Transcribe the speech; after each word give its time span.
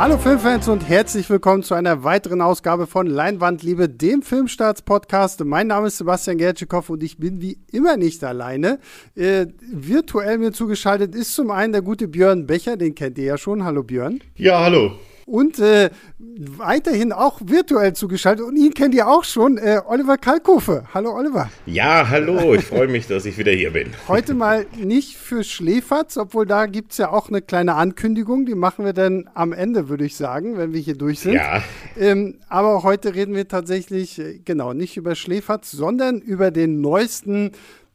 Hallo 0.00 0.16
Filmfans 0.16 0.66
und 0.66 0.88
herzlich 0.88 1.28
willkommen 1.28 1.62
zu 1.62 1.74
einer 1.74 2.04
weiteren 2.04 2.40
Ausgabe 2.40 2.86
von 2.86 3.06
Leinwandliebe, 3.06 3.86
dem 3.90 4.22
Filmstarts-Podcast. 4.22 5.44
Mein 5.44 5.66
Name 5.66 5.88
ist 5.88 5.98
Sebastian 5.98 6.38
Gertschikow 6.38 6.88
und 6.88 7.02
ich 7.02 7.18
bin 7.18 7.42
wie 7.42 7.58
immer 7.70 7.98
nicht 7.98 8.24
alleine. 8.24 8.78
Äh, 9.14 9.48
virtuell 9.60 10.38
mir 10.38 10.52
zugeschaltet 10.52 11.14
ist 11.14 11.34
zum 11.34 11.50
einen 11.50 11.74
der 11.74 11.82
gute 11.82 12.08
Björn 12.08 12.46
Becher, 12.46 12.78
den 12.78 12.94
kennt 12.94 13.18
ihr 13.18 13.24
ja 13.24 13.36
schon. 13.36 13.62
Hallo 13.62 13.82
Björn. 13.82 14.20
Ja, 14.36 14.60
hallo 14.60 14.92
und 15.30 15.60
äh, 15.60 15.90
weiterhin 16.18 17.12
auch 17.12 17.40
virtuell 17.44 17.92
zugeschaltet 17.92 18.44
und 18.44 18.56
ihn 18.56 18.74
kennt 18.74 18.94
ihr 18.94 19.06
auch 19.08 19.22
schon, 19.22 19.58
äh, 19.58 19.80
Oliver 19.86 20.18
Kalkofe. 20.18 20.84
Hallo 20.92 21.14
Oliver. 21.14 21.48
Ja, 21.66 22.08
hallo, 22.08 22.54
ich 22.54 22.64
freue 22.64 22.88
mich, 22.88 23.06
dass 23.06 23.24
ich 23.24 23.38
wieder 23.38 23.52
hier 23.52 23.72
bin. 23.72 23.90
Heute 24.08 24.34
mal 24.34 24.66
nicht 24.76 25.16
für 25.16 25.44
Schläferz, 25.44 26.16
obwohl 26.16 26.46
da 26.46 26.66
gibt 26.66 26.92
es 26.92 26.98
ja 26.98 27.10
auch 27.10 27.28
eine 27.28 27.42
kleine 27.42 27.76
Ankündigung, 27.76 28.44
die 28.44 28.56
machen 28.56 28.84
wir 28.84 28.92
dann 28.92 29.30
am 29.34 29.52
Ende, 29.52 29.88
würde 29.88 30.04
ich 30.04 30.16
sagen, 30.16 30.58
wenn 30.58 30.72
wir 30.72 30.80
hier 30.80 30.96
durch 30.96 31.20
sind. 31.20 31.34
Ja. 31.34 31.62
Ähm, 31.96 32.38
aber 32.48 32.82
heute 32.82 33.14
reden 33.14 33.34
wir 33.34 33.46
tatsächlich, 33.46 34.18
äh, 34.18 34.40
genau, 34.44 34.72
nicht 34.72 34.96
über 34.96 35.14
Schläferz, 35.14 35.70
sondern 35.70 36.20
über 36.20 36.50
den 36.50 36.80
neuesten 36.80 37.52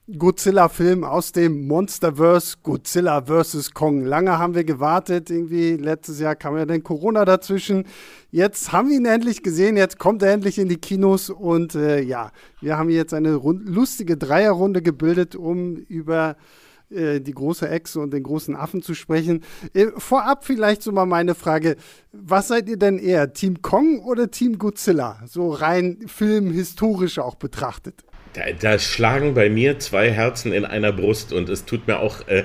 Godzilla-Film 0.07 1.03
aus 1.03 1.31
dem 1.31 1.65
Monsterverse, 1.65 2.57
Godzilla 2.61 3.23
vs. 3.23 3.73
Kong. 3.73 4.05
Lange 4.05 4.37
haben 4.37 4.53
wir 4.53 4.63
gewartet, 4.63 5.31
irgendwie 5.31 5.77
letztes 5.77 6.19
Jahr 6.19 6.35
kam 6.35 6.55
ja 6.55 6.67
dann 6.67 6.83
Corona 6.83 7.25
dazwischen. 7.25 7.85
Jetzt 8.29 8.71
haben 8.71 8.89
wir 8.89 8.97
ihn 8.97 9.07
endlich 9.07 9.41
gesehen, 9.41 9.77
jetzt 9.77 9.97
kommt 9.97 10.21
er 10.21 10.31
endlich 10.31 10.59
in 10.59 10.69
die 10.69 10.77
Kinos 10.77 11.31
und 11.31 11.73
äh, 11.73 12.01
ja, 12.01 12.31
wir 12.61 12.77
haben 12.77 12.91
jetzt 12.91 13.15
eine 13.15 13.31
lustige 13.31 14.15
Dreierrunde 14.15 14.83
gebildet, 14.83 15.35
um 15.35 15.75
über 15.75 16.37
äh, 16.91 17.19
die 17.19 17.33
große 17.33 17.67
Echse 17.67 17.99
und 17.99 18.13
den 18.13 18.21
großen 18.21 18.55
Affen 18.55 18.83
zu 18.83 18.93
sprechen. 18.93 19.43
Äh, 19.73 19.87
vorab 19.97 20.45
vielleicht 20.45 20.83
so 20.83 20.91
mal 20.91 21.07
meine 21.07 21.33
Frage, 21.33 21.77
was 22.11 22.49
seid 22.49 22.69
ihr 22.69 22.77
denn 22.77 22.99
eher, 22.99 23.33
Team 23.33 23.63
Kong 23.63 24.01
oder 24.01 24.29
Team 24.29 24.59
Godzilla? 24.59 25.17
So 25.25 25.49
rein 25.49 25.97
filmhistorisch 26.05 27.17
auch 27.17 27.33
betrachtet. 27.33 28.05
Da, 28.35 28.43
da, 28.59 28.79
schlagen 28.79 29.33
bei 29.33 29.49
mir 29.49 29.79
zwei 29.79 30.11
Herzen 30.11 30.51
in 30.51 30.65
einer 30.65 30.91
Brust 30.91 31.33
und 31.33 31.49
es 31.49 31.65
tut 31.65 31.87
mir 31.87 31.99
auch 31.99 32.27
äh, 32.27 32.43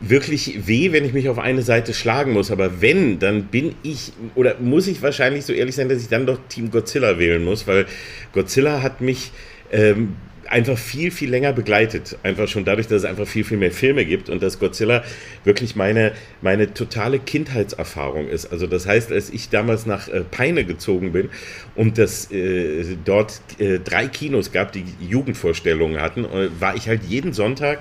wirklich 0.00 0.66
weh, 0.66 0.92
wenn 0.92 1.04
ich 1.04 1.12
mich 1.12 1.28
auf 1.28 1.38
eine 1.38 1.62
Seite 1.62 1.94
schlagen 1.94 2.32
muss. 2.32 2.50
Aber 2.50 2.80
wenn, 2.80 3.18
dann 3.18 3.46
bin 3.46 3.74
ich 3.82 4.12
oder 4.34 4.56
muss 4.60 4.86
ich 4.86 5.02
wahrscheinlich 5.02 5.44
so 5.44 5.52
ehrlich 5.52 5.74
sein, 5.74 5.88
dass 5.88 6.02
ich 6.02 6.08
dann 6.08 6.26
doch 6.26 6.38
Team 6.48 6.70
Godzilla 6.70 7.18
wählen 7.18 7.42
muss, 7.44 7.66
weil 7.66 7.86
Godzilla 8.32 8.82
hat 8.82 9.00
mich 9.00 9.32
ähm, 9.72 10.16
einfach 10.48 10.78
viel, 10.78 11.10
viel 11.10 11.30
länger 11.30 11.52
begleitet. 11.52 12.18
Einfach 12.22 12.48
schon 12.48 12.64
dadurch, 12.64 12.86
dass 12.86 13.02
es 13.02 13.04
einfach 13.04 13.26
viel, 13.26 13.44
viel 13.44 13.58
mehr 13.58 13.72
Filme 13.72 14.04
gibt 14.04 14.28
und 14.28 14.42
dass 14.42 14.58
Godzilla 14.58 15.04
wirklich 15.44 15.76
meine, 15.76 16.12
meine 16.42 16.74
totale 16.74 17.18
Kindheitserfahrung 17.18 18.28
ist. 18.28 18.46
Also 18.46 18.66
das 18.66 18.86
heißt, 18.86 19.12
als 19.12 19.30
ich 19.30 19.48
damals 19.48 19.86
nach 19.86 20.08
äh, 20.08 20.22
Peine 20.22 20.64
gezogen 20.64 21.12
bin 21.12 21.30
und 21.74 21.98
das 21.98 22.30
äh, 22.30 22.96
dort 23.04 23.40
äh, 23.58 23.78
drei 23.78 24.08
Kinos 24.08 24.52
gab, 24.52 24.72
die 24.72 24.84
Jugendvorstellungen 25.00 26.00
hatten, 26.00 26.24
äh, 26.24 26.48
war 26.58 26.76
ich 26.76 26.88
halt 26.88 27.02
jeden 27.04 27.32
Sonntag 27.32 27.80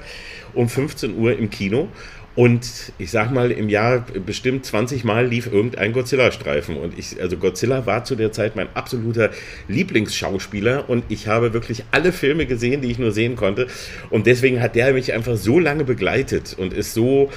um 0.53 0.69
15 0.69 1.17
Uhr 1.17 1.37
im 1.37 1.49
Kino 1.49 1.89
und 2.35 2.91
ich 2.97 3.11
sag 3.11 3.31
mal, 3.31 3.51
im 3.51 3.69
Jahr 3.69 4.05
bestimmt 4.25 4.65
20 4.65 5.03
Mal 5.03 5.27
lief 5.27 5.45
irgendein 5.45 5.93
Godzilla-Streifen. 5.93 6.77
Und 6.77 6.97
ich, 6.97 7.21
also 7.21 7.37
Godzilla 7.37 7.85
war 7.85 8.05
zu 8.05 8.15
der 8.15 8.31
Zeit 8.31 8.55
mein 8.55 8.67
absoluter 8.73 9.29
Lieblingsschauspieler 9.67 10.89
und 10.89 11.03
ich 11.09 11.27
habe 11.27 11.53
wirklich 11.53 11.83
alle 11.91 12.11
Filme 12.11 12.47
gesehen, 12.47 12.81
die 12.81 12.89
ich 12.89 12.97
nur 12.97 13.11
sehen 13.11 13.35
konnte. 13.35 13.67
Und 14.09 14.25
deswegen 14.25 14.61
hat 14.61 14.75
der 14.75 14.93
mich 14.93 15.13
einfach 15.13 15.37
so 15.37 15.59
lange 15.59 15.83
begleitet 15.83 16.55
und 16.57 16.73
ist 16.73 16.95
so, 16.95 17.29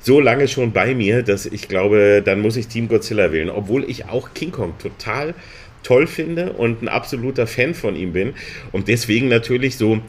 so 0.00 0.20
lange 0.20 0.46
schon 0.48 0.72
bei 0.72 0.94
mir, 0.94 1.22
dass 1.22 1.46
ich 1.46 1.68
glaube, 1.68 2.20
dann 2.22 2.40
muss 2.40 2.56
ich 2.56 2.68
Team 2.68 2.88
Godzilla 2.88 3.32
wählen. 3.32 3.48
Obwohl 3.48 3.88
ich 3.88 4.04
auch 4.06 4.34
King 4.34 4.52
Kong 4.52 4.74
total 4.78 5.34
toll 5.82 6.06
finde 6.06 6.52
und 6.52 6.82
ein 6.82 6.88
absoluter 6.88 7.46
Fan 7.46 7.72
von 7.72 7.96
ihm 7.96 8.12
bin. 8.12 8.34
Und 8.70 8.88
deswegen 8.88 9.28
natürlich 9.28 9.76
so 9.78 10.00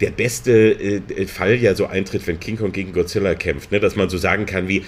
der 0.00 0.10
beste 0.10 0.52
äh, 0.52 1.26
Fall 1.26 1.56
ja 1.56 1.74
so 1.74 1.86
eintritt, 1.86 2.26
wenn 2.26 2.40
King 2.40 2.56
Kong 2.56 2.72
gegen 2.72 2.92
Godzilla 2.92 3.34
kämpft, 3.34 3.72
ne? 3.72 3.80
dass 3.80 3.96
man 3.96 4.08
so 4.08 4.18
sagen 4.18 4.46
kann 4.46 4.68
wie, 4.68 4.82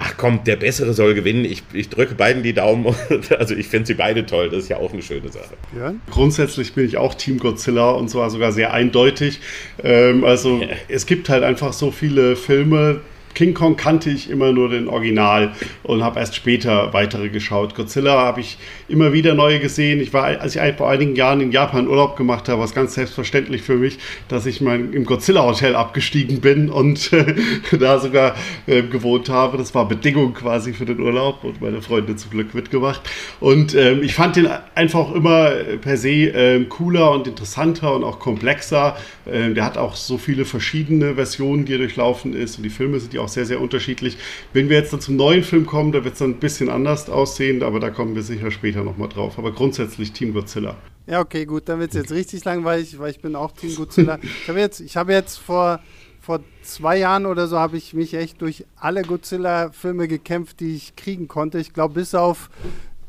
ach 0.00 0.14
komm, 0.16 0.42
der 0.44 0.56
Bessere 0.56 0.94
soll 0.94 1.14
gewinnen. 1.14 1.44
Ich, 1.44 1.62
ich 1.72 1.88
drücke 1.88 2.14
beiden 2.14 2.42
die 2.42 2.54
Daumen. 2.54 2.94
also 3.38 3.54
ich 3.54 3.68
finde 3.68 3.86
sie 3.86 3.94
beide 3.94 4.26
toll. 4.26 4.48
Das 4.50 4.64
ist 4.64 4.68
ja 4.68 4.78
auch 4.78 4.92
eine 4.92 5.02
schöne 5.02 5.30
Sache. 5.30 5.54
Ja. 5.78 5.94
Grundsätzlich 6.10 6.72
bin 6.72 6.86
ich 6.86 6.96
auch 6.96 7.14
Team 7.14 7.38
Godzilla 7.38 7.90
und 7.90 8.08
zwar 8.08 8.30
sogar 8.30 8.52
sehr 8.52 8.72
eindeutig. 8.72 9.40
Ähm, 9.84 10.24
also 10.24 10.62
ja. 10.62 10.68
es 10.88 11.06
gibt 11.06 11.28
halt 11.28 11.44
einfach 11.44 11.72
so 11.72 11.90
viele 11.90 12.34
Filme, 12.34 13.00
King 13.34 13.54
Kong 13.54 13.76
kannte 13.76 14.10
ich 14.10 14.28
immer 14.28 14.52
nur 14.52 14.68
den 14.68 14.88
Original 14.88 15.52
und 15.82 16.02
habe 16.02 16.20
erst 16.20 16.34
später 16.34 16.92
weitere 16.92 17.28
geschaut. 17.28 17.74
Godzilla 17.74 18.12
habe 18.12 18.40
ich 18.40 18.58
immer 18.88 19.12
wieder 19.12 19.34
neue 19.34 19.60
gesehen. 19.60 20.00
Ich 20.00 20.12
war, 20.12 20.24
als 20.24 20.56
ich 20.56 20.62
vor 20.76 20.90
einigen 20.90 21.16
Jahren 21.16 21.40
in 21.40 21.52
Japan 21.52 21.88
Urlaub 21.88 22.16
gemacht 22.16 22.48
habe, 22.48 22.58
war 22.58 22.66
es 22.66 22.74
ganz 22.74 22.94
selbstverständlich 22.94 23.62
für 23.62 23.76
mich, 23.76 23.98
dass 24.28 24.46
ich 24.46 24.60
mein, 24.60 24.92
im 24.92 25.04
Godzilla 25.04 25.44
Hotel 25.44 25.74
abgestiegen 25.74 26.40
bin 26.40 26.68
und 26.68 27.12
äh, 27.12 27.34
da 27.78 27.98
sogar 27.98 28.34
äh, 28.66 28.82
gewohnt 28.82 29.28
habe. 29.28 29.56
Das 29.56 29.74
war 29.74 29.88
Bedingung 29.88 30.34
quasi 30.34 30.72
für 30.72 30.84
den 30.84 31.00
Urlaub 31.00 31.44
und 31.44 31.60
meine 31.60 31.82
Freunde 31.82 32.16
zum 32.16 32.30
Glück 32.30 32.54
mitgemacht. 32.54 33.00
Und 33.38 33.74
ähm, 33.74 34.02
ich 34.02 34.14
fand 34.14 34.36
den 34.36 34.48
einfach 34.74 35.12
immer 35.14 35.50
per 35.80 35.96
se 35.96 36.10
äh, 36.10 36.64
cooler 36.64 37.12
und 37.12 37.26
interessanter 37.26 37.94
und 37.94 38.04
auch 38.04 38.18
komplexer. 38.18 38.96
Ähm, 39.30 39.54
der 39.54 39.64
hat 39.64 39.78
auch 39.78 39.94
so 39.94 40.18
viele 40.18 40.44
verschiedene 40.44 41.14
Versionen, 41.14 41.64
die 41.64 41.74
er 41.74 41.78
durchlaufen 41.78 42.34
ist 42.34 42.56
und 42.56 42.64
die 42.64 42.70
Filme 42.70 43.00
sind 43.00 43.14
ja 43.14 43.19
auch 43.20 43.28
sehr, 43.28 43.46
sehr 43.46 43.60
unterschiedlich. 43.60 44.16
Wenn 44.52 44.68
wir 44.68 44.76
jetzt 44.76 44.92
dann 44.92 45.00
zum 45.00 45.16
neuen 45.16 45.42
Film 45.42 45.66
kommen, 45.66 45.92
da 45.92 46.04
wird 46.04 46.14
es 46.14 46.18
dann 46.18 46.30
ein 46.30 46.40
bisschen 46.40 46.68
anders 46.68 47.08
aussehen, 47.08 47.62
aber 47.62 47.80
da 47.80 47.90
kommen 47.90 48.14
wir 48.14 48.22
sicher 48.22 48.50
später 48.50 48.82
nochmal 48.82 49.08
drauf. 49.08 49.38
Aber 49.38 49.52
grundsätzlich 49.52 50.12
Team 50.12 50.32
Godzilla. 50.32 50.76
Ja, 51.06 51.20
okay, 51.20 51.44
gut, 51.44 51.68
dann 51.68 51.80
wird 51.80 51.90
es 51.90 51.96
jetzt 51.96 52.12
richtig 52.12 52.44
langweilig, 52.44 52.98
weil 52.98 53.10
ich 53.10 53.20
bin 53.20 53.34
auch 53.34 53.52
Team 53.52 53.74
Godzilla. 53.74 54.18
ich 54.22 54.48
habe 54.48 54.60
jetzt, 54.60 54.80
ich 54.80 54.96
habe 54.96 55.12
jetzt 55.12 55.38
vor, 55.38 55.80
vor 56.20 56.40
zwei 56.62 56.98
Jahren 56.98 57.26
oder 57.26 57.46
so 57.46 57.58
habe 57.58 57.76
ich 57.76 57.94
mich 57.94 58.14
echt 58.14 58.40
durch 58.42 58.64
alle 58.76 59.02
Godzilla-Filme 59.02 60.08
gekämpft, 60.08 60.60
die 60.60 60.76
ich 60.76 60.96
kriegen 60.96 61.28
konnte. 61.28 61.58
Ich 61.58 61.72
glaube, 61.72 61.94
bis 61.94 62.14
auf 62.14 62.50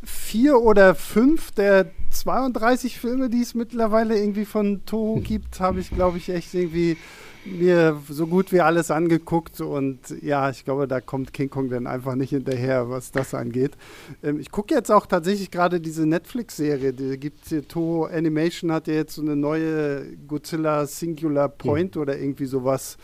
vier 0.03 0.59
oder 0.59 0.95
fünf 0.95 1.51
der 1.51 1.91
32 2.09 2.99
Filme, 2.99 3.29
die 3.29 3.41
es 3.41 3.53
mittlerweile 3.53 4.17
irgendwie 4.17 4.45
von 4.45 4.85
Toho 4.85 5.21
gibt, 5.21 5.59
habe 5.59 5.79
ich, 5.79 5.91
glaube 5.91 6.17
ich, 6.17 6.29
echt 6.29 6.53
irgendwie 6.53 6.97
mir 7.45 8.01
so 8.07 8.27
gut 8.27 8.51
wie 8.51 8.61
alles 8.61 8.91
angeguckt 8.91 9.61
und 9.61 9.99
ja, 10.21 10.49
ich 10.49 10.65
glaube, 10.65 10.87
da 10.87 11.01
kommt 11.01 11.33
King 11.33 11.49
Kong 11.49 11.69
dann 11.69 11.87
einfach 11.87 12.15
nicht 12.15 12.31
hinterher, 12.31 12.89
was 12.89 13.11
das 13.11 13.33
angeht. 13.33 13.71
Ähm, 14.23 14.39
ich 14.39 14.51
gucke 14.51 14.73
jetzt 14.73 14.91
auch 14.91 15.05
tatsächlich 15.05 15.51
gerade 15.51 15.79
diese 15.79 16.05
Netflix-Serie, 16.05 16.93
die 16.93 17.17
gibt 17.17 17.47
hier, 17.47 17.67
Toho 17.67 18.05
Animation 18.05 18.71
hat 18.71 18.87
ja 18.87 18.93
jetzt 18.93 19.15
so 19.15 19.21
eine 19.21 19.35
neue 19.35 20.17
Godzilla 20.27 20.85
Singular 20.85 21.49
Point 21.49 21.95
mhm. 21.95 22.01
oder 22.01 22.17
irgendwie 22.17 22.45
sowas 22.45 22.97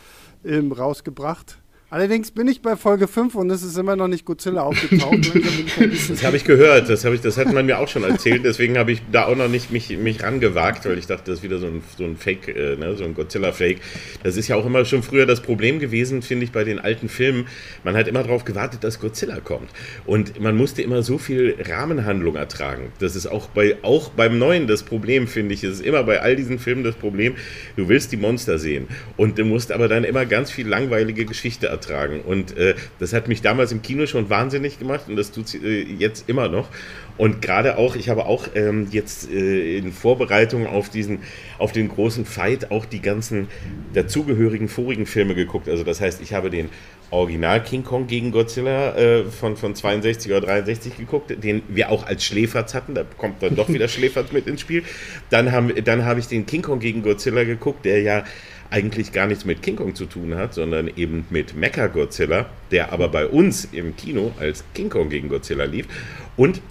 ähm, 0.46 0.72
rausgebracht. 0.72 1.58
Allerdings 1.90 2.32
bin 2.32 2.50
ich 2.50 2.62
bei 2.62 2.76
Folge 2.76 3.08
5 3.08 3.36
und 3.36 3.50
es 3.50 3.64
ist 3.64 3.78
immer 3.78 3.96
noch 3.96 4.10
nicht 4.10 4.26
Godzilla 4.26 4.64
aufgetaucht. 4.64 5.32
das 6.10 6.22
habe 6.26 6.36
ich 6.36 6.44
gehört, 6.44 6.90
das, 6.90 7.06
ich, 7.06 7.22
das 7.22 7.38
hat 7.38 7.54
man 7.54 7.66
mir 7.66 7.80
auch 7.80 7.88
schon 7.88 8.04
erzählt, 8.04 8.44
deswegen 8.44 8.78
habe 8.78 8.92
ich 8.92 9.02
da 9.10 9.28
auch 9.28 9.38
noch 9.38 9.48
nicht 9.48 9.72
mich, 9.72 9.98
mich 9.98 10.22
rangewagt, 10.22 10.84
weil 10.84 10.98
ich 10.98 11.08
dachte, 11.08 11.32
das 11.32 11.40
ist 11.40 11.44
wieder 11.44 11.60
so 11.60 11.68
ein, 11.68 11.82
so 11.98 12.04
ein 12.04 12.18
Fake, 12.18 12.50
äh, 12.50 12.76
ne, 12.76 12.98
so 12.98 13.06
ein 13.06 13.14
Godzilla-Fake. 13.14 13.80
Das 14.22 14.36
ist 14.36 14.50
ja 14.50 14.58
auch 14.58 14.66
immer 14.66 14.84
schon 14.84 15.02
früher 15.02 15.26
das 15.26 15.40
Problem 15.40 15.80
gewesen, 15.80 16.22
finde 16.24 16.44
ich, 16.44 16.52
bei 16.52 16.66
den 16.66 16.80
alten 16.80 17.08
Filmen. 17.08 17.48
Man 17.86 17.96
hat 17.96 18.10
immer 18.10 18.22
darauf 18.22 18.44
gewartet, 18.44 18.84
dass 18.84 19.00
Godzilla 19.00 19.40
kommt. 19.40 19.70
Und 20.06 20.42
man 20.42 20.58
musste 20.58 20.82
immer 20.82 21.04
so 21.04 21.18
viel 21.18 21.56
Rahmenhandlung 21.70 22.36
ertragen. 22.36 22.92
Das 23.00 23.16
ist 23.16 23.28
auch, 23.28 23.48
bei, 23.48 23.78
auch 23.84 24.10
beim 24.10 24.38
Neuen 24.38 24.68
das 24.68 24.84
Problem, 24.84 25.26
finde 25.26 25.54
ich. 25.54 25.64
Es 25.64 25.76
ist 25.76 25.86
immer 25.86 26.04
bei 26.04 26.20
all 26.20 26.36
diesen 26.36 26.60
Filmen 26.60 26.84
das 26.84 26.96
Problem, 26.96 27.36
du 27.78 27.88
willst 27.88 28.12
die 28.12 28.18
Monster 28.18 28.60
sehen. 28.60 28.90
Und 29.16 29.40
du 29.40 29.46
musst 29.46 29.72
aber 29.72 29.88
dann 29.88 30.04
immer 30.04 30.26
ganz 30.26 30.52
viel 30.52 30.68
langweilige 30.68 31.24
Geschichte 31.24 31.68
ertragen 31.68 31.77
ertragen. 31.78 32.22
Und 32.22 32.58
äh, 32.58 32.76
das 33.00 33.14
hat 33.14 33.28
mich 33.28 33.42
damals 33.42 33.72
im 33.72 33.82
Kino 33.82 34.06
schon 34.06 34.30
wahnsinnig 34.30 34.80
gemacht 34.80 35.06
und 35.08 35.16
das 35.16 35.32
tut 35.32 35.54
äh, 35.54 35.84
jetzt 35.84 36.28
immer 36.28 36.50
noch. 36.50 36.70
Und 37.18 37.42
gerade 37.42 37.78
auch, 37.78 37.96
ich 37.96 38.10
habe 38.10 38.26
auch 38.26 38.48
ähm, 38.54 38.88
jetzt 38.92 39.32
äh, 39.32 39.78
in 39.78 39.92
Vorbereitung 39.92 40.68
auf 40.68 40.90
diesen, 40.90 41.20
auf 41.58 41.72
den 41.72 41.90
großen 41.90 42.26
Fight 42.26 42.70
auch 42.70 42.86
die 42.86 43.02
ganzen 43.02 43.48
dazugehörigen 43.94 44.68
vorigen 44.68 45.06
Filme 45.06 45.34
geguckt. 45.34 45.68
Also 45.68 45.84
das 45.84 46.00
heißt, 46.00 46.22
ich 46.22 46.34
habe 46.34 46.50
den 46.50 46.70
Original 47.10 47.64
King 47.64 47.84
Kong 47.84 48.06
gegen 48.06 48.32
Godzilla 48.32 48.96
äh, 48.96 49.26
von, 49.26 49.56
von 49.56 49.74
62 49.74 50.32
oder 50.32 50.42
63 50.42 50.98
geguckt, 50.98 51.44
den 51.44 51.64
wir 51.70 51.90
auch 51.90 52.06
als 52.06 52.24
Schläferz 52.24 52.74
hatten. 52.74 52.94
Da 52.94 53.04
kommt 53.18 53.42
dann 53.42 53.56
doch 53.56 53.70
wieder 53.70 53.88
Schläferz 53.88 54.32
mit 54.32 54.46
ins 54.46 54.62
Spiel. 54.62 54.84
Dann, 55.30 55.52
haben, 55.52 55.72
dann 55.86 56.06
habe 56.06 56.20
ich 56.20 56.28
den 56.28 56.46
King 56.46 56.62
Kong 56.62 56.80
gegen 56.80 57.02
Godzilla 57.02 57.46
geguckt, 57.46 57.86
der 57.86 58.02
ja 58.02 58.24
eigentlich 58.70 59.12
gar 59.12 59.28
nichts 59.28 59.46
mit 59.46 59.62
King 59.62 59.76
Kong 59.78 59.96
zu 59.96 60.06
tun 60.06 60.36
hat, 60.36 60.54
sondern 60.54 60.90
eben 60.96 61.26
mit 61.30 61.56
Mecha 61.56 61.88
Godzilla, 61.88 62.48
der 62.72 62.92
aber 62.92 63.10
bei 63.10 63.28
uns 63.28 63.66
im 63.72 63.96
Kino 63.96 64.32
als 64.40 64.64
King 64.74 64.90
Kong 64.90 65.10
gegen 65.10 65.30
Godzilla 65.30 65.66
lief. 65.66 65.88
Und 66.36 66.62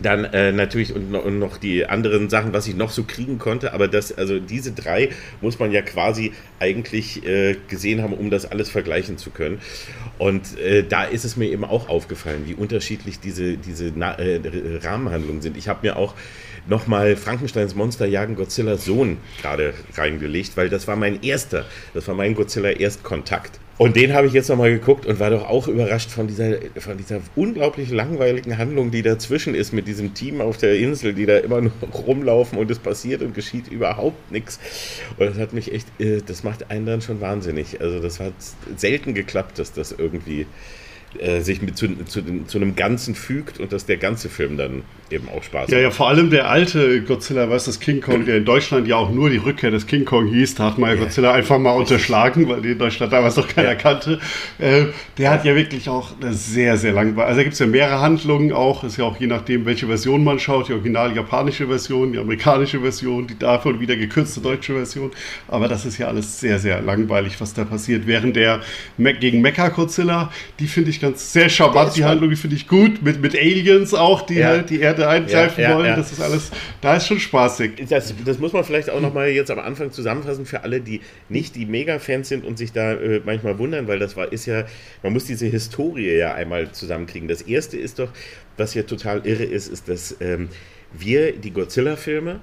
dann 0.00 0.24
äh, 0.24 0.52
natürlich 0.52 0.94
und, 0.94 1.14
und, 1.14 1.38
noch 1.38 1.56
die 1.56 1.86
anderen 1.86 2.28
Sachen, 2.28 2.52
was 2.52 2.68
ich 2.68 2.76
noch 2.76 2.90
so 2.90 3.04
kriegen 3.04 3.38
konnte, 3.38 3.72
aber 3.72 3.88
das, 3.88 4.16
also 4.16 4.38
diese 4.38 4.72
drei 4.72 5.08
muss 5.40 5.58
man 5.58 5.72
ja 5.72 5.80
quasi 5.80 6.32
eigentlich 6.60 7.26
äh, 7.26 7.56
gesehen 7.68 8.02
haben, 8.02 8.12
um 8.12 8.30
das 8.30 8.50
alles 8.50 8.68
vergleichen 8.68 9.16
zu 9.16 9.30
können. 9.30 9.60
Und 10.18 10.58
äh, 10.58 10.84
da 10.86 11.04
ist 11.04 11.24
es 11.24 11.36
mir 11.36 11.50
eben 11.50 11.64
auch 11.64 11.88
aufgefallen, 11.88 12.42
wie 12.46 12.54
unterschiedlich 12.54 13.20
diese, 13.20 13.56
diese 13.56 13.92
Na 13.94 14.18
äh, 14.18 14.40
Rahmenhandlungen 14.82 15.40
sind. 15.40 15.56
Ich 15.56 15.68
habe 15.68 15.86
mir 15.86 15.96
auch 15.96 16.14
nochmal 16.68 17.16
Frankensteins 17.16 17.74
Monster 17.74 18.06
jagen 18.06 18.36
Godzillas 18.36 18.84
Sohn 18.84 19.18
gerade 19.40 19.74
reingelegt, 19.94 20.56
weil 20.56 20.68
das 20.68 20.86
war 20.88 20.96
mein 20.96 21.22
erster, 21.22 21.64
das 21.94 22.08
war 22.08 22.14
mein 22.14 22.34
Godzilla-Erstkontakt. 22.34 23.60
Und 23.78 23.94
den 23.94 24.14
habe 24.14 24.26
ich 24.26 24.32
jetzt 24.32 24.48
nochmal 24.48 24.70
geguckt 24.70 25.04
und 25.04 25.20
war 25.20 25.28
doch 25.28 25.46
auch 25.46 25.68
überrascht 25.68 26.10
von 26.10 26.26
dieser, 26.26 26.56
von 26.78 26.96
dieser 26.96 27.20
unglaublich 27.34 27.90
langweiligen 27.90 28.56
Handlung, 28.56 28.90
die 28.90 29.02
dazwischen 29.02 29.54
ist 29.54 29.74
mit 29.74 29.86
diesem 29.86 30.14
Team 30.14 30.40
auf 30.40 30.56
der 30.56 30.78
Insel, 30.78 31.12
die 31.12 31.26
da 31.26 31.36
immer 31.36 31.60
nur 31.60 31.72
rumlaufen 31.92 32.58
und 32.58 32.70
es 32.70 32.78
passiert 32.78 33.20
und 33.20 33.34
geschieht 33.34 33.68
überhaupt 33.68 34.32
nichts. 34.32 34.58
Und 35.18 35.26
das 35.26 35.38
hat 35.38 35.52
mich 35.52 35.72
echt, 35.74 35.88
äh, 36.00 36.22
das 36.24 36.42
macht 36.42 36.70
einen 36.70 36.86
dann 36.86 37.02
schon 37.02 37.20
wahnsinnig. 37.20 37.78
Also 37.82 38.00
das 38.00 38.18
hat 38.18 38.32
selten 38.76 39.12
geklappt, 39.12 39.58
dass 39.58 39.74
das 39.74 39.92
irgendwie 39.92 40.46
äh, 41.20 41.40
sich 41.40 41.62
mit 41.62 41.76
zu, 41.76 41.88
zu, 42.04 42.22
zu, 42.46 42.58
einem 42.58 42.76
Ganzen 42.76 43.14
fügt 43.14 43.60
und 43.60 43.72
dass 43.72 43.86
der 43.86 43.96
ganze 43.96 44.28
Film 44.28 44.56
dann 44.56 44.82
eben 45.10 45.28
auch 45.28 45.42
Spaß 45.42 45.70
ja, 45.70 45.76
macht. 45.76 45.82
Ja, 45.82 45.90
vor 45.90 46.08
allem 46.08 46.30
der 46.30 46.48
alte 46.50 47.02
Godzilla 47.02 47.46
vs. 47.46 47.80
King 47.80 48.00
Kong, 48.00 48.26
der 48.26 48.38
in 48.38 48.44
Deutschland 48.44 48.88
ja 48.88 48.96
auch 48.96 49.10
nur 49.10 49.30
die 49.30 49.36
Rückkehr 49.36 49.70
des 49.70 49.86
King 49.86 50.04
Kong 50.04 50.26
hieß, 50.26 50.56
da 50.56 50.64
hat 50.64 50.78
man 50.78 50.90
ja 50.90 50.96
Godzilla 50.96 51.32
einfach 51.32 51.58
mal 51.58 51.72
unterschlagen, 51.72 52.48
weil 52.48 52.62
die 52.62 52.72
in 52.72 52.78
Deutschland 52.78 53.12
damals 53.12 53.36
noch 53.36 53.48
keiner 53.48 53.70
ja. 53.70 53.74
kannte. 53.74 54.18
Äh, 54.58 54.86
der 55.18 55.30
hat 55.30 55.44
ja 55.44 55.54
wirklich 55.54 55.88
auch 55.88 56.10
eine 56.20 56.32
sehr, 56.32 56.76
sehr 56.76 56.92
langweilig. 56.92 57.28
Also 57.28 57.36
da 57.36 57.42
gibt 57.42 57.54
es 57.54 57.58
ja 57.60 57.66
mehrere 57.66 58.00
Handlungen 58.00 58.52
auch, 58.52 58.84
ist 58.84 58.96
ja 58.96 59.04
auch 59.04 59.18
je 59.18 59.26
nachdem, 59.26 59.64
welche 59.66 59.86
Version 59.86 60.24
man 60.24 60.38
schaut, 60.38 60.68
die 60.68 60.72
original 60.72 61.14
japanische 61.14 61.66
Version, 61.68 62.12
die 62.12 62.18
amerikanische 62.18 62.80
Version, 62.80 63.26
die 63.26 63.38
davon 63.38 63.80
wieder 63.80 63.96
gekürzte 63.96 64.40
deutsche 64.40 64.74
Version. 64.74 65.10
Aber 65.48 65.68
das 65.68 65.84
ist 65.84 65.98
ja 65.98 66.08
alles 66.08 66.40
sehr, 66.40 66.58
sehr 66.58 66.80
langweilig, 66.82 67.40
was 67.40 67.54
da 67.54 67.64
passiert. 67.64 68.06
Während 68.06 68.36
der 68.36 68.60
gegen 68.98 69.40
Mecha 69.40 69.68
Godzilla, 69.68 70.30
die 70.58 70.66
finde 70.66 70.90
ich 70.90 71.00
ganz 71.00 71.05
sehr 71.14 71.48
charmant, 71.48 71.96
die 71.96 72.04
Handlung, 72.04 72.30
die 72.30 72.36
finde 72.36 72.56
ich 72.56 72.68
gut, 72.68 73.02
mit, 73.02 73.20
mit 73.20 73.34
Aliens 73.34 73.94
auch, 73.94 74.22
die 74.22 74.36
ja. 74.36 74.48
halt 74.48 74.70
die 74.70 74.80
Erde 74.80 75.08
eingreifen 75.08 75.60
ja, 75.60 75.70
ja, 75.70 75.76
wollen. 75.76 75.96
Das 75.96 76.12
ist 76.12 76.20
alles, 76.20 76.50
da 76.80 76.96
ist 76.96 77.06
schon 77.06 77.20
spaßig. 77.20 77.86
Das, 77.88 78.14
das 78.24 78.38
muss 78.38 78.52
man 78.52 78.64
vielleicht 78.64 78.90
auch 78.90 79.00
nochmal 79.00 79.28
jetzt 79.28 79.50
am 79.50 79.58
Anfang 79.58 79.90
zusammenfassen 79.90 80.46
für 80.46 80.62
alle, 80.62 80.80
die 80.80 81.00
nicht 81.28 81.56
die 81.56 81.66
Mega-Fans 81.66 82.28
sind 82.28 82.44
und 82.44 82.58
sich 82.58 82.72
da 82.72 82.92
äh, 82.92 83.20
manchmal 83.24 83.58
wundern, 83.58 83.88
weil 83.88 83.98
das 83.98 84.16
war, 84.16 84.32
ist 84.32 84.46
ja, 84.46 84.64
man 85.02 85.12
muss 85.12 85.24
diese 85.24 85.46
Historie 85.46 86.16
ja 86.16 86.34
einmal 86.34 86.72
zusammenkriegen. 86.72 87.28
Das 87.28 87.42
erste 87.42 87.76
ist 87.76 87.98
doch, 87.98 88.08
was 88.56 88.74
ja 88.74 88.82
total 88.82 89.26
irre 89.26 89.44
ist, 89.44 89.68
ist, 89.68 89.88
dass 89.88 90.16
ähm, 90.20 90.48
wir 90.92 91.32
die 91.32 91.52
Godzilla-Filme 91.52 92.40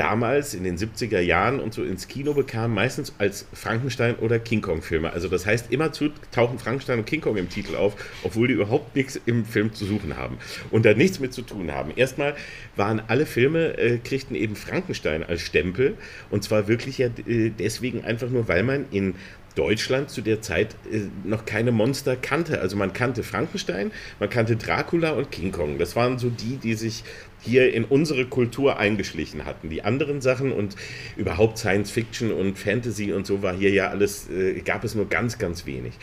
damals 0.00 0.54
in 0.54 0.64
den 0.64 0.78
70er 0.78 1.20
Jahren 1.20 1.60
und 1.60 1.74
so 1.74 1.84
ins 1.84 2.08
Kino 2.08 2.32
bekam, 2.32 2.72
meistens 2.72 3.12
als 3.18 3.44
Frankenstein- 3.52 4.16
oder 4.16 4.38
King 4.38 4.62
Kong-Filme. 4.62 5.12
Also 5.12 5.28
das 5.28 5.44
heißt, 5.44 5.70
immer 5.70 5.92
zu 5.92 6.08
tauchen 6.32 6.58
Frankenstein 6.58 7.00
und 7.00 7.04
King 7.04 7.20
Kong 7.20 7.36
im 7.36 7.50
Titel 7.50 7.76
auf, 7.76 7.96
obwohl 8.22 8.48
die 8.48 8.54
überhaupt 8.54 8.96
nichts 8.96 9.20
im 9.26 9.44
Film 9.44 9.74
zu 9.74 9.84
suchen 9.84 10.16
haben 10.16 10.38
und 10.70 10.86
da 10.86 10.94
nichts 10.94 11.20
mit 11.20 11.34
zu 11.34 11.42
tun 11.42 11.70
haben. 11.70 11.92
Erstmal 11.94 12.34
waren 12.76 13.02
alle 13.08 13.26
Filme, 13.26 13.76
äh, 13.76 13.98
kriegten 13.98 14.36
eben 14.36 14.56
Frankenstein 14.56 15.22
als 15.22 15.42
Stempel 15.42 15.98
und 16.30 16.42
zwar 16.42 16.66
wirklich 16.66 16.96
ja 16.96 17.08
äh, 17.26 17.50
deswegen 17.50 18.02
einfach 18.02 18.30
nur, 18.30 18.48
weil 18.48 18.62
man 18.62 18.86
in 18.90 19.16
Deutschland 19.54 20.10
zu 20.10 20.22
der 20.22 20.40
Zeit 20.40 20.76
äh, 20.90 21.02
noch 21.24 21.44
keine 21.44 21.72
Monster 21.72 22.16
kannte. 22.16 22.60
Also 22.60 22.76
man 22.76 22.92
kannte 22.92 23.22
Frankenstein, 23.22 23.90
man 24.18 24.30
kannte 24.30 24.56
Dracula 24.56 25.10
und 25.10 25.30
King 25.30 25.52
Kong. 25.52 25.78
Das 25.78 25.96
waren 25.96 26.18
so 26.18 26.30
die, 26.30 26.56
die 26.56 26.74
sich 26.74 27.04
hier 27.42 27.72
in 27.72 27.84
unsere 27.84 28.26
Kultur 28.26 28.78
eingeschlichen 28.78 29.44
hatten. 29.44 29.70
Die 29.70 29.82
anderen 29.82 30.20
Sachen 30.20 30.52
und 30.52 30.76
überhaupt 31.16 31.58
Science 31.58 31.90
Fiction 31.90 32.32
und 32.32 32.58
Fantasy 32.58 33.12
und 33.12 33.26
so 33.26 33.42
war 33.42 33.54
hier 33.54 33.70
ja 33.70 33.88
alles, 33.88 34.28
äh, 34.30 34.60
gab 34.60 34.84
es 34.84 34.94
nur 34.94 35.08
ganz, 35.08 35.38
ganz 35.38 35.66
wenig. 35.66 35.94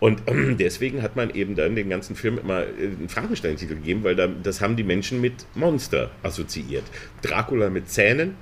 Und 0.00 0.22
äh, 0.26 0.54
deswegen 0.54 1.02
hat 1.02 1.16
man 1.16 1.30
eben 1.30 1.54
dann 1.54 1.76
den 1.76 1.88
ganzen 1.88 2.16
Film 2.16 2.38
immer 2.38 2.62
äh, 2.62 2.86
einen 2.98 3.08
Frankenstein-Titel 3.08 3.76
gegeben, 3.76 4.04
weil 4.04 4.16
da, 4.16 4.26
das 4.26 4.60
haben 4.60 4.76
die 4.76 4.84
Menschen 4.84 5.20
mit 5.20 5.46
Monster 5.54 6.10
assoziiert. 6.22 6.84
Dracula 7.22 7.70
mit 7.70 7.88
Zähnen, 7.88 8.34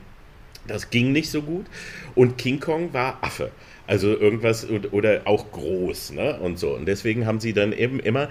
das 0.66 0.90
ging 0.90 1.12
nicht 1.12 1.30
so 1.30 1.42
gut. 1.42 1.66
Und 2.14 2.38
King 2.38 2.60
Kong 2.60 2.92
war 2.92 3.18
Affe. 3.22 3.50
Also 3.86 4.08
irgendwas 4.08 4.68
oder 4.68 5.22
auch 5.24 5.50
groß, 5.50 6.12
ne? 6.12 6.38
Und 6.40 6.58
so. 6.58 6.74
Und 6.74 6.86
deswegen 6.86 7.24
haben 7.24 7.40
sie 7.40 7.54
dann 7.54 7.72
eben 7.72 8.00
immer 8.00 8.28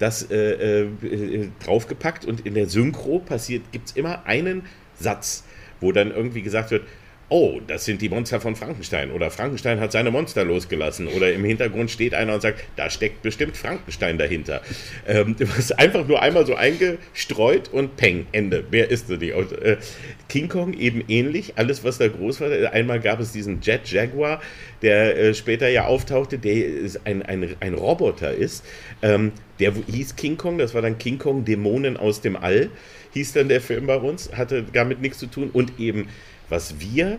das 0.00 0.28
äh, 0.30 0.82
äh, 0.82 1.48
draufgepackt 1.64 2.24
und 2.24 2.44
in 2.46 2.54
der 2.54 2.66
Synchro 2.66 3.20
passiert, 3.20 3.70
gibt 3.70 3.90
es 3.90 3.96
immer 3.96 4.26
einen 4.26 4.62
Satz, 4.98 5.44
wo 5.80 5.92
dann 5.92 6.10
irgendwie 6.10 6.42
gesagt 6.42 6.72
wird, 6.72 6.82
oh, 7.30 7.60
das 7.64 7.84
sind 7.84 8.02
die 8.02 8.08
Monster 8.08 8.40
von 8.40 8.56
Frankenstein 8.56 9.12
oder 9.12 9.30
Frankenstein 9.30 9.78
hat 9.78 9.92
seine 9.92 10.10
Monster 10.10 10.44
losgelassen 10.44 11.06
oder 11.06 11.32
im 11.32 11.44
Hintergrund 11.44 11.90
steht 11.90 12.12
einer 12.12 12.34
und 12.34 12.40
sagt, 12.40 12.64
da 12.76 12.90
steckt 12.90 13.22
bestimmt 13.22 13.56
Frankenstein 13.56 14.18
dahinter. 14.18 14.62
Ähm, 15.06 15.36
das 15.56 15.70
einfach 15.70 16.06
nur 16.06 16.20
einmal 16.20 16.44
so 16.44 16.56
eingestreut 16.56 17.68
und 17.72 17.96
peng, 17.96 18.26
Ende. 18.32 18.64
Wer 18.70 18.90
ist 18.90 19.08
die? 19.08 19.32
Und, 19.32 19.52
äh, 19.52 19.76
King 20.28 20.48
Kong 20.48 20.74
eben 20.74 21.04
ähnlich, 21.08 21.52
alles 21.56 21.84
was 21.84 21.98
da 21.98 22.08
groß 22.08 22.40
war. 22.40 22.72
Einmal 22.72 23.00
gab 23.00 23.20
es 23.20 23.32
diesen 23.32 23.60
Jet 23.60 23.86
Jaguar, 23.86 24.42
der 24.82 25.16
äh, 25.16 25.34
später 25.34 25.68
ja 25.68 25.84
auftauchte, 25.84 26.38
der 26.38 26.90
ein, 27.04 27.22
ein, 27.22 27.54
ein 27.60 27.74
Roboter 27.74 28.32
ist. 28.32 28.64
Ähm, 29.02 29.32
der 29.60 29.72
hieß 29.72 30.16
King 30.16 30.36
Kong, 30.36 30.58
das 30.58 30.74
war 30.74 30.82
dann 30.82 30.98
King 30.98 31.18
Kong 31.18 31.44
Dämonen 31.44 31.96
aus 31.96 32.20
dem 32.20 32.36
All, 32.36 32.70
hieß 33.12 33.32
dann 33.34 33.48
der 33.48 33.60
Film 33.60 33.86
bei 33.86 33.96
uns, 33.96 34.32
hatte 34.32 34.64
damit 34.72 35.00
nichts 35.00 35.18
zu 35.18 35.26
tun 35.26 35.50
und 35.52 35.78
eben 35.78 36.08
was 36.48 36.80
wir 36.80 37.18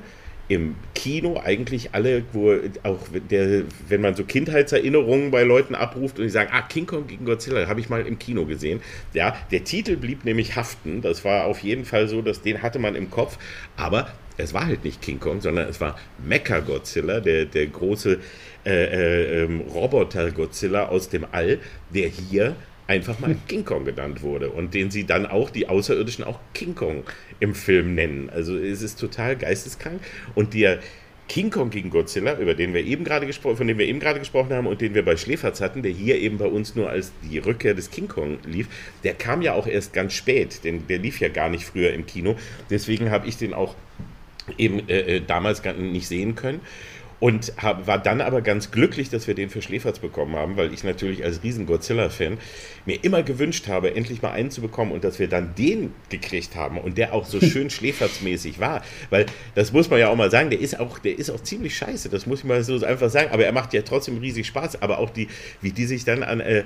im 0.51 0.75
Kino 0.95 1.39
eigentlich 1.41 1.93
alle, 1.93 2.23
wo 2.33 2.53
auch 2.83 2.99
der, 3.29 3.63
wenn 3.87 4.01
man 4.01 4.15
so 4.15 4.25
Kindheitserinnerungen 4.25 5.31
bei 5.31 5.43
Leuten 5.43 5.75
abruft 5.75 6.19
und 6.19 6.25
die 6.25 6.29
sagen, 6.29 6.49
ah, 6.51 6.61
King 6.61 6.85
Kong 6.85 7.07
gegen 7.07 7.23
Godzilla, 7.23 7.67
habe 7.67 7.79
ich 7.79 7.87
mal 7.87 8.05
im 8.05 8.19
Kino 8.19 8.45
gesehen. 8.45 8.81
Ja, 9.13 9.37
der 9.51 9.63
Titel 9.63 9.95
blieb 9.95 10.25
nämlich 10.25 10.57
haften. 10.57 11.01
Das 11.01 11.23
war 11.23 11.45
auf 11.45 11.59
jeden 11.59 11.85
Fall 11.85 12.09
so, 12.09 12.21
dass 12.21 12.41
den 12.41 12.61
hatte 12.61 12.79
man 12.79 12.95
im 12.95 13.09
Kopf, 13.09 13.37
aber 13.77 14.11
es 14.35 14.53
war 14.53 14.65
halt 14.65 14.83
nicht 14.83 15.01
King 15.01 15.21
Kong, 15.21 15.39
sondern 15.39 15.69
es 15.69 15.79
war 15.79 15.97
Mecha 16.21 16.59
Godzilla, 16.59 17.21
der, 17.21 17.45
der 17.45 17.67
große 17.67 18.19
äh, 18.65 18.69
äh, 18.69 19.43
ähm, 19.43 19.61
Roboter 19.61 20.31
Godzilla 20.31 20.87
aus 20.87 21.09
dem 21.09 21.25
All, 21.31 21.59
der 21.93 22.07
hier 22.07 22.55
einfach 22.87 23.19
mal 23.19 23.35
King 23.47 23.65
Kong 23.65 23.85
genannt 23.85 24.21
wurde 24.21 24.49
und 24.49 24.73
den 24.73 24.91
sie 24.91 25.05
dann 25.05 25.25
auch, 25.25 25.49
die 25.49 25.67
Außerirdischen, 25.69 26.25
auch 26.25 26.39
King 26.53 26.75
Kong 26.75 27.03
im 27.39 27.55
Film 27.55 27.95
nennen. 27.95 28.29
Also 28.29 28.57
es 28.57 28.81
ist 28.81 28.99
total 28.99 29.35
geisteskrank. 29.35 30.01
Und 30.35 30.53
der 30.53 30.79
King 31.31 31.49
Kong 31.49 31.69
gegen 31.69 31.89
Godzilla, 31.89 32.37
über 32.37 32.53
den 32.53 32.73
wir 32.73 32.83
eben 32.83 33.05
gerade 33.05 33.25
gesprochen, 33.25 33.55
von 33.55 33.67
dem 33.67 33.77
wir 33.77 33.87
eben 33.87 34.01
gerade 34.01 34.19
gesprochen 34.19 34.53
haben 34.53 34.67
und 34.67 34.81
den 34.81 34.93
wir 34.93 35.05
bei 35.05 35.15
Schläferz 35.15 35.61
hatten, 35.61 35.81
der 35.81 35.93
hier 35.93 36.17
eben 36.17 36.37
bei 36.37 36.45
uns 36.45 36.75
nur 36.75 36.89
als 36.89 37.13
die 37.23 37.37
Rückkehr 37.37 37.73
des 37.73 37.89
King 37.89 38.09
Kong 38.09 38.39
lief, 38.45 38.67
der 39.05 39.13
kam 39.13 39.41
ja 39.41 39.53
auch 39.53 39.65
erst 39.65 39.93
ganz 39.93 40.13
spät, 40.13 40.65
denn 40.65 40.87
der 40.87 40.97
lief 40.97 41.21
ja 41.21 41.29
gar 41.29 41.49
nicht 41.49 41.63
früher 41.63 41.93
im 41.93 42.05
Kino. 42.05 42.35
Deswegen 42.69 43.11
habe 43.11 43.27
ich 43.27 43.37
den 43.37 43.53
auch 43.53 43.75
eben 44.57 44.89
äh, 44.89 45.17
äh 45.17 45.21
damals 45.25 45.63
gar 45.63 45.73
nicht 45.73 46.07
sehen 46.07 46.35
können. 46.35 46.59
Und 47.21 47.53
hab, 47.57 47.85
war 47.85 47.99
dann 47.99 48.19
aber 48.19 48.41
ganz 48.41 48.71
glücklich, 48.71 49.11
dass 49.11 49.27
wir 49.27 49.35
den 49.35 49.51
für 49.51 49.61
Schläferz 49.61 49.99
bekommen 49.99 50.35
haben, 50.35 50.57
weil 50.57 50.73
ich 50.73 50.83
natürlich 50.83 51.23
als 51.23 51.43
riesen 51.43 51.67
Godzilla-Fan 51.67 52.39
mir 52.87 53.03
immer 53.03 53.21
gewünscht 53.21 53.67
habe, 53.67 53.93
endlich 53.93 54.23
mal 54.23 54.31
einen 54.31 54.49
zu 54.49 54.59
bekommen 54.59 54.91
und 54.91 55.03
dass 55.03 55.19
wir 55.19 55.27
dann 55.27 55.53
den 55.53 55.93
gekriegt 56.09 56.55
haben 56.55 56.79
und 56.79 56.97
der 56.97 57.13
auch 57.13 57.27
so 57.27 57.39
schön 57.41 57.69
Schläferz-mäßig 57.69 58.59
war. 58.59 58.81
Weil 59.11 59.27
das 59.53 59.71
muss 59.71 59.91
man 59.91 59.99
ja 59.99 60.09
auch 60.09 60.15
mal 60.15 60.31
sagen, 60.31 60.49
der 60.49 60.59
ist 60.59 60.79
auch, 60.79 60.97
der 60.97 61.19
ist 61.19 61.29
auch 61.29 61.39
ziemlich 61.43 61.77
scheiße, 61.77 62.09
das 62.09 62.25
muss 62.25 62.39
ich 62.39 62.45
mal 62.45 62.63
so 62.63 62.83
einfach 62.83 63.11
sagen. 63.11 63.29
Aber 63.31 63.45
er 63.45 63.51
macht 63.51 63.75
ja 63.75 63.83
trotzdem 63.83 64.17
riesig 64.17 64.47
Spaß. 64.47 64.81
Aber 64.81 64.97
auch 64.97 65.11
die, 65.11 65.27
wie 65.61 65.71
die 65.71 65.85
sich 65.85 66.03
dann 66.03 66.23
an, 66.23 66.39
äh, 66.39 66.63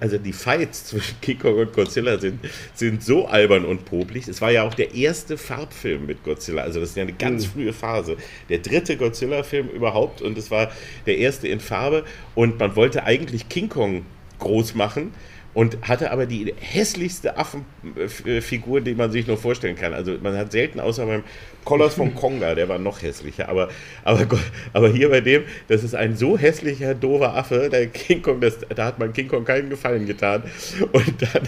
also 0.00 0.16
die 0.16 0.32
Fights 0.32 0.84
zwischen 0.86 1.20
King 1.20 1.40
Kong 1.40 1.58
und 1.58 1.74
Godzilla 1.74 2.16
sind, 2.16 2.40
sind 2.72 3.04
so 3.04 3.26
albern 3.26 3.66
und 3.66 3.84
popelig. 3.84 4.28
Es 4.28 4.40
war 4.40 4.50
ja 4.50 4.62
auch 4.62 4.72
der 4.72 4.94
erste 4.94 5.36
Farbfilm 5.36 6.06
mit 6.06 6.24
Godzilla. 6.24 6.62
Also 6.62 6.80
das 6.80 6.88
ist 6.90 6.96
ja 6.96 7.02
eine 7.02 7.12
ganz 7.12 7.48
mhm. 7.48 7.50
frühe 7.50 7.72
Phase. 7.74 8.16
Der 8.48 8.60
dritte 8.60 8.96
Godzilla-Film 8.96 9.68
überhaupt 9.68 9.89
überhaupt. 9.90 10.22
Und 10.22 10.38
es 10.38 10.50
war 10.50 10.70
der 11.06 11.18
erste 11.18 11.48
in 11.48 11.60
Farbe. 11.60 12.04
Und 12.34 12.58
man 12.58 12.76
wollte 12.76 13.04
eigentlich 13.04 13.48
King 13.48 13.68
Kong 13.68 14.04
groß 14.38 14.74
machen 14.74 15.12
und 15.60 15.76
hatte 15.86 16.10
aber 16.10 16.24
die 16.24 16.54
hässlichste 16.58 17.36
Affenfigur, 17.36 18.80
die 18.80 18.94
man 18.94 19.12
sich 19.12 19.26
nur 19.26 19.36
vorstellen 19.36 19.76
kann. 19.76 19.92
Also 19.92 20.16
man 20.22 20.34
hat 20.34 20.52
selten, 20.52 20.80
außer 20.80 21.04
beim 21.04 21.22
Colors 21.66 21.96
von 21.96 22.14
Konga, 22.14 22.54
der 22.54 22.66
war 22.70 22.78
noch 22.78 23.02
hässlicher, 23.02 23.46
aber, 23.46 23.68
aber, 24.02 24.26
aber 24.72 24.88
hier 24.88 25.10
bei 25.10 25.20
dem, 25.20 25.42
das 25.68 25.84
ist 25.84 25.94
ein 25.94 26.16
so 26.16 26.38
hässlicher, 26.38 26.94
doofer 26.94 27.36
Affe, 27.36 27.68
der 27.70 27.88
King 27.88 28.22
Kong, 28.22 28.40
das, 28.40 28.56
da 28.74 28.86
hat 28.86 28.98
man 28.98 29.12
King 29.12 29.28
Kong 29.28 29.44
keinen 29.44 29.68
Gefallen 29.68 30.06
getan. 30.06 30.44
Und 30.92 31.20
dann, 31.20 31.42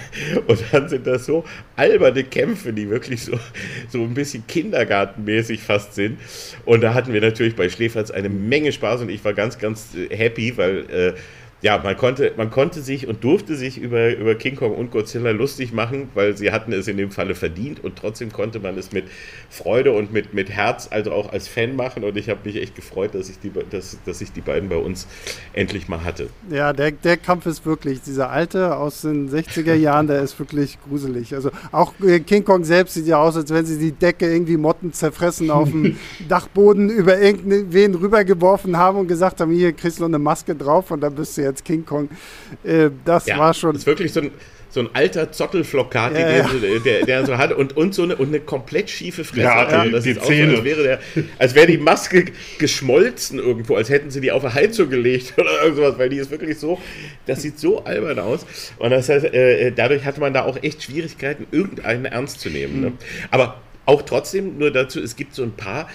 und 0.46 0.62
dann 0.72 0.90
sind 0.90 1.06
das 1.06 1.24
so 1.24 1.44
alberne 1.76 2.22
Kämpfe, 2.24 2.74
die 2.74 2.90
wirklich 2.90 3.24
so, 3.24 3.38
so 3.88 4.02
ein 4.02 4.12
bisschen 4.12 4.46
kindergartenmäßig 4.46 5.62
fast 5.62 5.94
sind. 5.94 6.20
Und 6.66 6.82
da 6.82 6.92
hatten 6.92 7.14
wir 7.14 7.22
natürlich 7.22 7.56
bei 7.56 7.70
Schläferz 7.70 8.10
eine 8.10 8.28
Menge 8.28 8.72
Spaß 8.72 9.00
und 9.00 9.08
ich 9.08 9.24
war 9.24 9.32
ganz, 9.32 9.58
ganz 9.58 9.88
happy, 10.10 10.54
weil 10.58 10.90
äh, 10.90 11.12
ja, 11.62 11.78
man 11.78 11.96
konnte, 11.96 12.32
man 12.36 12.50
konnte 12.50 12.80
sich 12.80 13.06
und 13.06 13.22
durfte 13.22 13.54
sich 13.54 13.78
über, 13.78 14.16
über 14.16 14.34
King 14.34 14.56
Kong 14.56 14.74
und 14.74 14.90
Godzilla 14.90 15.30
lustig 15.30 15.72
machen, 15.72 16.08
weil 16.14 16.36
sie 16.36 16.50
hatten 16.50 16.72
es 16.72 16.88
in 16.88 16.96
dem 16.96 17.12
Falle 17.12 17.36
verdient 17.36 17.82
und 17.84 17.94
trotzdem 17.96 18.32
konnte 18.32 18.58
man 18.58 18.76
es 18.76 18.90
mit 18.90 19.04
Freude 19.48 19.92
und 19.92 20.12
mit, 20.12 20.34
mit 20.34 20.50
Herz, 20.50 20.88
also 20.90 21.12
auch 21.12 21.32
als 21.32 21.46
Fan 21.46 21.76
machen 21.76 22.02
und 22.02 22.16
ich 22.16 22.28
habe 22.28 22.40
mich 22.44 22.56
echt 22.56 22.74
gefreut, 22.74 23.14
dass 23.14 23.28
ich, 23.28 23.38
die, 23.38 23.52
dass, 23.70 23.96
dass 24.04 24.20
ich 24.20 24.32
die 24.32 24.40
beiden 24.40 24.68
bei 24.68 24.76
uns 24.76 25.06
endlich 25.52 25.86
mal 25.86 26.02
hatte. 26.02 26.28
Ja, 26.50 26.72
der, 26.72 26.90
der 26.90 27.16
Kampf 27.16 27.46
ist 27.46 27.64
wirklich, 27.64 28.02
dieser 28.02 28.30
alte 28.30 28.76
aus 28.76 29.02
den 29.02 29.30
60er 29.30 29.74
Jahren, 29.82 30.08
der 30.08 30.20
ist 30.20 30.36
wirklich 30.40 30.78
gruselig. 30.88 31.32
Also 31.32 31.52
auch 31.70 31.92
äh, 32.04 32.18
King 32.18 32.44
Kong 32.44 32.64
selbst 32.64 32.94
sieht 32.94 33.06
ja 33.06 33.18
aus, 33.18 33.36
als 33.36 33.50
wenn 33.54 33.64
sie 33.64 33.78
die 33.78 33.92
Decke 33.92 34.28
irgendwie 34.28 34.56
Motten 34.56 34.92
zerfressen 34.92 35.48
auf 35.48 35.70
dem 35.70 35.96
Dachboden 36.28 36.90
über 36.90 37.20
irgendwen 37.20 37.94
rübergeworfen 37.94 38.76
haben 38.76 38.98
und 38.98 39.06
gesagt 39.06 39.40
haben, 39.40 39.52
hier 39.52 39.72
kriegst 39.72 39.98
du 39.98 40.02
noch 40.02 40.08
eine 40.08 40.18
Maske 40.18 40.56
drauf 40.56 40.90
und 40.90 41.00
dann 41.00 41.14
bist 41.14 41.36
du 41.36 41.42
jetzt 41.42 41.51
King 41.64 41.84
Kong. 41.84 42.08
Äh, 42.64 42.90
das 43.04 43.26
ja, 43.26 43.38
war 43.38 43.54
schon. 43.54 43.72
Das 43.72 43.82
ist 43.82 43.86
wirklich 43.86 44.12
so 44.12 44.20
ein, 44.20 44.30
so 44.72 44.80
ein 44.80 44.88
alter 44.94 45.30
Zottelflocati, 45.30 46.18
ja, 46.18 46.36
ja. 46.38 46.48
der, 46.48 46.80
der, 46.80 47.04
der, 47.04 47.26
so 47.26 47.36
hat 47.36 47.52
und, 47.52 47.76
und 47.76 47.94
so 47.94 48.04
eine, 48.04 48.16
und 48.16 48.28
eine 48.28 48.40
komplett 48.40 48.88
schiefe 48.88 49.22
Fresse. 49.22 49.42
Ja, 49.42 49.66
also 49.66 49.90
das 49.90 50.04
die, 50.04 50.10
ist 50.10 50.24
Zähne. 50.24 50.52
So, 50.52 50.56
als 50.56 50.64
wäre, 50.64 50.82
der, 50.82 51.00
als 51.38 51.54
wäre 51.54 51.66
die 51.66 51.76
Maske 51.76 52.24
geschmolzen 52.58 53.38
irgendwo, 53.38 53.76
als 53.76 53.90
hätten 53.90 54.10
sie 54.10 54.22
die 54.22 54.32
auf 54.32 54.44
eine 54.44 54.54
Heizung 54.54 54.88
gelegt 54.88 55.34
oder 55.38 55.62
irgendwas, 55.62 55.98
weil 55.98 56.08
die 56.08 56.16
ist 56.16 56.30
wirklich 56.30 56.58
so, 56.58 56.80
das 57.26 57.42
sieht 57.42 57.58
so 57.58 57.84
albern 57.84 58.18
aus. 58.18 58.46
Und 58.78 58.90
das 58.90 59.10
heißt, 59.10 59.26
äh, 59.26 59.72
dadurch 59.72 60.06
hatte 60.06 60.20
man 60.20 60.32
da 60.32 60.44
auch 60.44 60.56
echt 60.62 60.82
Schwierigkeiten, 60.82 61.46
irgendeinen 61.50 62.06
ernst 62.06 62.40
zu 62.40 62.48
nehmen. 62.48 62.76
Mhm. 62.76 62.80
Ne? 62.80 62.92
Aber 63.30 63.60
auch 63.84 64.02
trotzdem, 64.02 64.56
nur 64.56 64.70
dazu, 64.70 65.00
es 65.00 65.16
gibt 65.16 65.34
so 65.34 65.42
ein 65.42 65.52
paar 65.52 65.88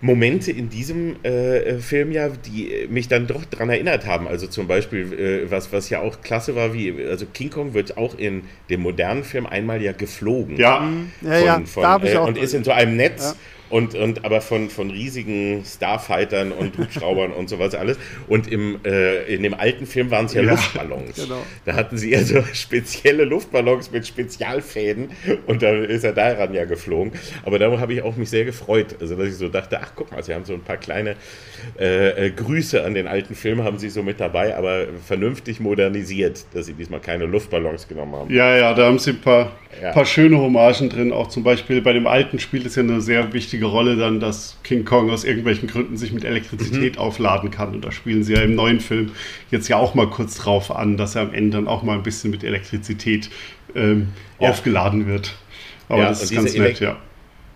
Momente 0.00 0.52
in 0.52 0.68
diesem 0.68 1.16
äh, 1.24 1.78
Film 1.78 2.12
ja, 2.12 2.28
die 2.28 2.86
mich 2.88 3.08
dann 3.08 3.26
doch 3.26 3.44
daran 3.44 3.68
erinnert 3.70 4.06
haben. 4.06 4.28
Also 4.28 4.46
zum 4.46 4.68
Beispiel, 4.68 5.12
äh, 5.12 5.50
was, 5.50 5.72
was 5.72 5.90
ja 5.90 6.00
auch 6.00 6.20
klasse 6.20 6.54
war, 6.54 6.72
wie, 6.72 6.94
also 7.04 7.26
King 7.26 7.50
Kong 7.50 7.74
wird 7.74 7.96
auch 7.96 8.16
in 8.16 8.42
dem 8.70 8.80
modernen 8.80 9.24
Film 9.24 9.46
einmal 9.46 9.82
ja 9.82 9.92
geflogen. 9.92 10.56
Ja, 10.56 10.78
von, 10.78 11.10
ja, 11.22 11.38
ja. 11.38 11.60
Von, 11.64 11.82
da 11.82 12.00
äh, 12.02 12.16
und 12.18 12.38
ist 12.38 12.54
in 12.54 12.64
so 12.64 12.70
einem 12.70 12.96
Netz. 12.96 13.22
Ja 13.22 13.34
und, 13.70 13.94
und 13.94 14.24
aber 14.24 14.40
von, 14.40 14.70
von 14.70 14.90
riesigen 14.90 15.64
Starfightern 15.64 16.52
und 16.52 16.78
Hubschraubern 16.78 17.32
und 17.32 17.48
sowas 17.48 17.74
alles. 17.74 17.98
Und 18.26 18.50
im, 18.50 18.80
äh, 18.84 19.24
in 19.32 19.42
dem 19.42 19.54
alten 19.54 19.86
Film 19.86 20.10
waren 20.10 20.26
es 20.26 20.34
ja, 20.34 20.42
ja, 20.42 20.52
Luftballons. 20.52 21.16
Genau. 21.16 21.42
Da 21.64 21.74
hatten 21.74 21.96
sie 21.96 22.16
also 22.16 22.42
spezielle 22.52 23.24
Luftballons 23.24 23.90
mit 23.90 24.06
Spezialfäden 24.06 25.10
und 25.46 25.62
da 25.62 25.70
ist 25.72 26.04
er 26.04 26.12
daran 26.12 26.54
ja 26.54 26.64
geflogen. 26.64 27.12
Aber 27.44 27.58
da 27.58 27.78
habe 27.78 27.94
ich 27.94 28.02
auch 28.02 28.16
mich 28.16 28.30
sehr 28.30 28.44
gefreut. 28.44 28.96
Also 29.00 29.16
dass 29.16 29.28
ich 29.28 29.36
so 29.36 29.48
dachte, 29.48 29.78
ach 29.80 29.92
guck 29.94 30.12
mal, 30.12 30.22
sie 30.22 30.34
haben 30.34 30.44
so 30.44 30.54
ein 30.54 30.62
paar 30.62 30.76
kleine 30.76 31.16
äh, 31.78 32.26
äh, 32.26 32.30
Grüße 32.30 32.84
an 32.84 32.94
den 32.94 33.06
alten 33.06 33.34
Film, 33.34 33.64
haben 33.64 33.78
sie 33.78 33.90
so 33.90 34.02
mit 34.02 34.20
dabei, 34.20 34.56
aber 34.56 34.86
vernünftig 35.06 35.60
modernisiert, 35.60 36.46
dass 36.54 36.66
sie 36.66 36.74
diesmal 36.74 37.00
keine 37.00 37.26
Luftballons 37.26 37.88
genommen 37.88 38.14
haben. 38.14 38.32
Ja, 38.32 38.56
ja, 38.56 38.74
da 38.74 38.86
haben 38.86 38.98
sie 38.98 39.10
ein 39.10 39.20
paar, 39.20 39.52
ja. 39.82 39.92
paar 39.92 40.06
schöne 40.06 40.38
Hommagen 40.38 40.88
drin. 40.88 41.12
Auch 41.12 41.28
zum 41.28 41.42
Beispiel 41.42 41.82
bei 41.82 41.92
dem 41.92 42.06
alten 42.06 42.38
Spiel 42.38 42.64
ist 42.66 42.76
ja 42.76 42.82
eine 42.82 43.00
sehr 43.00 43.32
wichtige 43.32 43.57
wichtige 43.58 43.66
Rolle 43.66 43.96
dann, 43.96 44.20
dass 44.20 44.56
King 44.62 44.84
Kong 44.84 45.10
aus 45.10 45.24
irgendwelchen 45.24 45.68
Gründen 45.68 45.96
sich 45.96 46.12
mit 46.12 46.24
Elektrizität 46.24 46.94
mhm. 46.94 47.00
aufladen 47.00 47.50
kann. 47.50 47.74
Und 47.74 47.84
da 47.84 47.90
spielen 47.90 48.22
sie 48.22 48.34
ja 48.34 48.40
im 48.42 48.54
neuen 48.54 48.78
Film 48.78 49.10
jetzt 49.50 49.66
ja 49.68 49.76
auch 49.76 49.94
mal 49.94 50.08
kurz 50.08 50.36
drauf 50.36 50.74
an, 50.74 50.96
dass 50.96 51.16
er 51.16 51.22
am 51.22 51.34
Ende 51.34 51.56
dann 51.56 51.66
auch 51.66 51.82
mal 51.82 51.94
ein 51.94 52.04
bisschen 52.04 52.30
mit 52.30 52.44
Elektrizität 52.44 53.30
ähm, 53.74 54.08
ja. 54.38 54.50
aufgeladen 54.50 55.08
wird. 55.08 55.34
Aber 55.88 56.02
ja, 56.02 56.08
das 56.10 56.22
ist 56.22 56.32
ganz 56.32 56.54
nett, 56.54 56.78
ja. 56.78 56.98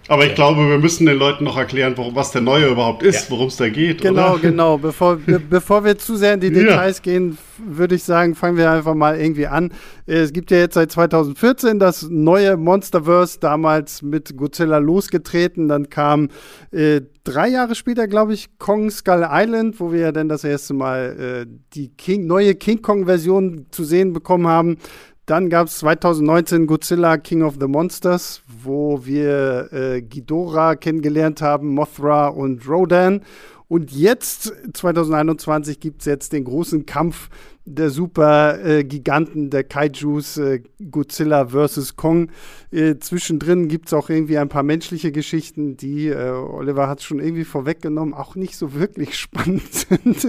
Aber 0.08 0.26
ich 0.26 0.34
glaube, 0.34 0.68
wir 0.68 0.78
müssen 0.78 1.06
den 1.06 1.16
Leuten 1.16 1.44
noch 1.44 1.56
erklären, 1.56 1.94
worum, 1.96 2.16
was 2.16 2.32
der 2.32 2.40
Neue 2.40 2.66
überhaupt 2.66 3.02
ist, 3.02 3.24
ja. 3.24 3.30
worum 3.30 3.46
es 3.46 3.56
da 3.56 3.68
geht. 3.68 4.02
Genau, 4.02 4.32
oder? 4.32 4.40
genau. 4.40 4.78
Bevor, 4.78 5.16
be 5.16 5.38
bevor 5.50 5.84
wir 5.84 5.96
zu 5.96 6.16
sehr 6.16 6.34
in 6.34 6.40
die 6.40 6.50
Details 6.50 6.98
ja. 6.98 7.02
gehen, 7.02 7.38
würde 7.64 7.94
ich 7.94 8.02
sagen, 8.02 8.34
fangen 8.34 8.56
wir 8.56 8.70
einfach 8.70 8.94
mal 8.94 9.18
irgendwie 9.18 9.46
an. 9.46 9.72
Es 10.06 10.32
gibt 10.32 10.50
ja 10.50 10.58
jetzt 10.58 10.74
seit 10.74 10.90
2014 10.90 11.78
das 11.78 12.08
neue 12.10 12.56
Monsterverse, 12.56 13.38
damals 13.38 14.02
mit 14.02 14.36
Godzilla 14.36 14.78
losgetreten. 14.78 15.68
Dann 15.68 15.88
kam 15.88 16.28
äh, 16.72 17.02
drei 17.22 17.48
Jahre 17.48 17.76
später, 17.76 18.08
glaube 18.08 18.34
ich, 18.34 18.58
Kong 18.58 18.90
Skull 18.90 19.26
Island, 19.30 19.78
wo 19.78 19.92
wir 19.92 20.00
ja 20.00 20.12
dann 20.12 20.28
das 20.28 20.42
erste 20.42 20.74
Mal 20.74 21.46
äh, 21.46 21.52
die 21.74 21.88
King, 21.90 22.26
neue 22.26 22.56
King 22.56 22.82
Kong-Version 22.82 23.66
zu 23.70 23.84
sehen 23.84 24.12
bekommen 24.12 24.48
haben. 24.48 24.78
Dann 25.26 25.50
gab 25.50 25.68
es 25.68 25.78
2019 25.78 26.66
Godzilla 26.66 27.16
King 27.16 27.42
of 27.42 27.54
the 27.60 27.68
Monsters, 27.68 28.42
wo 28.64 29.04
wir 29.04 29.72
äh, 29.72 30.02
Ghidorah 30.02 30.74
kennengelernt 30.74 31.40
haben, 31.40 31.68
Mothra 31.68 32.28
und 32.28 32.68
Rodan. 32.68 33.22
Und 33.68 33.92
jetzt, 33.92 34.52
2021, 34.74 35.78
gibt 35.80 36.00
es 36.00 36.06
jetzt 36.06 36.32
den 36.32 36.44
großen 36.44 36.86
Kampf 36.86 37.30
der 37.64 37.90
Super-Giganten, 37.90 39.50
der 39.50 39.64
Kaijus, 39.64 40.36
äh, 40.36 40.62
Godzilla 40.90 41.46
vs. 41.48 41.96
Kong. 41.96 42.30
Äh, 42.72 42.96
zwischendrin 42.98 43.68
gibt 43.68 43.86
es 43.86 43.94
auch 43.94 44.10
irgendwie 44.10 44.38
ein 44.38 44.48
paar 44.48 44.64
menschliche 44.64 45.12
Geschichten, 45.12 45.76
die, 45.76 46.08
äh, 46.08 46.30
Oliver 46.30 46.88
hat 46.88 46.98
es 46.98 47.04
schon 47.04 47.20
irgendwie 47.20 47.44
vorweggenommen, 47.44 48.14
auch 48.14 48.34
nicht 48.34 48.56
so 48.56 48.74
wirklich 48.74 49.16
spannend 49.18 49.72
sind. 49.72 50.28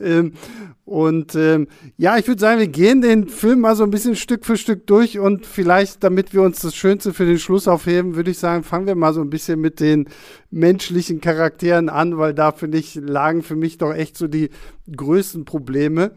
ähm, 0.00 0.32
und 0.84 1.34
ähm, 1.36 1.68
ja, 1.96 2.18
ich 2.18 2.26
würde 2.26 2.40
sagen, 2.40 2.58
wir 2.58 2.68
gehen 2.68 3.02
den 3.02 3.28
Film 3.28 3.60
mal 3.60 3.76
so 3.76 3.84
ein 3.84 3.90
bisschen 3.90 4.16
Stück 4.16 4.44
für 4.44 4.56
Stück 4.56 4.86
durch 4.86 5.18
und 5.18 5.46
vielleicht, 5.46 6.02
damit 6.02 6.34
wir 6.34 6.42
uns 6.42 6.60
das 6.60 6.74
Schönste 6.74 7.12
für 7.12 7.24
den 7.24 7.38
Schluss 7.38 7.68
aufheben, 7.68 8.16
würde 8.16 8.30
ich 8.30 8.38
sagen, 8.38 8.64
fangen 8.64 8.86
wir 8.86 8.94
mal 8.94 9.14
so 9.14 9.20
ein 9.20 9.30
bisschen 9.30 9.60
mit 9.60 9.78
den 9.78 10.08
menschlichen 10.50 11.20
Charakteren 11.20 11.88
an, 11.88 12.18
weil 12.18 12.34
da, 12.34 12.52
finde 12.52 12.78
ich, 12.78 12.94
lagen 12.96 13.42
für 13.42 13.56
mich 13.56 13.78
doch 13.78 13.94
echt 13.94 14.16
so 14.16 14.26
die 14.26 14.50
größten 14.94 15.44
Probleme. 15.44 16.12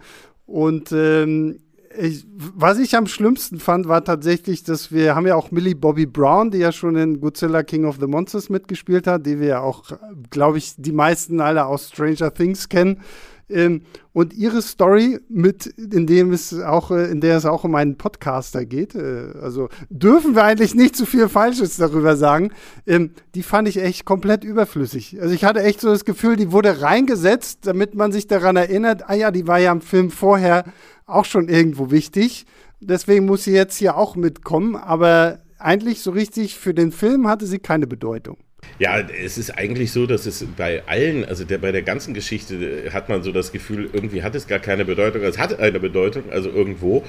Und 0.46 0.92
ähm, 0.92 1.60
ich, 1.98 2.25
was 2.36 2.78
ich 2.80 2.96
am 2.96 3.08
schlimmsten 3.08 3.60
fand, 3.60 3.88
war 3.88 4.04
tatsächlich, 4.04 4.64
dass 4.64 4.92
wir 4.92 5.16
haben 5.16 5.28
ja 5.28 5.36
auch 5.36 5.52
Millie 5.52 5.75
Bobby 5.75 6.06
Brown, 6.06 6.52
die 6.52 6.60
ja 6.60 6.72
schon 6.72 6.96
in 6.96 7.22
Godzilla 7.22 7.64
King 7.64 7.86
of 7.86 7.98
the 8.00 8.08
Monsters 8.08 8.50
mitgespielt 8.50 9.08
hat, 9.08 9.25
die 9.25 9.40
wir 9.40 9.48
ja 9.48 9.60
auch, 9.62 9.92
glaube 10.30 10.58
ich, 10.58 10.74
die 10.78 10.92
meisten 10.92 11.40
alle 11.40 11.66
aus 11.66 11.90
Stranger 11.90 12.34
Things 12.34 12.70
kennen. 12.70 13.02
Ähm, 13.50 13.82
und 14.12 14.34
ihre 14.34 14.62
Story, 14.62 15.20
mit, 15.30 15.68
in 15.68 16.08
dem 16.08 16.32
es 16.32 16.54
auch, 16.60 16.90
äh, 16.92 17.12
in 17.12 17.22
der 17.22 17.38
es 17.38 17.46
auch 17.46 17.64
um 17.64 17.75
einen 17.75 17.98
Podcaster 17.98 18.66
geht, 18.66 18.96
äh, 18.96 19.34
also 19.42 19.70
dürfen 19.90 20.36
wir 20.36 20.44
eigentlich 20.44 20.74
nicht 20.74 20.96
zu 20.96 21.06
viel 21.06 21.30
Falsches 21.30 21.78
darüber 21.78 22.16
sagen, 22.16 22.52
ähm, 22.88 23.12
die 23.36 23.44
fand 23.44 23.68
ich 23.68 23.78
echt 23.78 24.06
komplett 24.06 24.44
überflüssig. 24.44 25.22
Also 25.22 25.34
ich 25.34 25.44
hatte 25.44 25.62
echt 25.62 25.82
so 25.82 25.90
das 25.90 26.06
Gefühl, 26.06 26.38
die 26.38 26.52
wurde 26.52 26.82
reingesetzt, 26.82 27.68
damit 27.68 27.94
man 27.94 28.12
sich 28.12 28.28
daran 28.28 28.56
erinnert, 28.56 29.10
ah 29.10 29.14
ja, 29.14 29.32
die 29.32 29.48
war 29.48 29.60
ja 29.60 29.72
im 29.72 29.82
Film 29.82 30.10
vorher 30.10 30.64
auch 31.06 31.25
schon 31.25 31.48
irgendwo 31.48 31.92
wichtig. 31.92 32.46
Deswegen 32.80 33.25
muss 33.25 33.44
sie 33.44 33.54
jetzt 33.54 33.78
hier 33.78 33.96
auch 33.96 34.16
mitkommen, 34.16 34.75
aber 34.75 35.40
eigentlich 35.60 36.02
so 36.02 36.12
richtig 36.12 36.58
für 36.58 36.74
den 36.74 36.92
Film 36.92 37.28
hatte 37.28 37.46
sie 37.46 37.60
keine 37.60 37.88
Bedeutung. 37.88 38.38
Ja, 38.77 39.00
es 39.00 39.38
ist 39.38 39.51
eigentlich 39.51 39.91
so, 39.91 40.05
dass 40.05 40.25
es 40.25 40.45
bei 40.57 40.84
allen, 40.86 41.24
also 41.24 41.45
der, 41.45 41.60
bei 41.60 41.72
der 41.72 41.81
ganzen 41.81 42.13
Geschichte 42.13 42.89
hat 42.91 43.07
man 43.07 43.24
so 43.24 43.31
das 43.31 43.51
Gefühl, 43.51 43.89
irgendwie 43.93 44.22
hat 44.22 44.36
es 44.36 44.48
gar 44.48 44.60
keine 44.60 44.84
Bedeutung. 44.84 45.22
Es 45.24 45.38
hat 45.38 45.57
eine 45.60 45.79
Bedeutung, 45.79 46.24
also 46.29 46.50
irgendwo, 46.50 47.03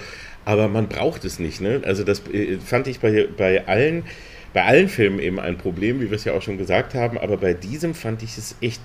aber 0.44 0.68
man 0.68 0.88
braucht 0.88 1.24
es 1.24 1.38
nicht. 1.40 1.60
Ne? 1.60 1.82
Also 1.84 2.04
das 2.04 2.22
äh, 2.32 2.58
fand 2.58 2.86
ich 2.86 3.00
bei, 3.00 3.26
bei 3.36 3.66
allen, 3.66 4.04
bei 4.54 4.64
allen 4.64 4.88
Filmen 4.88 5.18
eben 5.18 5.40
ein 5.40 5.58
Problem, 5.58 6.00
wie 6.00 6.10
wir 6.10 6.16
es 6.16 6.24
ja 6.24 6.34
auch 6.34 6.42
schon 6.42 6.56
gesagt 6.56 6.94
haben, 6.94 7.18
aber 7.18 7.36
bei 7.36 7.52
diesem 7.52 7.94
fand 7.94 8.22
ich 8.22 8.38
es 8.38 8.54
echt 8.60 8.80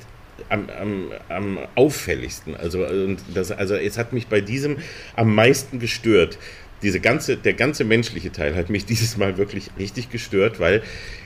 am, 0.49 0.69
am, 0.69 1.11
am 1.29 1.59
auffälligsten. 1.75 2.55
Also, 2.55 2.85
und 2.85 3.17
das, 3.33 3.51
also 3.51 3.75
es 3.75 3.97
hat 3.97 4.13
mich 4.13 4.27
bei 4.27 4.41
diesem 4.41 4.77
am 5.15 5.33
meisten 5.33 5.79
gestört. 5.79 6.37
Diese 6.81 6.99
ganze, 6.99 7.37
der 7.37 7.53
ganze 7.53 7.83
menschliche 7.83 8.31
Teil 8.31 8.55
hat 8.55 8.69
mich 8.69 8.85
dieses 8.87 9.17
Mal 9.17 9.37
wirklich 9.37 9.69
richtig 9.77 10.09
gestört, 10.09 10.59
weil 10.59 10.81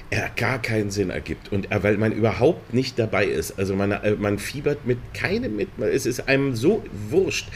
er 0.09 0.29
gar 0.35 0.61
keinen 0.61 0.91
Sinn 0.91 1.09
ergibt 1.09 1.51
und 1.51 1.67
weil 1.71 1.97
man 1.97 2.11
überhaupt 2.11 2.73
nicht 2.73 2.99
dabei 2.99 3.25
ist. 3.25 3.57
Also 3.57 3.75
man, 3.75 3.91
äh, 3.91 4.11
man 4.11 4.39
fiebert 4.39 4.85
mit 4.85 4.97
keinem 5.13 5.55
mit. 5.55 5.69
Es 5.79 6.05
ist 6.05 6.27
einem 6.27 6.55
so 6.55 6.83
wurscht. 7.09 7.47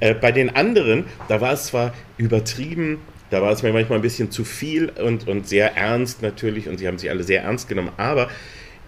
Äh, 0.00 0.14
bei 0.14 0.32
den 0.32 0.54
anderen, 0.54 1.04
da 1.28 1.40
war 1.40 1.52
es 1.52 1.66
zwar 1.66 1.94
übertrieben, 2.16 2.98
da 3.30 3.40
war 3.40 3.52
es 3.52 3.62
mir 3.62 3.72
manchmal 3.72 3.98
ein 3.98 4.02
bisschen 4.02 4.30
zu 4.30 4.44
viel 4.44 4.90
und, 4.90 5.26
und 5.26 5.48
sehr 5.48 5.76
ernst 5.76 6.22
natürlich 6.22 6.68
und 6.68 6.78
sie 6.78 6.86
haben 6.86 6.98
sich 6.98 7.08
alle 7.08 7.22
sehr 7.22 7.42
ernst 7.42 7.68
genommen, 7.68 7.90
aber 7.96 8.28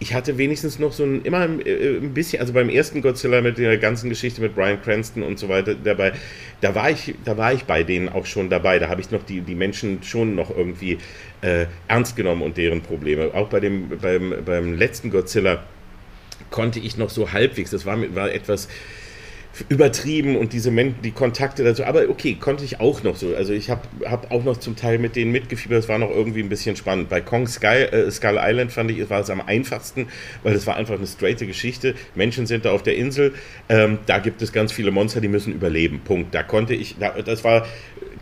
ich 0.01 0.13
hatte 0.13 0.37
wenigstens 0.39 0.79
noch 0.79 0.93
so 0.93 1.05
ein, 1.05 1.23
immer 1.23 1.45
äh, 1.65 1.97
ein 1.97 2.13
bisschen, 2.13 2.41
also 2.41 2.53
beim 2.53 2.69
ersten 2.69 3.01
Godzilla 3.01 3.41
mit 3.41 3.59
der 3.59 3.79
ganzen 3.79 4.11
Geschichte 4.11 4.41
mit 4.41 4.55
Brian 4.55 4.83
Cranston 4.83 5.23
und 5.23 5.39
so 5.39 5.49
weiter 5.49 5.75
dabei, 5.75 6.13
da 6.61 6.75
war 6.75 6.91
ich, 6.91 7.15
da 7.25 7.37
war 7.37 7.53
ich 7.53 7.65
bei 7.65 7.85
denen 7.85 8.09
auch 8.09 8.27
schon 8.27 8.51
dabei. 8.51 8.79
Da 8.79 8.89
habe 8.89 9.01
ich 9.01 9.11
noch 9.11 9.23
die, 9.23 9.41
die 9.41 9.55
Menschen 9.55 10.03
schon 10.03 10.35
noch 10.35 10.55
irgendwie 10.55 10.99
äh, 11.45 11.67
ernst 11.89 12.17
genommen 12.17 12.43
und 12.43 12.57
deren 12.57 12.81
Probleme. 12.81 13.31
Auch 13.35 13.49
bei 13.49 13.61
dem, 13.61 13.91
beim, 14.01 14.35
beim 14.45 14.73
letzten 14.73 15.11
Godzilla 15.11 15.63
konnte 16.51 16.81
ich 16.81 16.97
noch 16.97 17.11
so 17.11 17.33
halbwegs, 17.33 17.71
das 17.71 17.85
war, 17.85 17.99
war 18.15 18.33
etwas 18.33 18.69
übertrieben 19.69 20.37
und 20.37 20.53
diese 20.53 20.71
Men 20.71 20.97
die 21.03 21.13
Kontakte 21.13 21.63
dazu. 21.63 21.85
Aber 21.85 22.09
okay, 22.09 22.37
konnte 22.41 22.65
ich 22.65 22.81
auch 22.81 23.03
noch 23.03 23.17
so. 23.17 23.35
Also 23.37 23.53
ich 23.53 23.71
habe 23.71 23.83
hab 24.05 24.31
auch 24.33 24.43
noch 24.43 24.57
zum 24.57 24.75
Teil 24.75 24.99
mit 24.99 25.15
denen 25.17 25.31
mitgefiebert. 25.31 25.79
Das 25.79 25.89
war 25.89 25.99
noch 25.99 26.11
irgendwie 26.11 26.41
ein 26.41 26.49
bisschen 26.49 26.75
spannend. 26.77 27.09
Bei 27.09 27.21
Kong 27.21 27.47
Sky, 27.47 27.85
äh, 27.85 28.11
Skull 28.11 28.39
Island 28.41 28.73
fand 28.73 28.91
ich, 28.91 29.09
war 29.11 29.21
es 29.21 29.31
am 29.31 29.41
einfachsten, 29.41 30.09
weil 30.43 30.55
das 30.55 30.67
war 30.67 30.77
einfach 30.77 30.97
eine 30.97 31.07
straighte 31.07 31.47
Geschichte. 31.47 31.95
Menschen 32.15 32.47
sind 32.47 32.65
da 32.65 32.73
auf 32.73 32.83
der 32.83 32.97
Insel. 32.97 33.35
Ähm, 33.69 33.99
da 34.07 34.19
gibt 34.19 34.43
es 34.43 34.53
ganz 34.53 34.73
viele 34.73 34.91
Monster, 34.91 35.21
die 35.21 35.29
müssen 35.29 35.53
überleben. 35.53 36.01
Punkt. 36.05 36.35
Da 36.35 36.43
konnte 36.43 36.75
ich, 36.75 36.97
da, 36.99 37.11
das 37.11 37.45
war 37.45 37.67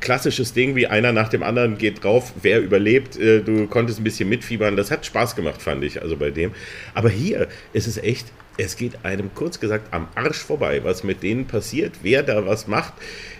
klassisches 0.03 0.53
Ding, 0.53 0.77
wie 0.77 0.87
einer 0.87 1.13
nach 1.13 1.31
dem 1.31 1.43
anderen 1.43 1.79
geht 1.79 2.05
drauf, 2.05 2.35
wer 2.43 2.61
überlebt. 2.61 3.19
Äh, 3.19 3.41
du 3.41 3.67
konntest 3.69 4.01
ein 4.01 4.05
bisschen 4.05 4.29
mitfiebern. 4.29 4.77
Das 4.77 4.91
hat 4.91 5.07
Spaß 5.07 5.35
gemacht, 5.35 5.63
fand 5.63 5.83
ich, 5.83 6.03
also 6.03 6.17
bei 6.19 6.31
dem. 6.31 6.53
Aber 6.93 7.09
hier 7.09 7.49
ist 7.73 7.87
es 7.87 7.97
echt 7.97 8.27
es 8.59 8.77
geht 8.77 9.05
einem 9.05 9.35
kurz 9.35 9.61
gesagt 9.61 9.95
am 9.95 10.09
Arsch 10.15 10.39
vorbei, 10.39 10.85
was 10.85 11.05
mit 11.05 11.23
denen 11.23 11.47
passiert, 11.47 11.93
wer 12.03 12.23
da 12.23 12.47
was 12.47 12.69
macht. 12.69 12.93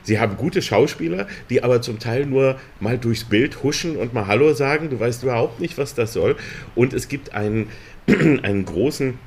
Sie 0.03 0.19
haben 0.19 0.37
gute 0.37 0.63
Schauspieler, 0.63 1.27
die 1.51 1.63
aber 1.63 1.83
zum 1.83 1.99
Teil 1.99 2.27
nur 2.27 2.59
mal 2.81 2.99
durchs 2.99 3.25
Bild 3.25 3.63
huschen 3.63 3.97
und 3.97 4.15
mal 4.15 4.27
Hallo 4.27 4.55
sagen. 4.55 4.91
Du 4.91 4.99
weißt 4.99 5.23
überhaupt 5.23 5.61
nicht, 5.61 5.77
was 5.77 5.95
das 5.95 6.13
soll. 6.13 6.37
Und 6.75 6.95
es 6.95 7.09
gibt 7.09 7.35
einen, 7.35 7.69
einen 8.07 8.65
großen 8.65 9.19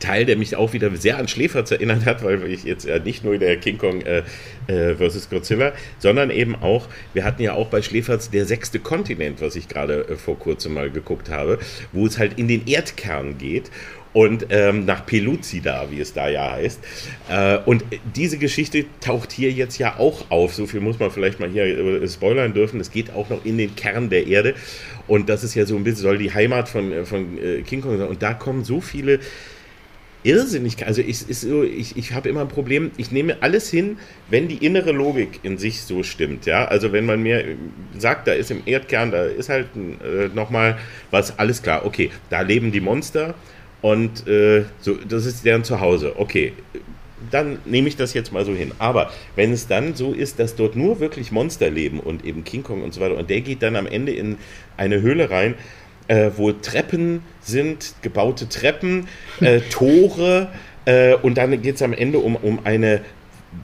Teil, 0.00 0.24
der 0.24 0.36
mich 0.36 0.56
auch 0.56 0.72
wieder 0.72 0.94
sehr 0.96 1.18
an 1.18 1.28
Schläferz 1.28 1.70
erinnert 1.70 2.04
hat, 2.06 2.24
weil 2.24 2.50
ich 2.50 2.64
jetzt 2.64 2.84
ja 2.86 2.98
nicht 2.98 3.24
nur 3.24 3.38
der 3.38 3.56
King 3.58 3.78
Kong 3.78 4.00
äh, 4.02 4.22
äh, 4.66 4.94
versus 4.96 5.30
Godzilla, 5.30 5.72
sondern 5.98 6.30
eben 6.30 6.56
auch, 6.56 6.88
wir 7.14 7.24
hatten 7.24 7.42
ja 7.42 7.52
auch 7.52 7.68
bei 7.68 7.82
Schläferz 7.82 8.30
der 8.30 8.46
sechste 8.46 8.80
Kontinent, 8.80 9.40
was 9.40 9.56
ich 9.56 9.68
gerade 9.68 10.08
äh, 10.08 10.16
vor 10.16 10.38
kurzem 10.38 10.74
mal 10.74 10.90
geguckt 10.90 11.30
habe, 11.30 11.58
wo 11.92 12.06
es 12.06 12.18
halt 12.18 12.38
in 12.38 12.48
den 12.48 12.66
Erdkern 12.66 13.38
geht 13.38 13.70
und 14.12 14.46
ähm, 14.50 14.86
nach 14.86 15.06
Peluzida, 15.06 15.86
wie 15.90 16.00
es 16.00 16.12
da 16.12 16.28
ja 16.28 16.50
heißt. 16.52 16.80
Äh, 17.28 17.58
und 17.58 17.84
diese 18.16 18.38
Geschichte 18.38 18.86
taucht 19.00 19.30
hier 19.30 19.52
jetzt 19.52 19.78
ja 19.78 19.98
auch 19.98 20.30
auf. 20.30 20.54
So 20.54 20.66
viel 20.66 20.80
muss 20.80 20.98
man 20.98 21.10
vielleicht 21.10 21.38
mal 21.38 21.48
hier 21.48 21.64
äh, 21.64 22.08
spoilern 22.08 22.52
dürfen. 22.52 22.80
Es 22.80 22.90
geht 22.90 23.12
auch 23.12 23.28
noch 23.28 23.44
in 23.44 23.58
den 23.58 23.76
Kern 23.76 24.10
der 24.10 24.26
Erde. 24.26 24.54
Und 25.06 25.28
das 25.28 25.44
ist 25.44 25.54
ja 25.54 25.64
so 25.64 25.76
ein 25.76 25.84
bisschen, 25.84 26.02
soll 26.02 26.18
die 26.18 26.32
Heimat 26.34 26.68
von, 26.68 26.92
äh, 26.92 27.04
von 27.04 27.38
äh, 27.38 27.62
King 27.62 27.82
Kong 27.82 27.98
sein. 27.98 28.08
Und 28.08 28.22
da 28.22 28.34
kommen 28.34 28.64
so 28.64 28.80
viele 28.80 29.20
irrsinnig. 30.22 30.86
Also 30.86 31.02
ich, 31.02 31.18
so, 31.18 31.62
ich, 31.62 31.96
ich 31.96 32.12
habe 32.12 32.28
immer 32.28 32.42
ein 32.42 32.48
Problem, 32.48 32.90
ich 32.96 33.10
nehme 33.10 33.36
alles 33.40 33.70
hin, 33.70 33.98
wenn 34.28 34.48
die 34.48 34.64
innere 34.64 34.92
Logik 34.92 35.40
in 35.42 35.58
sich 35.58 35.82
so 35.82 36.02
stimmt. 36.02 36.46
Ja? 36.46 36.66
Also 36.66 36.92
wenn 36.92 37.06
man 37.06 37.22
mir 37.22 37.44
sagt, 37.98 38.28
da 38.28 38.32
ist 38.32 38.50
im 38.50 38.62
Erdkern, 38.66 39.10
da 39.10 39.24
ist 39.24 39.48
halt 39.48 39.68
äh, 39.76 40.28
nochmal 40.34 40.78
was, 41.10 41.38
alles 41.38 41.62
klar, 41.62 41.84
okay, 41.84 42.10
da 42.28 42.42
leben 42.42 42.72
die 42.72 42.80
Monster 42.80 43.34
und 43.82 44.26
äh, 44.26 44.64
so, 44.80 44.94
das 44.94 45.24
ist 45.26 45.44
deren 45.44 45.64
Zuhause. 45.64 46.14
Okay, 46.18 46.52
dann 47.30 47.58
nehme 47.64 47.88
ich 47.88 47.96
das 47.96 48.14
jetzt 48.14 48.32
mal 48.32 48.44
so 48.44 48.52
hin. 48.52 48.72
Aber 48.78 49.10
wenn 49.36 49.52
es 49.52 49.66
dann 49.66 49.94
so 49.94 50.12
ist, 50.12 50.38
dass 50.38 50.56
dort 50.56 50.76
nur 50.76 51.00
wirklich 51.00 51.32
Monster 51.32 51.70
leben 51.70 52.00
und 52.00 52.24
eben 52.24 52.44
King 52.44 52.62
Kong 52.62 52.82
und 52.82 52.94
so 52.94 53.00
weiter, 53.00 53.16
und 53.16 53.30
der 53.30 53.40
geht 53.40 53.62
dann 53.62 53.76
am 53.76 53.86
Ende 53.86 54.12
in 54.12 54.38
eine 54.76 55.00
Höhle 55.00 55.30
rein, 55.30 55.54
äh, 56.10 56.32
wo 56.36 56.50
Treppen 56.50 57.22
sind, 57.40 57.94
gebaute 58.02 58.48
Treppen, 58.48 59.06
äh, 59.40 59.60
Tore, 59.60 60.48
äh, 60.84 61.14
und 61.14 61.38
dann 61.38 61.62
geht 61.62 61.76
es 61.76 61.82
am 61.82 61.92
Ende 61.92 62.18
um, 62.18 62.34
um 62.34 62.66
eine 62.66 63.02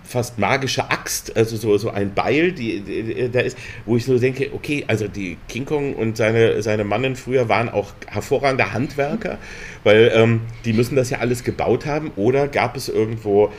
fast 0.05 0.39
magische 0.39 0.91
Axt, 0.91 1.37
also 1.37 1.57
so, 1.57 1.77
so 1.77 1.91
ein 1.91 2.15
Beil, 2.15 2.53
die, 2.53 2.81
die, 2.81 3.31
da 3.31 3.41
ist, 3.41 3.59
wo 3.85 3.97
ich 3.97 4.05
so 4.05 4.19
denke, 4.19 4.51
okay, 4.53 4.85
also 4.87 5.09
die 5.09 5.39
King 5.49 5.65
Kong 5.65 5.95
und 5.95 6.17
seine, 6.17 6.63
seine 6.63 6.85
Mannen 6.85 7.17
früher 7.17 7.49
waren 7.49 7.69
auch 7.69 7.93
hervorragende 8.07 8.73
Handwerker, 8.73 9.39
weil 9.83 10.13
ähm, 10.15 10.43
die 10.65 10.73
müssen 10.73 10.95
das 10.95 11.11
ja 11.11 11.19
alles 11.19 11.43
gebaut 11.43 11.87
haben 11.87 12.13
oder 12.17 12.49
gab 12.49 12.77
es 12.77 12.89
irgendwo 12.89 13.53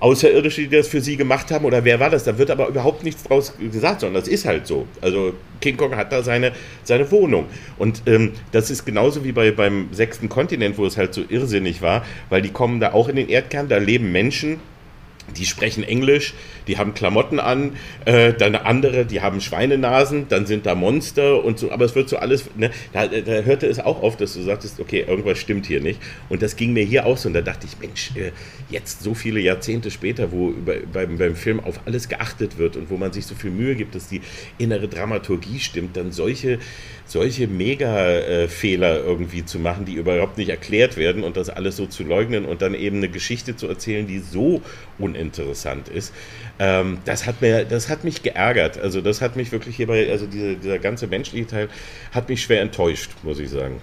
Außerirdische, 0.00 0.62
die 0.62 0.76
das 0.76 0.88
für 0.88 1.00
sie 1.00 1.16
gemacht 1.16 1.50
haben 1.50 1.64
oder 1.64 1.84
wer 1.84 1.98
war 1.98 2.10
das? 2.10 2.24
Da 2.24 2.38
wird 2.38 2.50
aber 2.50 2.68
überhaupt 2.68 3.02
nichts 3.02 3.24
draus 3.24 3.54
gesagt, 3.58 4.00
sondern 4.00 4.22
das 4.22 4.28
ist 4.28 4.44
halt 4.44 4.66
so. 4.66 4.86
Also 5.00 5.34
King 5.60 5.76
Kong 5.76 5.96
hat 5.96 6.12
da 6.12 6.22
seine, 6.22 6.52
seine 6.84 7.10
Wohnung. 7.10 7.46
Und 7.78 8.02
ähm, 8.06 8.32
das 8.52 8.70
ist 8.70 8.84
genauso 8.84 9.24
wie 9.24 9.32
bei, 9.32 9.50
beim 9.50 9.88
sechsten 9.92 10.28
Kontinent, 10.28 10.78
wo 10.78 10.86
es 10.86 10.96
halt 10.96 11.14
so 11.14 11.22
irrsinnig 11.28 11.82
war, 11.82 12.04
weil 12.28 12.42
die 12.42 12.50
kommen 12.50 12.78
da 12.78 12.92
auch 12.92 13.08
in 13.08 13.16
den 13.16 13.28
Erdkern, 13.28 13.68
da 13.68 13.78
leben 13.78 14.12
Menschen, 14.12 14.60
die 15.36 15.44
sprechen 15.44 15.84
Englisch, 15.84 16.34
die 16.66 16.78
haben 16.78 16.94
Klamotten 16.94 17.40
an, 17.40 17.76
äh, 18.04 18.32
dann 18.32 18.54
andere, 18.54 19.06
die 19.06 19.20
haben 19.20 19.40
Schweinenasen, 19.40 20.28
dann 20.28 20.46
sind 20.46 20.66
da 20.66 20.74
Monster 20.74 21.44
und 21.44 21.58
so, 21.58 21.70
aber 21.70 21.84
es 21.84 21.94
wird 21.94 22.08
so 22.08 22.16
alles, 22.16 22.44
ne, 22.56 22.70
da, 22.92 23.06
da, 23.06 23.42
hörte 23.42 23.66
es 23.66 23.78
auch 23.80 24.02
auf, 24.02 24.16
dass 24.16 24.34
du 24.34 24.42
sagtest, 24.42 24.80
okay, 24.80 25.04
irgendwas 25.06 25.38
stimmt 25.38 25.66
hier 25.66 25.80
nicht. 25.80 26.00
Und 26.28 26.42
das 26.42 26.56
ging 26.56 26.72
mir 26.72 26.84
hier 26.84 27.06
auch 27.06 27.16
so 27.16 27.28
und 27.28 27.34
da 27.34 27.42
dachte 27.42 27.66
ich, 27.66 27.78
Mensch, 27.78 28.12
äh, 28.16 28.32
jetzt 28.70 29.02
so 29.02 29.14
viele 29.14 29.40
Jahrzehnte 29.40 29.90
später, 29.90 30.32
wo 30.32 30.50
über, 30.50 30.74
beim, 30.92 31.18
beim 31.18 31.36
Film 31.36 31.60
auf 31.60 31.80
alles 31.86 32.08
geachtet 32.08 32.58
wird 32.58 32.76
und 32.76 32.90
wo 32.90 32.96
man 32.96 33.12
sich 33.12 33.26
so 33.26 33.34
viel 33.34 33.50
Mühe 33.50 33.74
gibt, 33.74 33.94
dass 33.94 34.08
die 34.08 34.20
innere 34.58 34.88
Dramaturgie 34.88 35.58
stimmt, 35.60 35.96
dann 35.96 36.12
solche, 36.12 36.58
solche 37.06 37.48
Mega-Fehler 37.48 39.02
irgendwie 39.02 39.44
zu 39.44 39.58
machen, 39.58 39.84
die 39.84 39.94
überhaupt 39.94 40.38
nicht 40.38 40.50
erklärt 40.50 40.96
werden 40.96 41.24
und 41.24 41.36
das 41.36 41.48
alles 41.48 41.76
so 41.76 41.86
zu 41.86 42.04
leugnen 42.04 42.44
und 42.44 42.62
dann 42.62 42.74
eben 42.74 42.98
eine 42.98 43.08
Geschichte 43.08 43.56
zu 43.56 43.66
erzählen, 43.68 44.06
die 44.06 44.18
so 44.18 44.62
uninteressant 45.18 45.88
ist. 45.88 46.12
Ähm, 46.58 46.98
das, 47.04 47.26
hat 47.26 47.40
mir, 47.40 47.64
das 47.64 47.88
hat 47.88 48.04
mich 48.04 48.22
geärgert. 48.22 48.78
Also 48.78 49.00
das 49.00 49.20
hat 49.20 49.36
mich 49.36 49.52
wirklich 49.52 49.76
hierbei, 49.76 50.08
also 50.10 50.26
diese, 50.26 50.56
dieser 50.56 50.78
ganze 50.78 51.06
menschliche 51.06 51.46
Teil 51.46 51.68
hat 52.12 52.28
mich 52.28 52.42
schwer 52.42 52.62
enttäuscht, 52.62 53.12
muss 53.22 53.38
ich 53.38 53.50
sagen. 53.50 53.80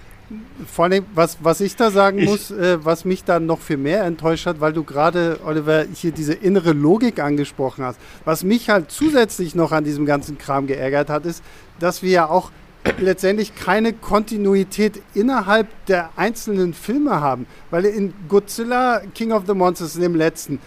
Vor 0.66 0.86
allem, 0.86 1.04
was, 1.14 1.38
was 1.40 1.60
ich 1.60 1.76
da 1.76 1.92
sagen 1.92 2.18
ich, 2.18 2.28
muss, 2.28 2.50
äh, 2.50 2.84
was 2.84 3.04
mich 3.04 3.22
dann 3.22 3.46
noch 3.46 3.60
viel 3.60 3.76
mehr 3.76 4.02
enttäuscht 4.04 4.46
hat, 4.46 4.60
weil 4.60 4.72
du 4.72 4.82
gerade, 4.82 5.38
Oliver, 5.44 5.84
hier 5.94 6.10
diese 6.10 6.34
innere 6.34 6.72
Logik 6.72 7.20
angesprochen 7.20 7.84
hast. 7.84 8.00
Was 8.24 8.42
mich 8.42 8.68
halt 8.68 8.90
zusätzlich 8.90 9.54
noch 9.54 9.70
an 9.70 9.84
diesem 9.84 10.04
ganzen 10.04 10.36
Kram 10.36 10.66
geärgert 10.66 11.10
hat, 11.10 11.26
ist, 11.26 11.44
dass 11.78 12.02
wir 12.02 12.10
ja 12.10 12.28
auch 12.28 12.50
letztendlich 12.98 13.54
keine 13.54 13.92
Kontinuität 13.92 15.02
innerhalb 15.14 15.68
der 15.86 16.10
einzelnen 16.16 16.74
Filme 16.74 17.20
haben. 17.20 17.46
Weil 17.70 17.84
in 17.86 18.14
Godzilla 18.28 19.00
King 19.14 19.32
of 19.32 19.44
the 19.46 19.54
Monsters, 19.54 19.96
in 19.96 20.02
dem 20.02 20.14
letzten, 20.14 20.58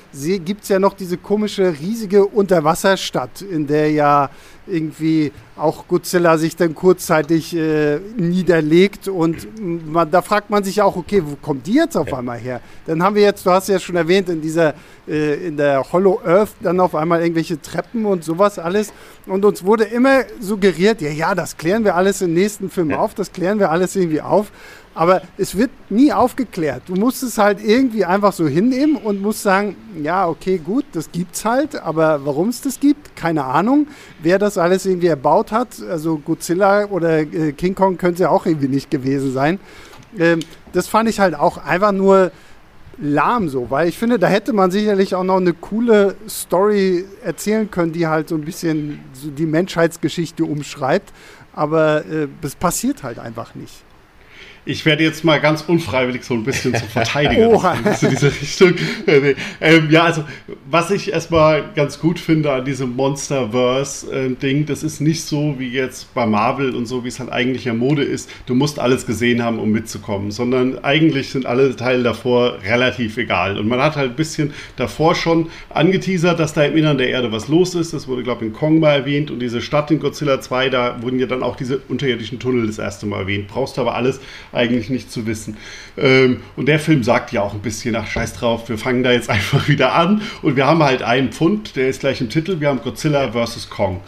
gibt 0.45 0.63
es 0.63 0.69
ja 0.69 0.79
noch 0.79 0.93
diese 0.93 1.17
komische, 1.17 1.73
riesige 1.79 2.25
Unterwasserstadt, 2.25 3.41
in 3.41 3.67
der 3.67 3.91
ja 3.91 4.29
irgendwie 4.69 5.31
auch 5.55 5.87
Godzilla 5.87 6.37
sich 6.37 6.55
dann 6.55 6.73
kurzzeitig 6.73 7.55
äh, 7.55 7.99
niederlegt 8.17 9.07
und 9.07 9.47
man, 9.59 10.09
da 10.09 10.21
fragt 10.21 10.49
man 10.49 10.63
sich 10.63 10.81
auch, 10.81 10.95
okay, 10.95 11.21
wo 11.25 11.35
kommt 11.35 11.67
die 11.67 11.73
jetzt 11.73 11.97
auf 11.97 12.13
einmal 12.13 12.37
her? 12.37 12.61
Dann 12.85 13.03
haben 13.03 13.15
wir 13.15 13.23
jetzt, 13.23 13.45
du 13.45 13.51
hast 13.51 13.67
ja 13.67 13.79
schon 13.79 13.95
erwähnt, 13.95 14.29
in 14.29 14.41
dieser, 14.41 14.73
äh, 15.07 15.47
in 15.47 15.57
der 15.57 15.83
Hollow 15.91 16.21
Earth 16.23 16.51
dann 16.61 16.79
auf 16.79 16.95
einmal 16.95 17.21
irgendwelche 17.21 17.61
Treppen 17.61 18.05
und 18.05 18.23
sowas 18.23 18.57
alles. 18.57 18.93
Und 19.25 19.43
uns 19.45 19.63
wurde 19.63 19.83
immer 19.83 20.23
suggeriert, 20.39 21.01
ja, 21.01 21.09
ja, 21.09 21.35
das 21.35 21.57
klären 21.57 21.83
wir 21.83 21.95
alles 21.95 22.21
im 22.21 22.33
nächsten 22.33 22.69
Film 22.69 22.93
auf, 22.93 23.13
das 23.13 23.31
klären 23.31 23.59
wir 23.59 23.69
alles 23.69 23.95
irgendwie 23.95 24.21
auf 24.21 24.51
aber 24.99 25.21
es 25.37 25.55
wird 25.55 25.71
nie 25.89 26.11
aufgeklärt. 26.11 26.81
Du 26.87 26.95
musst 26.95 27.23
es 27.23 27.37
halt 27.37 27.63
irgendwie 27.63 28.03
einfach 28.03 28.33
so 28.33 28.49
hinnehmen 28.49 28.97
und 28.97 29.21
musst 29.21 29.43
sagen, 29.43 29.77
ja, 30.03 30.27
okay, 30.27 30.57
gut, 30.57 30.83
das 30.91 31.09
gibt's 31.09 31.45
halt, 31.45 31.81
aber 31.81 32.25
warum 32.25 32.49
es 32.49 32.59
das 32.59 32.81
gibt, 32.81 33.15
keine 33.15 33.45
Ahnung. 33.45 33.87
Wer 34.21 34.39
das 34.39 34.57
alles 34.57 34.85
irgendwie 34.85 35.07
erbaut 35.07 35.53
hat, 35.53 35.81
also 35.89 36.17
Godzilla 36.17 36.87
oder 36.87 37.19
äh, 37.19 37.53
King 37.53 37.75
Kong 37.75 37.97
könnte 37.97 38.23
ja 38.23 38.29
auch 38.29 38.45
irgendwie 38.45 38.67
nicht 38.67 38.91
gewesen 38.91 39.31
sein. 39.31 39.61
Ähm, 40.17 40.41
das 40.73 40.89
fand 40.89 41.07
ich 41.07 41.21
halt 41.21 41.33
auch 41.33 41.63
einfach 41.63 41.93
nur 41.93 42.33
lahm 42.97 43.47
so, 43.47 43.71
weil 43.71 43.87
ich 43.87 43.97
finde, 43.97 44.19
da 44.19 44.27
hätte 44.27 44.51
man 44.51 44.69
sicherlich 44.69 45.15
auch 45.15 45.23
noch 45.23 45.37
eine 45.37 45.53
coole 45.53 46.17
Story 46.27 47.05
erzählen 47.23 47.71
können, 47.71 47.93
die 47.93 48.07
halt 48.07 48.27
so 48.27 48.35
ein 48.35 48.43
bisschen 48.43 48.99
so 49.13 49.29
die 49.29 49.45
Menschheitsgeschichte 49.45 50.43
umschreibt. 50.43 51.13
Aber 51.53 52.05
äh, 52.05 52.27
das 52.41 52.55
passiert 52.55 53.03
halt 53.03 53.17
einfach 53.17 53.55
nicht. 53.55 53.85
Ich 54.69 54.85
werde 54.85 55.03
jetzt 55.03 55.23
mal 55.23 55.41
ganz 55.41 55.63
unfreiwillig 55.63 56.23
so 56.23 56.35
ein 56.35 56.43
bisschen 56.43 56.75
zum 56.75 56.87
Verteidiger. 56.87 57.49
In 58.03 58.09
diese 58.11 58.27
Richtung. 58.27 58.75
Äh, 59.07 59.33
ähm, 59.61 59.89
ja, 59.89 60.03
also, 60.03 60.23
was 60.69 60.91
ich 60.91 61.11
erstmal 61.11 61.71
ganz 61.73 61.99
gut 61.99 62.19
finde 62.19 62.51
an 62.51 62.65
diesem 62.65 62.95
Monsterverse-Ding, 62.95 64.67
das 64.67 64.83
ist 64.83 65.01
nicht 65.01 65.23
so 65.23 65.55
wie 65.57 65.69
jetzt 65.69 66.13
bei 66.13 66.27
Marvel 66.27 66.75
und 66.75 66.85
so, 66.85 67.03
wie 67.03 67.07
es 67.07 67.19
halt 67.19 67.31
eigentlich 67.31 67.65
ja 67.65 67.73
Mode 67.73 68.03
ist. 68.03 68.29
Du 68.45 68.53
musst 68.53 68.77
alles 68.77 69.07
gesehen 69.07 69.43
haben, 69.43 69.57
um 69.57 69.71
mitzukommen, 69.71 70.29
sondern 70.29 70.77
eigentlich 70.83 71.31
sind 71.31 71.47
alle 71.47 71.75
Teile 71.75 72.03
davor 72.03 72.59
relativ 72.63 73.17
egal. 73.17 73.57
Und 73.57 73.67
man 73.67 73.81
hat 73.81 73.95
halt 73.95 74.11
ein 74.11 74.15
bisschen 74.15 74.53
davor 74.75 75.15
schon 75.15 75.47
angeteasert, 75.71 76.39
dass 76.39 76.53
da 76.53 76.63
im 76.63 76.77
Innern 76.77 76.99
der 76.99 77.09
Erde 77.09 77.31
was 77.31 77.47
los 77.47 77.73
ist. 77.73 77.91
Das 77.93 78.07
wurde, 78.07 78.21
glaube 78.21 78.45
ich, 78.45 78.51
in 78.51 78.53
Kong 78.53 78.79
mal 78.79 78.91
erwähnt 78.93 79.31
und 79.31 79.39
diese 79.39 79.63
Stadt 79.63 79.89
in 79.89 79.99
Godzilla 79.99 80.39
2, 80.39 80.69
da 80.69 81.01
wurden 81.01 81.17
ja 81.17 81.25
dann 81.25 81.41
auch 81.41 81.55
diese 81.55 81.79
unterirdischen 81.89 82.37
Tunnel 82.37 82.67
das 82.67 82.77
erste 82.77 83.07
Mal 83.07 83.21
erwähnt. 83.21 83.47
Brauchst 83.47 83.75
du 83.75 83.81
aber 83.81 83.95
alles 83.95 84.19
eigentlich 84.59 84.89
nicht 84.89 85.11
zu 85.11 85.25
wissen. 85.25 85.57
Ähm, 85.97 86.41
und 86.55 86.67
der 86.67 86.79
Film 86.79 87.03
sagt 87.03 87.31
ja 87.31 87.41
auch 87.41 87.53
ein 87.53 87.61
bisschen, 87.61 87.95
ach 87.95 88.07
scheiß 88.07 88.33
drauf, 88.33 88.69
wir 88.69 88.77
fangen 88.77 89.03
da 89.03 89.11
jetzt 89.11 89.29
einfach 89.29 89.67
wieder 89.67 89.93
an. 89.93 90.21
Und 90.41 90.55
wir 90.55 90.67
haben 90.67 90.83
halt 90.83 91.01
einen 91.01 91.31
Pfund, 91.31 91.75
der 91.75 91.89
ist 91.89 92.01
gleich 92.01 92.21
im 92.21 92.29
Titel, 92.29 92.59
wir 92.59 92.67
haben 92.67 92.81
Godzilla 92.81 93.31
vs. 93.31 93.69
Kong. 93.69 94.01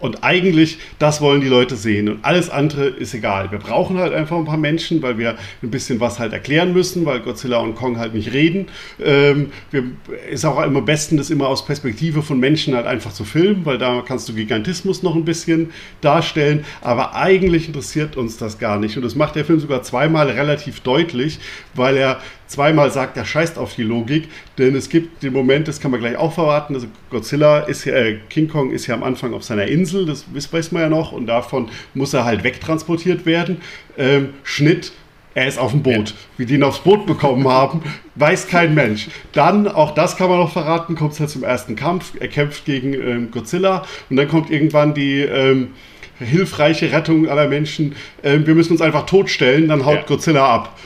Und 0.00 0.22
eigentlich, 0.22 0.78
das 0.98 1.20
wollen 1.20 1.40
die 1.40 1.48
Leute 1.48 1.76
sehen. 1.76 2.08
Und 2.08 2.24
alles 2.24 2.50
andere 2.50 2.86
ist 2.86 3.14
egal. 3.14 3.50
Wir 3.50 3.58
brauchen 3.58 3.98
halt 3.98 4.12
einfach 4.12 4.36
ein 4.36 4.44
paar 4.44 4.56
Menschen, 4.56 5.02
weil 5.02 5.18
wir 5.18 5.36
ein 5.62 5.70
bisschen 5.70 5.98
was 5.98 6.18
halt 6.18 6.32
erklären 6.32 6.72
müssen, 6.72 7.04
weil 7.04 7.20
Godzilla 7.20 7.58
und 7.58 7.74
Kong 7.74 7.98
halt 7.98 8.14
nicht 8.14 8.32
reden. 8.32 8.66
Ähm, 9.04 9.50
wir, 9.70 9.84
ist 10.30 10.44
auch 10.44 10.62
immer 10.62 10.78
am 10.78 10.84
besten, 10.84 11.16
das 11.16 11.30
immer 11.30 11.48
aus 11.48 11.66
Perspektive 11.66 12.22
von 12.22 12.38
Menschen 12.38 12.74
halt 12.74 12.86
einfach 12.86 13.12
zu 13.12 13.24
filmen, 13.24 13.64
weil 13.64 13.78
da 13.78 14.02
kannst 14.06 14.28
du 14.28 14.34
Gigantismus 14.34 15.02
noch 15.02 15.16
ein 15.16 15.24
bisschen 15.24 15.70
darstellen. 16.00 16.64
Aber 16.80 17.16
eigentlich 17.16 17.66
interessiert 17.66 18.16
uns 18.16 18.36
das 18.36 18.58
gar 18.58 18.78
nicht. 18.78 18.96
Und 18.96 19.02
das 19.02 19.16
macht 19.16 19.34
der 19.34 19.44
Film 19.44 19.58
sogar 19.58 19.82
zweimal 19.82 20.30
relativ 20.30 20.80
deutlich, 20.80 21.40
weil 21.74 21.96
er 21.96 22.20
zweimal 22.48 22.90
sagt, 22.90 23.16
er 23.16 23.24
scheißt 23.24 23.58
auf 23.58 23.74
die 23.74 23.82
Logik, 23.82 24.28
denn 24.56 24.74
es 24.74 24.88
gibt 24.88 25.22
den 25.22 25.32
Moment, 25.32 25.68
das 25.68 25.80
kann 25.80 25.90
man 25.90 26.00
gleich 26.00 26.16
auch 26.16 26.32
verraten, 26.32 26.74
also 26.74 26.88
Godzilla 27.10 27.60
ist 27.60 27.84
ja, 27.84 27.94
äh, 27.94 28.18
King 28.28 28.48
Kong 28.48 28.72
ist 28.72 28.86
ja 28.86 28.94
am 28.94 29.02
Anfang 29.02 29.34
auf 29.34 29.44
seiner 29.44 29.66
Insel, 29.66 29.87
das 29.92 30.52
weiß 30.52 30.72
man 30.72 30.82
ja 30.82 30.88
noch, 30.88 31.12
und 31.12 31.26
davon 31.26 31.68
muss 31.94 32.14
er 32.14 32.24
halt 32.24 32.44
wegtransportiert 32.44 33.26
werden. 33.26 33.60
Ähm, 33.96 34.30
Schnitt, 34.42 34.92
er 35.34 35.46
ist 35.46 35.58
auf 35.58 35.70
dem 35.70 35.82
Boot. 35.82 36.14
Wie 36.36 36.46
die 36.46 36.54
ihn 36.54 36.62
aufs 36.62 36.80
Boot 36.80 37.06
bekommen 37.06 37.46
haben, 37.46 37.82
weiß 38.16 38.48
kein 38.48 38.74
Mensch. 38.74 39.08
Dann, 39.32 39.68
auch 39.68 39.92
das 39.94 40.16
kann 40.16 40.28
man 40.28 40.38
noch 40.38 40.52
verraten, 40.52 40.96
kommt 40.96 41.12
es 41.12 41.20
halt 41.20 41.30
zum 41.30 41.44
ersten 41.44 41.76
Kampf. 41.76 42.12
Er 42.18 42.28
kämpft 42.28 42.64
gegen 42.64 42.94
ähm, 42.94 43.30
Godzilla 43.30 43.84
und 44.10 44.16
dann 44.16 44.28
kommt 44.28 44.50
irgendwann 44.50 44.94
die 44.94 45.20
ähm, 45.20 45.68
hilfreiche 46.18 46.92
Rettung 46.92 47.28
aller 47.28 47.48
Menschen. 47.48 47.94
Ähm, 48.22 48.46
wir 48.46 48.54
müssen 48.54 48.72
uns 48.72 48.80
einfach 48.80 49.06
totstellen, 49.06 49.68
dann 49.68 49.86
haut 49.86 49.96
ja. 49.96 50.02
Godzilla 50.02 50.46
ab. 50.46 50.78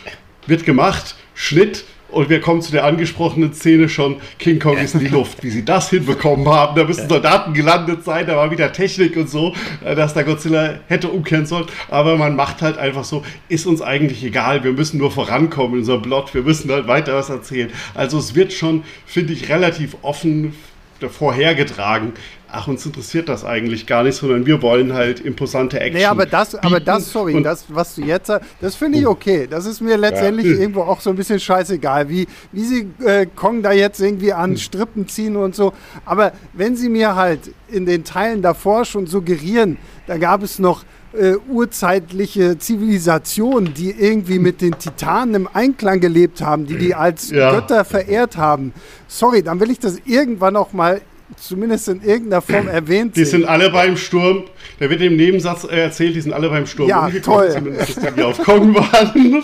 Wird 0.46 0.64
gemacht 0.64 1.14
Schnitt 1.34 1.84
und 2.12 2.28
wir 2.28 2.40
kommen 2.40 2.62
zu 2.62 2.72
der 2.72 2.84
angesprochenen 2.84 3.52
Szene 3.54 3.88
schon, 3.88 4.16
King 4.38 4.58
Kong 4.58 4.76
ist 4.76 4.94
in 4.94 5.00
die 5.00 5.08
Luft. 5.08 5.42
Wie 5.42 5.50
sie 5.50 5.64
das 5.64 5.90
hinbekommen 5.90 6.46
haben, 6.48 6.76
da 6.76 6.84
müssen 6.84 7.08
Soldaten 7.08 7.54
gelandet 7.54 8.04
sein, 8.04 8.26
da 8.26 8.36
war 8.36 8.50
wieder 8.50 8.72
Technik 8.72 9.16
und 9.16 9.28
so, 9.28 9.54
äh, 9.84 9.94
dass 9.94 10.14
da 10.14 10.22
Godzilla 10.22 10.74
hätte 10.88 11.08
umkehren 11.08 11.46
sollen. 11.46 11.66
Aber 11.88 12.16
man 12.16 12.36
macht 12.36 12.62
halt 12.62 12.78
einfach 12.78 13.04
so, 13.04 13.24
ist 13.48 13.66
uns 13.66 13.82
eigentlich 13.82 14.24
egal, 14.24 14.62
wir 14.64 14.72
müssen 14.72 14.98
nur 14.98 15.10
vorankommen 15.10 15.74
in 15.74 15.78
unserem 15.80 16.02
Plot, 16.02 16.34
wir 16.34 16.42
müssen 16.42 16.70
halt 16.70 16.86
weiter 16.86 17.14
was 17.14 17.30
erzählen. 17.30 17.70
Also 17.94 18.18
es 18.18 18.34
wird 18.34 18.52
schon, 18.52 18.84
finde 19.06 19.32
ich, 19.32 19.48
relativ 19.48 19.96
offen 20.02 20.54
vorhergetragen, 21.08 22.12
ach, 22.52 22.68
uns 22.68 22.84
interessiert 22.84 23.28
das 23.28 23.44
eigentlich 23.44 23.86
gar 23.86 24.02
nicht, 24.02 24.14
sondern 24.14 24.46
wir 24.46 24.60
wollen 24.60 24.92
halt 24.92 25.20
imposante 25.20 25.80
Action. 25.80 25.98
Nee, 25.98 26.04
aber 26.04 26.26
das, 26.26 26.54
aber 26.54 26.80
das, 26.80 27.10
sorry, 27.10 27.42
das, 27.42 27.64
was 27.68 27.94
du 27.94 28.02
jetzt 28.02 28.26
sagst, 28.26 28.48
das 28.60 28.76
finde 28.76 28.98
ich 28.98 29.06
okay. 29.06 29.48
Das 29.50 29.64
ist 29.64 29.80
mir 29.80 29.96
letztendlich 29.96 30.46
ja. 30.46 30.58
irgendwo 30.58 30.82
auch 30.82 31.00
so 31.00 31.10
ein 31.10 31.16
bisschen 31.16 31.40
scheißegal, 31.40 32.08
wie, 32.10 32.28
wie 32.52 32.64
sie 32.64 32.90
äh, 33.04 33.26
Kong 33.34 33.62
da 33.62 33.72
jetzt 33.72 34.00
irgendwie 34.00 34.32
an 34.34 34.50
hm. 34.50 34.56
Strippen 34.58 35.08
ziehen 35.08 35.36
und 35.36 35.54
so. 35.54 35.72
Aber 36.04 36.32
wenn 36.52 36.76
sie 36.76 36.90
mir 36.90 37.16
halt 37.16 37.40
in 37.68 37.86
den 37.86 38.04
Teilen 38.04 38.42
davor 38.42 38.84
schon 38.84 39.06
suggerieren, 39.06 39.78
da 40.06 40.18
gab 40.18 40.42
es 40.42 40.58
noch 40.58 40.84
äh, 41.14 41.36
urzeitliche 41.48 42.58
Zivilisationen, 42.58 43.72
die 43.72 43.90
irgendwie 43.90 44.38
mit 44.38 44.60
den 44.60 44.78
Titanen 44.78 45.34
im 45.34 45.48
Einklang 45.52 46.00
gelebt 46.00 46.42
haben, 46.42 46.66
die 46.66 46.76
die 46.76 46.94
als 46.94 47.30
ja. 47.30 47.50
Götter 47.52 47.84
verehrt 47.84 48.36
haben. 48.36 48.72
Sorry, 49.08 49.42
dann 49.42 49.60
will 49.60 49.70
ich 49.70 49.78
das 49.78 49.98
irgendwann 50.04 50.56
auch 50.56 50.72
mal 50.72 51.00
zumindest 51.36 51.88
in 51.88 52.02
irgendeiner 52.02 52.42
Form 52.42 52.68
erwähnt 52.68 53.16
Die 53.16 53.24
sind 53.24 53.44
alle 53.44 53.70
beim 53.70 53.96
Sturm. 53.96 54.44
Da 54.78 54.90
wird 54.90 55.00
im 55.00 55.16
Nebensatz 55.16 55.64
erzählt, 55.64 56.16
die 56.16 56.20
sind 56.20 56.32
alle 56.32 56.48
beim 56.48 56.66
Sturm 56.66 56.88
ja, 56.88 57.08
toll. 57.22 57.50
zumindest, 57.50 58.00
die 58.16 58.22
auf 58.22 58.38
Kong 58.38 58.74
waren. 58.74 59.42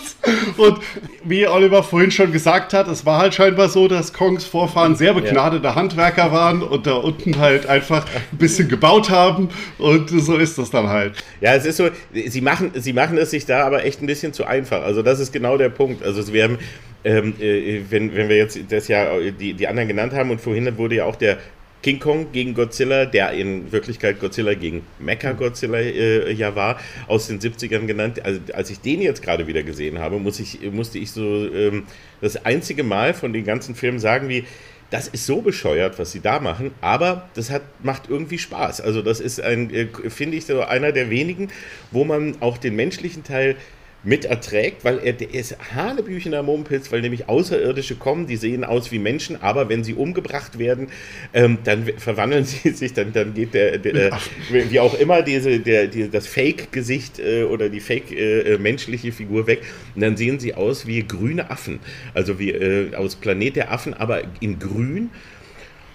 Und 0.57 0.79
wie 1.24 1.46
Oliver 1.46 1.83
vorhin 1.83 2.11
schon 2.11 2.33
gesagt 2.33 2.72
hat, 2.72 2.88
es 2.88 3.07
war 3.07 3.18
halt 3.20 3.35
scheinbar 3.35 3.68
so, 3.68 3.88
dass 3.88 4.12
Kongs 4.12 4.44
Vorfahren 4.44 4.96
sehr 4.96 5.14
begnadete 5.14 5.64
ja. 5.64 5.74
Handwerker 5.74 6.33
waren 6.33 6.62
und 6.62 6.87
da 6.87 6.94
unten 6.94 7.38
halt 7.38 7.66
einfach 7.66 8.05
ein 8.33 8.38
bisschen 8.38 8.68
gebaut 8.68 9.11
haben. 9.11 9.48
Und 9.79 10.11
so 10.11 10.37
ist 10.37 10.59
das 10.59 10.70
dann 10.70 10.88
halt. 10.88 11.12
Ja, 11.40 11.55
es 11.55 11.64
ist 11.64 11.77
so, 11.77 11.88
sie 12.12 12.40
machen, 12.40 12.72
sie 12.74 12.92
machen 12.92 13.18
es 13.18 13.31
sich 13.31 13.46
da 13.46 13.64
aber 13.64 13.85
echt 13.85 14.03
ein 14.03 14.07
bisschen 14.07 14.33
zu 14.33 14.44
einfach. 14.44 14.83
Also 14.83 15.03
das 15.03 15.20
ist 15.20 15.33
genau 15.33 15.57
der 15.57 15.68
Punkt. 15.68 16.03
Also 16.03 16.33
wir 16.33 16.44
haben 16.44 16.59
ähm, 17.05 17.35
äh, 17.40 17.81
wenn, 17.88 18.14
wenn 18.14 18.29
wir 18.29 18.37
jetzt 18.37 18.59
das 18.70 18.88
ja 18.88 19.07
die, 19.18 19.55
die 19.55 19.68
anderen 19.68 19.88
genannt 19.88 20.12
haben 20.12 20.31
und 20.31 20.40
vorhin 20.40 20.77
wurde 20.77 20.96
ja 20.96 21.05
auch 21.05 21.16
der 21.16 21.38
King 21.82 22.00
Kong 22.00 22.32
gegen 22.32 22.54
Godzilla, 22.54 23.06
der 23.06 23.32
in 23.32 23.70
Wirklichkeit 23.70 24.20
Godzilla 24.20 24.54
gegen 24.54 24.82
Mecha 24.98 25.32
Godzilla 25.32 25.78
äh, 25.78 26.32
ja 26.32 26.54
war, 26.56 26.78
aus 27.06 27.28
den 27.28 27.38
70ern 27.38 27.86
genannt. 27.86 28.24
Also, 28.24 28.40
als 28.52 28.70
ich 28.70 28.80
den 28.80 29.00
jetzt 29.00 29.22
gerade 29.22 29.46
wieder 29.46 29.62
gesehen 29.62 29.98
habe, 29.98 30.18
muss 30.18 30.40
ich, 30.40 30.60
musste 30.72 30.98
ich 30.98 31.12
so 31.12 31.22
ähm, 31.52 31.84
das 32.20 32.44
einzige 32.44 32.82
Mal 32.82 33.14
von 33.14 33.32
den 33.32 33.44
ganzen 33.44 33.74
Filmen 33.74 34.00
sagen, 34.00 34.28
wie 34.28 34.44
das 34.90 35.06
ist 35.06 35.26
so 35.26 35.42
bescheuert, 35.42 35.98
was 35.98 36.12
sie 36.12 36.20
da 36.20 36.40
machen, 36.40 36.72
aber 36.80 37.28
das 37.34 37.50
hat, 37.50 37.62
macht 37.82 38.08
irgendwie 38.08 38.38
Spaß. 38.38 38.80
Also 38.80 39.02
das 39.02 39.20
ist 39.20 39.40
ein, 39.40 39.70
äh, 39.72 39.86
finde 40.08 40.36
ich, 40.36 40.46
so 40.46 40.62
einer 40.62 40.92
der 40.92 41.10
wenigen, 41.10 41.48
wo 41.90 42.04
man 42.04 42.36
auch 42.40 42.58
den 42.58 42.74
menschlichen 42.74 43.22
Teil 43.22 43.56
mit 44.04 44.24
erträgt, 44.24 44.84
weil 44.84 44.98
er 44.98 45.12
der 45.12 45.34
ist 45.34 45.56
Hanebüchener 45.74 46.42
Mumpitz, 46.42 46.92
weil 46.92 47.00
nämlich 47.00 47.28
Außerirdische 47.28 47.96
kommen, 47.96 48.26
die 48.26 48.37
sehen 48.37 48.64
aus 48.64 48.92
wie 48.92 48.98
Menschen, 48.98 49.40
aber 49.42 49.68
wenn 49.68 49.82
sie 49.82 49.94
umgebracht 49.94 50.58
werden, 50.58 50.88
ähm, 51.34 51.58
dann 51.64 51.84
verwandeln 51.98 52.44
sie 52.44 52.70
sich, 52.70 52.92
dann, 52.92 53.12
dann 53.12 53.34
geht 53.34 53.54
der, 53.54 53.78
der 53.78 53.94
äh, 53.94 54.70
wie 54.70 54.80
auch 54.80 54.98
immer, 54.98 55.22
diese, 55.22 55.58
der, 55.58 55.88
die, 55.88 56.08
das 56.08 56.26
Fake-Gesicht 56.26 57.18
äh, 57.18 57.42
oder 57.42 57.68
die 57.68 57.80
Fake-menschliche 57.80 59.08
äh, 59.08 59.12
Figur 59.12 59.46
weg 59.46 59.62
und 59.94 60.02
dann 60.02 60.16
sehen 60.16 60.38
sie 60.38 60.54
aus 60.54 60.87
wie 60.87 61.02
grüne 61.02 61.50
Affen, 61.50 61.80
also 62.14 62.38
wie 62.38 62.50
äh, 62.52 62.94
aus 62.94 63.16
Planet 63.16 63.56
der 63.56 63.72
Affen, 63.72 63.94
aber 63.94 64.22
in 64.40 64.58
grün 64.58 65.11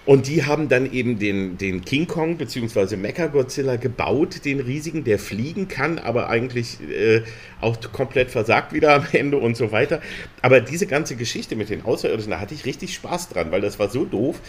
und 0.06 0.26
die 0.26 0.44
haben 0.44 0.68
dann 0.68 0.90
eben 0.92 1.18
den, 1.18 1.56
den 1.56 1.84
King 1.84 2.06
Kong 2.06 2.36
bzw. 2.36 2.96
Mecha-Godzilla 2.96 3.76
gebaut, 3.76 4.44
den 4.44 4.60
riesigen, 4.60 5.04
der 5.04 5.18
fliegen 5.18 5.66
kann, 5.66 5.98
aber 5.98 6.28
eigentlich 6.28 6.78
äh, 6.90 7.22
auch 7.60 7.76
komplett 7.92 8.30
versagt 8.30 8.74
wieder 8.74 8.94
am 8.94 9.06
Ende 9.12 9.38
und 9.38 9.56
so 9.56 9.72
weiter. 9.72 10.00
Aber 10.42 10.60
diese 10.60 10.86
ganze 10.86 11.16
Geschichte 11.16 11.56
mit 11.56 11.70
den 11.70 11.84
Außerirdischen, 11.84 12.30
da 12.30 12.40
hatte 12.40 12.54
ich 12.54 12.66
richtig 12.66 12.94
Spaß 12.94 13.30
dran, 13.30 13.50
weil 13.50 13.62
das 13.62 13.78
war 13.78 13.88
so 13.88 14.04
doof. 14.04 14.40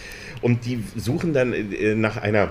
Und 0.42 0.66
die 0.66 0.84
suchen 0.94 1.32
dann 1.32 1.52
äh, 1.52 1.94
nach 1.94 2.18
einer 2.18 2.50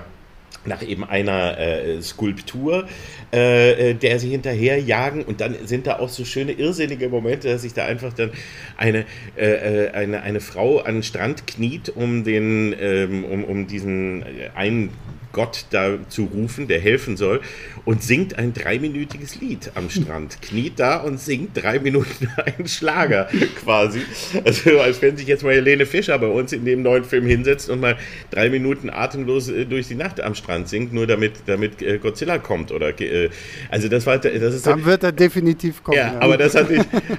nach 0.66 0.82
eben 0.82 1.04
einer 1.04 1.58
äh, 1.58 2.02
Skulptur, 2.02 2.86
äh, 3.32 3.90
äh, 3.90 3.94
der 3.94 4.18
sie 4.18 4.30
hinterherjagen. 4.30 5.24
Und 5.24 5.40
dann 5.40 5.54
sind 5.64 5.86
da 5.86 5.98
auch 5.98 6.08
so 6.08 6.24
schöne 6.24 6.52
irrsinnige 6.52 7.08
Momente, 7.08 7.48
dass 7.48 7.62
sich 7.62 7.74
da 7.74 7.84
einfach 7.84 8.12
dann 8.12 8.30
eine, 8.76 9.04
äh, 9.36 9.86
äh 9.86 9.90
eine, 9.92 10.22
eine 10.22 10.40
Frau 10.40 10.78
an 10.80 10.94
den 10.94 11.02
Strand 11.02 11.46
kniet, 11.46 11.90
um 11.94 12.24
den, 12.24 12.74
ähm, 12.78 13.24
um, 13.24 13.44
um 13.44 13.66
diesen 13.66 14.24
einen 14.54 14.90
Gott 15.36 15.66
da 15.68 15.98
zu 16.08 16.24
rufen, 16.24 16.66
der 16.66 16.80
helfen 16.80 17.18
soll, 17.18 17.42
und 17.84 18.02
singt 18.02 18.38
ein 18.38 18.54
dreiminütiges 18.54 19.38
Lied 19.38 19.70
am 19.74 19.90
Strand. 19.90 20.40
Kniet 20.40 20.80
da 20.80 20.96
und 20.96 21.20
singt 21.20 21.50
drei 21.52 21.78
Minuten 21.78 22.30
einen 22.44 22.66
Schlager 22.66 23.28
quasi. 23.62 24.00
Also 24.46 24.80
als 24.80 25.02
wenn 25.02 25.18
sich 25.18 25.26
jetzt 25.26 25.44
mal 25.44 25.52
Helene 25.52 25.84
Fischer 25.84 26.18
bei 26.18 26.26
uns 26.26 26.54
in 26.54 26.64
dem 26.64 26.80
neuen 26.80 27.04
Film 27.04 27.26
hinsetzt 27.26 27.68
und 27.68 27.80
mal 27.80 27.98
drei 28.30 28.48
Minuten 28.48 28.88
atemlos 28.88 29.50
äh, 29.50 29.66
durch 29.66 29.88
die 29.88 29.94
Nacht 29.94 30.22
am 30.22 30.34
Strand 30.34 30.70
singt, 30.70 30.94
nur 30.94 31.06
damit, 31.06 31.34
damit 31.44 31.82
äh, 31.82 31.98
Godzilla 31.98 32.38
kommt. 32.38 32.72
Oder, 32.72 32.98
äh, 32.98 33.28
also 33.70 33.88
das 33.88 34.06
war, 34.06 34.16
das 34.16 34.54
ist 34.54 34.66
Dann 34.66 34.86
wird 34.86 35.04
er 35.04 35.12
definitiv 35.12 35.84
kommen. 35.84 35.98
Ja, 35.98 36.14
ja. 36.14 36.20
aber 36.20 36.38
das 36.38 36.54
hat, 36.54 36.68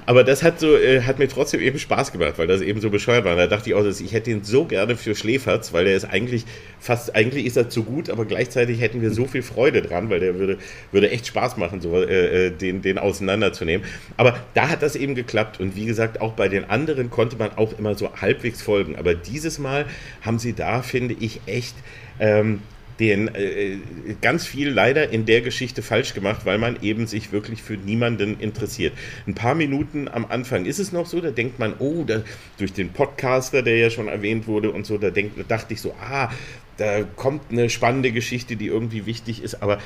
aber 0.07 0.23
das 0.23 0.41
hat 0.41 0.59
so, 0.59 0.75
hat 0.75 1.19
mir 1.19 1.27
trotzdem 1.27 1.61
eben 1.61 1.77
Spaß 1.77 2.11
gemacht, 2.11 2.33
weil 2.37 2.47
das 2.47 2.61
eben 2.61 2.81
so 2.81 2.89
bescheuert 2.89 3.25
war. 3.25 3.35
Da 3.35 3.45
dachte 3.45 3.69
ich 3.69 3.75
auch, 3.75 3.85
ich 3.85 4.11
hätte 4.11 4.31
ihn 4.31 4.43
so 4.43 4.65
gerne 4.65 4.95
für 4.95 5.13
Schläferz, 5.13 5.71
weil 5.71 5.85
der 5.85 5.95
ist 5.95 6.05
eigentlich 6.05 6.45
fast, 6.79 7.15
eigentlich 7.15 7.45
ist 7.45 7.57
er 7.57 7.69
zu 7.69 7.83
gut 7.83 8.06
aber 8.09 8.25
gleichzeitig 8.25 8.81
hätten 8.81 9.01
wir 9.01 9.11
so 9.11 9.25
viel 9.25 9.41
Freude 9.41 9.81
dran, 9.81 10.09
weil 10.09 10.19
der 10.19 10.39
würde, 10.39 10.57
würde 10.91 11.09
echt 11.09 11.27
Spaß 11.27 11.57
machen, 11.57 11.81
so, 11.81 11.95
äh, 12.01 12.47
äh, 12.47 12.51
den, 12.51 12.81
den 12.81 12.97
auseinanderzunehmen. 12.97 13.85
Aber 14.17 14.39
da 14.53 14.69
hat 14.69 14.81
das 14.81 14.95
eben 14.95 15.15
geklappt 15.15 15.59
und 15.59 15.75
wie 15.75 15.85
gesagt, 15.85 16.21
auch 16.21 16.33
bei 16.33 16.47
den 16.47 16.69
anderen 16.69 17.09
konnte 17.09 17.37
man 17.37 17.51
auch 17.55 17.77
immer 17.77 17.95
so 17.95 18.11
halbwegs 18.21 18.61
folgen. 18.61 18.95
Aber 18.95 19.15
dieses 19.15 19.59
Mal 19.59 19.85
haben 20.21 20.39
sie 20.39 20.53
da, 20.53 20.81
finde 20.81 21.15
ich, 21.19 21.41
echt 21.45 21.75
ähm, 22.19 22.61
den 22.99 23.33
äh, 23.35 23.77
ganz 24.21 24.45
viel 24.45 24.69
leider 24.69 25.09
in 25.09 25.25
der 25.25 25.41
Geschichte 25.41 25.81
falsch 25.81 26.13
gemacht, 26.13 26.45
weil 26.45 26.57
man 26.57 26.81
eben 26.81 27.07
sich 27.07 27.31
wirklich 27.31 27.61
für 27.61 27.73
niemanden 27.73 28.39
interessiert. 28.39 28.93
Ein 29.27 29.35
paar 29.35 29.55
Minuten 29.55 30.07
am 30.07 30.25
Anfang 30.25 30.65
ist 30.65 30.79
es 30.79 30.91
noch 30.91 31.05
so, 31.05 31.21
da 31.21 31.31
denkt 31.31 31.59
man, 31.59 31.75
oh, 31.79 32.03
da, 32.05 32.21
durch 32.57 32.73
den 32.73 32.89
Podcaster, 32.89 33.61
der 33.61 33.77
ja 33.77 33.89
schon 33.89 34.07
erwähnt 34.07 34.47
wurde 34.47 34.71
und 34.71 34.85
so, 34.85 34.97
da, 34.97 35.09
denk, 35.09 35.35
da 35.37 35.43
dachte 35.43 35.73
ich 35.73 35.81
so, 35.81 35.93
ah, 36.01 36.31
da 36.77 37.03
kommt 37.03 37.51
eine 37.51 37.69
spannende 37.69 38.11
Geschichte, 38.11 38.55
die 38.55 38.67
irgendwie 38.67 39.05
wichtig 39.05 39.43
ist, 39.43 39.61
aber 39.61 39.79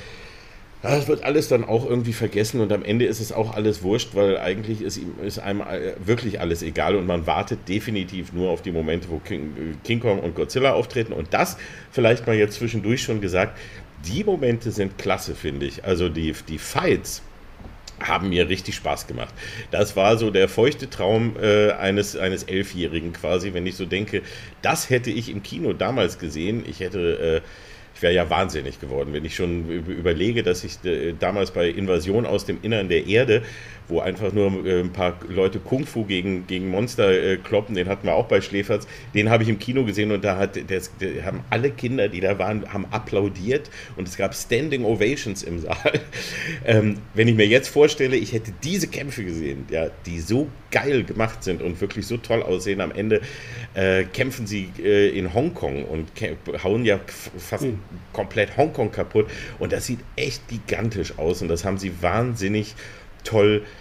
das 0.82 1.08
wird 1.08 1.23
alles 1.23 1.47
dann 1.47 1.63
auch 1.63 1.88
irgendwie 1.88 2.13
vergessen 2.13 2.60
und 2.60 2.71
am 2.73 2.84
Ende 2.84 3.06
ist 3.06 3.19
es 3.19 3.32
auch 3.32 3.54
alles 3.56 3.84
wurscht, 3.84 4.15
weil 4.15 4.39
eigentlich 4.39 4.82
ist, 4.82 4.99
ist 5.23 5.38
einem 5.38 5.62
wirklich 6.04 6.39
alles 6.39 6.63
egal 6.63 6.95
und 6.95 7.06
man 7.06 7.27
wartet 7.27 7.69
definitiv 7.69 8.34
nur 8.34 8.49
auf 8.49 8.63
die 8.63 8.71
Momente, 8.71 9.10
wo 9.10 9.19
King, 9.19 9.77
King 9.84 9.99
Kong 9.99 10.19
und 10.19 10.34
Godzilla 10.36 10.73
auftreten 10.73 11.13
und 11.13 11.34
das 11.36 11.58
vielleicht 11.91 12.25
mal 12.25 12.36
jetzt 12.36 12.56
zwischendurch 12.56 13.04
schon 13.04 13.21
gesagt, 13.21 13.58
die 14.06 14.23
Momente 14.23 14.71
sind 14.71 14.97
klasse, 14.97 15.36
finde 15.36 15.67
ich. 15.67 15.86
Also 15.86 16.10
die, 16.10 16.34
die 16.47 16.58
Fights, 16.58 17.21
haben 18.01 18.29
mir 18.29 18.49
richtig 18.49 18.75
Spaß 18.75 19.07
gemacht. 19.07 19.33
Das 19.71 19.95
war 19.95 20.17
so 20.17 20.31
der 20.31 20.47
feuchte 20.49 20.89
Traum 20.89 21.35
äh, 21.41 21.71
eines, 21.71 22.15
eines 22.15 22.43
Elfjährigen 22.43 23.13
quasi, 23.13 23.53
wenn 23.53 23.65
ich 23.65 23.75
so 23.75 23.85
denke, 23.85 24.21
das 24.61 24.89
hätte 24.89 25.11
ich 25.11 25.29
im 25.29 25.43
Kino 25.43 25.73
damals 25.73 26.19
gesehen. 26.19 26.63
Ich 26.67 26.79
hätte 26.79 27.41
ich 27.93 28.01
wäre 28.01 28.13
ja 28.13 28.29
wahnsinnig 28.29 28.79
geworden, 28.79 29.13
wenn 29.13 29.25
ich 29.25 29.35
schon 29.35 29.69
überlege, 29.69 30.43
dass 30.43 30.63
ich 30.63 30.83
äh, 30.85 31.13
damals 31.13 31.51
bei 31.51 31.69
Invasion 31.69 32.25
aus 32.25 32.45
dem 32.45 32.57
Innern 32.61 32.89
der 32.89 33.05
Erde, 33.05 33.43
wo 33.91 33.99
einfach 33.99 34.32
nur 34.32 34.65
äh, 34.65 34.80
ein 34.80 34.91
paar 34.91 35.17
Leute 35.27 35.60
Kung 35.60 35.86
Fu 35.86 36.06
gegen, 36.06 36.47
gegen 36.47 36.69
Monster 36.69 37.12
äh, 37.12 37.38
kloppen, 37.38 37.75
den 37.75 37.88
hatten 37.88 38.08
wir 38.08 38.15
auch 38.15 38.27
bei 38.27 38.41
Schläferz, 38.41 38.88
den 39.13 39.30
habe 39.30 39.43
ich 39.43 39.49
im 39.49 39.60
Kino 39.60 39.84
gesehen 39.84 40.12
und 40.12 40.23
da 40.23 40.38
hat, 40.38 40.58
das, 40.71 40.91
haben 41.23 41.41
alle 41.49 41.71
Kinder, 41.71 42.08
die 42.08 42.21
da 42.21 42.39
waren, 42.39 42.71
haben 42.71 42.86
applaudiert 42.89 43.69
und 43.97 44.08
es 44.08 44.17
gab 44.17 44.34
Standing 44.34 44.86
Ovations 44.86 45.43
im 45.43 45.60
Saal. 45.60 45.75
Ähm, 46.63 46.97
wenn 47.13 47.27
ich 47.27 47.36
mir 47.36 47.47
jetzt 47.47 47.67
vorstelle, 47.69 48.15
ich 48.15 48.34
hätte 48.34 48.54
diese 48.63 48.88
Kämpfe 48.88 49.23
gesehen, 49.23 49.65
ja, 49.71 49.89
die 50.06 50.19
so 50.19 50.47
geil 50.69 51.04
gemacht 51.04 51.43
sind 51.43 51.62
und 51.62 51.82
wirklich 51.82 52.06
so 52.06 52.17
toll 52.17 52.41
aussehen, 52.43 52.82
am 52.82 52.91
Ende 52.91 53.21
äh, 53.73 54.04
kämpfen 54.04 54.47
sie 54.47 54.69
äh, 54.82 55.10
in 55.10 55.34
Hongkong 55.34 55.84
und 55.86 56.08
hauen 56.63 56.86
ja 56.86 56.99
fast 57.38 57.63
mhm. 57.63 57.80
komplett 58.13 58.58
Hongkong 58.58 58.91
kaputt 58.91 59.27
und 59.60 59.73
das 59.73 59.88
sieht 59.88 59.99
echt 60.15 60.47
gigantisch 60.47 61.17
aus 61.17 61.41
und 61.41 61.47
das 61.47 61.65
haben 61.65 61.77
sie 61.77 61.91
wahnsinnig 62.01 62.75
toll 63.23 63.60
gemacht. 63.60 63.80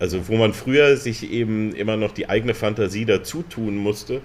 Also 0.00 0.28
wo 0.28 0.36
man 0.36 0.52
früher 0.52 0.96
sich 0.96 1.30
eben 1.30 1.74
immer 1.74 1.96
noch 1.96 2.12
die 2.12 2.28
eigene 2.28 2.54
Fantasie 2.54 3.04
dazu 3.04 3.42
tun 3.42 3.76
musste, 3.76 4.20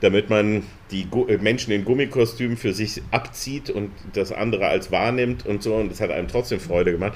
damit 0.00 0.30
man 0.30 0.62
die 0.90 1.06
äh, 1.28 1.36
Menschen 1.38 1.72
in 1.72 1.84
Gummikostümen 1.84 2.56
für 2.56 2.72
sich 2.72 3.02
abzieht 3.10 3.70
und 3.70 3.90
das 4.14 4.32
andere 4.32 4.66
als 4.66 4.90
wahrnimmt 4.90 5.46
und 5.46 5.62
so. 5.62 5.74
Und 5.74 5.90
das 5.90 6.00
hat 6.00 6.10
einem 6.10 6.28
trotzdem 6.28 6.58
Freude 6.58 6.92
gemacht. 6.92 7.12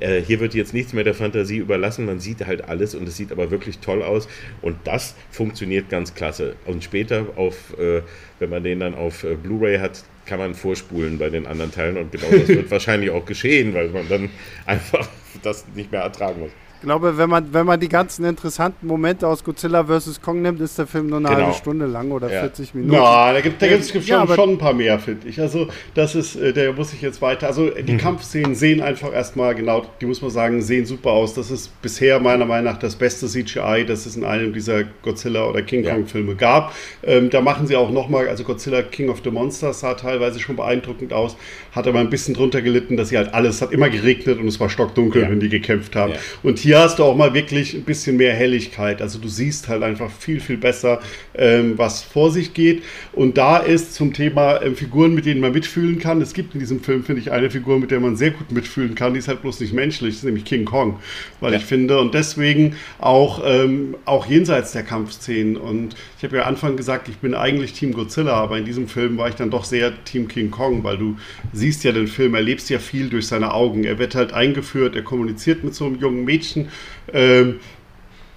Äh, 0.00 0.22
hier 0.22 0.40
wird 0.40 0.54
jetzt 0.54 0.72
nichts 0.72 0.92
mehr 0.92 1.04
der 1.04 1.14
Fantasie 1.14 1.56
überlassen. 1.56 2.06
Man 2.06 2.20
sieht 2.20 2.46
halt 2.46 2.68
alles 2.68 2.94
und 2.94 3.08
es 3.08 3.16
sieht 3.16 3.32
aber 3.32 3.50
wirklich 3.50 3.78
toll 3.78 4.02
aus. 4.02 4.28
Und 4.62 4.76
das 4.84 5.14
funktioniert 5.30 5.88
ganz 5.88 6.14
klasse. 6.14 6.56
Und 6.64 6.84
später, 6.84 7.26
auf, 7.36 7.76
äh, 7.78 8.02
wenn 8.38 8.50
man 8.50 8.62
den 8.62 8.80
dann 8.80 8.94
auf 8.94 9.24
äh, 9.24 9.34
Blu-ray 9.34 9.78
hat, 9.78 10.04
kann 10.26 10.38
man 10.38 10.54
vorspulen 10.54 11.18
bei 11.18 11.30
den 11.30 11.46
anderen 11.46 11.72
Teilen. 11.72 11.96
Und 11.96 12.12
genau 12.12 12.30
das 12.30 12.48
wird 12.48 12.70
wahrscheinlich 12.70 13.10
auch 13.10 13.24
geschehen, 13.24 13.74
weil 13.74 13.88
man 13.88 14.08
dann 14.08 14.30
einfach 14.64 15.08
das 15.42 15.66
nicht 15.74 15.90
mehr 15.90 16.02
ertragen 16.02 16.40
muss. 16.40 16.52
Ich 16.80 16.84
glaube, 16.84 17.18
wenn 17.18 17.28
man, 17.28 17.52
wenn 17.52 17.66
man 17.66 17.80
die 17.80 17.88
ganzen 17.88 18.24
interessanten 18.24 18.86
Momente 18.86 19.26
aus 19.26 19.42
Godzilla 19.42 19.84
vs. 19.84 20.20
Kong 20.22 20.42
nimmt, 20.42 20.60
ist 20.60 20.78
der 20.78 20.86
Film 20.86 21.08
nur 21.08 21.18
eine 21.18 21.28
genau. 21.28 21.40
halbe 21.40 21.54
Stunde 21.54 21.86
lang 21.86 22.12
oder 22.12 22.32
ja. 22.32 22.40
40 22.42 22.72
Minuten. 22.74 22.94
Ja, 22.94 23.32
da 23.32 23.40
gibt 23.40 23.60
es 23.60 23.90
schon, 23.90 24.02
ja, 24.02 24.24
schon 24.28 24.50
ein 24.50 24.58
paar 24.58 24.74
mehr, 24.74 24.96
finde 25.00 25.26
ich. 25.26 25.40
Also, 25.40 25.66
das 25.94 26.14
ist, 26.14 26.36
äh, 26.36 26.52
der 26.52 26.72
muss 26.72 26.92
ich 26.92 27.02
jetzt 27.02 27.20
weiter. 27.20 27.48
Also, 27.48 27.68
die 27.70 27.94
mhm. 27.94 27.98
Kampfszenen 27.98 28.54
sehen 28.54 28.80
einfach 28.80 29.12
erstmal, 29.12 29.56
genau, 29.56 29.86
die 30.00 30.06
muss 30.06 30.22
man 30.22 30.30
sagen, 30.30 30.62
sehen 30.62 30.86
super 30.86 31.10
aus. 31.10 31.34
Das 31.34 31.50
ist 31.50 31.82
bisher 31.82 32.20
meiner 32.20 32.44
Meinung 32.44 32.72
nach 32.72 32.78
das 32.78 32.94
beste 32.94 33.26
CGI, 33.26 33.84
das 33.84 34.06
es 34.06 34.14
in 34.14 34.24
einem 34.24 34.52
dieser 34.52 34.84
Godzilla- 35.02 35.48
oder 35.48 35.62
King 35.62 35.84
Kong-Filme 35.84 36.36
gab. 36.36 36.72
Ähm, 37.02 37.28
da 37.28 37.40
machen 37.40 37.66
sie 37.66 37.74
auch 37.74 37.90
nochmal, 37.90 38.28
also 38.28 38.44
Godzilla 38.44 38.82
King 38.82 39.08
of 39.08 39.20
the 39.24 39.32
Monsters 39.32 39.80
sah 39.80 39.94
teilweise 39.94 40.38
schon 40.38 40.54
beeindruckend 40.54 41.12
aus, 41.12 41.36
hat 41.78 41.88
aber 41.88 42.00
ein 42.00 42.10
bisschen 42.10 42.34
drunter 42.34 42.62
gelitten, 42.62 42.96
dass 42.96 43.08
sie 43.08 43.16
halt 43.16 43.34
alles, 43.34 43.62
hat 43.62 43.72
immer 43.72 43.90
geregnet 43.90 44.38
und 44.38 44.46
es 44.46 44.60
war 44.60 44.70
stockdunkel, 44.70 45.22
ja. 45.22 45.30
wenn 45.30 45.40
die 45.40 45.48
gekämpft 45.48 45.96
haben. 45.96 46.12
Und 46.42 46.58
hier 46.58 46.68
hier 46.68 46.84
hast 46.84 46.98
du 46.98 47.04
auch 47.04 47.16
mal 47.16 47.34
wirklich 47.34 47.74
ein 47.74 47.82
bisschen 47.82 48.18
mehr 48.18 48.34
Helligkeit. 48.34 49.00
Also 49.00 49.18
du 49.18 49.26
siehst 49.26 49.68
halt 49.68 49.82
einfach 49.82 50.10
viel, 50.10 50.38
viel 50.38 50.58
besser, 50.58 51.00
ähm, 51.34 51.78
was 51.78 52.02
vor 52.02 52.30
sich 52.30 52.52
geht. 52.52 52.82
Und 53.12 53.38
da 53.38 53.56
ist 53.56 53.94
zum 53.94 54.12
Thema 54.12 54.60
ähm, 54.60 54.76
Figuren, 54.76 55.14
mit 55.14 55.24
denen 55.24 55.40
man 55.40 55.52
mitfühlen 55.52 55.98
kann. 55.98 56.20
Es 56.20 56.34
gibt 56.34 56.52
in 56.52 56.60
diesem 56.60 56.80
Film, 56.80 57.04
finde 57.04 57.22
ich, 57.22 57.32
eine 57.32 57.50
Figur, 57.50 57.80
mit 57.80 57.90
der 57.90 58.00
man 58.00 58.16
sehr 58.16 58.32
gut 58.32 58.52
mitfühlen 58.52 58.94
kann. 58.94 59.14
Die 59.14 59.18
ist 59.18 59.28
halt 59.28 59.40
bloß 59.40 59.60
nicht 59.60 59.72
menschlich, 59.72 60.10
das 60.10 60.18
ist 60.18 60.24
nämlich 60.24 60.44
King 60.44 60.66
Kong. 60.66 61.00
Weil 61.40 61.52
ja. 61.52 61.58
ich 61.58 61.64
finde, 61.64 61.98
und 61.98 62.12
deswegen 62.12 62.76
auch, 62.98 63.42
ähm, 63.46 63.96
auch 64.04 64.26
jenseits 64.26 64.72
der 64.72 64.82
Kampfszenen. 64.82 65.56
Und 65.56 65.96
ich 66.18 66.24
habe 66.24 66.36
ja 66.36 66.42
Anfang 66.42 66.76
gesagt, 66.76 67.08
ich 67.08 67.16
bin 67.16 67.34
eigentlich 67.34 67.72
Team 67.72 67.92
Godzilla, 67.92 68.34
aber 68.34 68.58
in 68.58 68.66
diesem 68.66 68.88
Film 68.88 69.16
war 69.16 69.30
ich 69.30 69.36
dann 69.36 69.50
doch 69.50 69.64
sehr 69.64 70.04
Team 70.04 70.28
King 70.28 70.50
Kong, 70.50 70.84
weil 70.84 70.98
du 70.98 71.16
siehst 71.54 71.67
ja 71.84 71.92
den 71.92 72.08
Film, 72.08 72.34
erlebst 72.34 72.70
ja 72.70 72.78
viel 72.78 73.08
durch 73.08 73.26
seine 73.26 73.52
Augen. 73.52 73.84
Er 73.84 73.98
wird 73.98 74.14
halt 74.14 74.32
eingeführt, 74.32 74.96
er 74.96 75.02
kommuniziert 75.02 75.64
mit 75.64 75.74
so 75.74 75.86
einem 75.86 75.98
jungen 75.98 76.24
Mädchen. 76.24 76.68
Ähm, 77.12 77.60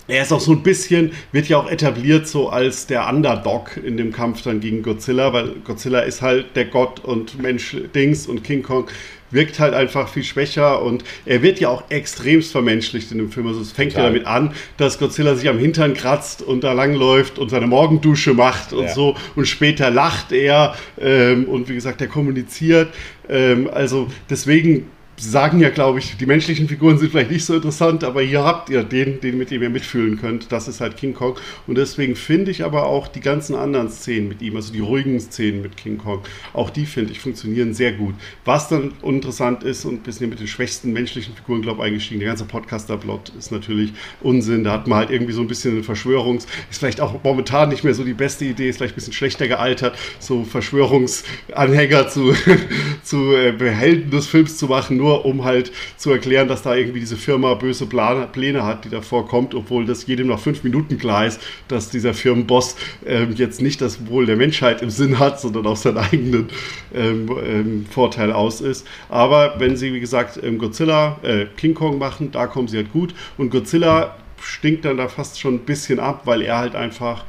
er 0.07 0.23
ist 0.23 0.33
auch 0.33 0.41
so 0.41 0.51
ein 0.51 0.63
bisschen, 0.63 1.13
wird 1.31 1.47
ja 1.47 1.57
auch 1.57 1.69
etabliert 1.69 2.27
so 2.27 2.49
als 2.49 2.85
der 2.87 3.07
Underdog 3.07 3.77
in 3.77 3.97
dem 3.97 4.11
Kampf 4.11 4.41
dann 4.41 4.59
gegen 4.59 4.83
Godzilla, 4.83 5.31
weil 5.31 5.55
Godzilla 5.63 6.01
ist 6.01 6.21
halt 6.21 6.55
der 6.55 6.65
Gott 6.65 6.99
und 6.99 7.41
Mensch 7.41 7.77
Dings 7.95 8.27
und 8.27 8.43
King 8.43 8.61
Kong 8.61 8.87
wirkt 9.31 9.59
halt 9.59 9.73
einfach 9.73 10.09
viel 10.09 10.23
schwächer 10.23 10.81
und 10.81 11.03
er 11.25 11.41
wird 11.41 11.59
ja 11.59 11.69
auch 11.69 11.83
extremst 11.89 12.51
vermenschlicht 12.51 13.11
in 13.11 13.17
dem 13.17 13.31
Film. 13.31 13.47
Also 13.47 13.61
es 13.61 13.71
fängt 13.71 13.93
Total. 13.93 14.07
ja 14.07 14.09
damit 14.09 14.27
an, 14.27 14.53
dass 14.77 14.99
Godzilla 14.99 15.35
sich 15.35 15.49
am 15.49 15.57
Hintern 15.57 15.93
kratzt 15.93 16.41
und 16.41 16.63
da 16.63 16.73
langläuft 16.73 17.39
und 17.39 17.49
seine 17.49 17.67
Morgendusche 17.67 18.33
macht 18.33 18.73
und 18.73 18.83
ja. 18.83 18.93
so 18.93 19.15
und 19.35 19.47
später 19.47 19.89
lacht 19.89 20.31
er 20.31 20.75
ähm, 20.99 21.45
und 21.45 21.69
wie 21.69 21.75
gesagt, 21.75 22.01
er 22.01 22.07
kommuniziert. 22.07 22.89
Ähm, 23.31 23.69
also 23.71 24.09
deswegen 24.29 24.87
sagen 25.17 25.59
ja, 25.59 25.69
glaube 25.69 25.99
ich, 25.99 26.17
die 26.17 26.25
menschlichen 26.25 26.67
Figuren 26.67 26.97
sind 26.97 27.11
vielleicht 27.11 27.31
nicht 27.31 27.45
so 27.45 27.55
interessant, 27.55 28.03
aber 28.03 28.21
hier 28.21 28.43
habt 28.43 28.69
ihr 28.69 28.83
den, 28.83 29.21
den 29.21 29.37
mit 29.37 29.51
dem 29.51 29.61
ihr 29.61 29.69
mitfühlen 29.69 30.19
könnt. 30.19 30.51
Das 30.51 30.67
ist 30.67 30.81
halt 30.81 30.97
King 30.97 31.13
Kong. 31.13 31.37
Und 31.67 31.77
deswegen 31.77 32.15
finde 32.15 32.51
ich 32.51 32.63
aber 32.63 32.87
auch 32.87 33.07
die 33.07 33.19
ganzen 33.19 33.55
anderen 33.55 33.89
Szenen 33.89 34.27
mit 34.27 34.41
ihm, 34.41 34.55
also 34.55 34.73
die 34.73 34.79
ruhigen 34.79 35.19
Szenen 35.19 35.61
mit 35.61 35.77
King 35.77 35.97
Kong, 35.97 36.21
auch 36.53 36.69
die 36.69 36.85
finde 36.85 37.11
ich 37.11 37.19
funktionieren 37.19 37.73
sehr 37.73 37.93
gut. 37.93 38.15
Was 38.45 38.69
dann 38.69 38.93
uninteressant 39.01 39.63
ist 39.63 39.85
und 39.85 40.03
bisschen 40.03 40.29
mit 40.29 40.39
den 40.39 40.47
schwächsten 40.47 40.91
menschlichen 40.91 41.35
Figuren, 41.35 41.61
glaube 41.61 41.81
ich, 41.81 41.87
eingestiegen. 41.87 42.19
Der 42.19 42.29
ganze 42.29 42.45
Podcaster-Plot 42.45 43.33
ist 43.37 43.51
natürlich 43.51 43.93
Unsinn. 44.21 44.63
Da 44.63 44.71
hat 44.71 44.87
man 44.87 44.99
halt 44.99 45.11
irgendwie 45.11 45.33
so 45.33 45.41
ein 45.41 45.47
bisschen 45.47 45.73
eine 45.73 45.81
Verschwörungs-, 45.81 46.47
ist 46.69 46.79
vielleicht 46.79 47.01
auch 47.01 47.23
momentan 47.23 47.69
nicht 47.69 47.83
mehr 47.83 47.93
so 47.93 48.03
die 48.03 48.13
beste 48.13 48.45
Idee, 48.45 48.69
ist 48.69 48.77
vielleicht 48.77 48.93
ein 48.93 48.95
bisschen 48.95 49.13
schlechter 49.13 49.47
gealtert, 49.47 49.97
so 50.19 50.43
Verschwörungsanhänger 50.43 52.07
zu, 52.07 52.33
zu 53.03 53.35
äh, 53.35 53.53
Helden 53.71 54.09
des 54.09 54.27
Films 54.27 54.57
zu 54.57 54.65
machen, 54.65 54.97
nur 54.97 55.10
nur 55.11 55.25
um 55.25 55.43
halt 55.43 55.71
zu 55.97 56.11
erklären, 56.11 56.47
dass 56.47 56.61
da 56.63 56.75
irgendwie 56.75 56.99
diese 56.99 57.17
Firma 57.17 57.53
böse 57.53 57.85
Pläne 57.85 58.63
hat, 58.63 58.85
die 58.85 58.89
davor 58.89 59.27
kommt, 59.27 59.53
obwohl 59.53 59.85
das 59.85 60.07
jedem 60.07 60.27
nach 60.27 60.39
fünf 60.39 60.63
Minuten 60.63 60.97
klar 60.97 61.25
ist, 61.25 61.41
dass 61.67 61.89
dieser 61.89 62.13
Firmenboss 62.13 62.75
ähm, 63.05 63.33
jetzt 63.35 63.61
nicht 63.61 63.81
das 63.81 64.07
Wohl 64.07 64.25
der 64.25 64.37
Menschheit 64.37 64.81
im 64.81 64.89
Sinn 64.89 65.19
hat, 65.19 65.39
sondern 65.39 65.67
auf 65.67 65.79
seinen 65.79 65.97
eigenen 65.97 66.49
ähm, 66.93 67.29
ähm, 67.45 67.85
Vorteil 67.89 68.31
aus 68.31 68.61
ist. 68.61 68.87
Aber 69.09 69.55
wenn 69.59 69.75
sie, 69.75 69.93
wie 69.93 69.99
gesagt, 69.99 70.39
ähm, 70.41 70.57
Godzilla, 70.57 71.19
äh, 71.23 71.45
King 71.57 71.73
Kong 71.73 71.97
machen, 71.97 72.31
da 72.31 72.47
kommen 72.47 72.67
sie 72.67 72.77
halt 72.77 72.91
gut. 72.91 73.13
Und 73.37 73.49
Godzilla 73.49 74.15
stinkt 74.41 74.85
dann 74.85 74.97
da 74.97 75.07
fast 75.07 75.39
schon 75.39 75.55
ein 75.55 75.59
bisschen 75.59 75.99
ab, 75.99 76.21
weil 76.25 76.41
er 76.41 76.57
halt 76.57 76.75
einfach 76.75 77.25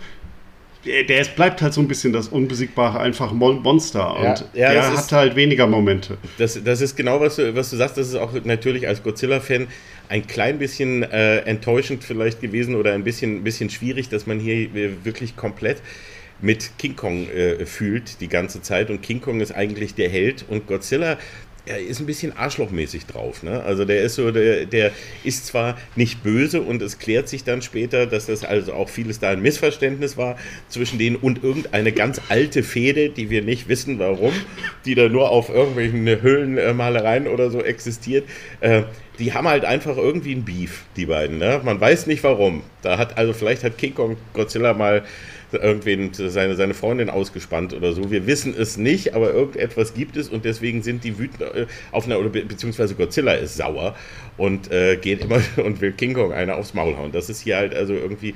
der 0.85 1.21
ist, 1.21 1.37
bleibt 1.37 1.63
halt 1.63 1.73
so 1.73 1.81
ein 1.81 1.89
bisschen 1.89 2.13
das 2.13 2.29
unbesiegbare, 2.29 2.99
einfache 2.99 3.35
Monster. 3.35 4.17
Und 4.17 4.45
ja, 4.53 4.73
ja, 4.73 4.73
der 4.73 4.97
hat 4.97 5.13
halt 5.13 5.37
weniger 5.37 5.67
Momente. 5.67 6.19
Das, 6.39 6.63
das 6.63 6.81
ist 6.81 6.97
genau, 6.97 7.21
was 7.21 7.37
du, 7.37 7.55
was 7.55 7.71
du 7.71 7.77
sagst. 7.77 7.99
Das 7.99 8.09
ist 8.09 8.17
auch 8.17 8.33
natürlich 8.45 8.89
als 8.89 9.03
Godzilla-Fan 9.03 9.69
ein 10.09 10.27
klein 10.27 10.59
bisschen 10.59 11.05
äh, 11.05 11.39
enttäuschend 11.41 12.03
vielleicht 12.03 12.41
gewesen 12.41 12.75
oder 12.75 12.93
ein 12.93 13.05
bisschen, 13.05 13.45
bisschen 13.45 13.71
schwierig, 13.71 14.09
dass 14.09 14.27
man 14.27 14.41
hier 14.41 14.69
wirklich 15.05 15.37
komplett 15.37 15.81
mit 16.41 16.77
King 16.79 16.97
Kong 16.97 17.29
äh, 17.29 17.65
fühlt 17.65 18.21
die 18.21 18.29
ganze 18.29 18.61
Zeit. 18.61 18.91
Und 18.91 19.03
King 19.03 19.21
Kong 19.21 19.41
ist 19.41 19.53
eigentlich 19.53 19.95
der 19.95 20.09
Held 20.09 20.45
und 20.49 20.67
Godzilla 20.67 21.17
er 21.65 21.81
ist 21.81 22.01
ein 22.01 22.07
bisschen 22.07 22.37
arschlochmäßig 22.37 23.07
drauf. 23.07 23.43
Ne? 23.43 23.63
Also 23.63 23.85
der 23.85 24.03
ist 24.03 24.17
so, 24.17 24.31
der, 24.33 24.67
der 24.67 24.91
ist 25.23 25.47
zwar 25.47 25.79
nicht 25.95 26.23
böse 26.23 26.61
und 26.61 26.83
es 26.83 26.99
klärt 26.99 27.29
sich 27.29 27.45
dann 27.45 27.63
später, 27.63 28.07
dass 28.07 28.27
das 28.27 28.45
also 28.45 28.73
auch 28.73 28.89
vieles 28.89 29.21
da 29.21 29.31
ein 29.31 29.43
Missverständnis 29.43 30.17
war 30.17 30.37
zwischen 30.69 30.99
denen 30.99 31.17
und 31.17 31.45
irgendeine 31.45 31.93
ganz 31.93 32.21
alte 32.29 32.63
Fehde, 32.63 33.11
die 33.11 33.31
wir 33.31 33.43
nicht 33.43 33.69
wissen 33.69 33.99
warum, 33.99 34.33
die 34.85 34.95
da 34.95 35.09
nur 35.09 35.31
auf 35.31 35.49
irgendwelchen 35.49 36.07
Höhlenmalereien 36.07 37.29
oder 37.29 37.51
so 37.51 37.63
existiert. 37.63 38.29
Äh, 38.61 38.83
die 39.19 39.33
haben 39.33 39.47
halt 39.47 39.65
einfach 39.65 39.97
irgendwie 39.97 40.35
ein 40.35 40.45
Beef, 40.45 40.85
die 40.97 41.07
beiden. 41.07 41.39
Ne? 41.39 41.61
Man 41.63 41.81
weiß 41.81 42.07
nicht 42.07 42.25
warum. 42.25 42.63
Da 42.81 42.99
hat 42.99 43.19
also 43.19 43.33
vielleicht 43.33 43.63
hat 43.63 43.79
King 43.79 43.95
Kong 43.95 44.17
Godzilla 44.33 44.75
mal 44.75 45.05
irgendwen 45.53 46.13
seine, 46.13 46.57
seine 46.57 46.75
Freundin 46.75 47.11
ausgespannt 47.11 47.75
oder 47.75 47.93
so. 47.93 48.11
Wir 48.11 48.27
wissen 48.27 48.55
es 48.59 48.77
nicht, 48.77 49.15
aber 49.15 49.33
irgendetwas 49.33 49.95
gibt 49.95 50.17
es 50.17 50.29
und 50.29 50.45
deswegen 50.45 50.83
sind 50.83 51.05
die 51.05 51.19
wütend 51.19 51.43
äh, 51.43 51.67
auf 51.91 52.07
einer, 52.07 52.19
oder 52.19 52.29
beziehungsweise 52.29 52.95
Godzilla 52.95 53.35
ist 53.35 53.57
sauer 53.57 53.97
und 54.37 54.71
äh, 54.71 54.97
geht 54.97 55.23
immer 55.23 55.41
und 55.65 55.81
will 55.81 55.93
King 55.93 56.15
Kong 56.15 56.33
einer 56.33 56.57
aufs 56.57 56.75
Maul 56.75 56.97
hauen. 56.97 57.13
Das 57.13 57.29
ist 57.29 57.41
hier 57.41 57.57
halt 57.57 57.75
also 57.75 57.95
irgendwie 57.95 58.35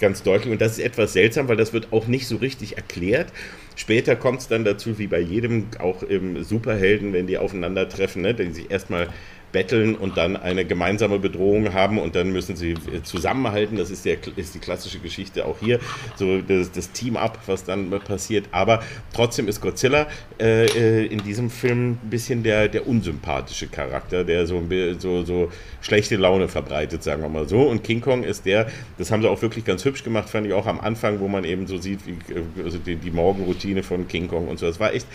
ganz 0.00 0.22
deutlich 0.22 0.52
und 0.52 0.60
das 0.60 0.72
ist 0.72 0.84
etwas 0.84 1.12
seltsam, 1.12 1.48
weil 1.48 1.56
das 1.56 1.72
wird 1.72 1.92
auch 1.92 2.06
nicht 2.06 2.26
so 2.26 2.36
richtig 2.36 2.76
erklärt. 2.76 3.32
Später 3.76 4.16
kommt 4.16 4.40
es 4.40 4.48
dann 4.48 4.64
dazu, 4.64 4.98
wie 4.98 5.06
bei 5.06 5.20
jedem, 5.20 5.66
auch 5.78 6.02
im 6.02 6.42
Superhelden, 6.42 7.12
wenn 7.12 7.28
die 7.28 7.38
aufeinandertreffen, 7.38 8.22
ne, 8.22 8.34
die 8.34 8.50
sich 8.50 8.70
erstmal 8.70 9.08
betteln 9.52 9.94
und 9.94 10.16
dann 10.16 10.36
eine 10.36 10.64
gemeinsame 10.64 11.18
Bedrohung 11.18 11.72
haben 11.72 11.98
und 11.98 12.14
dann 12.14 12.32
müssen 12.32 12.56
sie 12.56 12.72
äh, 12.72 13.02
zusammenhalten. 13.02 13.76
Das 13.76 13.90
ist, 13.90 14.04
der, 14.04 14.18
ist 14.36 14.54
die 14.54 14.58
klassische 14.58 14.98
Geschichte 14.98 15.46
auch 15.46 15.58
hier, 15.60 15.80
so 16.16 16.40
das, 16.40 16.70
das 16.70 16.92
Team-Up, 16.92 17.38
was 17.46 17.64
dann 17.64 17.90
passiert. 18.00 18.46
Aber 18.52 18.82
trotzdem 19.12 19.48
ist 19.48 19.60
Godzilla 19.60 20.06
äh, 20.38 20.66
äh, 20.66 21.06
in 21.06 21.22
diesem 21.22 21.50
Film 21.50 21.92
ein 22.02 22.10
bisschen 22.10 22.42
der, 22.42 22.68
der 22.68 22.86
unsympathische 22.86 23.68
Charakter, 23.68 24.24
der 24.24 24.46
so, 24.46 24.62
so, 24.98 25.24
so 25.24 25.50
schlechte 25.80 26.16
Laune 26.16 26.48
verbreitet, 26.48 27.02
sagen 27.02 27.22
wir 27.22 27.28
mal 27.28 27.48
so. 27.48 27.62
Und 27.62 27.82
King 27.84 28.00
Kong 28.00 28.24
ist 28.24 28.44
der, 28.44 28.68
das 28.98 29.10
haben 29.10 29.22
sie 29.22 29.28
auch 29.28 29.40
wirklich 29.40 29.64
ganz 29.64 29.84
hübsch 29.84 30.04
gemacht, 30.04 30.28
fand 30.28 30.46
ich 30.46 30.52
auch 30.52 30.66
am 30.66 30.80
Anfang, 30.80 31.20
wo 31.20 31.28
man 31.28 31.44
eben 31.44 31.66
so 31.66 31.78
sieht, 31.78 32.00
wie 32.06 32.12
äh, 32.32 32.64
also 32.64 32.78
die, 32.78 32.96
die 32.96 33.10
Morgenroutine 33.10 33.82
von 33.82 34.06
King 34.08 34.28
Kong 34.28 34.48
und 34.48 34.58
so. 34.58 34.66
Das 34.66 34.78
war 34.78 34.92
echt 34.92 35.06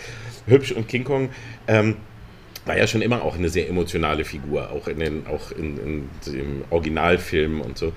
hübsch 0.46 0.72
und 0.72 0.88
King 0.88 1.04
Kong. 1.04 1.28
Ähm, 1.68 1.96
war 2.66 2.76
ja 2.76 2.86
schon 2.86 3.02
immer 3.02 3.22
auch 3.22 3.36
eine 3.36 3.48
sehr 3.48 3.68
emotionale 3.68 4.24
Figur, 4.24 4.70
auch 4.70 4.88
in 4.88 4.98
den, 4.98 5.26
auch 5.26 5.50
in, 5.52 5.78
in 5.78 6.08
dem 6.26 6.64
Originalfilm 6.70 7.60
und 7.60 7.76
so. 7.76 7.92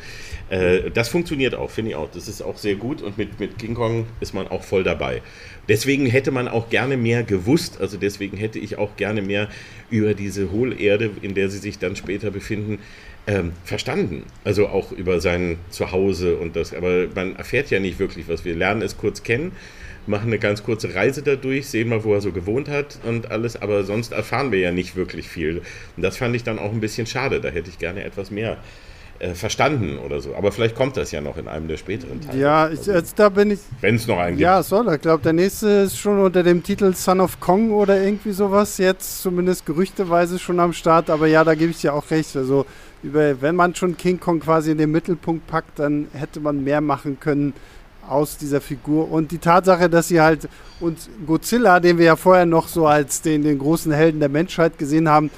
Äh, 0.49 0.91
das 0.91 1.10
funktioniert 1.10 1.56
auch, 1.56 1.69
finde 1.69 1.91
ich 1.91 1.95
auch. 1.95 2.10
Das 2.12 2.27
ist 2.27 2.41
auch 2.41 2.58
sehr 2.58 2.75
gut 2.75 3.01
und 3.01 3.17
mit, 3.17 3.39
mit 3.39 3.58
King 3.58 3.75
Kong 3.75 4.06
ist 4.19 4.34
man 4.34 4.47
auch 4.47 4.63
voll 4.63 4.84
dabei. 4.84 5.21
Deswegen 5.69 6.06
hätte 6.06 6.32
man 6.32 6.47
auch 6.47 6.69
gerne 6.69 6.97
mehr 6.97 7.23
gewusst, 7.23 7.80
also 7.82 7.97
deswegen 7.97 8.38
hätte 8.38 8.60
ich 8.60 8.77
auch 8.77 8.95
gerne 8.95 9.21
mehr 9.21 9.49
über 9.89 10.13
diese 10.13 10.51
Hohlerde, 10.51 11.12
in 11.21 11.34
der 11.34 11.49
sie 11.49 11.58
sich 11.58 11.80
dann 11.80 11.95
später 11.95 12.32
befinden, 12.32 12.80
ähm, 13.25 13.51
verstanden. 13.65 14.23
Also 14.45 14.67
auch 14.67 14.91
über 14.91 15.19
sein 15.19 15.58
Zuhause 15.69 16.38
und 16.38 16.56
das, 16.56 16.73
aber 16.73 17.08
man 17.13 17.36
erfährt 17.36 17.69
ja 17.69 17.80
nicht 17.80 17.99
wirklich 17.99 18.27
was. 18.30 18.45
Wir 18.45 18.56
lernen 18.56 18.82
es 18.82 18.97
kurz 18.97 19.23
kennen 19.23 19.51
machen 20.08 20.28
eine 20.28 20.39
ganz 20.39 20.63
kurze 20.63 20.93
Reise 20.96 21.22
dadurch, 21.22 21.67
sehen 21.67 21.89
mal, 21.89 22.04
wo 22.04 22.13
er 22.13 22.22
so 22.22 22.32
gewohnt 22.32 22.70
hat 22.70 23.00
und 23.04 23.32
alles, 23.32 23.62
aber 23.62 23.84
sonst 23.84 24.12
erfahren 24.12 24.52
wir 24.52 24.60
ja 24.60 24.72
nicht 24.72 24.96
wirklich 24.96 25.28
viel. 25.30 25.62
Und 25.96 26.04
das 26.04 26.17
fand 26.17 26.36
ich 26.36 26.43
dann 26.43 26.60
auch 26.60 26.72
ein 26.72 26.80
bisschen 26.80 27.08
schade. 27.08 27.41
Da 27.41 27.50
hätte 27.50 27.70
ich 27.70 27.78
gerne 27.78 28.04
etwas 28.04 28.32
mehr 28.32 28.58
äh, 29.20 29.34
verstanden 29.34 29.98
oder 29.98 30.22
so. 30.22 30.36
Aber 30.36 30.52
vielleicht 30.52 30.76
kommt 30.76 30.96
das 30.96 31.12
ja 31.12 31.22
noch 31.22 31.38
in 31.38 31.48
einem 31.48 31.67
der 31.67 31.78
späteren 31.78 32.22
Teile. 32.22 32.39
Ja, 32.39 32.70
ich, 32.70 32.89
also, 32.89 33.13
da 33.15 33.30
bin 33.30 33.52
ich. 33.52 33.60
Wenn 33.82 33.96
es 33.96 34.06
noch 34.06 34.20
einen 34.20 34.38
gibt. 34.38 34.41
Ja, 34.41 34.62
soll. 34.62 34.93
Ich 34.93 35.02
glaube, 35.02 35.24
der 35.24 35.34
nächste 35.34 35.67
ist 35.67 35.98
schon 35.98 36.20
unter 36.20 36.43
dem 36.43 36.62
Titel 36.62 36.93
Son 36.93 37.20
of 37.20 37.39
Kong 37.39 37.72
oder 37.72 38.00
irgendwie 38.00 38.32
sowas. 38.32 38.78
Jetzt 38.78 39.22
zumindest 39.24 39.65
gerüchteweise 39.65 40.38
schon 40.38 40.60
am 40.60 40.72
Start. 40.72 41.10
Aber 41.10 41.26
ja, 41.26 41.43
da 41.43 41.56
gebe 41.56 41.72
ich 41.72 41.82
dir 41.82 41.93
auch 41.93 42.10
recht. 42.12 42.36
Also, 42.36 42.67
über, 43.02 43.41
wenn 43.41 43.56
man 43.56 43.74
schon 43.74 43.98
King 43.98 44.20
Kong 44.20 44.39
quasi 44.39 44.72
in 44.72 44.78
den 44.78 44.91
Mittelpunkt 44.91 45.48
packt, 45.48 45.80
dann 45.80 46.08
hätte 46.13 46.39
man 46.39 46.63
mehr 46.63 46.82
machen 46.82 47.20
können 47.20 47.54
aus 48.08 48.38
dieser 48.38 48.62
Figur. 48.62 49.12
Und 49.12 49.32
die 49.32 49.38
Tatsache, 49.38 49.89
dass 49.89 50.08
sie 50.08 50.22
halt 50.22 50.50
uns 50.80 51.10
Godzilla, 51.26 51.80
den 51.80 51.98
wir 51.98 52.06
ja 52.06 52.15
vorher 52.15 52.46
noch 52.46 52.67
so 52.67 52.88
als 52.88 53.22
den, 53.22 53.43
den 53.43 53.60
großen 53.60 53.91
Helden 53.91 54.20
der 54.20 54.30
Menschheit 54.30 54.78
gesehen 54.78 55.10
haben, 55.10 55.32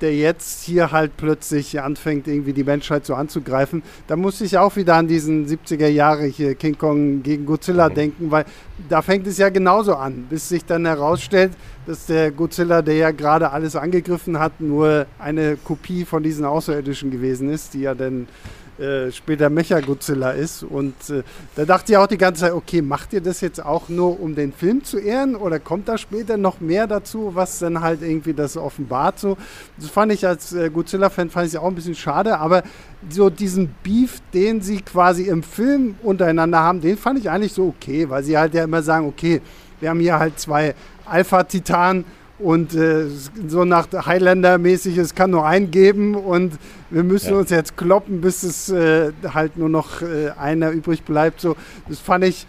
der 0.00 0.14
jetzt 0.14 0.62
hier 0.64 0.92
halt 0.92 1.16
plötzlich 1.16 1.80
anfängt, 1.80 2.28
irgendwie 2.28 2.52
die 2.52 2.64
Menschheit 2.64 3.06
so 3.06 3.14
anzugreifen. 3.14 3.82
Da 4.06 4.16
muss 4.16 4.40
ich 4.40 4.58
auch 4.58 4.76
wieder 4.76 4.94
an 4.94 5.08
diesen 5.08 5.46
70er 5.46 5.86
Jahre 5.86 6.26
hier 6.26 6.54
King 6.54 6.76
Kong 6.76 7.22
gegen 7.22 7.46
Godzilla 7.46 7.88
mhm. 7.88 7.94
denken, 7.94 8.30
weil 8.30 8.44
da 8.88 9.02
fängt 9.02 9.26
es 9.26 9.38
ja 9.38 9.48
genauso 9.48 9.94
an, 9.94 10.26
bis 10.28 10.48
sich 10.48 10.64
dann 10.64 10.86
herausstellt, 10.86 11.52
dass 11.86 12.06
der 12.06 12.30
Godzilla, 12.30 12.82
der 12.82 12.96
ja 12.96 13.10
gerade 13.10 13.50
alles 13.50 13.76
angegriffen 13.76 14.38
hat, 14.38 14.60
nur 14.60 15.06
eine 15.18 15.56
Kopie 15.56 16.04
von 16.04 16.22
diesen 16.22 16.44
Außerirdischen 16.44 17.10
gewesen 17.10 17.48
ist, 17.48 17.74
die 17.74 17.80
ja 17.80 17.94
dann 17.94 18.28
äh, 18.78 19.10
später 19.10 19.48
Mecha-Godzilla 19.48 20.32
ist. 20.32 20.62
Und 20.62 20.94
äh, 21.10 21.22
da 21.54 21.64
dachte 21.64 21.92
ich 21.92 21.98
auch 21.98 22.06
die 22.06 22.18
ganze 22.18 22.42
Zeit, 22.42 22.52
okay, 22.52 22.82
macht 22.82 23.12
ihr 23.12 23.20
das 23.20 23.40
jetzt 23.40 23.64
auch 23.64 23.88
nur, 23.88 24.20
um 24.20 24.34
den 24.34 24.52
Film 24.52 24.84
zu 24.84 24.98
ehren 24.98 25.34
oder 25.34 25.58
kommt 25.58 25.88
da 25.88 25.96
später 25.96 26.36
noch 26.36 26.60
mehr 26.60 26.86
dazu, 26.86 27.30
was 27.34 27.58
dann 27.58 27.80
halt 27.80 28.02
irgendwie 28.02 28.34
das 28.34 28.56
offenbart 28.56 29.18
so? 29.18 29.36
Das 29.78 29.88
fand 29.88 30.12
ich 30.12 30.26
als 30.26 30.52
äh, 30.52 30.68
Godzilla-Fan 30.70 31.30
fand 31.30 31.48
ich 31.48 31.56
auch 31.56 31.68
ein 31.68 31.74
bisschen 31.74 31.94
schade, 31.94 32.38
aber 32.38 32.62
so 33.08 33.30
diesen 33.30 33.74
Beef, 33.82 34.20
den 34.34 34.60
sie 34.60 34.82
quasi 34.82 35.24
im 35.24 35.42
Film 35.42 35.94
untereinander 36.02 36.58
haben, 36.60 36.80
den 36.80 36.98
fand 36.98 37.18
ich 37.18 37.30
eigentlich 37.30 37.52
so 37.52 37.68
okay, 37.68 38.10
weil 38.10 38.22
sie 38.24 38.36
halt 38.36 38.54
ja 38.54 38.64
immer 38.64 38.82
sagen, 38.82 39.06
okay, 39.06 39.40
wir 39.80 39.90
haben 39.90 40.00
hier 40.00 40.18
halt 40.18 40.38
zwei 40.38 40.74
Alpha-Titanen 41.06 42.04
und 42.38 42.74
äh, 42.74 43.06
so 43.46 43.64
nach 43.64 43.88
Highlander-mäßig, 43.90 44.98
es 44.98 45.14
kann 45.14 45.30
nur 45.30 45.46
einen 45.46 45.70
geben 45.70 46.14
und 46.14 46.58
wir 46.90 47.02
müssen 47.02 47.30
ja. 47.30 47.38
uns 47.38 47.50
jetzt 47.50 47.76
kloppen, 47.76 48.20
bis 48.20 48.42
es 48.42 48.68
äh, 48.68 49.12
halt 49.32 49.56
nur 49.56 49.68
noch 49.68 50.02
äh, 50.02 50.30
einer 50.38 50.70
übrig 50.70 51.02
bleibt. 51.02 51.40
So, 51.40 51.56
das 51.88 51.98
fand 51.98 52.24
ich 52.24 52.46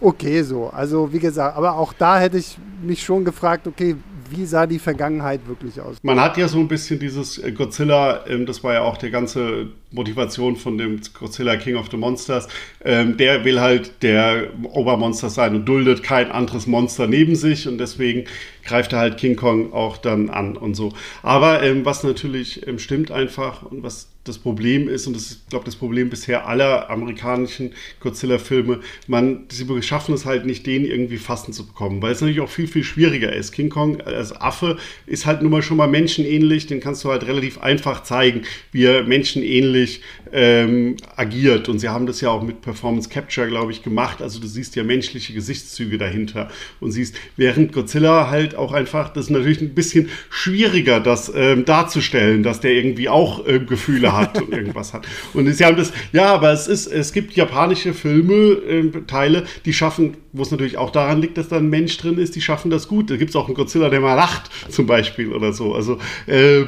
okay 0.00 0.42
so. 0.42 0.68
Also 0.68 1.12
wie 1.12 1.18
gesagt, 1.18 1.56
aber 1.56 1.76
auch 1.76 1.92
da 1.92 2.18
hätte 2.18 2.38
ich 2.38 2.58
mich 2.82 3.02
schon 3.02 3.24
gefragt, 3.24 3.66
okay, 3.66 3.96
wie 4.30 4.46
sah 4.46 4.66
die 4.66 4.78
Vergangenheit 4.78 5.46
wirklich 5.46 5.80
aus? 5.80 5.96
Man 6.02 6.20
hat 6.20 6.36
ja 6.36 6.48
so 6.48 6.58
ein 6.58 6.68
bisschen 6.68 6.98
dieses 6.98 7.38
äh, 7.38 7.52
Godzilla, 7.52 8.26
ähm, 8.26 8.46
das 8.46 8.62
war 8.62 8.74
ja 8.74 8.82
auch 8.82 8.96
der 8.96 9.10
ganze 9.10 9.68
Motivation 9.90 10.56
von 10.56 10.78
dem 10.78 11.00
Godzilla 11.18 11.56
King 11.56 11.76
of 11.76 11.90
the 11.90 11.96
Monsters. 11.96 12.48
Ähm, 12.84 13.16
der 13.16 13.44
will 13.44 13.60
halt 13.60 14.02
der 14.02 14.50
Obermonster 14.62 15.30
sein 15.30 15.54
und 15.54 15.66
duldet 15.66 16.02
kein 16.02 16.30
anderes 16.30 16.66
Monster 16.66 17.06
neben 17.06 17.34
sich 17.34 17.66
und 17.66 17.78
deswegen 17.78 18.24
greift 18.64 18.92
er 18.92 19.00
halt 19.00 19.18
King 19.18 19.36
Kong 19.36 19.72
auch 19.72 19.96
dann 19.96 20.30
an 20.30 20.56
und 20.56 20.74
so. 20.74 20.92
Aber 21.22 21.62
ähm, 21.62 21.84
was 21.84 22.04
natürlich 22.04 22.64
stimmt 22.76 23.10
einfach 23.10 23.62
und 23.62 23.82
was 23.82 24.08
das 24.30 24.38
Problem 24.38 24.88
ist, 24.88 25.06
und 25.06 25.14
das 25.14 25.30
ist, 25.30 25.50
glaube 25.50 25.64
das 25.64 25.76
Problem 25.76 26.08
bisher 26.08 26.46
aller 26.46 26.88
amerikanischen 26.88 27.72
Godzilla-Filme, 28.00 28.80
man, 29.06 29.46
sie 29.50 29.66
schaffen 29.82 30.14
es 30.14 30.24
halt 30.24 30.46
nicht, 30.46 30.66
den 30.66 30.84
irgendwie 30.84 31.18
fassen 31.18 31.52
zu 31.52 31.66
bekommen, 31.66 32.00
weil 32.00 32.12
es 32.12 32.20
natürlich 32.20 32.40
auch 32.40 32.48
viel, 32.48 32.68
viel 32.68 32.84
schwieriger 32.84 33.32
ist. 33.32 33.52
King 33.52 33.70
Kong 33.70 34.00
als 34.00 34.32
Affe 34.32 34.78
ist 35.06 35.26
halt 35.26 35.42
nun 35.42 35.50
mal 35.50 35.62
schon 35.62 35.76
mal 35.76 35.88
menschenähnlich, 35.88 36.66
den 36.66 36.80
kannst 36.80 37.04
du 37.04 37.10
halt 37.10 37.26
relativ 37.26 37.58
einfach 37.58 38.02
zeigen, 38.02 38.42
wie 38.72 38.84
er 38.84 39.02
menschenähnlich 39.02 40.02
ähm, 40.32 40.96
agiert. 41.16 41.68
Und 41.68 41.78
sie 41.78 41.88
haben 41.88 42.06
das 42.06 42.20
ja 42.20 42.30
auch 42.30 42.42
mit 42.42 42.62
Performance 42.62 43.08
Capture, 43.08 43.48
glaube 43.48 43.72
ich, 43.72 43.82
gemacht. 43.82 44.22
Also 44.22 44.40
du 44.40 44.46
siehst 44.46 44.76
ja 44.76 44.84
menschliche 44.84 45.32
Gesichtszüge 45.32 45.98
dahinter 45.98 46.50
und 46.80 46.92
siehst, 46.92 47.16
während 47.36 47.72
Godzilla 47.72 48.30
halt 48.30 48.54
auch 48.54 48.72
einfach, 48.72 49.12
das 49.12 49.26
ist 49.26 49.30
natürlich 49.30 49.60
ein 49.60 49.74
bisschen 49.74 50.08
schwieriger, 50.30 51.00
das 51.00 51.32
ähm, 51.34 51.64
darzustellen, 51.64 52.42
dass 52.42 52.60
der 52.60 52.72
irgendwie 52.72 53.08
auch 53.08 53.46
äh, 53.46 53.60
Gefühle 53.60 54.16
hat 54.16 54.40
und 54.40 54.52
irgendwas 54.52 54.92
hat. 54.92 55.06
Und 55.34 55.52
sie 55.52 55.64
haben 55.64 55.76
das, 55.76 55.92
ja, 56.12 56.34
aber 56.34 56.52
es 56.52 56.66
ist, 56.66 56.86
es 56.86 57.12
gibt 57.12 57.34
japanische 57.34 57.94
Filme, 57.94 58.34
äh, 58.34 58.90
Teile, 59.06 59.44
die 59.64 59.72
schaffen, 59.72 60.16
wo 60.32 60.42
es 60.42 60.50
natürlich 60.50 60.76
auch 60.76 60.90
daran 60.90 61.20
liegt, 61.20 61.38
dass 61.38 61.48
da 61.48 61.56
ein 61.56 61.68
Mensch 61.68 61.96
drin 61.98 62.18
ist, 62.18 62.36
die 62.36 62.40
schaffen 62.40 62.70
das 62.70 62.88
gut. 62.88 63.10
Da 63.10 63.16
gibt 63.16 63.30
es 63.30 63.36
auch 63.36 63.46
einen 63.46 63.54
Godzilla, 63.54 63.88
der 63.88 64.00
mal 64.00 64.14
lacht, 64.14 64.50
zum 64.70 64.86
Beispiel 64.86 65.32
oder 65.32 65.52
so. 65.52 65.74
Also 65.74 65.98
äh, 66.26 66.64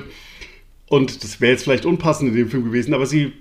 und 0.92 1.25
das 1.25 1.40
wäre 1.40 1.53
jetzt 1.53 1.64
vielleicht 1.64 1.87
unpassend 1.87 2.31
in 2.31 2.37
dem 2.37 2.51
Film 2.51 2.64
gewesen, 2.64 2.92
aber 2.92 3.07
sie 3.07 3.33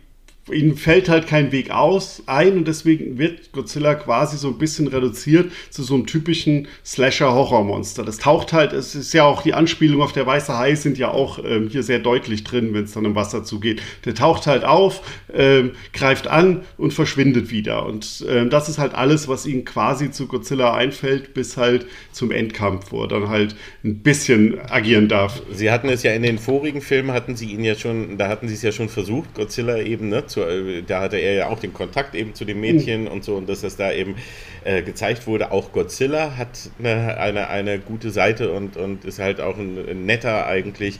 ihnen 0.49 0.75
fällt 0.75 1.07
halt 1.07 1.27
kein 1.27 1.51
Weg 1.51 1.69
aus 1.69 2.23
ein 2.25 2.57
und 2.57 2.67
deswegen 2.67 3.19
wird 3.19 3.51
Godzilla 3.51 3.93
quasi 3.93 4.37
so 4.37 4.47
ein 4.47 4.57
bisschen 4.57 4.87
reduziert 4.87 5.51
zu 5.69 5.83
so 5.83 5.93
einem 5.93 6.07
typischen 6.07 6.67
Slasher-Horrormonster. 6.83 8.03
Das 8.03 8.17
taucht 8.17 8.51
halt, 8.51 8.73
es 8.73 8.95
ist 8.95 9.13
ja 9.13 9.23
auch 9.23 9.43
die 9.43 9.53
Anspielung 9.53 10.01
auf 10.01 10.13
der 10.13 10.25
weiße 10.25 10.57
Hai 10.57 10.73
sind 10.75 10.97
ja 10.97 11.11
auch 11.11 11.39
ähm, 11.43 11.69
hier 11.69 11.83
sehr 11.83 11.99
deutlich 11.99 12.43
drin, 12.43 12.73
wenn 12.73 12.85
es 12.85 12.93
dann 12.93 13.05
im 13.05 13.13
Wasser 13.13 13.43
zugeht. 13.43 13.81
Der 14.05 14.15
taucht 14.15 14.47
halt 14.47 14.65
auf, 14.65 15.01
ähm, 15.31 15.71
greift 15.93 16.27
an 16.27 16.61
und 16.77 16.93
verschwindet 16.93 17.51
wieder. 17.51 17.85
Und 17.85 18.25
ähm, 18.27 18.49
das 18.49 18.67
ist 18.67 18.79
halt 18.79 18.95
alles, 18.95 19.27
was 19.27 19.45
ihnen 19.45 19.63
quasi 19.63 20.09
zu 20.09 20.27
Godzilla 20.27 20.73
einfällt, 20.73 21.35
bis 21.35 21.55
halt 21.57 21.85
zum 22.11 22.31
Endkampf, 22.31 22.91
wo 22.91 23.03
er 23.03 23.07
dann 23.07 23.29
halt 23.29 23.55
ein 23.83 23.99
bisschen 23.99 24.59
agieren 24.69 25.07
darf. 25.07 25.43
Sie 25.51 25.69
hatten 25.69 25.89
es 25.89 26.01
ja 26.01 26.13
in 26.13 26.23
den 26.23 26.39
vorigen 26.39 26.81
Filmen, 26.81 27.11
hatten 27.11 27.35
sie 27.35 27.51
ihn 27.51 27.63
ja 27.63 27.75
schon, 27.75 28.17
da 28.17 28.27
hatten 28.27 28.47
sie 28.47 28.55
es 28.55 28.63
ja 28.63 28.71
schon 28.71 28.89
versucht, 28.89 29.35
Godzilla 29.35 29.77
eben, 29.77 30.09
ne, 30.09 30.25
zu, 30.31 30.41
da 30.87 31.01
hatte 31.01 31.17
er 31.17 31.33
ja 31.33 31.47
auch 31.47 31.59
den 31.59 31.73
Kontakt 31.73 32.15
eben 32.15 32.33
zu 32.33 32.45
den 32.45 32.59
Mädchen 32.59 33.03
mhm. 33.03 33.07
und 33.07 33.23
so 33.23 33.35
und 33.35 33.47
dass 33.47 33.61
das 33.61 33.75
da 33.75 33.91
eben 33.91 34.15
äh, 34.63 34.81
gezeigt 34.83 35.27
wurde. 35.27 35.51
Auch 35.51 35.71
Godzilla 35.71 36.37
hat 36.37 36.69
eine, 36.79 37.17
eine, 37.17 37.47
eine, 37.49 37.79
gute 37.79 38.11
Seite 38.11 38.51
und, 38.51 38.77
und 38.77 39.05
ist 39.05 39.19
halt 39.19 39.41
auch 39.41 39.57
ein, 39.57 39.77
ein 39.89 40.05
netter 40.05 40.45
eigentlich. 40.45 40.99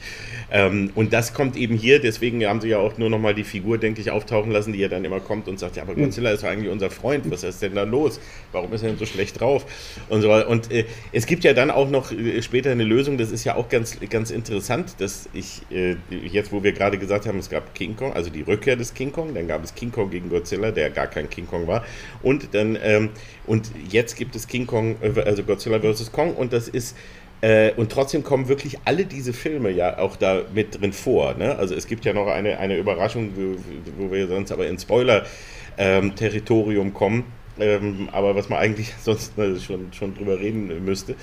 Ähm, 0.50 0.90
und 0.94 1.12
das 1.12 1.32
kommt 1.32 1.56
eben 1.56 1.76
hier, 1.76 2.00
deswegen 2.00 2.44
haben 2.44 2.60
sie 2.60 2.68
ja 2.68 2.78
auch 2.78 2.98
nur 2.98 3.08
nochmal 3.08 3.34
die 3.34 3.44
Figur, 3.44 3.78
denke 3.78 4.00
ich, 4.00 4.10
auftauchen 4.10 4.50
lassen, 4.50 4.72
die 4.72 4.80
ja 4.80 4.88
dann 4.88 5.04
immer 5.04 5.20
kommt 5.20 5.48
und 5.48 5.58
sagt, 5.58 5.76
ja, 5.76 5.82
aber 5.82 5.94
mhm. 5.94 6.04
Godzilla 6.04 6.30
ist 6.30 6.42
doch 6.42 6.48
eigentlich 6.48 6.70
unser 6.70 6.90
Freund, 6.90 7.30
was 7.30 7.44
ist 7.44 7.62
denn 7.62 7.74
da 7.74 7.84
los? 7.84 8.20
Warum 8.50 8.72
ist 8.72 8.82
er 8.82 8.90
denn 8.90 8.98
so 8.98 9.06
schlecht 9.06 9.40
drauf? 9.40 9.64
Und 10.08 10.22
so 10.22 10.32
Und 10.32 10.70
äh, 10.72 10.84
es 11.12 11.26
gibt 11.26 11.44
ja 11.44 11.52
dann 11.52 11.70
auch 11.70 11.88
noch 11.88 12.10
äh, 12.10 12.42
später 12.42 12.72
eine 12.72 12.84
Lösung, 12.84 13.16
das 13.16 13.30
ist 13.30 13.44
ja 13.44 13.54
auch 13.54 13.68
ganz, 13.68 13.98
ganz 14.10 14.30
interessant, 14.30 14.96
dass 14.98 15.28
ich, 15.32 15.62
äh, 15.70 15.96
jetzt 16.10 16.52
wo 16.52 16.64
wir 16.64 16.72
gerade 16.72 16.98
gesagt 16.98 17.26
haben, 17.26 17.38
es 17.38 17.48
gab 17.48 17.74
King 17.74 17.94
Kong, 17.94 18.12
also 18.12 18.28
die 18.28 18.42
Rückkehr 18.42 18.74
des 18.74 18.92
King 18.92 19.12
Kong, 19.12 19.21
dann 19.34 19.48
gab 19.48 19.64
es 19.64 19.74
King 19.74 19.92
Kong 19.92 20.10
gegen 20.10 20.28
Godzilla, 20.28 20.70
der 20.70 20.90
gar 20.90 21.06
kein 21.06 21.30
King 21.30 21.46
Kong 21.46 21.66
war. 21.66 21.84
Und 22.22 22.54
dann, 22.54 22.78
ähm, 22.82 23.10
und 23.46 23.70
jetzt 23.88 24.16
gibt 24.16 24.36
es 24.36 24.46
King 24.46 24.66
Kong, 24.66 24.96
äh, 25.02 25.20
also 25.20 25.42
Godzilla 25.42 25.80
vs. 25.80 26.12
Kong, 26.12 26.34
und 26.34 26.52
das 26.52 26.68
ist 26.68 26.94
äh, 27.42 27.72
und 27.76 27.90
trotzdem 27.90 28.22
kommen 28.22 28.48
wirklich 28.48 28.78
alle 28.84 29.04
diese 29.04 29.32
Filme 29.32 29.70
ja 29.70 29.98
auch 29.98 30.14
da 30.16 30.42
mit 30.54 30.80
drin 30.80 30.92
vor. 30.92 31.34
Ne? 31.34 31.56
Also 31.56 31.74
es 31.74 31.88
gibt 31.88 32.04
ja 32.04 32.12
noch 32.12 32.28
eine, 32.28 32.58
eine 32.58 32.78
Überraschung, 32.78 33.32
wo, 33.34 33.56
wo 33.98 34.12
wir 34.12 34.28
sonst 34.28 34.52
aber 34.52 34.68
in 34.68 34.78
Spoiler-Territorium 34.78 36.86
ähm, 36.86 36.94
kommen 36.94 37.24
ähm, 37.58 38.08
aber 38.12 38.34
was 38.34 38.48
man 38.48 38.58
eigentlich 38.58 38.92
sonst 39.02 39.38
äh, 39.38 39.58
schon, 39.58 39.92
schon 39.92 40.14
drüber 40.14 40.38
reden 40.38 40.84
müsste. 40.84 41.14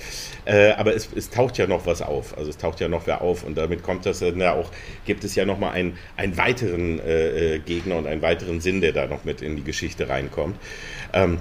Äh, 0.44 0.72
aber 0.72 0.94
es, 0.94 1.08
es, 1.14 1.30
taucht 1.30 1.58
ja 1.58 1.66
noch 1.66 1.86
was 1.86 2.02
auf. 2.02 2.36
Also 2.36 2.50
es 2.50 2.56
taucht 2.56 2.80
ja 2.80 2.88
noch 2.88 3.06
wer 3.06 3.20
auf 3.20 3.44
und 3.44 3.56
damit 3.56 3.82
kommt 3.82 4.06
das 4.06 4.20
dann 4.20 4.38
ja 4.38 4.54
auch, 4.54 4.70
gibt 5.04 5.24
es 5.24 5.34
ja 5.34 5.44
nochmal 5.44 5.72
einen, 5.72 5.98
einen 6.16 6.36
weiteren 6.36 7.00
äh, 7.00 7.54
äh, 7.54 7.58
Gegner 7.58 7.96
und 7.96 8.06
einen 8.06 8.22
weiteren 8.22 8.60
Sinn, 8.60 8.80
der 8.80 8.92
da 8.92 9.06
noch 9.06 9.24
mit 9.24 9.42
in 9.42 9.56
die 9.56 9.64
Geschichte 9.64 10.08
reinkommt. 10.08 10.56
Ähm, 11.12 11.38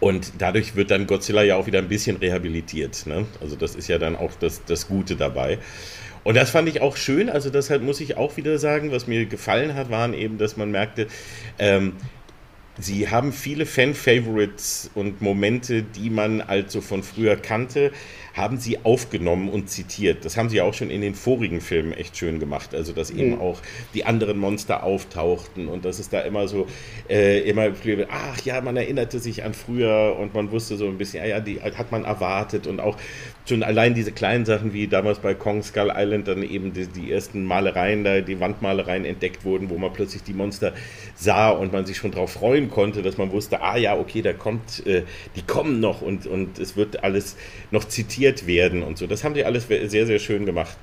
und 0.00 0.32
dadurch 0.38 0.76
wird 0.76 0.90
dann 0.90 1.06
Godzilla 1.06 1.42
ja 1.42 1.56
auch 1.56 1.66
wieder 1.66 1.78
ein 1.78 1.88
bisschen 1.88 2.16
rehabilitiert. 2.16 3.06
Ne? 3.06 3.26
Also 3.40 3.54
das 3.56 3.74
ist 3.74 3.88
ja 3.88 3.98
dann 3.98 4.16
auch 4.16 4.32
das, 4.40 4.64
das 4.64 4.88
Gute 4.88 5.16
dabei. 5.16 5.58
Und 6.22 6.36
das 6.36 6.50
fand 6.50 6.68
ich 6.68 6.80
auch 6.80 6.96
schön. 6.96 7.28
Also 7.28 7.50
deshalb 7.50 7.82
muss 7.82 8.00
ich 8.00 8.16
auch 8.16 8.36
wieder 8.38 8.58
sagen, 8.58 8.90
was 8.90 9.06
mir 9.06 9.26
gefallen 9.26 9.74
hat, 9.74 9.90
waren 9.90 10.14
eben, 10.14 10.38
dass 10.38 10.56
man 10.56 10.70
merkte, 10.70 11.06
ähm, 11.58 11.92
Sie 12.78 13.08
haben 13.08 13.32
viele 13.32 13.66
Fan-Favorites 13.66 14.90
und 14.94 15.22
Momente, 15.22 15.84
die 15.84 16.10
man 16.10 16.40
also 16.40 16.80
von 16.80 17.04
früher 17.04 17.36
kannte, 17.36 17.92
haben 18.34 18.58
sie 18.58 18.84
aufgenommen 18.84 19.48
und 19.48 19.70
zitiert. 19.70 20.24
Das 20.24 20.36
haben 20.36 20.48
sie 20.48 20.60
auch 20.60 20.74
schon 20.74 20.90
in 20.90 21.00
den 21.00 21.14
vorigen 21.14 21.60
Filmen 21.60 21.92
echt 21.92 22.16
schön 22.16 22.40
gemacht. 22.40 22.74
Also, 22.74 22.92
dass 22.92 23.10
eben 23.10 23.36
mhm. 23.36 23.40
auch 23.40 23.60
die 23.94 24.04
anderen 24.04 24.38
Monster 24.38 24.82
auftauchten 24.82 25.68
und 25.68 25.84
dass 25.84 26.00
es 26.00 26.08
da 26.08 26.20
immer 26.20 26.48
so, 26.48 26.66
äh, 27.08 27.48
immer, 27.48 27.68
ach 28.10 28.40
ja, 28.44 28.60
man 28.60 28.76
erinnerte 28.76 29.20
sich 29.20 29.44
an 29.44 29.54
früher 29.54 30.16
und 30.18 30.34
man 30.34 30.50
wusste 30.50 30.76
so 30.76 30.88
ein 30.88 30.98
bisschen, 30.98 31.22
ja, 31.24 31.30
ja, 31.30 31.40
die 31.40 31.60
hat 31.60 31.92
man 31.92 32.04
erwartet 32.04 32.66
und 32.66 32.80
auch 32.80 32.96
schon 33.48 33.62
allein 33.62 33.94
diese 33.94 34.10
kleinen 34.10 34.46
Sachen 34.46 34.72
wie 34.72 34.88
damals 34.88 35.20
bei 35.20 35.34
Kong 35.34 35.62
Skull 35.62 35.92
Island 35.94 36.26
dann 36.26 36.42
eben 36.42 36.72
die, 36.72 36.86
die 36.86 37.12
ersten 37.12 37.44
Malereien 37.44 38.02
da, 38.02 38.20
die 38.20 38.40
Wandmalereien 38.40 39.04
entdeckt 39.04 39.44
wurden, 39.44 39.70
wo 39.70 39.78
man 39.78 39.92
plötzlich 39.92 40.22
die 40.22 40.32
Monster 40.32 40.72
sah 41.14 41.50
und 41.50 41.72
man 41.72 41.86
sich 41.86 41.98
schon 41.98 42.10
darauf 42.10 42.32
freuen 42.32 42.70
konnte, 42.70 43.02
dass 43.02 43.18
man 43.18 43.30
wusste, 43.30 43.62
ah 43.62 43.76
ja, 43.76 43.96
okay, 43.96 44.22
da 44.22 44.32
kommt, 44.32 44.84
äh, 44.86 45.02
die 45.36 45.42
kommen 45.42 45.78
noch 45.78 46.02
und, 46.02 46.26
und 46.26 46.58
es 46.58 46.76
wird 46.76 47.04
alles 47.04 47.36
noch 47.70 47.84
zitiert 47.84 48.23
werden 48.46 48.82
und 48.82 48.98
so. 48.98 49.06
Das 49.06 49.24
haben 49.24 49.34
die 49.34 49.44
alles 49.44 49.66
sehr, 49.68 50.06
sehr 50.06 50.18
schön 50.18 50.46
gemacht. 50.46 50.76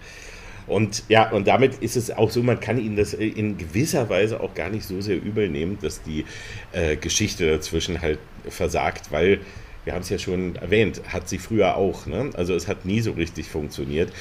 Und 0.68 1.04
ja, 1.10 1.30
und 1.32 1.48
damit 1.48 1.76
ist 1.82 1.96
es 1.96 2.12
auch 2.12 2.30
so, 2.30 2.44
man 2.44 2.60
kann 2.60 2.80
ihnen 2.80 2.96
das 2.96 3.14
in 3.14 3.58
gewisser 3.58 4.10
Weise 4.10 4.40
auch 4.40 4.54
gar 4.54 4.70
nicht 4.70 4.86
so 4.86 5.02
sehr 5.02 5.16
übel 5.16 5.50
nehmen, 5.50 5.78
dass 5.82 6.02
die 6.04 6.26
äh, 6.72 6.96
Geschichte 6.96 7.50
dazwischen 7.50 8.02
halt 8.02 8.20
versagt, 8.48 9.12
weil 9.12 9.40
wir 9.84 9.94
haben 9.94 10.02
es 10.02 10.10
ja 10.10 10.20
schon 10.20 10.56
erwähnt, 10.58 11.02
hat 11.08 11.28
sie 11.28 11.40
früher 11.40 11.76
auch. 11.76 12.06
Ne? 12.06 12.30
Also 12.36 12.54
es 12.54 12.68
hat 12.68 12.86
nie 12.86 13.02
so 13.02 13.12
richtig 13.12 13.48
funktioniert. 13.50 14.14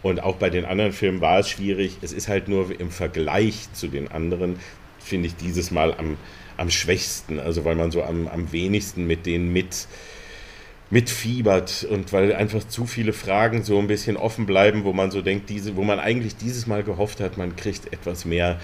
Und 0.00 0.22
auch 0.22 0.36
bei 0.36 0.48
den 0.48 0.64
anderen 0.64 0.92
Filmen 0.92 1.20
war 1.20 1.40
es 1.40 1.48
schwierig. 1.48 1.98
Es 2.02 2.12
ist 2.12 2.28
halt 2.28 2.48
nur 2.48 2.78
im 2.78 2.90
Vergleich 2.90 3.68
zu 3.72 3.88
den 3.88 4.08
anderen, 4.08 4.60
finde 5.00 5.26
ich, 5.26 5.34
dieses 5.34 5.72
Mal 5.72 5.92
am, 5.94 6.16
am 6.56 6.70
schwächsten. 6.70 7.40
Also 7.40 7.64
weil 7.64 7.74
man 7.74 7.90
so 7.90 8.04
am, 8.04 8.28
am 8.28 8.52
wenigsten 8.52 9.06
mit 9.06 9.26
denen 9.26 9.52
mit 9.52 9.88
mitfiebert 10.90 11.86
und 11.90 12.12
weil 12.12 12.34
einfach 12.34 12.66
zu 12.66 12.86
viele 12.86 13.12
Fragen 13.12 13.62
so 13.62 13.78
ein 13.78 13.88
bisschen 13.88 14.16
offen 14.16 14.46
bleiben, 14.46 14.84
wo 14.84 14.92
man 14.92 15.10
so 15.10 15.20
denkt, 15.20 15.50
diese, 15.50 15.76
wo 15.76 15.84
man 15.84 15.98
eigentlich 15.98 16.36
dieses 16.36 16.66
Mal 16.66 16.82
gehofft 16.82 17.20
hat, 17.20 17.36
man 17.36 17.56
kriegt 17.56 17.92
etwas 17.92 18.24
mehr 18.24 18.58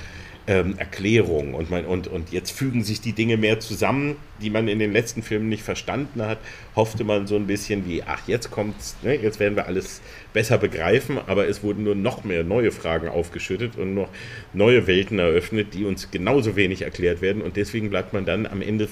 ähm, 0.46 0.76
Erklärung 0.76 1.54
und, 1.54 1.70
man, 1.70 1.86
und, 1.86 2.06
und 2.06 2.30
jetzt 2.30 2.50
fügen 2.50 2.84
sich 2.84 3.00
die 3.00 3.12
Dinge 3.12 3.36
mehr 3.36 3.60
zusammen, 3.60 4.16
die 4.42 4.50
man 4.50 4.68
in 4.68 4.78
den 4.78 4.92
letzten 4.92 5.22
Filmen 5.22 5.48
nicht 5.48 5.62
verstanden 5.62 6.22
hat. 6.22 6.38
Hoffte 6.76 7.02
man 7.04 7.26
so 7.26 7.36
ein 7.36 7.46
bisschen 7.46 7.86
wie, 7.88 8.02
ach, 8.02 8.26
jetzt 8.26 8.50
kommt's, 8.50 8.96
ne, 9.02 9.14
jetzt 9.14 9.40
werden 9.40 9.56
wir 9.56 9.66
alles 9.66 10.02
besser 10.34 10.58
begreifen, 10.58 11.18
aber 11.26 11.48
es 11.48 11.62
wurden 11.62 11.84
nur 11.84 11.94
noch 11.94 12.24
mehr 12.24 12.44
neue 12.44 12.72
Fragen 12.72 13.08
aufgeschüttet 13.08 13.76
und 13.78 13.94
noch 13.94 14.08
neue 14.52 14.86
Welten 14.86 15.18
eröffnet, 15.18 15.72
die 15.72 15.84
uns 15.84 16.10
genauso 16.10 16.56
wenig 16.56 16.82
erklärt 16.82 17.22
werden 17.22 17.40
und 17.40 17.56
deswegen 17.56 17.88
bleibt 17.88 18.12
man 18.12 18.26
dann 18.26 18.46
am 18.46 18.60
Ende 18.60 18.88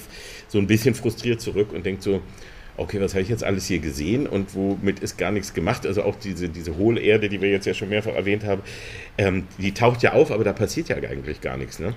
so 0.49 0.59
ein 0.59 0.67
bisschen 0.67 0.95
frustriert 0.95 1.41
zurück 1.43 1.73
und 1.73 1.85
denkt 1.85 2.03
so, 2.03 2.23
okay, 2.77 3.01
was 3.01 3.13
habe 3.13 3.23
ich 3.23 3.29
jetzt 3.29 3.45
alles 3.45 3.67
hier 3.67 3.79
gesehen 3.79 4.27
und 4.27 4.55
womit 4.55 5.01
ist 5.01 5.19
gar 5.19 5.31
nichts 5.31 5.55
gemacht? 5.55 5.87
Also 5.87 6.03
auch 6.03 6.17
diese, 6.17 6.49
diese 6.49 6.77
Hohlerde, 6.77 7.29
die 7.29 7.41
wir 7.41 7.51
jetzt 7.51 7.67
ja 7.67 7.75
schon 7.75 7.89
mehrfach 7.89 8.15
erwähnt 8.15 8.45
haben, 8.45 8.63
ähm, 9.19 9.47
die 9.59 9.73
taucht 9.73 10.03
ja 10.03 10.13
auf, 10.13 10.31
aber 10.31 10.45
da 10.45 10.53
passiert 10.53 10.89
ja 10.89 10.97
eigentlich 10.97 11.41
gar 11.41 11.57
nichts. 11.57 11.79
Ne? 11.79 11.95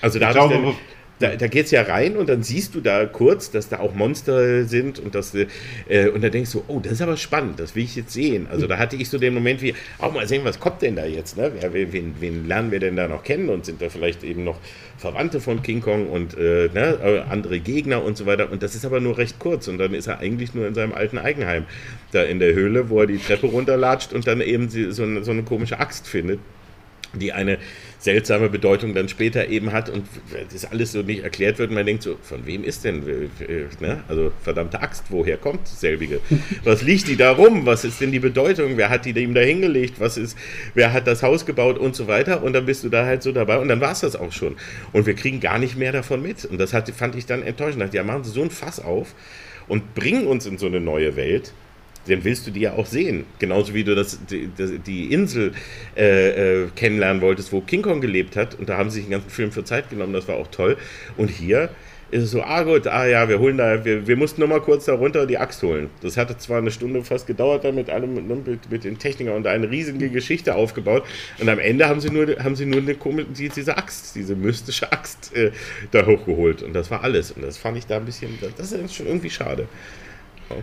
Also 0.00 0.18
da 0.18 0.28
ich 0.28 0.34
glaube, 0.34 0.74
da, 1.18 1.34
da 1.34 1.46
geht 1.46 1.66
es 1.66 1.70
ja 1.70 1.82
rein 1.82 2.16
und 2.16 2.28
dann 2.28 2.42
siehst 2.42 2.74
du 2.74 2.80
da 2.80 3.06
kurz, 3.06 3.50
dass 3.50 3.68
da 3.68 3.78
auch 3.78 3.94
Monster 3.94 4.64
sind 4.64 4.98
und 4.98 5.14
dass 5.14 5.34
äh, 5.34 6.08
und 6.08 6.22
dann 6.22 6.30
denkst 6.30 6.52
du, 6.52 6.64
oh, 6.68 6.78
das 6.80 6.92
ist 6.92 7.02
aber 7.02 7.16
spannend, 7.16 7.58
das 7.58 7.74
will 7.74 7.84
ich 7.84 7.96
jetzt 7.96 8.12
sehen. 8.12 8.46
Also 8.50 8.66
da 8.66 8.78
hatte 8.78 8.96
ich 8.96 9.08
so 9.08 9.18
den 9.18 9.32
Moment 9.32 9.62
wie, 9.62 9.74
auch 9.98 10.12
mal 10.12 10.28
sehen, 10.28 10.44
was 10.44 10.60
kommt 10.60 10.82
denn 10.82 10.96
da 10.96 11.06
jetzt, 11.06 11.36
ne? 11.36 11.52
wen, 11.72 12.14
wen 12.20 12.46
lernen 12.46 12.70
wir 12.70 12.80
denn 12.80 12.96
da 12.96 13.08
noch 13.08 13.24
kennen 13.24 13.48
und 13.48 13.64
sind 13.64 13.80
da 13.80 13.88
vielleicht 13.88 14.24
eben 14.24 14.44
noch 14.44 14.58
Verwandte 14.98 15.40
von 15.40 15.62
King 15.62 15.80
Kong 15.80 16.08
und 16.08 16.36
äh, 16.36 16.68
ne, 16.72 16.98
äh, 17.02 17.30
andere 17.30 17.60
Gegner 17.60 18.04
und 18.04 18.16
so 18.16 18.26
weiter. 18.26 18.50
Und 18.50 18.62
das 18.62 18.74
ist 18.74 18.84
aber 18.84 19.00
nur 19.00 19.16
recht 19.16 19.38
kurz 19.38 19.68
und 19.68 19.78
dann 19.78 19.94
ist 19.94 20.06
er 20.06 20.18
eigentlich 20.18 20.54
nur 20.54 20.66
in 20.66 20.74
seinem 20.74 20.92
alten 20.92 21.18
Eigenheim, 21.18 21.64
da 22.12 22.22
in 22.22 22.38
der 22.38 22.54
Höhle, 22.54 22.90
wo 22.90 23.00
er 23.00 23.06
die 23.06 23.18
Treppe 23.18 23.46
runterlatscht 23.46 24.12
und 24.12 24.26
dann 24.26 24.40
eben 24.40 24.68
so 24.68 24.90
so 24.90 25.30
eine 25.30 25.42
komische 25.42 25.78
Axt 25.80 26.06
findet 26.06 26.40
die 27.20 27.32
eine 27.32 27.58
seltsame 28.06 28.48
Bedeutung 28.48 28.94
dann 28.94 29.08
später 29.08 29.48
eben 29.48 29.72
hat 29.72 29.90
und 29.90 30.06
das 30.52 30.64
alles 30.64 30.92
so 30.92 31.02
nicht 31.02 31.24
erklärt 31.24 31.58
wird. 31.58 31.70
Und 31.70 31.74
man 31.74 31.84
denkt 31.84 32.04
so, 32.04 32.16
von 32.22 32.46
wem 32.46 32.62
ist 32.62 32.84
denn, 32.84 33.00
ne? 33.80 34.04
also 34.08 34.32
verdammte 34.42 34.80
Axt, 34.80 35.06
woher 35.08 35.36
kommt 35.36 35.66
selbige? 35.66 36.20
Was 36.64 36.82
liegt 36.82 37.08
die 37.08 37.16
da 37.16 37.32
rum? 37.32 37.66
Was 37.66 37.84
ist 37.84 38.00
denn 38.00 38.12
die 38.12 38.20
Bedeutung? 38.20 38.76
Wer 38.76 38.90
hat 38.90 39.04
die 39.04 39.10
ihm 39.10 39.34
da 39.34 39.40
hingelegt? 39.40 39.98
Was 39.98 40.16
ist, 40.16 40.38
wer 40.74 40.92
hat 40.92 41.08
das 41.08 41.24
Haus 41.24 41.44
gebaut 41.46 41.78
und 41.78 41.96
so 41.96 42.06
weiter? 42.06 42.44
Und 42.44 42.52
dann 42.52 42.64
bist 42.64 42.84
du 42.84 42.88
da 42.88 43.04
halt 43.04 43.24
so 43.24 43.32
dabei 43.32 43.58
und 43.58 43.66
dann 43.66 43.80
war 43.80 43.90
es 43.90 44.00
das 44.00 44.14
auch 44.14 44.32
schon. 44.32 44.56
Und 44.92 45.06
wir 45.06 45.14
kriegen 45.14 45.40
gar 45.40 45.58
nicht 45.58 45.76
mehr 45.76 45.90
davon 45.90 46.22
mit. 46.22 46.44
Und 46.44 46.58
das 46.58 46.72
hat, 46.72 46.88
fand 46.90 47.16
ich 47.16 47.26
dann 47.26 47.42
enttäuschend. 47.42 47.92
Ja, 47.92 48.04
machen 48.04 48.22
sie 48.22 48.30
so 48.30 48.42
ein 48.42 48.50
Fass 48.50 48.78
auf 48.78 49.16
und 49.66 49.96
bringen 49.96 50.28
uns 50.28 50.46
in 50.46 50.58
so 50.58 50.66
eine 50.66 50.80
neue 50.80 51.16
Welt 51.16 51.52
den 52.08 52.24
willst 52.24 52.46
du 52.46 52.50
dir 52.50 52.62
ja 52.62 52.72
auch 52.74 52.86
sehen. 52.86 53.24
Genauso 53.38 53.74
wie 53.74 53.84
du 53.84 53.94
das, 53.94 54.18
die, 54.26 54.48
die 54.86 55.12
Insel 55.12 55.52
äh, 55.96 56.62
äh, 56.64 56.68
kennenlernen 56.74 57.22
wolltest, 57.22 57.52
wo 57.52 57.60
King 57.60 57.82
Kong 57.82 58.00
gelebt 58.00 58.36
hat. 58.36 58.54
Und 58.58 58.68
da 58.68 58.76
haben 58.76 58.90
sie 58.90 58.96
sich 58.96 59.06
den 59.06 59.12
ganzen 59.12 59.30
Film 59.30 59.52
für 59.52 59.64
Zeit 59.64 59.90
genommen, 59.90 60.12
das 60.12 60.28
war 60.28 60.36
auch 60.36 60.48
toll. 60.48 60.76
Und 61.16 61.30
hier 61.30 61.70
ist 62.10 62.22
es 62.22 62.30
so, 62.30 62.42
ah 62.42 62.62
gut, 62.62 62.86
ah 62.86 63.04
ja, 63.04 63.28
wir 63.28 63.40
holen 63.40 63.58
da, 63.58 63.84
wir, 63.84 64.06
wir 64.06 64.16
mussten 64.16 64.40
nur 64.40 64.48
mal 64.48 64.60
kurz 64.60 64.84
da 64.84 64.94
runter 64.94 65.26
die 65.26 65.38
Axt 65.38 65.62
holen. 65.62 65.90
Das 66.02 66.16
hatte 66.16 66.38
zwar 66.38 66.58
eine 66.58 66.70
Stunde 66.70 67.02
fast 67.02 67.26
gedauert, 67.26 67.64
dann 67.64 67.74
mit 67.74 67.90
allem, 67.90 68.14
mit, 68.14 68.70
mit 68.70 68.84
den 68.84 68.98
Technikern 68.98 69.34
und 69.34 69.46
eine 69.46 69.68
riesige 69.68 70.08
Geschichte 70.08 70.54
aufgebaut. 70.54 71.04
Und 71.40 71.48
am 71.48 71.58
Ende 71.58 71.88
haben 71.88 72.00
sie 72.00 72.10
nur, 72.10 72.26
haben 72.38 72.54
sie 72.54 72.66
nur 72.66 72.80
eine, 72.80 72.96
diese 73.34 73.76
Axt, 73.76 74.14
diese 74.14 74.36
mystische 74.36 74.92
Axt 74.92 75.34
äh, 75.34 75.50
da 75.90 76.06
hochgeholt. 76.06 76.62
Und 76.62 76.74
das 76.74 76.92
war 76.92 77.02
alles. 77.02 77.32
Und 77.32 77.42
das 77.42 77.58
fand 77.58 77.76
ich 77.76 77.86
da 77.86 77.96
ein 77.96 78.04
bisschen, 78.04 78.38
das 78.56 78.70
ist 78.70 78.94
schon 78.94 79.06
irgendwie 79.06 79.30
schade. 79.30 79.66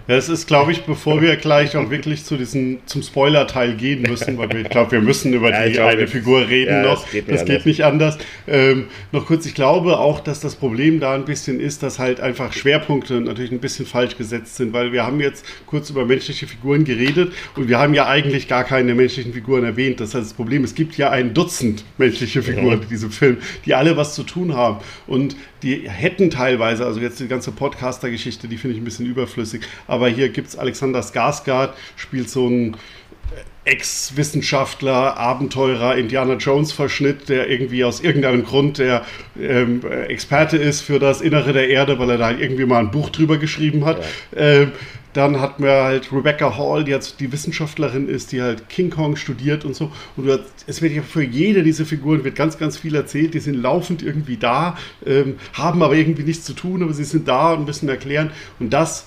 Ja, 0.08 0.16
es 0.16 0.30
ist, 0.30 0.48
glaube 0.48 0.72
ich, 0.72 0.84
bevor 0.84 1.22
wir 1.22 1.36
gleich 1.36 1.76
auch 1.76 1.90
wirklich 1.90 2.24
zu 2.24 2.38
diesem, 2.38 2.80
zum 2.86 3.04
Spoiler-Teil 3.04 3.76
gehen 3.76 4.02
müssen, 4.04 4.38
weil 4.38 4.50
wir, 4.52 4.62
ich 4.62 4.70
glaube, 4.70 4.92
wir 4.92 5.02
müssen 5.02 5.34
über 5.34 5.52
ja, 5.52 5.68
die 5.68 5.80
eine 5.80 6.08
Figur 6.08 6.48
reden 6.48 6.84
ja, 6.84 6.84
noch. 6.84 7.04
Das 7.04 7.12
geht, 7.12 7.32
das 7.32 7.46
geht 7.46 7.66
nicht 7.66 7.84
anders. 7.84 8.18
Ähm, 8.48 8.86
noch 9.12 9.26
kurz, 9.26 9.46
ich 9.46 9.56
glaube 9.56 10.00
auch, 10.00 10.20
dass 10.20 10.40
das 10.40 10.56
Problem 10.56 11.00
da 11.00 11.14
ein 11.14 11.26
bisschen 11.26 11.60
ist, 11.60 11.84
dass 11.84 12.00
halt 12.00 12.22
einfach 12.22 12.54
Schwerpunkte 12.54 13.20
natürlich 13.20 13.52
ein 13.52 13.60
bisschen 13.60 13.86
falsch 13.86 14.18
gesetzt 14.18 14.56
sind, 14.56 14.74
weil 14.74 14.92
wir 14.94 15.06
haben 15.06 15.20
jetzt 15.20 15.46
kurz 15.66 15.90
über 15.90 16.06
menschliche 16.06 16.48
Figuren 16.48 16.86
geredet 16.86 17.34
und 17.56 17.68
wir 17.68 17.80
haben 17.80 17.94
ja 17.94 18.08
eigentlich 18.08 18.48
gar 18.48 18.64
keine 18.64 18.96
menschlichen 18.96 19.34
Figuren 19.34 19.64
erwähnt. 19.64 20.00
Das 20.00 20.16
heißt, 20.16 20.26
das 20.26 20.34
Problem, 20.34 20.64
es 20.64 20.76
gibt 20.76 20.98
ja 20.98 21.10
ein 21.10 21.34
Dutzend 21.34 21.84
menschliche 21.98 22.42
Figuren 22.42 22.82
in 22.82 22.90
diesem 22.90 23.12
Film, 23.12 23.38
die 23.66 23.74
alle 23.74 23.98
was 23.98 24.16
zu 24.16 24.24
tun 24.24 24.56
haben. 24.56 24.78
Und 25.08 25.36
die 25.64 25.90
hätten 25.90 26.30
teilweise, 26.30 26.86
also 26.86 27.00
jetzt 27.00 27.20
die 27.20 27.28
ganze 27.28 27.52
Podcaster-Geschichte, 27.52 28.48
die 28.48 28.58
finde 28.58 28.76
ich 28.76 28.82
ein 28.82 28.86
bisschen 28.86 29.06
überflüssig, 29.06 29.62
aber 29.88 30.10
hier 30.10 30.30
gibt 30.30 30.50
es 30.50 30.58
Alexander 30.58 31.02
Skarsgård, 31.02 31.70
spielt 31.96 32.30
so 32.30 32.48
ein 32.48 32.78
Ex-Wissenschaftler, 33.66 35.18
Abenteurer, 35.18 35.96
Indiana 35.96 36.34
Jones-Verschnitt, 36.34 37.30
der 37.30 37.50
irgendwie 37.50 37.86
aus 37.86 38.02
irgendeinem 38.02 38.44
Grund 38.44 38.78
der 38.78 39.06
ähm, 39.40 39.82
Experte 40.08 40.58
ist 40.58 40.82
für 40.82 41.00
das 41.00 41.22
Innere 41.22 41.54
der 41.54 41.70
Erde, 41.70 41.98
weil 41.98 42.10
er 42.10 42.18
da 42.18 42.32
irgendwie 42.32 42.66
mal 42.66 42.80
ein 42.80 42.92
Buch 42.92 43.10
drüber 43.10 43.38
geschrieben 43.38 43.86
hat. 43.86 44.04
Ja. 44.36 44.42
Ähm, 44.42 44.72
dann 45.14 45.40
hat 45.40 45.60
man 45.60 45.70
halt 45.70 46.12
Rebecca 46.12 46.58
Hall, 46.58 46.84
die 46.84 46.92
jetzt 46.92 47.20
die 47.20 47.32
Wissenschaftlerin 47.32 48.10
ist, 48.10 48.32
die 48.32 48.42
halt 48.42 48.68
King 48.68 48.90
Kong 48.90 49.16
studiert 49.16 49.64
und 49.64 49.76
so. 49.76 49.92
Und 50.18 50.28
hast, 50.28 50.42
es 50.66 50.82
wird 50.82 50.92
ja 50.92 51.04
für 51.04 51.24
jede 51.24 51.64
dieser 51.64 51.86
Figuren 51.86 52.24
wird 52.24 52.36
ganz, 52.36 52.58
ganz 52.58 52.78
viel 52.78 52.96
erzählt. 52.96 53.36
Die 53.36 53.40
sind 53.40 53.62
laufend 53.62 54.02
irgendwie 54.02 54.38
da, 54.38 54.76
ähm, 55.06 55.36
haben 55.54 55.84
aber 55.84 55.96
irgendwie 55.96 56.24
nichts 56.24 56.46
zu 56.46 56.54
tun, 56.54 56.82
aber 56.82 56.94
sie 56.94 57.04
sind 57.04 57.28
da 57.28 57.54
und 57.54 57.66
müssen 57.66 57.88
erklären. 57.90 58.32
Und 58.60 58.72
das 58.72 59.06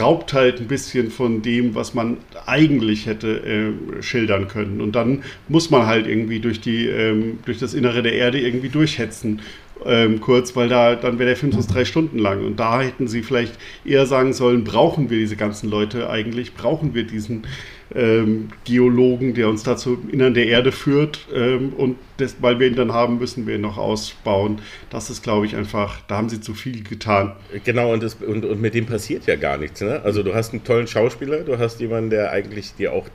raubt 0.00 0.32
halt 0.32 0.60
ein 0.60 0.66
bisschen 0.66 1.10
von 1.10 1.42
dem, 1.42 1.74
was 1.74 1.94
man 1.94 2.18
eigentlich 2.46 3.06
hätte 3.06 3.28
äh, 3.38 4.02
schildern 4.02 4.48
können. 4.48 4.80
Und 4.80 4.96
dann 4.96 5.22
muss 5.48 5.70
man 5.70 5.86
halt 5.86 6.06
irgendwie 6.06 6.40
durch, 6.40 6.60
die, 6.60 6.86
ähm, 6.86 7.38
durch 7.44 7.58
das 7.58 7.74
Innere 7.74 8.02
der 8.02 8.14
Erde 8.14 8.40
irgendwie 8.40 8.68
durchhetzen. 8.68 9.40
ähm, 9.86 10.20
kurz, 10.20 10.56
weil 10.56 10.68
da 10.68 10.96
dann 10.96 11.18
wäre 11.18 11.28
der 11.28 11.36
Film 11.36 11.52
sonst 11.52 11.68
drei 11.68 11.84
Stunden 11.84 12.18
lang. 12.18 12.44
Und 12.44 12.58
da 12.58 12.80
hätten 12.80 13.06
sie 13.06 13.22
vielleicht 13.22 13.54
eher 13.84 14.06
sagen 14.06 14.32
sollen, 14.32 14.64
brauchen 14.64 15.10
wir 15.10 15.18
diese 15.18 15.36
ganzen 15.36 15.70
Leute 15.70 16.10
eigentlich, 16.10 16.54
brauchen 16.54 16.94
wir 16.94 17.04
diesen 17.04 17.44
ähm, 17.94 18.48
Geologen, 18.64 19.34
der 19.34 19.48
uns 19.48 19.62
dazu 19.62 19.98
Innern 20.10 20.34
der 20.34 20.46
Erde 20.46 20.72
führt. 20.72 21.26
Ähm, 21.34 21.72
und 21.72 21.96
das, 22.18 22.36
weil 22.40 22.58
wir 22.58 22.66
ihn 22.66 22.76
dann 22.76 22.92
haben, 22.92 23.18
müssen 23.18 23.46
wir 23.46 23.54
ihn 23.54 23.62
noch 23.62 23.78
ausbauen. 23.78 24.60
Das 24.90 25.10
ist, 25.10 25.22
glaube 25.22 25.46
ich, 25.46 25.56
einfach, 25.56 26.00
da 26.06 26.16
haben 26.16 26.28
sie 26.28 26.40
zu 26.40 26.54
viel 26.54 26.82
getan. 26.82 27.32
Genau, 27.64 27.92
und, 27.92 28.02
das, 28.02 28.14
und, 28.14 28.44
und 28.44 28.60
mit 28.60 28.74
dem 28.74 28.86
passiert 28.86 29.26
ja 29.26 29.36
gar 29.36 29.56
nichts. 29.56 29.80
Ne? 29.80 30.00
Also 30.02 30.22
du 30.22 30.34
hast 30.34 30.52
einen 30.52 30.64
tollen 30.64 30.86
Schauspieler, 30.86 31.40
du 31.40 31.58
hast 31.58 31.80
jemanden, 31.80 32.10
der 32.10 32.30
eigentlich 32.30 32.74
dir 32.74 32.92
auch 32.92 33.08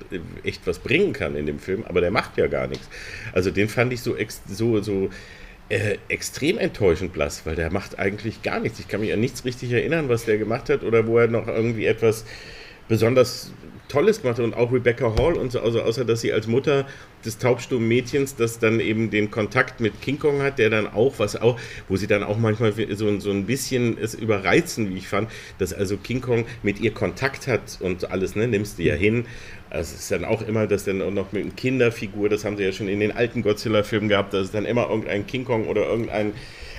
echt 0.44 0.66
was 0.66 0.80
bringen 0.80 1.14
kann 1.14 1.36
in 1.36 1.46
dem 1.46 1.60
Film, 1.60 1.84
aber 1.88 2.02
der 2.02 2.12
macht 2.12 2.38
ja 2.38 2.48
gar 2.48 2.68
nichts. 2.68 2.90
Also 3.34 3.52
den 3.52 3.70
fand 3.70 3.94
ich 3.94 4.02
so, 4.02 4.16
so, 4.48 4.82
so 4.82 5.10
äh, 5.70 5.98
extrem 6.08 6.58
enttäuschend 6.58 7.14
blass, 7.14 7.46
weil 7.46 7.56
der 7.56 7.72
macht 7.72 8.00
eigentlich 8.00 8.42
gar 8.42 8.60
nichts. 8.60 8.80
Ich 8.80 8.88
kann 8.88 9.02
mich 9.02 9.14
an 9.14 9.20
nichts 9.20 9.46
richtig 9.46 9.72
erinnern, 9.72 10.10
was 10.10 10.26
der 10.26 10.38
gemacht 10.38 10.70
hat 10.70 10.84
oder 10.84 11.08
wo 11.08 11.18
er 11.20 11.28
noch 11.28 11.48
irgendwie 11.48 11.86
etwas 11.86 12.26
besonders 12.88 13.54
Tolles 13.94 14.24
gemacht 14.24 14.40
und 14.40 14.56
auch 14.56 14.72
Rebecca 14.72 15.14
Hall 15.20 15.34
und 15.34 15.52
so, 15.52 15.60
also 15.60 15.84
außer 15.84 16.04
dass 16.04 16.22
sie 16.22 16.34
als 16.34 16.48
Mutter 16.48 16.88
des 17.24 17.38
taubstummen 17.38 17.88
Mädchens, 17.88 18.36
das 18.36 18.58
dann 18.58 18.80
eben 18.80 19.12
den 19.12 19.30
Kontakt 19.30 19.80
mit 19.82 20.02
King 20.02 20.18
Kong 20.18 20.42
hat, 20.42 20.58
der 20.58 20.72
dann 20.72 20.88
auch, 20.88 21.20
was 21.20 21.40
auch, 21.40 21.60
wo 21.88 21.96
sie 21.96 22.08
dann 22.08 22.24
auch 22.24 22.40
manchmal 22.40 22.74
so, 22.74 23.20
so 23.20 23.30
ein 23.30 23.46
bisschen 23.46 24.00
es 24.02 24.16
überreizen, 24.16 24.90
wie 24.90 24.98
ich 24.98 25.08
fand, 25.08 25.30
dass 25.60 25.74
also 25.74 25.98
King 25.98 26.22
Kong 26.22 26.46
mit 26.64 26.80
ihr 26.80 26.92
Kontakt 26.92 27.46
hat 27.46 27.78
und 27.82 28.10
alles, 28.10 28.36
ne, 28.36 28.48
nimmst 28.48 28.80
du 28.80 28.84
ja 28.84 28.96
hin. 28.96 29.28
Also 29.70 29.94
es 29.94 30.02
ist 30.02 30.12
dann 30.12 30.26
auch 30.26 30.42
immer, 30.42 30.66
dass 30.66 30.86
dann 30.86 31.00
auch 31.04 31.12
noch 31.12 31.32
mit 31.32 31.44
einer 31.44 31.54
Kinderfigur, 31.54 32.30
das 32.30 32.46
haben 32.46 32.58
sie 32.58 32.64
ja 32.64 32.72
schon 32.72 32.88
in 32.88 33.00
den 33.00 33.12
alten 33.12 33.44
Godzilla-Filmen 33.44 34.10
gehabt, 34.10 34.34
dass 34.34 34.46
es 34.46 34.52
dann 34.52 34.66
immer 34.66 34.90
irgendein 34.90 35.28
King 35.28 35.46
Kong 35.46 35.68
oder 35.68 35.86
irgendein 35.86 36.34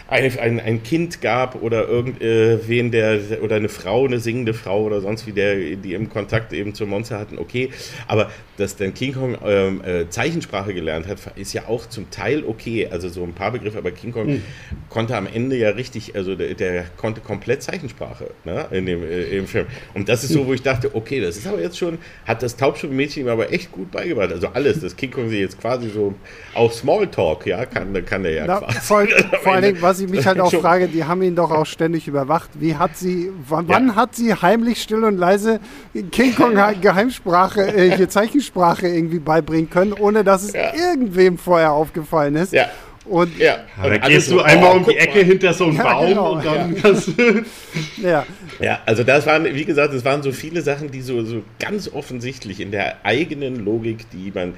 ein, 0.08 0.38
ein, 0.38 0.60
ein 0.60 0.82
Kind 0.82 1.20
gab 1.22 1.62
oder 1.62 1.88
irgendwen, 1.88 2.90
der 2.90 3.20
oder 3.42 3.56
eine 3.56 3.68
Frau, 3.68 4.04
eine 4.04 4.20
singende 4.20 4.52
Frau 4.52 4.82
oder 4.82 5.00
sonst 5.00 5.26
wie 5.26 5.32
der, 5.32 5.56
die 5.76 5.94
im 5.94 6.10
Kontakt 6.10 6.52
eben 6.52 6.74
zum 6.74 6.90
Monster 6.90 7.18
hatten, 7.18 7.38
okay. 7.38 7.70
Aber 8.06 8.30
dass 8.56 8.76
dann 8.76 8.94
King 8.94 9.14
Kong 9.14 9.36
ähm, 9.44 9.82
äh, 9.82 10.08
Zeichensprache 10.08 10.74
gelernt 10.74 11.08
hat, 11.08 11.18
ist 11.36 11.52
ja 11.52 11.66
auch 11.66 11.86
zum 11.86 12.10
Teil 12.10 12.44
okay. 12.44 12.88
Also 12.90 13.08
so 13.08 13.22
ein 13.24 13.32
paar 13.32 13.52
Begriffe, 13.52 13.78
aber 13.78 13.90
King 13.90 14.12
Kong 14.12 14.26
mhm. 14.26 14.42
konnte 14.90 15.16
am 15.16 15.26
Ende 15.26 15.56
ja 15.56 15.70
richtig, 15.70 16.14
also 16.14 16.34
der, 16.34 16.54
der 16.54 16.84
konnte 16.96 17.20
komplett 17.20 17.62
Zeichensprache 17.62 18.30
ne, 18.44 18.66
in 18.70 18.86
dem 18.86 19.02
äh, 19.02 19.24
im 19.38 19.46
Film. 19.46 19.66
Und 19.94 20.08
das 20.08 20.22
ist 20.22 20.32
so, 20.32 20.46
wo 20.46 20.52
ich 20.52 20.62
dachte, 20.62 20.94
okay, 20.94 21.20
das 21.20 21.36
ist 21.36 21.46
aber 21.46 21.60
jetzt 21.60 21.78
schon, 21.78 21.98
hat 22.26 22.42
das 22.42 22.56
Taubstubenmädchen 22.56 23.24
ihm 23.24 23.28
aber 23.28 23.52
echt 23.52 23.72
gut 23.72 23.90
beigebracht. 23.90 24.32
Also 24.32 24.48
alles, 24.48 24.80
dass 24.80 24.96
King 24.96 25.10
Kong 25.10 25.28
sie 25.30 25.40
jetzt 25.40 25.60
quasi 25.60 25.88
so 25.88 26.14
auch 26.54 26.72
Smalltalk, 26.72 27.46
ja, 27.46 27.66
kann, 27.66 28.04
kann 28.04 28.22
der 28.22 28.32
ja 28.32 28.46
Na, 28.46 28.60
quasi. 28.60 28.78
Vor, 28.80 29.06
vor 29.42 29.52
allen 29.54 29.62
Dingen, 29.62 29.82
was 29.82 29.93
ich 30.00 30.08
mich 30.08 30.26
halt 30.26 30.40
auch 30.40 30.52
frage, 30.52 30.88
die 30.88 31.04
haben 31.04 31.22
ihn 31.22 31.36
doch 31.36 31.50
auch 31.50 31.66
ständig 31.66 32.08
überwacht. 32.08 32.50
Wie 32.54 32.76
hat 32.76 32.96
sie, 32.96 33.30
wann, 33.48 33.66
ja. 33.66 33.74
wann 33.74 33.96
hat 33.96 34.14
sie 34.14 34.34
heimlich, 34.34 34.82
still 34.82 35.04
und 35.04 35.18
leise 35.18 35.60
King 36.12 36.34
Kong 36.34 36.54
Geheimsprache, 36.80 37.62
äh, 37.62 37.96
hier 37.96 38.08
Zeichensprache 38.08 38.88
irgendwie 38.88 39.18
beibringen 39.18 39.70
können, 39.70 39.92
ohne 39.92 40.24
dass 40.24 40.44
es 40.44 40.52
ja. 40.52 40.74
irgendwem 40.74 41.38
vorher 41.38 41.72
aufgefallen 41.72 42.36
ist? 42.36 42.52
Ja. 42.52 42.68
Und, 43.06 43.38
ja, 43.38 43.58
und 43.82 43.90
dann 43.90 44.00
gehst 44.00 44.30
du 44.30 44.40
einmal 44.40 44.72
oh, 44.72 44.76
um 44.78 44.84
die 44.86 44.96
Ecke 44.96 45.18
mal. 45.18 45.24
hinter 45.24 45.52
so 45.52 45.64
einem 45.64 45.76
ja, 45.76 45.82
Baum 45.82 46.08
genau, 46.08 46.32
und 46.32 46.44
dann 46.46 46.74
ja. 46.74 46.80
kannst 46.82 47.08
du. 47.08 47.44
ja. 48.02 48.26
ja, 48.60 48.78
also 48.86 49.04
das 49.04 49.26
waren, 49.26 49.44
wie 49.44 49.64
gesagt, 49.66 49.92
es 49.92 50.06
waren 50.06 50.22
so 50.22 50.32
viele 50.32 50.62
Sachen, 50.62 50.90
die 50.90 51.02
so, 51.02 51.22
so 51.22 51.42
ganz 51.58 51.90
offensichtlich 51.92 52.60
in 52.60 52.70
der 52.70 53.04
eigenen 53.04 53.62
Logik, 53.62 54.08
die 54.10 54.32
man 54.34 54.54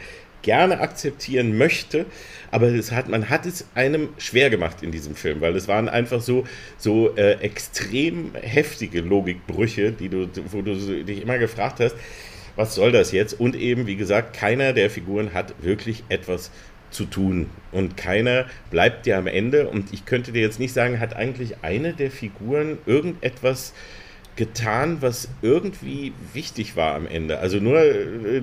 gerne 0.46 0.78
akzeptieren 0.80 1.58
möchte, 1.58 2.06
aber 2.52 2.68
es 2.68 2.92
hat, 2.92 3.08
man 3.08 3.28
hat 3.28 3.46
es 3.46 3.66
einem 3.74 4.10
schwer 4.16 4.48
gemacht 4.48 4.80
in 4.80 4.92
diesem 4.92 5.16
Film, 5.16 5.40
weil 5.40 5.56
es 5.56 5.66
waren 5.66 5.88
einfach 5.88 6.20
so, 6.20 6.44
so 6.78 7.14
äh, 7.16 7.32
extrem 7.40 8.30
heftige 8.40 9.00
Logikbrüche, 9.00 9.90
die 9.90 10.08
du, 10.08 10.28
wo 10.52 10.62
du 10.62 11.02
dich 11.02 11.20
immer 11.20 11.38
gefragt 11.38 11.80
hast, 11.80 11.96
was 12.54 12.76
soll 12.76 12.92
das 12.92 13.10
jetzt? 13.10 13.38
Und 13.38 13.56
eben, 13.56 13.88
wie 13.88 13.96
gesagt, 13.96 14.36
keiner 14.36 14.72
der 14.72 14.88
Figuren 14.88 15.34
hat 15.34 15.52
wirklich 15.62 16.04
etwas 16.08 16.52
zu 16.90 17.04
tun. 17.04 17.50
Und 17.72 17.96
keiner 17.96 18.46
bleibt 18.70 19.04
dir 19.04 19.18
am 19.18 19.26
Ende. 19.26 19.68
Und 19.68 19.92
ich 19.92 20.06
könnte 20.06 20.30
dir 20.30 20.42
jetzt 20.42 20.60
nicht 20.60 20.72
sagen, 20.72 21.00
hat 21.00 21.16
eigentlich 21.16 21.56
eine 21.62 21.92
der 21.92 22.10
Figuren 22.12 22.78
irgendetwas 22.86 23.74
getan, 24.36 24.98
was 25.00 25.28
irgendwie 25.40 26.12
wichtig 26.34 26.76
war 26.76 26.94
am 26.94 27.06
Ende. 27.06 27.38
Also 27.38 27.56
nur 27.56 27.78
äh, 27.78 28.42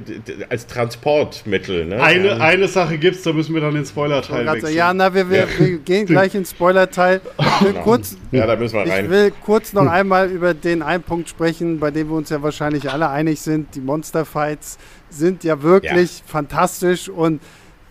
als 0.50 0.66
Transportmittel. 0.66 1.86
Ne? 1.86 2.02
Eine, 2.02 2.28
ja. 2.30 2.38
eine 2.38 2.68
Sache 2.68 2.98
gibt 2.98 3.18
es, 3.18 3.24
da 3.24 3.32
müssen 3.32 3.54
wir 3.54 3.62
dann 3.62 3.76
den 3.76 3.86
Spoiler-Teil 3.86 4.46
wechseln. 4.48 4.76
Ja, 4.76 4.94
na, 4.94 5.14
wir, 5.14 5.30
wir, 5.30 5.41
ja. 5.41 5.48
wir 5.60 5.78
gehen 5.78 6.06
gleich 6.08 6.34
ins 6.34 6.52
Spoiler-Teil. 6.52 7.22
Genau. 7.62 7.98
ja, 8.32 8.48
da 8.48 8.56
müssen 8.56 8.76
wir 8.76 8.91
rein. 8.91 9.06
Ich 9.06 9.12
will 9.12 9.32
kurz 9.46 9.74
noch 9.74 9.86
einmal 9.86 10.30
über 10.30 10.54
den 10.54 10.82
einen 10.82 11.04
Punkt 11.04 11.30
sprechen, 11.30 11.80
bei 11.80 11.91
dem 11.91 12.10
wir 12.10 12.16
uns 12.16 12.30
ja 12.30 12.41
wahrscheinlich 12.41 12.89
alle 12.89 13.10
einig 13.10 13.39
sind. 13.39 13.76
Die 13.76 13.82
Monster-Fights 13.82 14.80
sind 15.10 15.44
ja 15.44 15.62
wirklich 15.62 16.20
ja. 16.20 16.24
fantastisch 16.26 17.08
und 17.08 17.39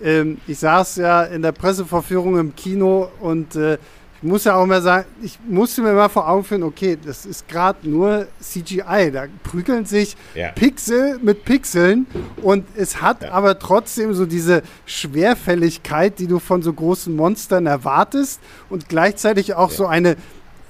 ähm, 0.03 0.39
ich 0.49 0.59
saß 0.59 0.97
ja 0.97 1.23
in 1.23 1.43
der 1.43 1.53
Presseverführung 1.53 2.39
im 2.39 2.57
Kino 2.57 3.09
und 3.21 3.55
äh, 3.55 3.79
ich 4.23 4.29
muss 4.29 4.45
ja 4.45 4.55
auch 4.55 4.67
mal 4.67 4.81
sagen, 4.81 5.07
ich 5.21 5.37
musste 5.49 5.83
mir 5.83 5.93
mal 5.95 6.09
vor 6.09 6.29
Augen 6.29 6.45
führen, 6.45 6.63
okay, 6.63 6.97
das 7.05 7.27
ist 7.27 7.49
gerade 7.49 7.89
nur 7.89 8.29
CGI. 8.41 9.11
Da 9.13 9.25
prügeln 9.43 9.85
sich 9.85 10.17
ja. 10.37 10.53
Pixel 10.53 11.19
mit 11.21 11.45
Pixeln 11.45 12.07
und 12.41 12.65
es 12.77 13.03
hat 13.03 13.23
ja. 13.23 13.33
aber 13.33 13.59
trotzdem 13.59 14.15
so 14.15 14.25
diese 14.25 14.63
Schwerfälligkeit, 14.87 16.21
die 16.21 16.29
du 16.29 16.39
von 16.39 16.63
so 16.63 16.73
großen 16.73 17.15
Monstern 17.17 17.67
erwartest 17.67 18.41
und 18.71 18.89
gleichzeitig 18.89 19.55
auch 19.55 19.71
ja. 19.71 19.77
so 19.77 19.87
eine 19.87 20.17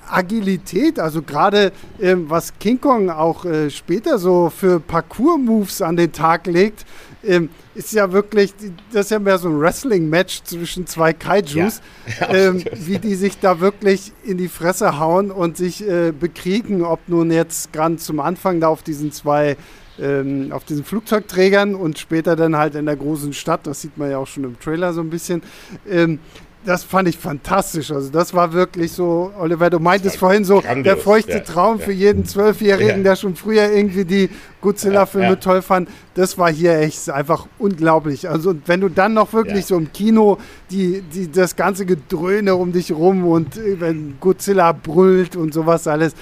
Agilität, 0.09 0.99
also 0.99 1.21
gerade 1.21 1.73
ähm, 2.01 2.31
was 2.31 2.59
King 2.59 2.81
Kong 2.81 3.11
auch 3.11 3.45
äh, 3.45 3.69
später 3.71 4.19
so 4.19 4.51
für 4.51 4.81
Parcours-Moves 4.81 5.83
an 5.83 5.97
den 5.97 6.13
Tag 6.13 6.47
legt, 6.47 6.87
ähm, 7.25 7.51
ist 7.75 7.93
ja 7.93 8.13
wirklich, 8.13 8.55
das 8.93 9.07
ist 9.07 9.11
ja 9.11 9.19
mehr 9.19 9.39
so 9.39 9.49
ein 9.49 9.59
Wrestling-Match 9.61 10.43
zwischen 10.45 10.87
zwei 10.87 11.13
Kaijus, 11.13 11.81
ja. 12.21 12.29
ähm, 12.35 12.65
wie 12.75 12.99
die 12.99 13.15
sich 13.15 13.39
da 13.39 13.61
wirklich 13.61 14.13
in 14.25 14.39
die 14.39 14.49
Fresse 14.49 14.99
hauen 14.99 15.31
und 15.31 15.57
sich 15.57 15.87
äh, 15.87 16.13
bekriegen, 16.13 16.83
ob 16.83 17.01
nun 17.09 17.31
jetzt 17.31 17.73
ganz 17.73 18.05
zum 18.05 18.21
Anfang 18.21 18.61
da 18.61 18.69
auf 18.69 18.83
diesen 18.83 19.13
zwei 19.13 19.57
ähm, 20.01 20.53
auf 20.53 20.65
diesen 20.65 20.85
Flugzeugträgern 20.85 21.75
und 21.75 21.99
später 21.99 22.35
dann 22.35 22.57
halt 22.57 22.75
in 22.75 22.87
der 22.87 22.97
großen 22.97 23.33
Stadt, 23.35 23.67
das 23.67 23.83
sieht 23.83 23.99
man 23.99 24.11
ja 24.11 24.19
auch 24.19 24.27
schon 24.27 24.45
im 24.45 24.59
Trailer 24.59 24.95
so 24.95 25.03
ein 25.03 25.11
bisschen, 25.11 25.43
ähm, 25.89 26.19
das 26.65 26.85
fand 26.85 27.09
ich 27.09 27.19
fantastisch. 27.19 27.91
Also 27.91 28.11
das 28.11 28.35
war 28.35 28.53
wirklich 28.53 28.93
so, 28.93 29.33
Oliver, 29.39 29.71
du 29.71 29.79
meintest 29.79 30.17
vorhin 30.17 30.45
so, 30.45 30.61
grandios, 30.61 30.85
der 30.85 30.97
feuchte 30.97 31.33
ja, 31.33 31.41
Traum 31.41 31.79
ja. 31.79 31.85
für 31.85 31.93
jeden 31.93 32.25
Zwölfjährigen, 32.25 32.99
ja. 32.99 33.03
der 33.03 33.17
schon 33.17 33.35
früher 33.35 33.71
irgendwie 33.71 34.05
die 34.05 34.31
Godzilla-Filme 34.61 35.41
toll 35.41 35.63
fand. 35.63 35.89
Das 36.15 36.39
war 36.39 36.53
hier 36.53 36.79
echt 36.79 37.11
einfach 37.11 37.47
unglaublich. 37.59 38.29
Also 38.29 38.51
und 38.51 38.69
wenn 38.69 38.81
du 38.81 38.89
dann 38.89 39.15
noch 39.15 39.33
wirklich 39.33 39.67
so 39.67 39.77
im 39.77 39.93
Kino 39.93 40.39
die, 40.71 41.03
die, 41.03 41.31
das 41.31 41.57
ganze 41.57 41.85
Gedröhne 41.85 42.55
um 42.55 42.73
dich 42.73 42.93
rum 42.93 43.27
und 43.27 43.57
äh, 43.57 43.81
wenn 43.81 44.15
Godzilla 44.21 44.73
brüllt 44.73 45.37
und 45.37 45.53
sowas 45.53 45.87
alles, 45.87 46.15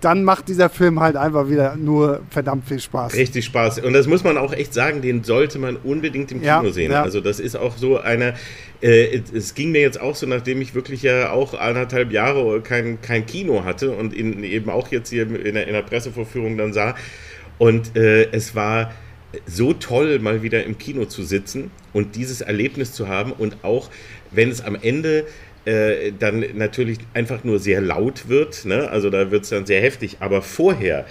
dann 0.00 0.24
macht 0.24 0.48
dieser 0.48 0.68
Film 0.68 1.00
halt 1.00 1.16
einfach 1.16 1.48
wieder 1.48 1.76
nur 1.76 2.22
verdammt 2.30 2.66
viel 2.68 2.80
Spaß. 2.80 3.14
Richtig 3.14 3.44
Spaß. 3.44 3.80
Und 3.80 3.92
das 3.92 4.06
muss 4.06 4.24
man 4.24 4.36
auch 4.36 4.52
echt 4.52 4.74
sagen, 4.74 5.02
den 5.02 5.24
sollte 5.24 5.58
man 5.58 5.76
unbedingt 5.76 6.32
im 6.32 6.40
Kino 6.40 6.64
ja, 6.64 6.70
sehen. 6.70 6.92
Ja. 6.92 7.02
Also 7.02 7.20
das 7.20 7.40
ist 7.40 7.56
auch 7.56 7.76
so 7.76 7.98
eine, 7.98 8.34
äh, 8.80 9.22
es 9.32 9.54
ging 9.54 9.70
mir 9.70 9.80
jetzt 9.80 10.00
auch 10.00 10.14
so, 10.14 10.26
nachdem 10.26 10.60
ich 10.60 10.74
wirklich 10.74 11.02
ja 11.02 11.30
auch 11.30 11.54
anderthalb 11.54 12.12
Jahre 12.12 12.60
kein, 12.60 13.00
kein 13.00 13.26
Kino 13.26 13.64
hatte 13.64 13.92
und 13.92 14.14
in, 14.14 14.42
eben 14.44 14.70
auch 14.70 14.88
jetzt 14.88 15.10
hier 15.10 15.22
in 15.22 15.54
der, 15.54 15.66
in 15.66 15.72
der 15.72 15.82
Pressevorführung 15.82 16.56
dann 16.56 16.72
sah. 16.72 16.94
Und 17.58 17.96
äh, 17.96 18.30
es 18.32 18.54
war 18.54 18.92
so 19.46 19.72
toll, 19.72 20.18
mal 20.18 20.42
wieder 20.42 20.64
im 20.64 20.78
Kino 20.78 21.04
zu 21.04 21.22
sitzen 21.22 21.70
und 21.92 22.16
dieses 22.16 22.40
Erlebnis 22.40 22.92
zu 22.92 23.08
haben 23.08 23.32
und 23.32 23.64
auch 23.64 23.90
wenn 24.30 24.50
es 24.50 24.62
am 24.62 24.76
Ende 24.80 25.24
äh, 25.64 26.12
dann 26.18 26.44
natürlich 26.54 26.98
einfach 27.14 27.44
nur 27.44 27.58
sehr 27.58 27.80
laut 27.80 28.28
wird. 28.28 28.64
Ne? 28.64 28.88
Also 28.90 29.10
da 29.10 29.30
wird 29.30 29.44
es 29.44 29.50
dann 29.50 29.66
sehr 29.66 29.80
heftig. 29.80 30.16
Aber 30.20 30.42
vorher 30.42 31.06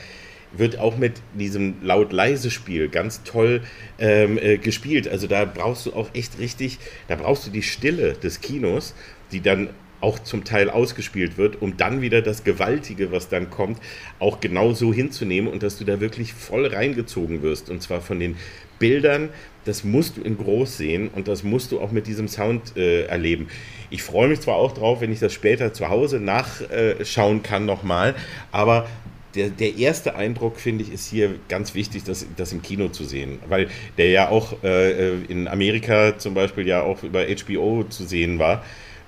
wird 0.54 0.78
auch 0.80 0.98
mit 0.98 1.14
diesem 1.34 1.76
laut-leise-Spiel 1.82 2.90
ganz 2.90 3.24
toll 3.24 3.62
ähm, 4.00 4.38
äh, 4.38 4.58
gespielt. 4.58 5.08
Also 5.08 5.28
da 5.28 5.46
brauchst 5.46 5.86
du 5.86 5.94
auch 5.94 6.10
echt 6.14 6.40
richtig, 6.40 6.80
da 7.08 7.16
brauchst 7.16 7.48
du 7.48 7.52
die 7.52 7.64
Stille 7.64 8.14
des 8.14 8.42
Kinos, 8.42 8.94
die 9.32 9.42
dann 9.42 9.70
auch 10.02 10.20
zum 10.20 10.44
Teil 10.44 10.70
ausgespielt 10.70 11.38
wird, 11.38 11.62
um 11.62 11.78
dann 11.78 12.02
wieder 12.02 12.22
das 12.22 12.44
Gewaltige, 12.44 13.12
was 13.12 13.30
dann 13.30 13.50
kommt, 13.50 13.80
auch 14.20 14.40
genau 14.40 14.74
so 14.74 14.94
hinzunehmen 14.94 15.52
und 15.52 15.64
dass 15.64 15.78
du 15.78 15.86
da 15.86 16.02
wirklich 16.02 16.34
voll 16.34 16.66
reingezogen 16.66 17.44
wirst. 17.44 17.70
Und 17.70 17.82
zwar 17.82 18.02
von 18.02 18.20
den 18.20 18.36
Bildern, 18.80 19.30
das 19.66 19.84
musst 19.84 20.18
du 20.18 20.22
in 20.22 20.38
groß 20.38 20.78
sehen 20.78 21.10
und 21.14 21.28
das 21.28 21.44
musst 21.44 21.72
du 21.72 21.80
auch 21.80 21.92
mit 21.92 22.08
diesem 22.08 22.28
Sound 22.28 22.76
äh, 22.76 23.04
erleben. 23.04 23.48
Ich 23.90 24.04
freue 24.04 24.28
mich 24.28 24.42
zwar 24.42 24.56
auch 24.56 24.74
drauf, 24.74 25.02
wenn 25.02 25.12
ich 25.12 25.20
das 25.20 25.34
später 25.34 25.74
zu 25.74 25.90
Hause 25.90 26.20
nachschauen 26.20 27.38
äh, 27.38 27.42
kann 27.42 27.66
nochmal, 27.66 28.16
aber 28.52 28.88
der, 29.36 29.50
der 29.50 29.78
erste 29.78 30.16
Eindruck, 30.16 30.58
finde 30.60 30.84
ich, 30.84 30.92
ist 30.92 31.10
hier 31.10 31.36
ganz 31.48 31.74
wichtig, 31.74 32.04
das, 32.04 32.26
das 32.36 32.52
im 32.52 32.62
Kino 32.62 32.90
zu 32.90 33.06
sehen. 33.06 33.40
Weil 33.48 33.70
der 33.98 34.10
ja 34.10 34.30
auch 34.30 34.62
äh, 34.64 35.22
in 35.24 35.48
Amerika 35.48 36.18
zum 36.18 36.34
Beispiel 36.34 36.68
ja 36.68 36.82
auch 36.82 37.04
über 37.04 37.24
HBO 37.24 37.86
zu 37.86 38.04
sehen 38.04 38.40
war 38.40 38.62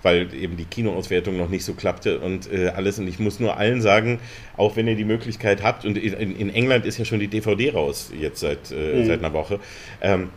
weil 0.04 0.34
eben 0.34 0.58
die 0.58 0.66
Kinoauswertung 0.66 1.38
noch 1.38 1.50
nicht 1.50 1.66
so 1.66 1.74
klappte 1.74 2.20
und 2.20 2.52
äh, 2.52 2.68
alles. 2.68 3.00
Und 3.00 3.08
ich 3.08 3.20
muss 3.20 3.40
nur 3.40 3.58
allen 3.58 3.82
sagen, 3.82 4.20
auch 4.58 4.76
wenn 4.76 4.88
ihr 4.88 4.96
die 4.96 5.06
Möglichkeit 5.06 5.64
habt, 5.64 5.86
und 5.86 5.98
in, 5.98 6.36
in 6.36 6.54
England 6.54 6.86
ist 6.86 6.98
ja 6.98 7.06
schon 7.06 7.20
die 7.20 7.28
DVD 7.28 7.72
raus, 7.72 8.12
jetzt 8.18 8.42
seit, 8.42 8.72
äh, 8.72 9.00
mhm. 9.00 9.06
seit 9.06 9.20
einer 9.20 9.34
Woche, 9.34 9.60
ähm, 10.02 10.30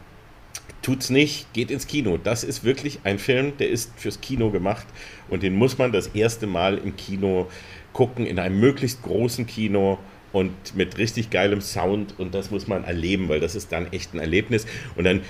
tut's 0.87 1.11
nicht, 1.11 1.53
geht 1.53 1.72
ins 1.72 1.89
Kino. 1.89 2.16
Das 2.16 2.45
ist 2.45 2.62
wirklich 2.62 3.01
ein 3.03 3.18
Film, 3.18 3.57
der 3.59 3.68
ist 3.70 3.91
fürs 3.97 4.20
Kino 4.20 4.51
gemacht 4.51 4.87
und 5.28 5.43
den 5.43 5.57
muss 5.57 5.78
man 5.78 5.91
das 5.91 6.07
erste 6.09 6.47
Mal 6.47 6.78
im 6.78 6.95
Kino 6.95 7.49
gucken, 7.93 8.24
in 8.24 8.39
einem 8.39 8.61
möglichst 8.61 9.03
großen 9.03 9.49
Kino 9.49 9.99
und 10.32 10.53
mit 10.76 10.97
richtig 10.97 11.30
geilem 11.30 11.61
Sound 11.61 12.14
und 12.18 12.37
das 12.37 12.53
muss 12.53 12.68
man 12.68 12.84
erleben, 12.84 13.28
weil 13.28 13.41
das 13.41 13.57
ist 13.57 13.72
dann 13.72 13.93
echt 13.93 14.14
ein 14.14 14.20
Erlebnis 14.20 14.64
und 14.95 15.03
dann 15.03 15.22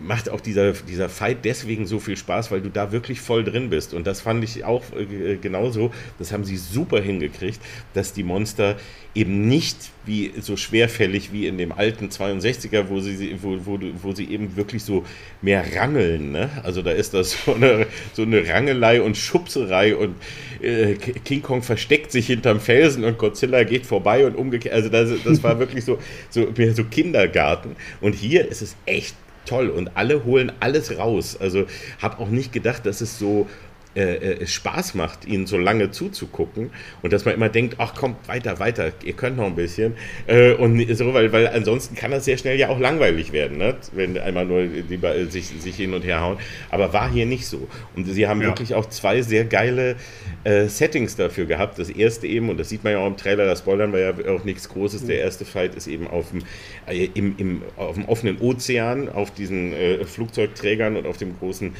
macht 0.00 0.28
auch 0.28 0.40
dieser, 0.40 0.72
dieser 0.72 1.08
Fight 1.08 1.44
deswegen 1.44 1.86
so 1.86 1.98
viel 1.98 2.16
Spaß, 2.16 2.50
weil 2.50 2.60
du 2.60 2.70
da 2.70 2.92
wirklich 2.92 3.20
voll 3.20 3.44
drin 3.44 3.70
bist. 3.70 3.94
Und 3.94 4.06
das 4.06 4.20
fand 4.20 4.42
ich 4.44 4.64
auch 4.64 4.82
äh, 4.96 5.36
genauso. 5.36 5.92
Das 6.18 6.32
haben 6.32 6.44
sie 6.44 6.56
super 6.56 7.00
hingekriegt, 7.00 7.60
dass 7.94 8.12
die 8.12 8.22
Monster 8.22 8.76
eben 9.14 9.46
nicht 9.46 9.76
wie 10.06 10.32
so 10.40 10.56
schwerfällig 10.56 11.32
wie 11.32 11.46
in 11.46 11.58
dem 11.58 11.70
alten 11.70 12.08
62er, 12.08 12.88
wo 12.88 13.00
sie, 13.00 13.36
wo, 13.42 13.58
wo, 13.64 13.78
wo 14.00 14.12
sie 14.12 14.24
eben 14.30 14.56
wirklich 14.56 14.82
so 14.82 15.04
mehr 15.42 15.64
rangeln. 15.76 16.32
Ne? 16.32 16.50
Also 16.62 16.82
da 16.82 16.92
ist 16.92 17.14
das 17.14 17.44
so 17.44 17.54
eine, 17.54 17.86
so 18.14 18.22
eine 18.22 18.48
Rangelei 18.48 19.02
und 19.02 19.16
Schubserei 19.16 19.94
und 19.94 20.16
äh, 20.62 20.94
King 20.94 21.42
Kong 21.42 21.62
versteckt 21.62 22.10
sich 22.10 22.26
hinterm 22.26 22.60
Felsen 22.60 23.04
und 23.04 23.18
Godzilla 23.18 23.64
geht 23.64 23.86
vorbei 23.86 24.26
und 24.26 24.34
umgekehrt. 24.34 24.74
Also 24.74 24.88
das, 24.88 25.10
das 25.24 25.42
war 25.42 25.58
wirklich 25.58 25.84
so, 25.84 25.98
so, 26.30 26.48
so 26.74 26.84
Kindergarten. 26.84 27.76
Und 28.00 28.14
hier 28.14 28.48
ist 28.48 28.62
es 28.62 28.76
echt 28.86 29.14
toll 29.44 29.68
und 29.68 29.96
alle 29.96 30.24
holen 30.24 30.52
alles 30.60 30.96
raus. 30.98 31.36
Also 31.40 31.66
habe 32.00 32.18
auch 32.18 32.28
nicht 32.28 32.52
gedacht, 32.52 32.86
dass 32.86 33.00
es 33.00 33.18
so 33.18 33.48
äh, 33.94 34.14
äh, 34.14 34.46
Spaß 34.46 34.94
macht, 34.94 35.26
ihnen 35.26 35.46
so 35.46 35.58
lange 35.58 35.90
zuzugucken 35.90 36.70
und 37.02 37.12
dass 37.12 37.26
man 37.26 37.34
immer 37.34 37.50
denkt, 37.50 37.74
ach 37.76 37.94
kommt 37.94 38.26
weiter, 38.26 38.58
weiter, 38.58 38.90
ihr 39.04 39.12
könnt 39.12 39.36
noch 39.36 39.44
ein 39.44 39.54
bisschen. 39.54 39.96
Äh, 40.26 40.52
und 40.54 40.82
so, 40.96 41.12
weil, 41.12 41.30
weil 41.30 41.46
ansonsten 41.48 41.94
kann 41.94 42.10
das 42.10 42.24
sehr 42.24 42.38
schnell 42.38 42.58
ja 42.58 42.70
auch 42.70 42.80
langweilig 42.80 43.32
werden, 43.32 43.58
ne? 43.58 43.76
wenn 43.92 44.16
einmal 44.16 44.46
nur 44.46 44.62
die, 44.64 44.98
sich, 45.28 45.48
sich 45.48 45.76
hin 45.76 45.92
und 45.92 46.06
her 46.06 46.22
hauen, 46.22 46.38
aber 46.70 46.94
war 46.94 47.10
hier 47.10 47.26
nicht 47.26 47.46
so. 47.46 47.68
Und 47.94 48.06
sie 48.06 48.26
haben 48.26 48.40
ja. 48.40 48.46
wirklich 48.46 48.74
auch 48.74 48.86
zwei 48.86 49.20
sehr 49.20 49.44
geile 49.44 49.96
äh, 50.44 50.68
Settings 50.68 51.16
dafür 51.16 51.44
gehabt, 51.44 51.78
das 51.78 51.90
erste 51.90 52.26
eben, 52.26 52.48
und 52.48 52.58
das 52.58 52.70
sieht 52.70 52.84
man 52.84 52.94
ja 52.94 52.98
auch 53.00 53.06
im 53.06 53.18
Trailer, 53.18 53.44
da 53.44 53.54
spoilern 53.54 53.92
wir 53.92 54.00
ja 54.00 54.34
auch 54.34 54.44
nichts 54.44 54.70
Großes, 54.70 55.04
der 55.04 55.20
erste 55.20 55.44
Fight 55.44 55.74
ist 55.74 55.86
eben 55.86 56.06
auf 56.06 56.30
dem, 56.30 56.44
äh, 56.86 57.10
im, 57.12 57.34
im, 57.36 57.62
auf 57.76 57.96
dem 57.96 58.06
offenen 58.06 58.40
Ozean, 58.40 59.10
auf 59.10 59.34
diesen 59.34 59.74
äh, 59.74 60.02
Flugzeugträgern 60.06 60.96
und 60.96 61.06
auf 61.06 61.18
dem 61.18 61.38
großen 61.38 61.74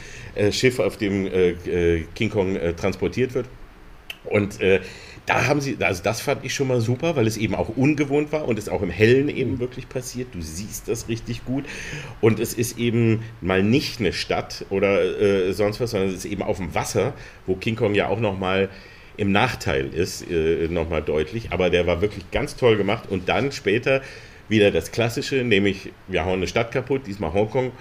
Schiff, 0.50 0.78
auf 0.78 0.96
dem 0.96 1.26
King 2.02 2.30
Kong 2.30 2.56
äh, 2.56 2.74
transportiert 2.74 3.34
wird. 3.34 3.46
Und 4.24 4.60
äh, 4.60 4.80
da 5.26 5.46
haben 5.46 5.60
sie, 5.60 5.76
also 5.80 6.02
das 6.02 6.20
fand 6.20 6.44
ich 6.44 6.54
schon 6.54 6.68
mal 6.68 6.80
super, 6.80 7.16
weil 7.16 7.26
es 7.26 7.36
eben 7.36 7.54
auch 7.54 7.68
ungewohnt 7.76 8.32
war 8.32 8.46
und 8.46 8.58
es 8.58 8.68
auch 8.68 8.82
im 8.82 8.90
Hellen 8.90 9.28
eben 9.28 9.60
wirklich 9.60 9.88
passiert. 9.88 10.28
Du 10.32 10.40
siehst 10.40 10.88
das 10.88 11.08
richtig 11.08 11.44
gut 11.44 11.64
und 12.20 12.40
es 12.40 12.54
ist 12.54 12.78
eben 12.78 13.22
mal 13.40 13.62
nicht 13.62 14.00
eine 14.00 14.12
Stadt 14.12 14.66
oder 14.70 15.20
äh, 15.20 15.52
sonst 15.52 15.80
was, 15.80 15.92
sondern 15.92 16.10
es 16.10 16.16
ist 16.16 16.24
eben 16.24 16.42
auf 16.42 16.56
dem 16.56 16.74
Wasser, 16.74 17.14
wo 17.46 17.54
King 17.54 17.76
Kong 17.76 17.94
ja 17.94 18.08
auch 18.08 18.20
noch 18.20 18.38
mal 18.38 18.68
im 19.16 19.30
Nachteil 19.30 19.92
ist, 19.94 20.28
äh, 20.28 20.68
noch 20.68 20.88
mal 20.88 21.02
deutlich. 21.02 21.52
Aber 21.52 21.70
der 21.70 21.86
war 21.86 22.00
wirklich 22.00 22.30
ganz 22.30 22.56
toll 22.56 22.76
gemacht 22.76 23.04
und 23.08 23.28
dann 23.28 23.52
später 23.52 24.02
wieder 24.48 24.70
das 24.70 24.90
Klassische, 24.90 25.36
nämlich 25.44 25.92
wir 26.08 26.24
hauen 26.24 26.34
eine 26.34 26.48
Stadt 26.48 26.72
kaputt, 26.72 27.06
diesmal 27.06 27.32
Hongkong 27.32 27.72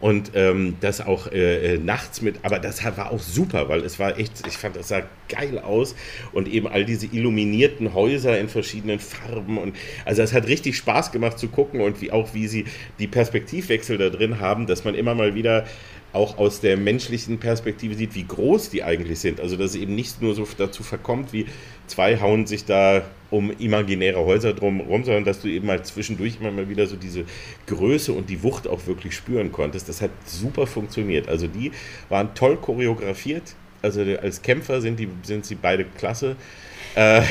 und 0.00 0.32
ähm, 0.34 0.76
das 0.80 1.00
auch 1.00 1.30
äh, 1.32 1.74
äh, 1.74 1.78
nachts 1.78 2.22
mit, 2.22 2.36
aber 2.42 2.58
das 2.58 2.84
war 2.84 3.10
auch 3.10 3.20
super, 3.20 3.68
weil 3.68 3.80
es 3.80 3.98
war 3.98 4.18
echt, 4.18 4.46
ich 4.46 4.56
fand, 4.56 4.76
das 4.76 4.88
sah 4.88 5.02
geil 5.28 5.58
aus 5.58 5.94
und 6.32 6.48
eben 6.48 6.68
all 6.68 6.84
diese 6.84 7.06
illuminierten 7.06 7.94
Häuser 7.94 8.38
in 8.38 8.48
verschiedenen 8.48 9.00
Farben 9.00 9.58
und 9.58 9.76
also 10.04 10.22
es 10.22 10.32
hat 10.32 10.46
richtig 10.46 10.76
Spaß 10.76 11.12
gemacht 11.12 11.38
zu 11.38 11.48
gucken 11.48 11.80
und 11.80 12.00
wie 12.00 12.12
auch 12.12 12.34
wie 12.34 12.46
sie 12.46 12.64
die 12.98 13.08
Perspektivwechsel 13.08 13.98
da 13.98 14.10
drin 14.10 14.40
haben, 14.40 14.66
dass 14.66 14.84
man 14.84 14.94
immer 14.94 15.14
mal 15.14 15.34
wieder 15.34 15.66
auch 16.12 16.38
aus 16.38 16.60
der 16.60 16.76
menschlichen 16.76 17.38
Perspektive 17.38 17.94
sieht, 17.94 18.14
wie 18.14 18.24
groß 18.24 18.70
die 18.70 18.82
eigentlich 18.82 19.18
sind. 19.20 19.40
Also 19.40 19.56
dass 19.56 19.70
es 19.70 19.76
eben 19.76 19.94
nicht 19.94 20.22
nur 20.22 20.34
so 20.34 20.46
dazu 20.56 20.82
verkommt, 20.82 21.32
wie 21.32 21.46
zwei 21.88 22.20
hauen 22.20 22.46
sich 22.46 22.64
da 22.64 23.02
um 23.30 23.50
imaginäre 23.58 24.24
Häuser 24.24 24.54
drumherum, 24.54 25.04
sondern 25.04 25.24
dass 25.24 25.40
du 25.40 25.48
eben 25.48 25.66
mal 25.66 25.82
zwischendurch 25.84 26.38
immer 26.40 26.50
mal 26.50 26.68
wieder 26.68 26.86
so 26.86 26.96
diese 26.96 27.24
Größe 27.66 28.12
und 28.12 28.30
die 28.30 28.42
Wucht 28.42 28.66
auch 28.66 28.86
wirklich 28.86 29.14
spüren 29.14 29.52
konntest. 29.52 29.88
Das 29.88 30.00
hat 30.00 30.10
super 30.24 30.66
funktioniert. 30.66 31.28
Also 31.28 31.46
die 31.46 31.72
waren 32.08 32.34
toll 32.34 32.56
choreografiert. 32.56 33.54
Also 33.82 34.00
als 34.00 34.42
Kämpfer 34.42 34.80
sind, 34.80 34.98
die, 34.98 35.08
sind 35.22 35.44
sie 35.44 35.54
beide 35.54 35.84
klasse. 35.84 36.36
Äh, 36.94 37.22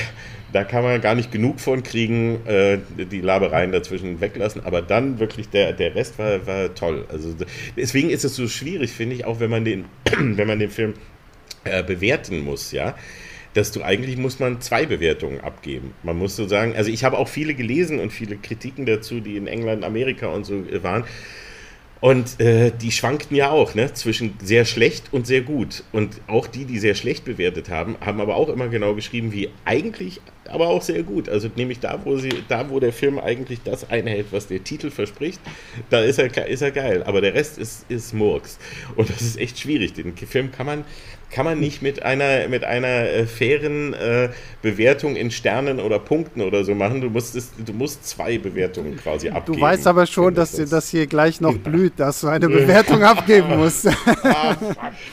da 0.54 0.64
kann 0.64 0.84
man 0.84 1.02
gar 1.02 1.14
nicht 1.14 1.32
genug 1.32 1.60
von 1.60 1.84
kriegen, 1.84 2.46
äh, 2.46 2.78
die 2.98 3.20
Labereien 3.20 3.72
dazwischen 3.72 4.22
weglassen. 4.22 4.64
Aber 4.64 4.82
dann 4.82 5.20
wirklich 5.20 5.50
der, 5.50 5.74
der 5.74 5.96
Rest 5.96 6.20
war, 6.20 6.46
war 6.46 6.74
toll. 6.74 7.06
Also 7.10 7.36
deswegen 7.76 8.12
ist 8.12 8.24
es 8.24 8.36
so 8.36 8.48
schwierig, 8.48 8.92
finde 8.92 9.16
ich, 9.16 9.26
auch 9.26 9.40
wenn 9.40 9.50
man 9.50 9.66
den, 9.66 9.86
wenn 10.18 10.48
man 10.48 10.60
den 10.60 10.70
Film 10.70 10.94
äh, 11.64 11.84
bewerten 11.84 12.40
muss, 12.42 12.72
ja 12.72 12.96
dass 13.58 13.72
du 13.72 13.82
eigentlich 13.82 14.18
muss 14.18 14.40
man 14.40 14.62
zwei 14.62 14.86
Bewertungen 14.86 15.42
abgeben. 15.42 15.94
Man 16.04 16.18
muss 16.18 16.36
so 16.36 16.48
sagen, 16.48 16.76
also 16.76 16.92
ich 16.92 17.04
habe 17.04 17.18
auch 17.18 17.28
viele 17.28 17.56
gelesen 17.56 18.00
und 18.00 18.14
viele 18.14 18.38
Kritiken 18.38 18.86
dazu, 18.86 19.20
die 19.20 19.36
in 19.36 19.48
England, 19.48 19.84
Amerika 19.84 20.28
und 20.28 20.46
so 20.46 20.64
waren. 20.84 21.06
Und 22.00 22.40
äh, 22.40 22.72
die 22.72 22.92
schwankten 22.92 23.36
ja 23.36 23.50
auch 23.50 23.74
ne, 23.74 23.92
zwischen 23.94 24.36
sehr 24.44 24.66
schlecht 24.66 25.06
und 25.12 25.26
sehr 25.26 25.42
gut. 25.42 25.84
Und 25.92 26.22
auch 26.28 26.46
die, 26.46 26.66
die 26.66 26.78
sehr 26.78 26.94
schlecht 26.94 27.26
bewertet 27.26 27.70
haben, 27.70 27.96
haben 28.00 28.22
aber 28.22 28.36
auch 28.36 28.50
immer 28.50 28.68
genau 28.68 28.94
geschrieben, 28.94 29.32
wie 29.34 29.50
eigentlich, 29.66 30.22
aber 30.48 30.68
auch 30.68 30.84
sehr 30.84 31.02
gut. 31.02 31.28
Also 31.28 31.50
nämlich 31.56 31.80
da, 31.80 32.00
wo 32.06 32.18
sie, 32.18 32.30
da, 32.48 32.70
wo 32.70 32.80
der 32.80 32.94
Film 32.94 33.18
eigentlich 33.18 33.62
das 33.64 33.90
einhält, 33.90 34.28
was 34.30 34.46
der 34.46 34.64
Titel 34.64 34.92
verspricht, 34.92 35.42
da 35.90 36.02
ist 36.02 36.20
er, 36.20 36.48
ist 36.48 36.62
er 36.62 36.72
geil. 36.72 37.02
Aber 37.04 37.22
der 37.22 37.34
Rest 37.34 37.58
ist, 37.58 37.90
ist 37.90 38.14
Murks. 38.14 38.60
Und 38.96 39.10
das 39.10 39.22
ist 39.22 39.40
echt 39.40 39.58
schwierig. 39.58 39.94
Den 39.94 40.16
Film 40.16 40.52
kann 40.52 40.68
man, 40.68 40.86
kann 41.30 41.46
man 41.46 41.60
nicht 41.60 41.82
mit 41.82 42.04
einer, 42.04 42.48
mit 42.48 42.64
einer 42.64 42.88
äh, 42.88 43.26
fairen 43.26 43.94
äh, 43.94 44.30
Bewertung 44.62 45.16
in 45.16 45.30
Sternen 45.30 45.80
oder 45.80 46.00
Punkten 46.00 46.42
oder 46.42 46.64
so 46.64 46.74
machen. 46.74 47.02
Du 47.02 47.10
musst, 47.10 47.36
es, 47.36 47.52
du 47.58 47.74
musst 47.74 48.08
zwei 48.08 48.38
Bewertungen 48.38 48.98
quasi 48.98 49.30
abgeben. 49.30 49.58
Du 49.58 49.62
weißt 49.62 49.88
aber 49.88 50.06
schon, 50.06 50.34
dass 50.34 50.54
dir 50.54 50.66
das 50.66 50.90
hier 50.90 51.06
gleich 51.06 51.42
noch 51.42 51.58
blüht, 51.58 51.94
dass 51.98 52.22
du 52.22 52.28
eine 52.28 52.48
Bewertung 52.50 53.04
abgeben 53.04 53.58
musst. 53.58 53.86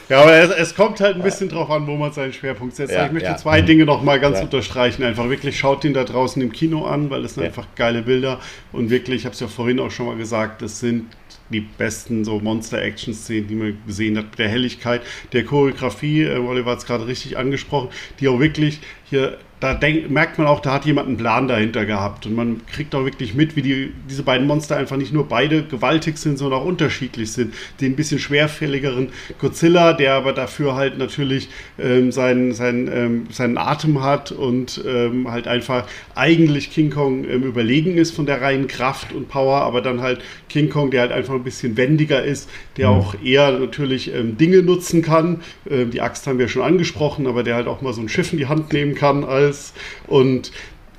ja, 0.09 0.23
aber 0.23 0.33
es, 0.33 0.51
es, 0.51 0.75
kommt 0.75 1.01
halt 1.01 1.17
ein 1.17 1.23
bisschen 1.23 1.49
drauf 1.49 1.71
an, 1.71 1.87
wo 1.87 1.97
man 1.97 2.13
seinen 2.13 2.33
Schwerpunkt 2.33 2.77
setzt. 2.77 2.93
Ja, 2.93 3.07
ich 3.07 3.13
möchte 3.13 3.31
ja. 3.31 3.37
zwei 3.37 3.61
Dinge 3.61 3.85
noch 3.85 4.03
mal 4.03 4.21
ganz 4.21 4.39
ja. 4.39 4.45
unterstreichen. 4.45 5.03
Einfach 5.03 5.29
wirklich 5.29 5.59
schaut 5.59 5.85
ihn 5.85 5.95
da 5.95 6.05
draußen 6.05 6.41
im 6.41 6.53
Kino 6.53 6.85
an, 6.85 7.11
weil 7.11 7.25
es 7.25 7.35
sind 7.35 7.45
einfach 7.45 7.67
geile 7.75 8.03
Bilder 8.03 8.41
und 8.73 8.91
wirklich, 8.91 9.17
ich 9.17 9.25
habe 9.25 9.35
es 9.35 9.41
ja 9.41 9.49
vorhin 9.49 9.81
auch 9.81 9.91
schon 9.91 10.07
mal 10.07 10.17
gesagt, 10.17 10.63
das 10.63 10.81
sind 10.81 11.07
die 11.51 11.61
besten 11.61 12.25
so 12.25 12.41
Monster-Action-Szenen, 12.41 13.49
die 13.49 13.55
man 13.55 13.79
gesehen 13.87 14.17
hat, 14.17 14.39
der 14.39 14.49
Helligkeit, 14.49 15.03
der 15.33 15.45
Choreografie, 15.45 16.23
äh, 16.23 16.39
Oliver 16.39 16.73
hat 16.73 16.79
es 16.79 16.87
gerade 16.87 17.07
richtig 17.07 17.37
angesprochen, 17.37 17.91
die 18.21 18.29
auch 18.29 18.41
wirklich 18.41 18.81
hier 19.05 19.39
da 19.61 19.73
denk, 19.73 20.11
merkt 20.11 20.37
man 20.37 20.47
auch, 20.47 20.61
da 20.61 20.73
hat 20.75 20.85
jemand 20.85 21.09
einen 21.09 21.17
Plan 21.17 21.49
dahinter 21.49 21.87
gehabt. 21.87 22.27
Und 22.27 22.35
man 22.35 22.61
kriegt 22.67 22.95
auch 22.95 23.05
wirklich 23.05 23.35
mit, 23.35 23.57
wie 23.57 23.63
die, 23.63 23.93
diese 24.11 24.23
beiden 24.23 24.47
Monster 24.47 24.77
einfach 24.77 24.97
nicht 24.97 25.13
nur 25.13 25.29
beide 25.29 25.63
gewaltig 25.63 26.19
sind, 26.19 26.39
sondern 26.39 26.61
auch 26.61 26.65
unterschiedlich 26.65 27.33
sind. 27.33 27.55
Den 27.81 27.93
ein 27.93 27.97
bisschen 27.97 28.19
schwerfälligeren 28.19 29.09
Godzilla, 29.39 29.93
der 29.93 30.15
aber 30.15 30.33
dafür 30.33 30.75
halt 30.75 30.99
natürlich 30.99 31.49
ähm, 31.79 32.13
seinen, 32.13 32.53
seinen, 32.53 32.89
ähm, 32.93 33.27
seinen 33.31 33.57
Atem 33.57 34.03
hat 34.03 34.33
und 34.33 34.85
ähm, 34.87 35.31
halt 35.31 35.49
einfach 35.49 35.87
eigentlich 36.15 36.71
King 36.71 36.91
Kong 36.91 37.25
ähm, 37.25 37.45
überlegen 37.45 37.97
ist 37.97 38.11
von 38.11 38.27
der 38.27 38.43
reinen 38.43 38.67
Kraft 38.67 39.13
und 39.13 39.29
Power, 39.29 39.63
aber 39.63 39.81
dann 39.81 40.01
halt 40.01 40.21
King 40.49 40.69
Kong, 40.69 40.91
der 40.91 41.03
halt 41.03 41.13
einfach 41.13 41.35
ein 41.35 41.45
bisschen 41.45 41.77
wendiger 41.77 42.23
ist, 42.23 42.51
der 42.77 42.91
mhm. 42.91 42.97
auch 42.97 43.15
eher 43.23 43.53
natürlich 43.53 44.13
ähm, 44.13 44.37
Dinge 44.37 44.63
nutzen 44.63 45.01
kann. 45.01 45.41
Ähm, 45.71 45.91
die 45.91 46.01
Axt 46.01 46.27
haben 46.27 46.39
wir 46.39 46.49
schon 46.49 46.63
angesprochen, 46.63 47.27
aber 47.27 47.43
der 47.43 47.55
halt 47.55 47.67
auch 47.67 47.81
mal 47.81 47.93
so 47.93 48.01
ein 48.01 48.09
Schiff 48.09 48.33
in 48.33 48.39
die 48.39 48.47
Hand 48.47 48.73
nehmen 48.73 48.95
kann 48.95 49.25
als 49.25 49.44
ist. 49.51 49.75
Und 50.07 50.53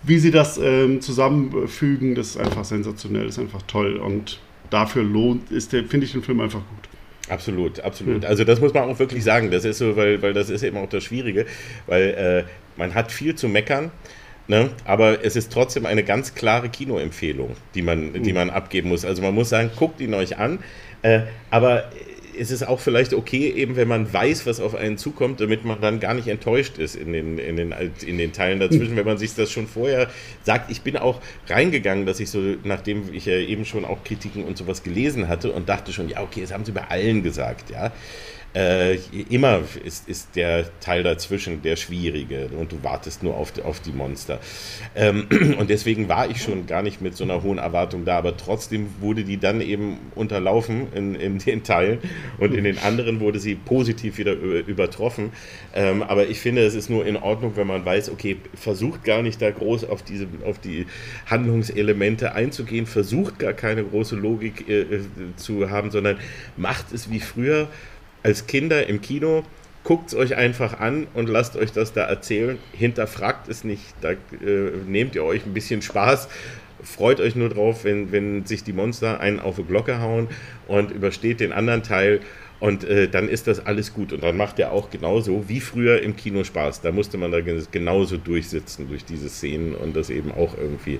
wie 0.03 0.19
sie 0.19 0.31
das 0.31 0.57
ähm, 0.57 1.01
zusammenfügen, 1.01 2.15
das 2.15 2.29
ist 2.29 2.37
einfach 2.37 2.65
sensationell, 2.65 3.25
das 3.25 3.37
ist 3.37 3.43
einfach 3.43 3.63
toll. 3.63 3.97
Und 3.97 4.39
dafür 4.69 5.03
lohnt, 5.03 5.51
ist 5.51 5.73
der, 5.73 5.83
finde 5.85 6.05
ich 6.05 6.11
den 6.11 6.23
Film 6.23 6.41
einfach 6.41 6.59
gut. 6.59 6.89
Absolut, 7.29 7.79
absolut. 7.79 8.23
Also 8.23 8.43
das 8.43 8.61
muss 8.61 8.73
man 8.73 8.83
auch 8.83 8.99
wirklich 8.99 9.23
sagen. 9.23 9.49
Das 9.49 9.65
ist 9.65 9.79
so, 9.79 9.95
weil, 9.95 10.21
weil 10.21 10.33
das 10.33 10.49
ist 10.49 10.61
eben 10.63 10.77
auch 10.77 10.89
das 10.89 11.03
Schwierige, 11.03 11.47
weil 11.87 12.45
äh, 12.47 12.51
man 12.77 12.93
hat 12.93 13.11
viel 13.11 13.35
zu 13.35 13.47
meckern. 13.47 13.91
Ne? 14.47 14.69
Aber 14.85 15.25
es 15.25 15.35
ist 15.35 15.51
trotzdem 15.51 15.87
eine 15.87 16.03
ganz 16.03 16.35
klare 16.35 16.69
Kinoempfehlung, 16.69 17.55
die 17.73 17.81
man, 17.81 18.13
die 18.13 18.29
mhm. 18.29 18.35
man 18.35 18.49
abgeben 18.51 18.89
muss. 18.89 19.03
Also 19.03 19.23
man 19.23 19.33
muss 19.33 19.49
sagen, 19.49 19.71
guckt 19.75 19.99
ihn 20.01 20.13
euch 20.13 20.37
an. 20.37 20.59
Äh, 21.01 21.21
aber 21.49 21.89
ist 22.35 22.51
es 22.51 22.63
auch 22.63 22.79
vielleicht 22.79 23.13
okay, 23.13 23.49
eben 23.49 23.75
wenn 23.75 23.87
man 23.87 24.11
weiß, 24.11 24.45
was 24.45 24.59
auf 24.59 24.75
einen 24.75 24.97
zukommt, 24.97 25.41
damit 25.41 25.65
man 25.65 25.81
dann 25.81 25.99
gar 25.99 26.13
nicht 26.13 26.27
enttäuscht 26.27 26.77
ist 26.77 26.95
in 26.95 27.13
den, 27.13 27.37
in 27.37 27.55
den, 27.55 27.73
in 28.05 28.17
den 28.17 28.33
Teilen 28.33 28.59
dazwischen, 28.59 28.95
wenn 28.95 29.05
man 29.05 29.17
sich 29.17 29.33
das 29.35 29.51
schon 29.51 29.67
vorher 29.67 30.09
sagt. 30.43 30.71
Ich 30.71 30.81
bin 30.81 30.97
auch 30.97 31.21
reingegangen, 31.47 32.05
dass 32.05 32.19
ich 32.19 32.29
so, 32.29 32.39
nachdem 32.63 33.13
ich 33.13 33.25
ja 33.25 33.37
eben 33.37 33.65
schon 33.65 33.85
auch 33.85 34.03
Kritiken 34.03 34.43
und 34.43 34.57
sowas 34.57 34.83
gelesen 34.83 35.27
hatte 35.27 35.51
und 35.51 35.69
dachte 35.69 35.93
schon, 35.93 36.09
ja, 36.09 36.21
okay, 36.21 36.41
das 36.41 36.51
haben 36.51 36.65
sie 36.65 36.71
bei 36.71 36.87
allen 36.87 37.23
gesagt, 37.23 37.69
ja. 37.69 37.91
Äh, 38.55 38.95
immer 39.29 39.61
ist, 39.83 40.07
ist 40.07 40.35
der 40.35 40.65
Teil 40.79 41.03
dazwischen 41.03 41.61
der 41.61 41.75
schwierige 41.75 42.47
und 42.57 42.71
du 42.71 42.83
wartest 42.83 43.21
nur 43.21 43.35
auf, 43.35 43.51
auf 43.63 43.81
die 43.81 43.91
Monster. 43.91 44.39
Ähm, 44.95 45.27
und 45.59 45.69
deswegen 45.69 46.07
war 46.07 46.29
ich 46.29 46.41
schon 46.41 46.65
gar 46.65 46.81
nicht 46.81 47.01
mit 47.01 47.17
so 47.17 47.25
einer 47.25 47.43
hohen 47.43 47.57
Erwartung 47.57 48.05
da, 48.05 48.17
aber 48.17 48.37
trotzdem 48.37 48.87
wurde 49.01 49.25
die 49.25 49.37
dann 49.37 49.59
eben 49.59 49.97
unterlaufen 50.15 50.87
in, 50.93 51.15
in 51.15 51.39
den 51.39 51.63
Teilen 51.63 51.99
und 52.37 52.53
in 52.53 52.63
den 52.63 52.77
anderen 52.77 53.19
wurde 53.19 53.39
sie 53.39 53.55
positiv 53.55 54.17
wieder 54.17 54.33
übertroffen. 54.33 55.31
Ähm, 55.73 56.01
aber 56.01 56.27
ich 56.27 56.39
finde, 56.39 56.65
es 56.65 56.75
ist 56.75 56.89
nur 56.89 57.05
in 57.05 57.17
Ordnung, 57.17 57.53
wenn 57.55 57.67
man 57.67 57.83
weiß, 57.83 58.09
okay, 58.09 58.37
versucht 58.53 59.03
gar 59.03 59.21
nicht 59.21 59.41
da 59.41 59.51
groß 59.51 59.83
auf, 59.83 60.01
diese, 60.01 60.27
auf 60.45 60.59
die 60.59 60.85
Handlungselemente 61.25 62.33
einzugehen, 62.33 62.85
versucht 62.85 63.37
gar 63.37 63.53
keine 63.53 63.83
große 63.83 64.15
Logik 64.15 64.69
äh, 64.69 64.81
äh 64.81 64.99
zu 65.35 65.69
haben, 65.69 65.91
sondern 65.91 66.17
macht 66.55 66.93
es 66.93 67.11
wie 67.11 67.19
früher 67.19 67.67
als 68.25 68.47
Kinder 68.47 68.87
im 68.87 69.01
Kino, 69.01 69.43
guckt 69.83 70.07
es 70.07 70.15
euch 70.15 70.35
einfach 70.35 70.79
an 70.79 71.05
und 71.13 71.29
lasst 71.29 71.55
euch 71.55 71.71
das 71.71 71.93
da 71.93 72.05
erzählen. 72.05 72.57
Hinterfragt 72.73 73.47
es 73.49 73.63
nicht, 73.63 73.83
da 74.01 74.13
äh, 74.13 74.17
nehmt 74.87 75.13
ihr 75.13 75.23
euch 75.23 75.45
ein 75.45 75.53
bisschen 75.53 75.83
Spaß. 75.83 76.27
Freut 76.81 77.19
euch 77.19 77.35
nur 77.35 77.49
drauf, 77.49 77.83
wenn, 77.83 78.11
wenn 78.11 78.43
sich 78.47 78.63
die 78.63 78.73
Monster 78.73 79.19
einen 79.19 79.39
auf 79.39 79.57
die 79.57 79.63
Glocke 79.63 80.01
hauen 80.01 80.27
und 80.67 80.89
übersteht 80.89 81.39
den 81.39 81.53
anderen 81.53 81.83
Teil 81.83 82.19
und 82.59 82.83
äh, 82.83 83.07
dann 83.07 83.29
ist 83.29 83.45
das 83.45 83.63
alles 83.63 83.93
gut. 83.93 84.11
Und 84.11 84.23
dann 84.23 84.37
macht 84.37 84.57
er 84.57 84.71
auch 84.71 84.89
genauso 84.89 85.47
wie 85.47 85.59
früher 85.59 86.01
im 86.01 86.15
Kino 86.15 86.43
Spaß. 86.43 86.81
Da 86.81 86.91
musste 86.91 87.19
man 87.19 87.31
da 87.31 87.41
genauso 87.41 88.17
durchsitzen 88.17 88.87
durch 88.89 89.05
diese 89.05 89.29
Szenen 89.29 89.75
und 89.75 89.95
das 89.95 90.09
eben 90.09 90.31
auch 90.31 90.57
irgendwie 90.57 90.99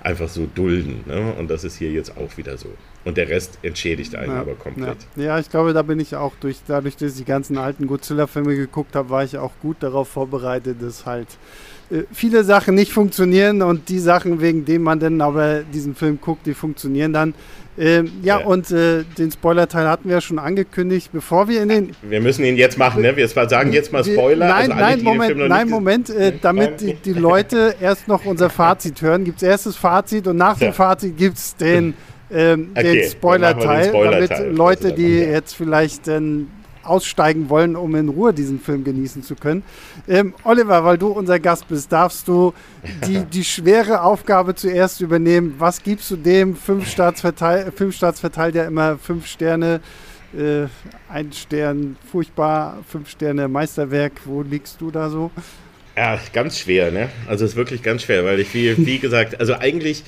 einfach 0.00 0.28
so 0.28 0.46
dulden. 0.46 1.02
Ne? 1.06 1.34
Und 1.36 1.50
das 1.50 1.64
ist 1.64 1.76
hier 1.76 1.90
jetzt 1.90 2.16
auch 2.16 2.36
wieder 2.36 2.56
so. 2.56 2.68
Und 3.04 3.16
der 3.16 3.28
Rest 3.28 3.58
entschädigt 3.62 4.14
einen 4.14 4.32
ja, 4.32 4.40
aber 4.40 4.54
komplett. 4.54 4.96
Ja. 5.16 5.22
ja. 5.22 5.38
ich 5.38 5.50
glaube, 5.50 5.72
da 5.72 5.82
bin 5.82 5.98
ich 5.98 6.14
auch 6.14 6.32
durch, 6.40 6.58
dadurch, 6.66 6.96
dass 6.96 7.12
ich 7.12 7.18
die 7.18 7.24
ganzen 7.24 7.58
alten 7.58 7.86
Godzilla-Filme 7.86 8.54
geguckt 8.54 8.94
habe, 8.94 9.10
war 9.10 9.24
ich 9.24 9.38
auch 9.38 9.52
gut 9.60 9.78
darauf 9.80 10.08
vorbereitet, 10.08 10.76
dass 10.80 11.04
halt 11.04 11.28
äh, 11.90 12.04
viele 12.12 12.44
Sachen 12.44 12.74
nicht 12.74 12.92
funktionieren 12.92 13.62
und 13.62 13.88
die 13.88 13.98
Sachen, 13.98 14.40
wegen 14.40 14.64
denen 14.64 14.84
man 14.84 15.00
dann 15.00 15.20
aber 15.20 15.62
diesen 15.62 15.94
Film 15.94 16.20
guckt, 16.20 16.46
die 16.46 16.54
funktionieren 16.54 17.12
dann. 17.12 17.34
Ähm, 17.78 18.12
ja, 18.22 18.38
ja, 18.38 18.46
und 18.46 18.70
äh, 18.70 19.02
den 19.16 19.32
Spoiler-Teil 19.32 19.88
hatten 19.88 20.08
wir 20.08 20.16
ja 20.16 20.20
schon 20.20 20.38
angekündigt, 20.38 21.08
bevor 21.10 21.48
wir 21.48 21.62
in 21.62 21.70
den. 21.70 21.96
Wir 22.02 22.20
müssen 22.20 22.44
ihn 22.44 22.58
jetzt 22.58 22.76
machen, 22.76 23.00
ne? 23.00 23.16
Wir 23.16 23.26
sagen 23.26 23.72
jetzt 23.72 23.92
mal 23.92 24.04
Spoiler. 24.04 24.46
Nein, 24.46 24.70
also 24.70 24.72
alle, 24.72 24.82
nein, 24.82 25.02
Moment, 25.02 25.48
nein, 25.48 25.68
Moment. 25.70 26.10
Äh, 26.10 26.34
damit 26.40 26.82
die, 26.82 26.94
die, 26.94 27.14
Leute 27.14 27.74
erst 27.80 28.08
noch 28.08 28.26
unser 28.26 28.50
Fazit 28.50 29.00
hören, 29.00 29.24
gibt 29.24 29.38
es 29.38 29.42
erst 29.42 29.64
das 29.64 29.76
Fazit 29.76 30.26
und 30.26 30.36
nach 30.36 30.58
dem 30.58 30.74
Fazit 30.74 31.16
gibt 31.16 31.38
es 31.38 31.56
den, 31.56 31.94
ähm, 32.32 32.70
okay, 32.74 33.00
den 33.00 33.10
Spoiler-Teil, 33.10 33.88
Spoiler 33.88 34.26
damit 34.26 34.56
Leute, 34.56 34.92
die 34.92 35.18
jetzt 35.18 35.54
vielleicht 35.54 36.08
dann 36.08 36.48
aussteigen 36.84 37.48
wollen, 37.48 37.76
um 37.76 37.94
in 37.94 38.08
Ruhe 38.08 38.32
diesen 38.32 38.60
Film 38.60 38.84
genießen 38.84 39.22
zu 39.22 39.36
können. 39.36 39.62
Ähm, 40.08 40.34
Oliver, 40.44 40.84
weil 40.84 40.98
du 40.98 41.08
unser 41.08 41.38
Gast 41.38 41.68
bist, 41.68 41.92
darfst 41.92 42.26
du 42.28 42.52
die, 43.06 43.24
die 43.32 43.44
schwere 43.44 44.02
Aufgabe 44.02 44.54
zuerst 44.54 45.00
übernehmen. 45.00 45.54
Was 45.58 45.82
gibst 45.82 46.10
du 46.10 46.16
dem? 46.16 46.56
Fünf 46.56 46.90
Staatsverteil, 46.90 47.72
fünf 47.72 47.96
Staatsverteilt 47.96 48.54
ja 48.54 48.64
immer 48.64 48.98
fünf 48.98 49.26
Sterne. 49.26 49.80
Äh, 50.36 50.66
ein 51.12 51.30
Stern 51.32 51.96
furchtbar, 52.10 52.78
fünf 52.88 53.10
Sterne 53.10 53.48
Meisterwerk. 53.48 54.12
Wo 54.24 54.42
liegst 54.42 54.80
du 54.80 54.90
da 54.90 55.10
so? 55.10 55.30
Ja, 55.96 56.18
ganz 56.32 56.58
schwer, 56.58 56.90
ne? 56.90 57.10
Also 57.28 57.44
es 57.44 57.52
ist 57.52 57.56
wirklich 57.56 57.82
ganz 57.82 58.02
schwer, 58.02 58.24
weil 58.24 58.40
ich, 58.40 58.54
wie, 58.54 58.86
wie 58.86 58.98
gesagt, 58.98 59.38
also 59.40 59.54
eigentlich 59.54 60.04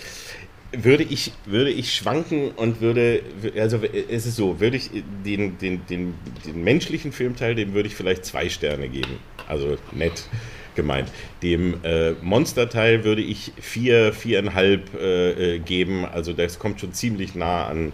würde 0.83 1.05
ich, 1.05 1.33
würde 1.47 1.71
ich 1.71 1.95
schwanken 1.95 2.51
und 2.51 2.81
würde, 2.81 3.23
also 3.57 3.81
es 3.83 4.27
ist 4.27 4.37
so, 4.37 4.61
würde 4.61 4.77
ich 4.77 4.91
den, 5.25 5.59
den, 5.59 5.87
den, 5.87 6.15
den 6.45 6.65
menschlichen 6.65 7.13
Filmteil, 7.13 7.55
dem 7.55 7.75
würde 7.75 7.89
ich 7.89 7.95
vielleicht 7.95 8.25
zwei 8.25 8.49
Sterne 8.49 8.89
geben. 8.89 9.19
Also 9.47 9.77
nett 9.93 10.29
gemeint. 10.75 11.11
Dem 11.43 11.83
äh, 11.85 12.13
Monsterteil 12.23 13.05
würde 13.05 13.23
ich 13.23 13.53
vier, 13.61 14.13
viereinhalb 14.13 14.95
äh, 14.95 15.57
äh, 15.57 15.59
geben. 15.59 16.05
Also 16.05 16.33
das 16.33 16.59
kommt 16.59 16.81
schon 16.81 16.93
ziemlich 16.93 17.35
nah 17.35 17.67
an, 17.67 17.93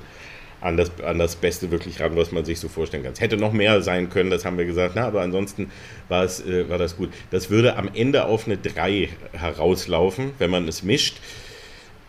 an, 0.61 0.76
das, 0.76 0.91
an 1.01 1.18
das 1.18 1.37
Beste 1.37 1.70
wirklich 1.70 2.01
ran, 2.01 2.16
was 2.16 2.33
man 2.33 2.45
sich 2.45 2.59
so 2.61 2.68
vorstellen 2.68 3.03
kann. 3.03 3.12
Es 3.12 3.20
hätte 3.20 3.37
noch 3.37 3.53
mehr 3.53 3.83
sein 3.83 4.11
können, 4.11 4.31
das 4.31 4.45
haben 4.45 4.59
wir 4.59 4.64
gesagt, 4.64 4.95
na, 4.97 5.07
aber 5.07 5.22
ansonsten 5.22 5.70
war, 6.09 6.24
äh, 6.24 6.68
war 6.68 6.78
das 6.78 6.97
gut. 6.97 7.11
Das 7.31 7.51
würde 7.51 7.76
am 7.76 7.91
Ende 7.95 8.24
auf 8.24 8.47
eine 8.47 8.57
3 8.57 9.09
herauslaufen, 9.33 10.33
wenn 10.39 10.51
man 10.51 10.68
es 10.68 10.83
mischt. 10.83 11.16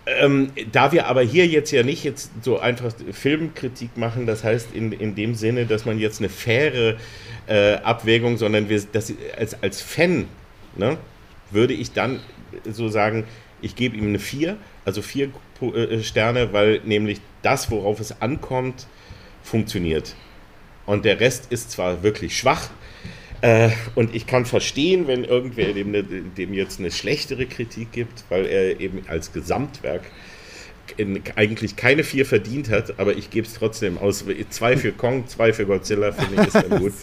Ähm, 0.08 0.52
da 0.72 0.92
wir 0.92 1.08
aber 1.08 1.22
hier 1.22 1.46
jetzt 1.46 1.72
ja 1.72 1.84
nicht 1.84 2.04
jetzt 2.04 2.32
so 2.42 2.60
einfach 2.60 2.92
Filmkritik 3.12 3.98
machen, 3.98 4.26
das 4.26 4.44
heißt 4.44 4.74
in, 4.74 4.92
in 4.92 5.14
dem 5.14 5.36
Sinne, 5.36 5.68
dass 5.68 5.86
man 5.86 6.00
jetzt 6.00 6.20
eine 6.20 6.30
faire 6.30 6.98
äh, 7.48 7.74
Abwägung, 7.76 8.38
sondern 8.38 8.68
wir, 8.68 8.82
das, 8.92 9.14
als, 9.38 9.62
als 9.62 9.82
Fan 9.82 10.28
ne, 10.76 10.98
würde 11.52 11.76
ich 11.76 11.92
dann 11.92 12.20
so 12.66 12.90
sagen, 12.90 13.26
ich 13.62 13.76
gebe 13.76 13.96
ihm 13.96 14.08
eine 14.08 14.20
4, 14.20 14.58
also 14.86 15.04
4 15.04 15.30
äh, 15.62 16.02
Sterne, 16.02 16.52
weil 16.52 16.82
nämlich 16.84 17.22
das, 17.44 17.70
worauf 17.70 18.00
es 18.00 18.22
ankommt, 18.22 18.88
funktioniert. 19.44 20.16
Und 20.86 21.06
der 21.06 21.20
Rest 21.20 21.52
ist 21.52 21.72
zwar 21.72 22.02
wirklich 22.02 22.38
schwach, 22.38 22.70
äh, 23.42 23.70
und 23.96 24.16
ich 24.16 24.28
kann 24.28 24.46
verstehen, 24.46 25.08
wenn 25.08 25.24
irgendwer 25.24 25.74
dem, 25.74 25.92
ne, 25.92 26.04
dem 26.04 26.54
jetzt 26.54 26.80
eine 26.80 26.92
schlechtere 26.92 27.46
Kritik 27.46 27.92
gibt, 27.92 28.24
weil 28.30 28.46
er 28.46 28.80
eben 28.80 29.04
als 29.08 29.34
Gesamtwerk 29.34 30.04
in, 30.98 31.22
eigentlich 31.36 31.76
keine 31.76 32.04
vier 32.04 32.26
verdient 32.26 32.70
hat, 32.70 33.00
aber 33.00 33.16
ich 33.16 33.30
gebe 33.30 33.48
es 33.48 33.54
trotzdem 33.54 33.98
aus. 33.98 34.26
Zwei 34.50 34.78
für 34.78 34.92
Kong, 34.92 35.28
zwei 35.28 35.54
für 35.54 35.66
Godzilla, 35.66 36.12
finde 36.12 36.42
ich 36.42 36.48
ist 36.48 36.56
dann 36.56 36.70
gut. 36.80 36.94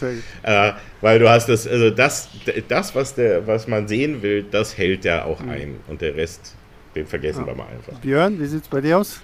äh, 0.43 0.73
weil 1.01 1.19
du 1.19 1.29
hast 1.29 1.49
das, 1.49 1.67
also 1.67 1.89
das, 1.89 2.29
das 2.67 2.95
was, 2.95 3.15
der, 3.15 3.47
was 3.47 3.67
man 3.67 3.87
sehen 3.87 4.21
will, 4.21 4.43
das 4.43 4.77
hält 4.77 5.03
der 5.03 5.25
auch 5.25 5.41
mhm. 5.41 5.49
ein. 5.49 5.75
Und 5.87 6.01
der 6.01 6.15
Rest, 6.15 6.55
den 6.95 7.07
vergessen 7.07 7.43
ah. 7.43 7.47
wir 7.47 7.55
mal 7.55 7.67
einfach. 7.67 7.99
Björn, 7.99 8.39
wie 8.39 8.45
sieht 8.45 8.63
es 8.63 8.67
bei 8.67 8.81
dir 8.81 8.99
aus? 8.99 9.21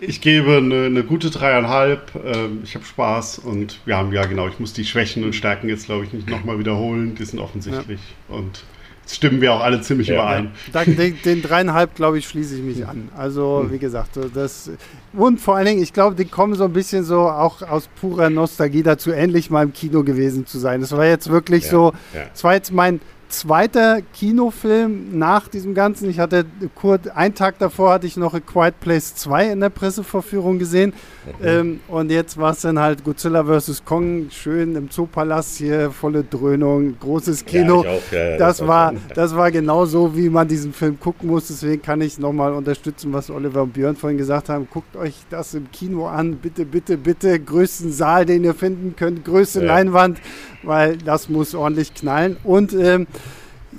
Ich 0.00 0.20
gebe 0.20 0.56
eine, 0.56 0.86
eine 0.86 1.04
gute 1.04 1.30
dreieinhalb. 1.30 2.12
Ähm, 2.24 2.60
ich 2.64 2.74
habe 2.74 2.84
Spaß 2.84 3.40
und 3.40 3.80
wir 3.84 3.96
haben 3.96 4.12
ja 4.12 4.24
genau, 4.26 4.48
ich 4.48 4.58
muss 4.58 4.72
die 4.72 4.84
Schwächen 4.84 5.24
und 5.24 5.34
Stärken 5.34 5.68
jetzt, 5.68 5.86
glaube 5.86 6.04
ich, 6.04 6.12
nicht 6.12 6.28
nochmal 6.28 6.58
wiederholen. 6.58 7.14
Die 7.14 7.24
sind 7.24 7.38
offensichtlich. 7.38 8.00
Ja. 8.28 8.36
Und 8.36 8.64
jetzt 9.02 9.16
stimmen 9.16 9.40
wir 9.40 9.52
auch 9.52 9.60
alle 9.60 9.80
ziemlich 9.82 10.08
ja, 10.08 10.14
überein. 10.14 10.52
Ja. 10.72 10.84
Den, 10.84 11.18
den 11.22 11.42
dreieinhalb, 11.42 11.94
glaube 11.94 12.18
ich, 12.18 12.26
schließe 12.26 12.56
ich 12.56 12.62
mich 12.62 12.86
an. 12.86 13.08
Also, 13.16 13.62
hm. 13.64 13.72
wie 13.72 13.78
gesagt, 13.78 14.18
das. 14.34 14.70
Und 15.12 15.40
vor 15.40 15.56
allen 15.56 15.66
Dingen, 15.66 15.82
ich 15.82 15.92
glaube, 15.92 16.16
die 16.16 16.24
kommen 16.24 16.54
so 16.54 16.64
ein 16.64 16.72
bisschen 16.72 17.04
so 17.04 17.28
auch 17.28 17.62
aus 17.62 17.88
purer 18.00 18.30
Nostalgie 18.30 18.82
dazu, 18.82 19.10
endlich 19.10 19.50
mal 19.50 19.64
im 19.64 19.72
Kino 19.72 20.02
gewesen 20.02 20.46
zu 20.46 20.58
sein. 20.58 20.80
Das 20.80 20.92
war 20.92 21.06
jetzt 21.06 21.28
wirklich 21.28 21.66
so. 21.66 21.92
Das 22.12 22.44
war 22.44 22.54
jetzt 22.54 22.72
mein 22.72 23.00
zweiter 23.30 24.02
Kinofilm 24.12 25.18
nach 25.18 25.48
diesem 25.48 25.74
Ganzen. 25.74 26.10
Ich 26.10 26.18
hatte 26.18 26.44
kurz, 26.74 27.06
einen 27.06 27.34
Tag 27.34 27.58
davor 27.58 27.92
hatte 27.92 28.06
ich 28.06 28.16
noch 28.16 28.34
A 28.34 28.40
Quiet 28.40 28.78
Place 28.80 29.14
2 29.14 29.52
in 29.52 29.60
der 29.60 29.70
Pressevorführung 29.70 30.58
gesehen. 30.58 30.92
Mhm. 31.40 31.46
Ähm, 31.46 31.80
und 31.88 32.10
jetzt 32.10 32.38
war 32.38 32.52
es 32.52 32.60
dann 32.60 32.78
halt 32.78 33.04
Godzilla 33.04 33.44
vs. 33.44 33.84
Kong, 33.84 34.26
schön 34.30 34.74
im 34.76 34.90
Zoopalast 34.90 35.58
hier, 35.58 35.90
volle 35.90 36.24
Dröhnung, 36.24 36.98
großes 36.98 37.44
Kino. 37.44 37.84
Ja, 37.84 37.90
auch, 37.90 38.12
ja, 38.12 38.30
ja, 38.30 38.36
das, 38.36 38.58
das, 38.58 38.68
war, 38.68 38.94
das 39.14 39.36
war 39.36 39.50
genau 39.50 39.86
so, 39.86 40.16
wie 40.16 40.28
man 40.28 40.48
diesen 40.48 40.72
Film 40.72 40.98
gucken 40.98 41.28
muss. 41.28 41.48
Deswegen 41.48 41.80
kann 41.82 42.00
ich 42.00 42.18
nochmal 42.18 42.52
unterstützen, 42.52 43.12
was 43.12 43.30
Oliver 43.30 43.62
und 43.62 43.72
Björn 43.72 43.96
vorhin 43.96 44.18
gesagt 44.18 44.48
haben. 44.48 44.68
Guckt 44.70 44.96
euch 44.96 45.14
das 45.30 45.54
im 45.54 45.70
Kino 45.70 46.06
an. 46.06 46.36
Bitte, 46.36 46.64
bitte, 46.64 46.96
bitte. 46.96 47.38
Größten 47.38 47.92
Saal, 47.92 48.26
den 48.26 48.44
ihr 48.44 48.54
finden 48.54 48.94
könnt. 48.96 49.24
Größte 49.24 49.64
Leinwand, 49.64 50.20
weil 50.62 50.96
das 50.98 51.28
muss 51.28 51.54
ordentlich 51.54 51.94
knallen. 51.94 52.36
Und 52.44 52.72
ähm, 52.72 53.06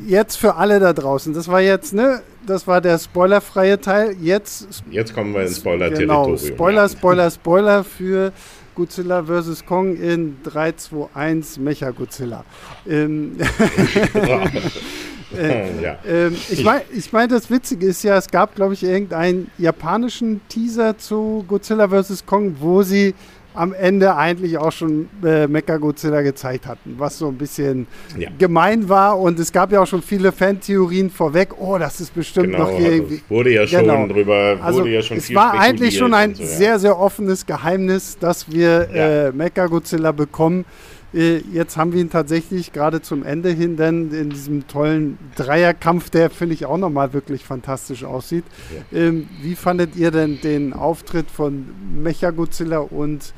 jetzt 0.05 0.37
für 0.37 0.55
alle 0.55 0.79
da 0.79 0.93
draußen. 0.93 1.33
Das 1.33 1.47
war 1.47 1.61
jetzt, 1.61 1.93
ne? 1.93 2.21
Das 2.45 2.67
war 2.67 2.81
der 2.81 2.97
spoilerfreie 2.97 3.79
Teil. 3.79 4.15
Jetzt. 4.19 4.83
Jetzt 4.89 5.13
kommen 5.13 5.33
wir 5.33 5.41
ins 5.41 5.57
Spoiler-Territorium. 5.57 6.25
Genau, 6.25 6.37
Spoiler, 6.37 6.89
Spoiler, 6.89 7.31
Spoiler 7.31 7.83
für 7.83 8.33
Godzilla 8.75 9.23
vs. 9.23 9.65
Kong 9.65 9.95
in 9.95 10.37
3, 10.43 10.71
2, 10.73 11.09
1 11.13 11.59
Mecha 11.59 11.91
Godzilla. 11.91 12.43
Ähm, 12.87 13.37
äh, 15.37 15.81
ja. 15.81 15.97
ähm, 16.07 16.35
ich 16.49 16.63
meine, 16.63 16.81
ich 16.93 17.11
mein, 17.11 17.29
das 17.29 17.49
Witzige 17.49 17.87
ist 17.87 18.03
ja, 18.03 18.17
es 18.17 18.27
gab, 18.27 18.55
glaube 18.55 18.73
ich, 18.73 18.83
irgendeinen 18.83 19.51
japanischen 19.57 20.41
Teaser 20.47 20.97
zu 20.97 21.43
Godzilla 21.47 21.89
vs. 21.89 22.25
Kong, 22.25 22.55
wo 22.59 22.81
sie 22.81 23.13
am 23.53 23.73
Ende 23.73 24.15
eigentlich 24.15 24.57
auch 24.57 24.71
schon 24.71 25.09
äh, 25.23 25.47
Mechagodzilla 25.47 26.21
gezeigt 26.21 26.67
hatten, 26.67 26.95
was 26.97 27.17
so 27.17 27.27
ein 27.27 27.37
bisschen 27.37 27.87
ja. 28.17 28.29
gemein 28.37 28.87
war. 28.87 29.19
Und 29.19 29.39
es 29.39 29.51
gab 29.51 29.71
ja 29.71 29.81
auch 29.81 29.87
schon 29.87 30.01
viele 30.01 30.31
Fantheorien 30.31 31.09
vorweg. 31.09 31.59
Oh, 31.59 31.77
das 31.77 31.99
ist 31.99 32.13
bestimmt 32.13 32.51
genau, 32.51 32.65
noch 32.65 32.77
hier 32.77 32.93
irgendwie. 32.93 33.21
Wurde 33.29 33.51
ja 33.51 33.67
schon 33.67 33.81
genau. 33.81 34.07
drüber, 34.07 34.57
also 34.61 34.85
ja 34.85 35.01
schon 35.01 35.17
Es 35.17 35.33
war 35.33 35.59
eigentlich 35.59 35.97
schon 35.97 36.13
ein 36.13 36.35
so, 36.35 36.43
ja. 36.43 36.49
sehr, 36.49 36.79
sehr 36.79 36.97
offenes 36.97 37.45
Geheimnis, 37.45 38.17
dass 38.19 38.51
wir 38.51 38.89
ja. 38.93 39.27
äh, 39.27 39.31
Mechagodzilla 39.31 40.11
bekommen. 40.11 40.65
Äh, 41.13 41.37
jetzt 41.51 41.77
haben 41.77 41.93
wir 41.93 42.01
ihn 42.01 42.09
tatsächlich 42.09 42.71
gerade 42.71 43.01
zum 43.01 43.23
Ende 43.23 43.49
hin 43.49 43.75
dann 43.75 44.11
in 44.11 44.29
diesem 44.29 44.67
tollen 44.67 45.17
Dreierkampf, 45.35 46.09
der 46.09 46.29
finde 46.29 46.55
ich 46.55 46.65
auch 46.65 46.77
nochmal 46.77 47.13
wirklich 47.13 47.43
fantastisch 47.43 48.03
aussieht. 48.03 48.45
Ja. 48.91 48.99
Ähm, 48.99 49.27
wie 49.41 49.55
fandet 49.55 49.95
ihr 49.95 50.11
denn 50.11 50.39
den 50.41 50.73
Auftritt 50.73 51.29
von 51.29 51.65
Mechagodzilla 51.95 52.79
und 52.79 53.33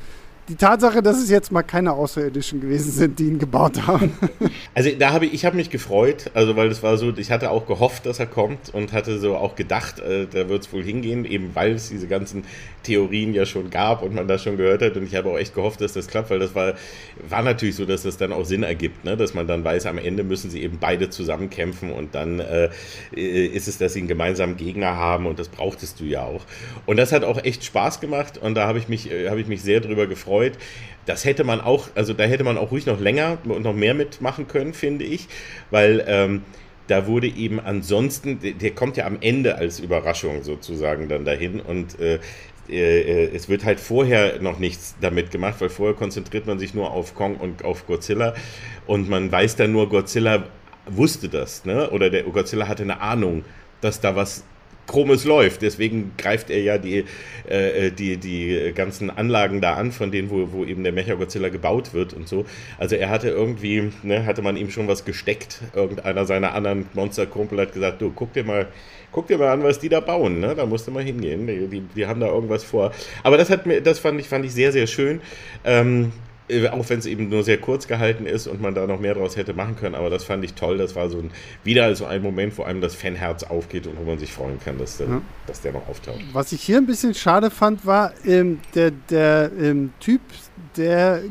die 0.48 0.56
Tatsache, 0.56 1.02
dass 1.02 1.16
es 1.16 1.30
jetzt 1.30 1.50
mal 1.52 1.62
keine 1.62 1.92
Außerirdischen 1.92 2.60
gewesen 2.60 2.92
sind, 2.92 3.18
die 3.18 3.24
ihn 3.24 3.38
gebaut 3.38 3.86
haben. 3.86 4.12
Also 4.74 4.90
da 4.98 5.12
habe 5.12 5.26
ich, 5.26 5.34
ich 5.34 5.44
habe 5.44 5.56
mich 5.56 5.70
gefreut, 5.70 6.30
also 6.34 6.56
weil 6.56 6.68
es 6.68 6.82
war 6.82 6.96
so, 6.96 7.16
ich 7.16 7.30
hatte 7.30 7.50
auch 7.50 7.66
gehofft, 7.66 8.06
dass 8.06 8.18
er 8.18 8.26
kommt 8.26 8.74
und 8.74 8.92
hatte 8.92 9.18
so 9.18 9.36
auch 9.36 9.54
gedacht, 9.54 10.00
äh, 10.00 10.26
da 10.26 10.48
wird 10.48 10.62
es 10.62 10.72
wohl 10.72 10.82
hingehen, 10.82 11.24
eben 11.24 11.54
weil 11.54 11.72
es 11.72 11.88
diese 11.90 12.08
ganzen 12.08 12.44
Theorien 12.82 13.34
ja 13.34 13.46
schon 13.46 13.70
gab 13.70 14.02
und 14.02 14.14
man 14.14 14.26
das 14.26 14.42
schon 14.42 14.56
gehört 14.56 14.82
hat 14.82 14.96
und 14.96 15.04
ich 15.04 15.14
habe 15.14 15.30
auch 15.30 15.38
echt 15.38 15.54
gehofft, 15.54 15.80
dass 15.80 15.92
das 15.92 16.08
klappt, 16.08 16.30
weil 16.30 16.40
das 16.40 16.54
war, 16.54 16.74
war 17.28 17.42
natürlich 17.42 17.76
so, 17.76 17.84
dass 17.84 18.02
das 18.02 18.16
dann 18.16 18.32
auch 18.32 18.44
Sinn 18.44 18.64
ergibt, 18.64 19.04
ne? 19.04 19.16
dass 19.16 19.32
man 19.32 19.46
dann 19.46 19.64
weiß, 19.64 19.86
am 19.86 19.98
Ende 19.98 20.24
müssen 20.24 20.50
sie 20.50 20.62
eben 20.62 20.78
beide 20.78 21.08
zusammen 21.08 21.50
kämpfen 21.50 21.92
und 21.92 22.14
dann 22.14 22.40
äh, 22.40 22.68
ist 23.12 23.68
es, 23.68 23.78
dass 23.78 23.92
sie 23.94 24.00
einen 24.00 24.08
gemeinsamen 24.08 24.56
Gegner 24.56 24.96
haben 24.96 25.26
und 25.26 25.38
das 25.38 25.48
brauchtest 25.48 26.00
du 26.00 26.04
ja 26.04 26.24
auch. 26.24 26.44
Und 26.84 26.96
das 26.96 27.12
hat 27.12 27.22
auch 27.22 27.42
echt 27.42 27.64
Spaß 27.64 28.00
gemacht 28.00 28.38
und 28.38 28.54
da 28.54 28.66
habe 28.66 28.78
ich 28.78 28.88
mich, 28.88 29.10
äh, 29.10 29.30
habe 29.30 29.40
ich 29.40 29.46
mich 29.46 29.62
sehr 29.62 29.80
drüber 29.80 30.06
gefreut. 30.06 30.33
Das 31.06 31.24
hätte 31.24 31.44
man 31.44 31.60
auch, 31.60 31.88
also 31.94 32.14
da 32.14 32.24
hätte 32.24 32.44
man 32.44 32.56
auch 32.56 32.70
ruhig 32.70 32.86
noch 32.86 32.98
länger 32.98 33.38
und 33.44 33.62
noch 33.62 33.74
mehr 33.74 33.94
mitmachen 33.94 34.48
können, 34.48 34.72
finde 34.72 35.04
ich, 35.04 35.28
weil 35.70 36.04
ähm, 36.06 36.42
da 36.86 37.06
wurde 37.06 37.26
eben 37.28 37.60
ansonsten, 37.60 38.38
der, 38.40 38.70
kommt 38.72 38.96
ja 38.96 39.06
am 39.06 39.18
Ende 39.20 39.56
als 39.56 39.80
Überraschung 39.80 40.42
sozusagen 40.42 41.08
dann 41.08 41.24
dahin 41.24 41.60
und 41.60 41.98
äh, 41.98 42.20
äh, 42.68 43.34
es 43.34 43.48
wird 43.48 43.64
halt 43.64 43.80
vorher 43.80 44.40
noch 44.40 44.58
nichts 44.58 44.94
damit 45.00 45.30
gemacht, 45.30 45.56
weil 45.60 45.70
vorher 45.70 45.94
konzentriert 45.94 46.46
man 46.46 46.58
sich 46.58 46.74
nur 46.74 46.90
auf 46.90 47.14
Kong 47.14 47.36
und 47.36 47.64
auf 47.64 47.86
Godzilla 47.86 48.34
und 48.86 49.08
man 49.08 49.30
weiß 49.30 49.56
dann 49.56 49.72
nur, 49.72 49.88
Godzilla 49.88 50.44
wusste 50.86 51.28
das, 51.28 51.64
ne? 51.64 51.90
oder 51.90 52.10
der 52.10 52.22
Godzilla 52.24 52.68
hatte 52.68 52.82
eine 52.82 53.00
Ahnung, 53.00 53.44
dass 53.80 54.00
da 54.00 54.16
was 54.16 54.44
Chromes 54.86 55.24
läuft. 55.24 55.62
Deswegen 55.62 56.12
greift 56.18 56.50
er 56.50 56.60
ja 56.60 56.78
die, 56.78 57.04
äh, 57.48 57.90
die, 57.90 58.16
die 58.16 58.72
ganzen 58.74 59.10
Anlagen 59.10 59.60
da 59.60 59.74
an, 59.74 59.92
von 59.92 60.10
denen, 60.10 60.30
wo, 60.30 60.52
wo 60.52 60.64
eben 60.64 60.82
der 60.82 60.92
Mechagodzilla 60.92 61.48
gebaut 61.48 61.94
wird 61.94 62.12
und 62.14 62.28
so. 62.28 62.44
Also 62.78 62.96
er 62.96 63.10
hatte 63.10 63.28
irgendwie, 63.28 63.90
ne, 64.02 64.26
hatte 64.26 64.42
man 64.42 64.56
ihm 64.56 64.70
schon 64.70 64.88
was 64.88 65.04
gesteckt. 65.04 65.60
Irgendeiner 65.74 66.24
seiner 66.26 66.54
anderen 66.54 66.86
Monsterkumpel 66.94 67.60
hat 67.60 67.72
gesagt, 67.72 68.02
du, 68.02 68.12
guck 68.14 68.32
dir 68.32 68.44
mal, 68.44 68.68
guck 69.12 69.28
dir 69.28 69.38
mal 69.38 69.48
an, 69.48 69.62
was 69.62 69.78
die 69.78 69.88
da 69.88 70.00
bauen, 70.00 70.40
ne? 70.40 70.54
Da 70.54 70.66
musst 70.66 70.86
du 70.86 70.90
mal 70.90 71.02
hingehen. 71.02 71.46
Die, 71.46 71.66
die, 71.68 71.80
die 71.80 72.06
haben 72.06 72.20
da 72.20 72.26
irgendwas 72.26 72.64
vor. 72.64 72.92
Aber 73.22 73.36
das 73.36 73.50
hat 73.50 73.66
mir, 73.66 73.80
das 73.80 73.98
fand 73.98 74.20
ich, 74.20 74.28
fand 74.28 74.44
ich 74.44 74.52
sehr, 74.52 74.72
sehr 74.72 74.86
schön. 74.86 75.20
Ähm, 75.64 76.06
äh, 76.06 76.33
auch 76.70 76.88
wenn 76.90 76.98
es 76.98 77.06
eben 77.06 77.30
nur 77.30 77.42
sehr 77.42 77.58
kurz 77.58 77.86
gehalten 77.86 78.26
ist 78.26 78.46
und 78.46 78.60
man 78.60 78.74
da 78.74 78.86
noch 78.86 79.00
mehr 79.00 79.14
draus 79.14 79.36
hätte 79.36 79.54
machen 79.54 79.76
können, 79.76 79.94
aber 79.94 80.10
das 80.10 80.24
fand 80.24 80.44
ich 80.44 80.52
toll. 80.54 80.76
Das 80.76 80.94
war 80.94 81.08
so 81.08 81.18
ein, 81.18 81.30
wieder 81.64 81.94
so 81.96 82.04
ein 82.04 82.22
Moment, 82.22 82.58
wo 82.58 82.64
einem 82.64 82.82
das 82.82 82.94
Fanherz 82.94 83.44
aufgeht 83.44 83.86
und 83.86 83.98
wo 83.98 84.04
man 84.04 84.18
sich 84.18 84.32
freuen 84.32 84.58
kann, 84.62 84.76
dass 84.78 84.98
der, 84.98 85.08
ja. 85.08 85.22
dass 85.46 85.62
der 85.62 85.72
noch 85.72 85.88
auftaucht. 85.88 86.20
Was 86.32 86.52
ich 86.52 86.62
hier 86.62 86.76
ein 86.76 86.86
bisschen 86.86 87.14
schade 87.14 87.50
fand, 87.50 87.86
war 87.86 88.12
ähm, 88.26 88.60
der, 88.74 88.90
der 88.90 89.50
ähm, 89.58 89.92
Typ, 90.00 90.20
der 90.76 91.22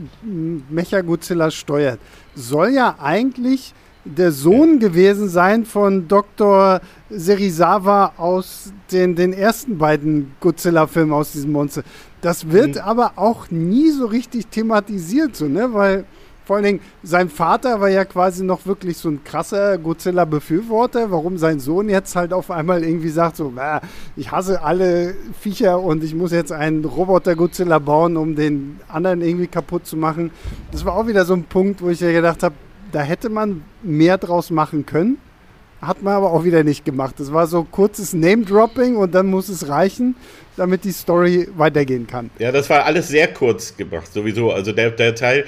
Mechagodzilla 0.69 1.51
steuert, 1.51 1.99
soll 2.33 2.69
ja 2.69 2.95
eigentlich 2.99 3.73
der 4.05 4.31
Sohn 4.31 4.79
ja. 4.81 4.87
gewesen 4.87 5.29
sein 5.29 5.65
von 5.65 6.07
Dr. 6.07 6.81
Serizawa 7.09 8.13
aus 8.17 8.73
den, 8.91 9.15
den 9.15 9.31
ersten 9.31 9.77
beiden 9.77 10.33
Godzilla-Filmen 10.39 11.13
aus 11.13 11.33
diesem 11.33 11.51
Monster. 11.51 11.83
Das 12.23 12.51
wird 12.51 12.75
mhm. 12.75 12.81
aber 12.81 13.13
auch 13.17 13.51
nie 13.51 13.91
so 13.91 14.05
richtig 14.05 14.47
thematisiert, 14.47 15.35
so, 15.35 15.45
ne? 15.45 15.73
Weil 15.73 16.05
vor 16.45 16.55
allen 16.55 16.65
Dingen 16.65 16.79
sein 17.03 17.29
Vater 17.29 17.81
war 17.81 17.89
ja 17.89 18.05
quasi 18.05 18.43
noch 18.45 18.65
wirklich 18.65 18.97
so 18.97 19.09
ein 19.09 19.23
krasser 19.23 19.77
Godzilla-Befürworter. 19.77 21.11
Warum 21.11 21.37
sein 21.37 21.59
Sohn 21.59 21.89
jetzt 21.89 22.15
halt 22.15 22.33
auf 22.33 22.49
einmal 22.49 22.83
irgendwie 22.83 23.09
sagt, 23.09 23.37
so, 23.37 23.53
ich 24.15 24.31
hasse 24.31 24.61
alle 24.61 25.15
Viecher 25.39 25.81
und 25.81 26.03
ich 26.03 26.15
muss 26.15 26.31
jetzt 26.31 26.51
einen 26.51 26.85
Roboter-Godzilla 26.85 27.79
bauen, 27.79 28.17
um 28.17 28.35
den 28.35 28.79
anderen 28.87 29.21
irgendwie 29.21 29.47
kaputt 29.47 29.85
zu 29.85 29.97
machen. 29.97 30.31
Das 30.71 30.85
war 30.85 30.95
auch 30.95 31.07
wieder 31.07 31.25
so 31.25 31.33
ein 31.33 31.43
Punkt, 31.43 31.81
wo 31.81 31.89
ich 31.89 31.99
ja 31.99 32.11
gedacht 32.11 32.41
habe, 32.43 32.55
da 32.91 33.01
hätte 33.01 33.29
man 33.29 33.63
mehr 33.81 34.17
draus 34.17 34.49
machen 34.49 34.85
können. 34.85 35.17
Hat 35.85 36.01
man 36.01 36.13
aber 36.13 36.31
auch 36.31 36.43
wieder 36.43 36.63
nicht 36.63 36.85
gemacht. 36.85 37.15
Das 37.17 37.33
war 37.33 37.47
so 37.47 37.63
kurzes 37.63 38.13
Name-Dropping 38.13 38.95
und 38.95 39.13
dann 39.13 39.27
muss 39.27 39.49
es 39.49 39.67
reichen, 39.67 40.15
damit 40.55 40.83
die 40.83 40.91
Story 40.91 41.49
weitergehen 41.55 42.07
kann. 42.07 42.29
Ja, 42.39 42.51
das 42.51 42.69
war 42.69 42.85
alles 42.85 43.09
sehr 43.09 43.27
kurz 43.27 43.75
gemacht, 43.75 44.11
sowieso. 44.13 44.51
Also 44.51 44.71
der, 44.71 44.91
der 44.91 45.15
Teil 45.15 45.45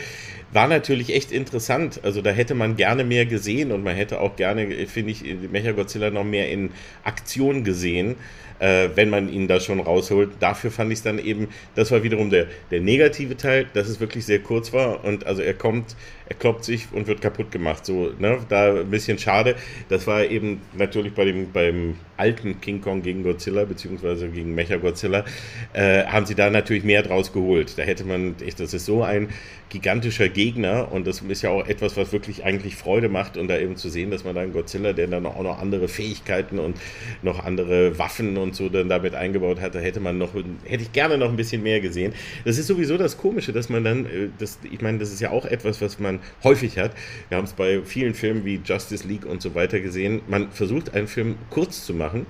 war 0.52 0.68
natürlich 0.68 1.14
echt 1.14 1.32
interessant. 1.32 2.02
Also 2.04 2.22
da 2.22 2.32
hätte 2.32 2.56
man 2.56 2.76
gerne 2.76 3.04
mehr 3.04 3.26
gesehen 3.26 3.72
und 3.72 3.84
man 3.84 3.96
hätte 3.96 4.20
auch 4.20 4.36
gerne, 4.36 4.88
finde 4.88 5.12
ich, 5.12 5.24
Mechagodzilla 5.52 6.10
noch 6.10 6.24
mehr 6.24 6.52
in 6.52 6.72
Aktion 7.04 7.64
gesehen 7.64 8.16
äh, 8.60 8.90
wenn 8.96 9.10
man 9.10 9.30
ihn 9.32 9.48
da 9.48 9.60
schon 9.60 9.80
rausholt. 9.80 10.32
Dafür 10.40 10.72
fand 10.72 10.92
ich 10.92 11.00
es 11.00 11.04
dann 11.04 11.20
eben, 11.20 11.50
das 11.76 11.92
war 11.92 12.04
wiederum 12.04 12.30
der, 12.30 12.48
der 12.72 12.82
negative 12.82 13.38
Teil, 13.38 13.68
dass 13.74 13.88
es 13.88 14.00
wirklich 14.00 14.26
sehr 14.26 14.40
kurz 14.40 14.74
war 14.74 15.04
und 15.04 15.26
also 15.26 15.42
er 15.42 15.54
kommt, 15.54 15.96
er 16.28 16.36
kloppt 16.36 16.64
sich 16.64 16.88
und 16.92 17.08
wird 17.08 17.22
kaputt 17.22 17.52
gemacht. 17.52 17.86
So, 17.86 18.12
ne, 18.20 18.40
da 18.50 18.74
ein 18.74 18.90
bisschen 18.90 19.18
schade. 19.18 19.56
Das 19.90 20.08
war 20.08 20.24
eben 20.24 20.62
natürlich 20.74 21.14
bei 21.14 21.26
dem, 21.26 21.52
beim 21.52 21.96
alten 22.18 22.62
King 22.62 22.82
Kong 22.82 23.02
gegen 23.02 23.24
Godzilla, 23.24 23.66
beziehungsweise 23.66 24.30
gegen 24.30 24.56
Mecha 24.56 24.78
Godzilla, 24.78 25.26
äh, 25.74 26.06
haben 26.06 26.26
sie 26.26 26.36
da 26.36 26.50
natürlich 26.50 26.84
mehr 26.84 27.04
draus 27.04 27.34
geholt. 27.34 27.78
Da 27.78 27.84
hätte 27.84 28.06
man, 28.06 28.36
echt, 28.46 28.60
das 28.60 28.74
ist 28.74 28.86
so 28.86 29.04
ein 29.04 29.30
gigantischer 29.70 30.30
Gegner 30.30 30.92
und 30.92 31.08
das 31.08 31.22
ist 31.22 31.42
ja 31.42 31.50
auch 31.50 31.68
etwas, 31.68 31.98
was 31.98 32.14
wirklich 32.14 32.44
eigentlich 32.44 32.76
Freude 32.76 33.10
macht 33.10 33.36
und 33.36 33.48
da 33.48 33.58
eben 33.58 33.76
zu 33.76 33.90
sehen, 33.90 34.12
dass 34.12 34.24
man 34.24 34.36
da 34.36 34.42
einen 34.42 34.54
Godzilla, 34.54 34.94
der 34.94 35.08
dann 35.08 35.26
auch 35.26 35.42
noch 35.42 35.60
andere 35.60 35.88
Fähigkeiten 35.88 36.60
und 36.60 36.78
noch 37.22 37.44
andere 37.44 37.98
Waffen 37.98 38.38
und 38.38 38.56
so 38.56 38.70
dann 38.70 38.90
damit 38.90 39.16
eingebaut 39.16 39.60
hat, 39.60 39.76
da 39.76 39.80
hätte 39.80 40.00
man 40.00 40.18
noch, 40.18 40.34
hätte 40.64 40.84
ich 40.84 40.94
gerne 40.94 41.18
noch 41.18 41.30
ein 41.30 41.36
bisschen 41.36 41.64
mehr 41.64 41.82
gesehen. 41.82 42.14
Das 42.46 42.58
ist 42.58 42.68
sowieso 42.68 42.98
das 42.98 43.18
Komische, 43.18 43.52
dass 43.54 43.70
man 43.70 43.84
dann, 43.84 44.06
äh, 44.06 44.30
das, 44.38 44.60
ich 44.72 44.82
meine, 44.82 45.00
das 45.00 45.12
ist 45.12 45.20
ja 45.20 45.32
auch 45.32 45.46
etwas, 45.46 45.82
was 45.82 46.00
man 46.00 46.15
häufig 46.44 46.78
hat. 46.78 46.92
Wir 47.30 47.38
haben 47.38 47.46
es 47.46 47.54
bei 47.54 47.82
vielen 47.84 48.14
Filmen 48.14 48.46
wie 48.46 48.62
Justice 48.64 49.08
League 49.08 49.26
und 49.26 49.42
so 49.42 49.56
weiter 49.56 49.80
gesehen. 49.80 50.22
Man 50.28 50.52
versucht 50.52 50.94
einen 50.94 51.08
Film 51.08 51.36
kurz 51.50 51.86
zu 51.86 51.94
machen, 51.94 52.26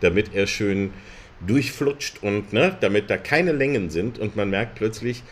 damit 0.00 0.34
er 0.34 0.46
schön 0.46 0.90
durchflutscht 1.46 2.22
und 2.22 2.52
ne, 2.52 2.76
damit 2.80 3.10
da 3.10 3.16
keine 3.16 3.52
Längen 3.52 3.90
sind 3.90 4.18
und 4.18 4.36
man 4.36 4.50
merkt 4.50 4.76
plötzlich, 4.76 5.22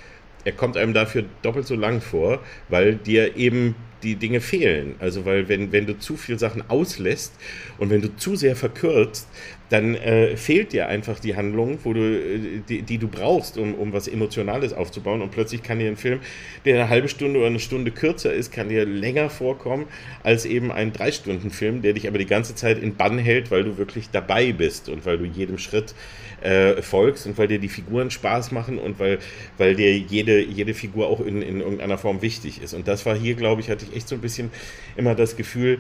er 0.44 0.52
kommt 0.52 0.76
einem 0.76 0.92
dafür 0.92 1.24
doppelt 1.42 1.66
so 1.66 1.74
lang 1.74 2.00
vor, 2.00 2.40
weil 2.68 2.96
dir 2.96 3.36
eben 3.36 3.74
die 4.02 4.16
Dinge 4.16 4.40
fehlen. 4.40 4.96
Also 4.98 5.24
weil 5.24 5.48
wenn, 5.48 5.72
wenn 5.72 5.86
du 5.86 5.98
zu 5.98 6.16
viele 6.16 6.38
Sachen 6.38 6.68
auslässt 6.68 7.34
und 7.78 7.90
wenn 7.90 8.02
du 8.02 8.14
zu 8.16 8.36
sehr 8.36 8.54
verkürzt, 8.54 9.28
dann 9.70 9.94
äh, 9.94 10.36
fehlt 10.36 10.72
dir 10.72 10.88
einfach 10.88 11.18
die 11.18 11.36
Handlung, 11.36 11.78
wo 11.84 11.92
du, 11.92 12.00
äh, 12.00 12.60
die, 12.68 12.82
die, 12.82 12.98
du 12.98 13.08
brauchst, 13.08 13.56
um, 13.56 13.74
um 13.74 13.92
was 13.92 14.08
Emotionales 14.08 14.72
aufzubauen. 14.72 15.22
Und 15.22 15.30
plötzlich 15.30 15.62
kann 15.62 15.78
dir 15.78 15.88
ein 15.88 15.96
Film, 15.96 16.20
der 16.64 16.74
eine 16.74 16.88
halbe 16.88 17.08
Stunde 17.08 17.38
oder 17.38 17.48
eine 17.48 17.60
Stunde 17.60 17.90
kürzer 17.90 18.32
ist, 18.32 18.52
kann 18.52 18.68
dir 18.68 18.84
länger 18.84 19.30
vorkommen 19.30 19.86
als 20.22 20.44
eben 20.44 20.70
ein 20.70 20.92
Drei-Stunden-Film, 20.92 21.82
der 21.82 21.94
dich 21.94 22.06
aber 22.06 22.18
die 22.18 22.26
ganze 22.26 22.54
Zeit 22.54 22.78
in 22.78 22.96
Bann 22.96 23.18
hält, 23.18 23.50
weil 23.50 23.64
du 23.64 23.78
wirklich 23.78 24.10
dabei 24.10 24.52
bist 24.52 24.88
und 24.88 25.06
weil 25.06 25.18
du 25.18 25.24
jedem 25.24 25.58
Schritt 25.58 25.94
äh, 26.42 26.82
folgst 26.82 27.26
und 27.26 27.38
weil 27.38 27.48
dir 27.48 27.58
die 27.58 27.68
Figuren 27.68 28.10
Spaß 28.10 28.52
machen 28.52 28.78
und 28.78 28.98
weil, 28.98 29.18
weil 29.56 29.74
dir 29.74 29.96
jede, 29.96 30.42
jede 30.42 30.74
Figur 30.74 31.08
auch 31.08 31.20
in, 31.20 31.40
in 31.40 31.60
irgendeiner 31.60 31.96
Form 31.96 32.20
wichtig 32.20 32.62
ist. 32.62 32.74
Und 32.74 32.86
das 32.86 33.06
war 33.06 33.16
hier, 33.16 33.34
glaube 33.34 33.62
ich, 33.62 33.70
hatte 33.70 33.86
ich 33.88 33.96
echt 33.96 34.08
so 34.08 34.14
ein 34.14 34.20
bisschen 34.20 34.50
immer 34.96 35.14
das 35.14 35.36
Gefühl, 35.36 35.78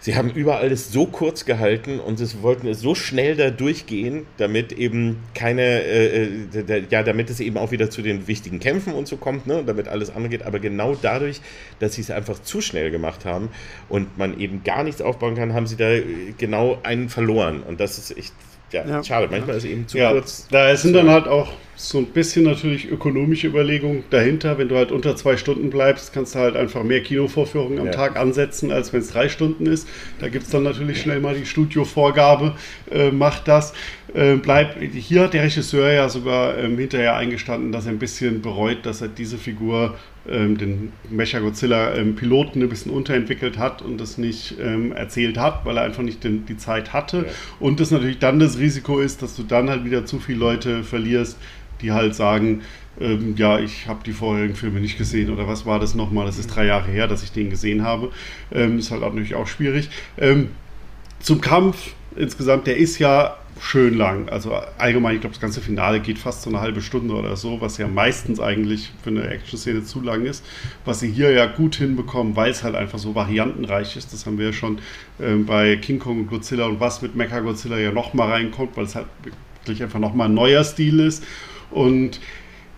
sie 0.00 0.16
haben 0.16 0.30
überall 0.30 0.72
es 0.72 0.90
so 0.90 1.06
kurz 1.06 1.44
gehalten 1.44 2.00
und 2.00 2.18
sie 2.18 2.42
wollten 2.42 2.66
es 2.66 2.80
so 2.80 2.94
schnell 2.94 3.36
da 3.36 3.50
durchgehen, 3.50 4.26
damit 4.38 4.72
eben 4.72 5.18
keine, 5.34 5.62
äh, 5.62 6.24
äh 6.24 6.84
ja, 6.90 7.02
damit 7.02 7.30
es 7.30 7.40
eben 7.40 7.58
auch 7.58 7.70
wieder 7.70 7.90
zu 7.90 8.02
den 8.02 8.26
wichtigen 8.26 8.58
Kämpfen 8.58 8.94
und 8.94 9.06
so 9.06 9.16
kommt, 9.16 9.46
ne, 9.46 9.62
damit 9.64 9.88
alles 9.88 10.10
andere 10.10 10.30
geht. 10.30 10.42
Aber 10.42 10.58
genau 10.58 10.96
dadurch, 11.00 11.40
dass 11.78 11.94
sie 11.94 12.00
es 12.00 12.10
einfach 12.10 12.40
zu 12.42 12.60
schnell 12.60 12.90
gemacht 12.90 13.24
haben 13.24 13.50
und 13.88 14.18
man 14.18 14.40
eben 14.40 14.64
gar 14.64 14.82
nichts 14.82 15.02
aufbauen 15.02 15.36
kann, 15.36 15.52
haben 15.52 15.66
sie 15.66 15.76
da 15.76 15.90
genau 16.38 16.78
einen 16.82 17.08
verloren. 17.08 17.62
Und 17.62 17.80
das 17.80 17.98
ist 17.98 18.16
echt 18.16 18.32
ja, 18.72 18.86
ja, 18.86 19.02
schade. 19.02 19.28
Manchmal 19.30 19.56
ist 19.56 19.64
es 19.64 19.70
eben 19.70 19.86
zu 19.86 19.98
ja, 19.98 20.12
kurz. 20.12 20.46
Da 20.50 20.74
sind 20.76 20.94
dann 20.94 21.08
halt 21.08 21.26
auch 21.26 21.52
so 21.76 21.98
ein 21.98 22.06
bisschen 22.06 22.44
natürlich 22.44 22.90
ökonomische 22.90 23.46
Überlegungen 23.46 24.04
dahinter. 24.10 24.58
Wenn 24.58 24.68
du 24.68 24.76
halt 24.76 24.92
unter 24.92 25.16
zwei 25.16 25.36
Stunden 25.36 25.70
bleibst, 25.70 26.12
kannst 26.12 26.34
du 26.34 26.38
halt 26.38 26.54
einfach 26.54 26.82
mehr 26.82 27.02
Kinovorführungen 27.02 27.78
am 27.78 27.86
ja. 27.86 27.92
Tag 27.92 28.16
ansetzen, 28.16 28.70
als 28.70 28.92
wenn 28.92 29.00
es 29.00 29.08
drei 29.08 29.28
Stunden 29.28 29.66
ist. 29.66 29.88
Da 30.18 30.28
gibt 30.28 30.44
es 30.44 30.50
dann 30.50 30.62
natürlich 30.62 31.00
schnell 31.00 31.20
mal 31.20 31.34
die 31.34 31.46
Studiovorgabe, 31.46 32.54
äh, 32.90 33.10
macht 33.10 33.48
das. 33.48 33.72
Äh, 34.12 34.36
bleibt, 34.36 34.76
hier 34.82 35.22
hat 35.22 35.34
der 35.34 35.44
Regisseur 35.44 35.90
ja 35.90 36.08
sogar 36.08 36.58
ähm, 36.58 36.76
hinterher 36.76 37.16
eingestanden, 37.16 37.72
dass 37.72 37.86
er 37.86 37.92
ein 37.92 37.98
bisschen 37.98 38.42
bereut, 38.42 38.84
dass 38.84 39.00
er 39.00 39.08
diese 39.08 39.38
Figur 39.38 39.96
ähm, 40.30 40.56
den 40.56 40.92
Mechagodzilla-Piloten 41.10 42.60
ähm, 42.60 42.66
ein 42.66 42.68
bisschen 42.68 42.92
unterentwickelt 42.92 43.58
hat 43.58 43.82
und 43.82 43.98
das 43.98 44.18
nicht 44.18 44.56
ähm, 44.60 44.92
erzählt 44.92 45.38
hat, 45.38 45.64
weil 45.64 45.76
er 45.76 45.82
einfach 45.82 46.02
nicht 46.02 46.24
den, 46.24 46.46
die 46.46 46.56
Zeit 46.56 46.92
hatte. 46.92 47.18
Ja. 47.18 47.24
Und 47.58 47.80
das 47.80 47.90
natürlich 47.90 48.18
dann 48.18 48.38
das 48.38 48.58
Risiko 48.58 49.00
ist, 49.00 49.22
dass 49.22 49.36
du 49.36 49.42
dann 49.42 49.68
halt 49.68 49.84
wieder 49.84 50.06
zu 50.06 50.18
viele 50.18 50.38
Leute 50.38 50.84
verlierst, 50.84 51.36
die 51.82 51.92
halt 51.92 52.14
sagen, 52.14 52.62
ähm, 53.00 53.34
ja, 53.36 53.58
ich 53.58 53.86
habe 53.86 54.00
die 54.04 54.12
vorherigen 54.12 54.54
Filme 54.54 54.80
nicht 54.80 54.98
gesehen 54.98 55.30
oder 55.30 55.48
was 55.48 55.66
war 55.66 55.78
das 55.80 55.94
nochmal? 55.94 56.26
Das 56.26 56.38
ist 56.38 56.48
drei 56.48 56.66
Jahre 56.66 56.90
her, 56.90 57.08
dass 57.08 57.22
ich 57.22 57.32
den 57.32 57.50
gesehen 57.50 57.82
habe. 57.82 58.10
Ähm, 58.52 58.78
ist 58.78 58.90
halt 58.90 59.00
natürlich 59.02 59.34
auch 59.34 59.46
schwierig. 59.46 59.90
Ähm, 60.18 60.48
zum 61.20 61.40
Kampf 61.40 61.94
insgesamt, 62.16 62.66
der 62.66 62.76
ist 62.76 62.98
ja 62.98 63.36
schön 63.60 63.94
lang. 63.94 64.28
Also 64.28 64.54
allgemein, 64.78 65.16
ich 65.16 65.20
glaube, 65.20 65.34
das 65.34 65.40
ganze 65.40 65.60
Finale 65.60 66.00
geht 66.00 66.18
fast 66.18 66.42
so 66.42 66.50
eine 66.50 66.60
halbe 66.60 66.80
Stunde 66.80 67.14
oder 67.14 67.36
so, 67.36 67.60
was 67.60 67.76
ja 67.78 67.86
meistens 67.86 68.40
eigentlich 68.40 68.90
für 69.02 69.10
eine 69.10 69.28
Action-Szene 69.28 69.84
zu 69.84 70.00
lang 70.00 70.24
ist. 70.24 70.44
Was 70.84 71.00
sie 71.00 71.10
hier 71.10 71.30
ja 71.30 71.46
gut 71.46 71.76
hinbekommen, 71.76 72.36
weil 72.36 72.50
es 72.50 72.62
halt 72.62 72.74
einfach 72.74 72.98
so 72.98 73.14
variantenreich 73.14 73.96
ist. 73.96 74.12
Das 74.12 74.24
haben 74.26 74.38
wir 74.38 74.46
ja 74.46 74.52
schon 74.52 74.78
äh, 75.18 75.34
bei 75.34 75.76
King 75.76 75.98
Kong 75.98 76.20
und 76.20 76.26
Godzilla 76.28 76.66
und 76.66 76.80
was 76.80 77.02
mit 77.02 77.14
Mecha 77.14 77.40
Godzilla 77.40 77.78
ja 77.78 77.92
nochmal 77.92 78.30
reinkommt, 78.30 78.76
weil 78.76 78.84
es 78.84 78.94
halt 78.94 79.06
wirklich 79.64 79.82
einfach 79.82 80.00
nochmal 80.00 80.28
ein 80.28 80.34
neuer 80.34 80.64
Stil 80.64 80.98
ist. 81.00 81.22
Und 81.70 82.18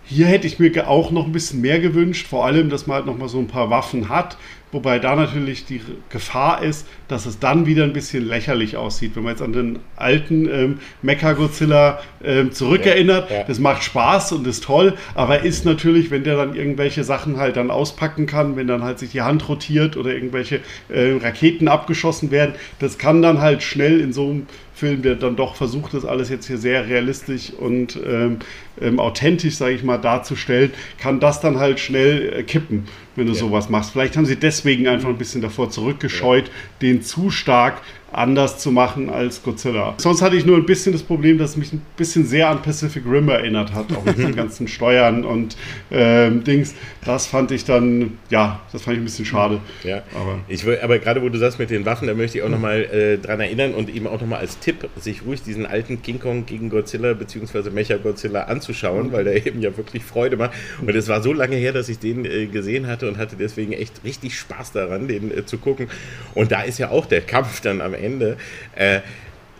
hier 0.03 0.27
hätte 0.27 0.47
ich 0.47 0.59
mir 0.59 0.87
auch 0.87 1.11
noch 1.11 1.25
ein 1.25 1.31
bisschen 1.31 1.61
mehr 1.61 1.79
gewünscht, 1.79 2.27
vor 2.27 2.45
allem, 2.45 2.69
dass 2.69 2.87
man 2.87 2.95
halt 2.95 3.05
nochmal 3.05 3.29
so 3.29 3.39
ein 3.39 3.47
paar 3.47 3.69
Waffen 3.69 4.09
hat, 4.09 4.37
Wobei 4.73 4.97
da 4.97 5.15
natürlich 5.15 5.65
die 5.65 5.81
Gefahr 6.09 6.63
ist, 6.63 6.87
dass 7.13 7.27
es 7.27 7.37
dann 7.37 7.67
wieder 7.67 7.83
ein 7.83 7.93
bisschen 7.93 8.27
lächerlich 8.27 8.75
aussieht. 8.75 9.15
Wenn 9.15 9.21
man 9.21 9.33
jetzt 9.33 9.43
an 9.43 9.53
den 9.53 9.79
alten 9.95 10.49
ähm, 10.49 10.79
Mecha-Godzilla 11.03 11.99
ähm, 12.23 12.51
zurückerinnert, 12.51 13.29
ja, 13.29 13.37
ja. 13.37 13.43
das 13.43 13.59
macht 13.59 13.83
Spaß 13.83 14.31
und 14.31 14.47
ist 14.47 14.63
toll, 14.63 14.95
aber 15.13 15.43
ist 15.43 15.63
natürlich, 15.63 16.09
wenn 16.09 16.23
der 16.23 16.37
dann 16.37 16.55
irgendwelche 16.55 17.03
Sachen 17.03 17.37
halt 17.37 17.55
dann 17.55 17.69
auspacken 17.69 18.25
kann, 18.25 18.55
wenn 18.55 18.65
dann 18.65 18.83
halt 18.83 18.97
sich 18.97 19.11
die 19.11 19.21
Hand 19.21 19.47
rotiert 19.47 19.95
oder 19.95 20.11
irgendwelche 20.11 20.61
äh, 20.89 21.13
Raketen 21.21 21.67
abgeschossen 21.67 22.31
werden, 22.31 22.55
das 22.79 22.97
kann 22.97 23.21
dann 23.21 23.39
halt 23.39 23.61
schnell 23.61 23.99
in 23.99 24.11
so 24.11 24.29
einem 24.29 24.47
Film, 24.73 25.03
der 25.03 25.13
dann 25.13 25.35
doch 25.35 25.55
versucht, 25.55 25.93
das 25.93 26.05
alles 26.05 26.29
jetzt 26.29 26.47
hier 26.47 26.57
sehr 26.57 26.87
realistisch 26.87 27.53
und 27.53 27.99
ähm, 28.07 28.39
ähm, 28.81 28.99
authentisch, 28.99 29.55
sage 29.55 29.75
ich 29.75 29.83
mal, 29.83 29.99
darzustellen, 29.99 30.71
kann 30.97 31.19
das 31.19 31.41
dann 31.41 31.59
halt 31.59 31.79
schnell 31.79 32.33
äh, 32.39 32.43
kippen 32.43 32.87
wenn 33.15 33.27
du 33.27 33.33
ja. 33.33 33.39
sowas 33.39 33.69
machst. 33.69 33.91
Vielleicht 33.91 34.17
haben 34.17 34.25
sie 34.25 34.35
deswegen 34.35 34.87
einfach 34.87 35.09
ein 35.09 35.17
bisschen 35.17 35.41
davor 35.41 35.69
zurückgescheut, 35.69 36.47
ja. 36.47 36.53
den 36.81 37.02
zu 37.03 37.29
stark 37.29 37.81
anders 38.13 38.59
zu 38.59 38.71
machen 38.71 39.09
als 39.09 39.43
Godzilla. 39.43 39.95
Sonst 39.97 40.21
hatte 40.21 40.35
ich 40.35 40.45
nur 40.45 40.57
ein 40.57 40.65
bisschen 40.65 40.93
das 40.93 41.03
Problem, 41.03 41.37
dass 41.37 41.51
es 41.51 41.57
mich 41.57 41.73
ein 41.73 41.81
bisschen 41.97 42.25
sehr 42.25 42.49
an 42.49 42.61
Pacific 42.61 43.03
Rim 43.05 43.29
erinnert 43.29 43.73
hat, 43.73 43.91
auch 43.95 44.05
mit 44.05 44.17
den 44.17 44.35
ganzen 44.35 44.67
Steuern 44.67 45.25
und 45.25 45.57
ähm, 45.91 46.43
Dings. 46.43 46.75
Das 47.03 47.27
fand 47.27 47.51
ich 47.51 47.65
dann, 47.65 48.17
ja, 48.29 48.61
das 48.71 48.83
fand 48.83 48.95
ich 48.97 49.01
ein 49.01 49.05
bisschen 49.05 49.25
schade. 49.25 49.59
Ja, 49.83 50.03
aber, 50.15 50.39
ich 50.47 50.65
will, 50.65 50.79
aber 50.81 50.99
gerade 50.99 51.21
wo 51.21 51.29
du 51.29 51.37
sagst 51.37 51.59
mit 51.59 51.69
den 51.69 51.85
Waffen, 51.85 52.07
da 52.07 52.13
möchte 52.13 52.37
ich 52.37 52.43
auch 52.43 52.49
nochmal 52.49 52.83
äh, 52.83 53.17
dran 53.17 53.39
erinnern 53.39 53.73
und 53.73 53.93
eben 53.93 54.07
auch 54.07 54.21
nochmal 54.21 54.39
als 54.39 54.59
Tipp, 54.59 54.87
sich 54.99 55.25
ruhig 55.25 55.41
diesen 55.41 55.65
alten 55.65 56.01
King 56.01 56.19
Kong 56.19 56.45
gegen 56.45 56.69
Godzilla 56.69 57.13
bzw. 57.13 57.69
Mecha 57.71 57.97
Godzilla 57.97 58.43
anzuschauen, 58.43 59.11
weil 59.11 59.23
der 59.23 59.45
eben 59.45 59.61
ja 59.61 59.75
wirklich 59.75 60.03
Freude 60.03 60.37
macht. 60.37 60.51
Und 60.81 60.95
es 60.95 61.07
war 61.07 61.21
so 61.21 61.33
lange 61.33 61.55
her, 61.55 61.73
dass 61.73 61.89
ich 61.89 61.99
den 61.99 62.25
äh, 62.25 62.45
gesehen 62.45 62.87
hatte 62.87 63.07
und 63.07 63.17
hatte 63.17 63.35
deswegen 63.35 63.73
echt 63.73 64.03
richtig 64.03 64.37
Spaß 64.37 64.71
daran, 64.71 65.07
den 65.07 65.35
äh, 65.35 65.45
zu 65.45 65.57
gucken. 65.57 65.87
Und 66.35 66.51
da 66.51 66.61
ist 66.61 66.77
ja 66.77 66.89
auch 66.89 67.05
der 67.05 67.21
Kampf 67.21 67.61
dann 67.61 67.81
am 67.81 67.93
Ende 67.93 68.02
Ende. 68.03 68.37
Äh, 68.75 68.99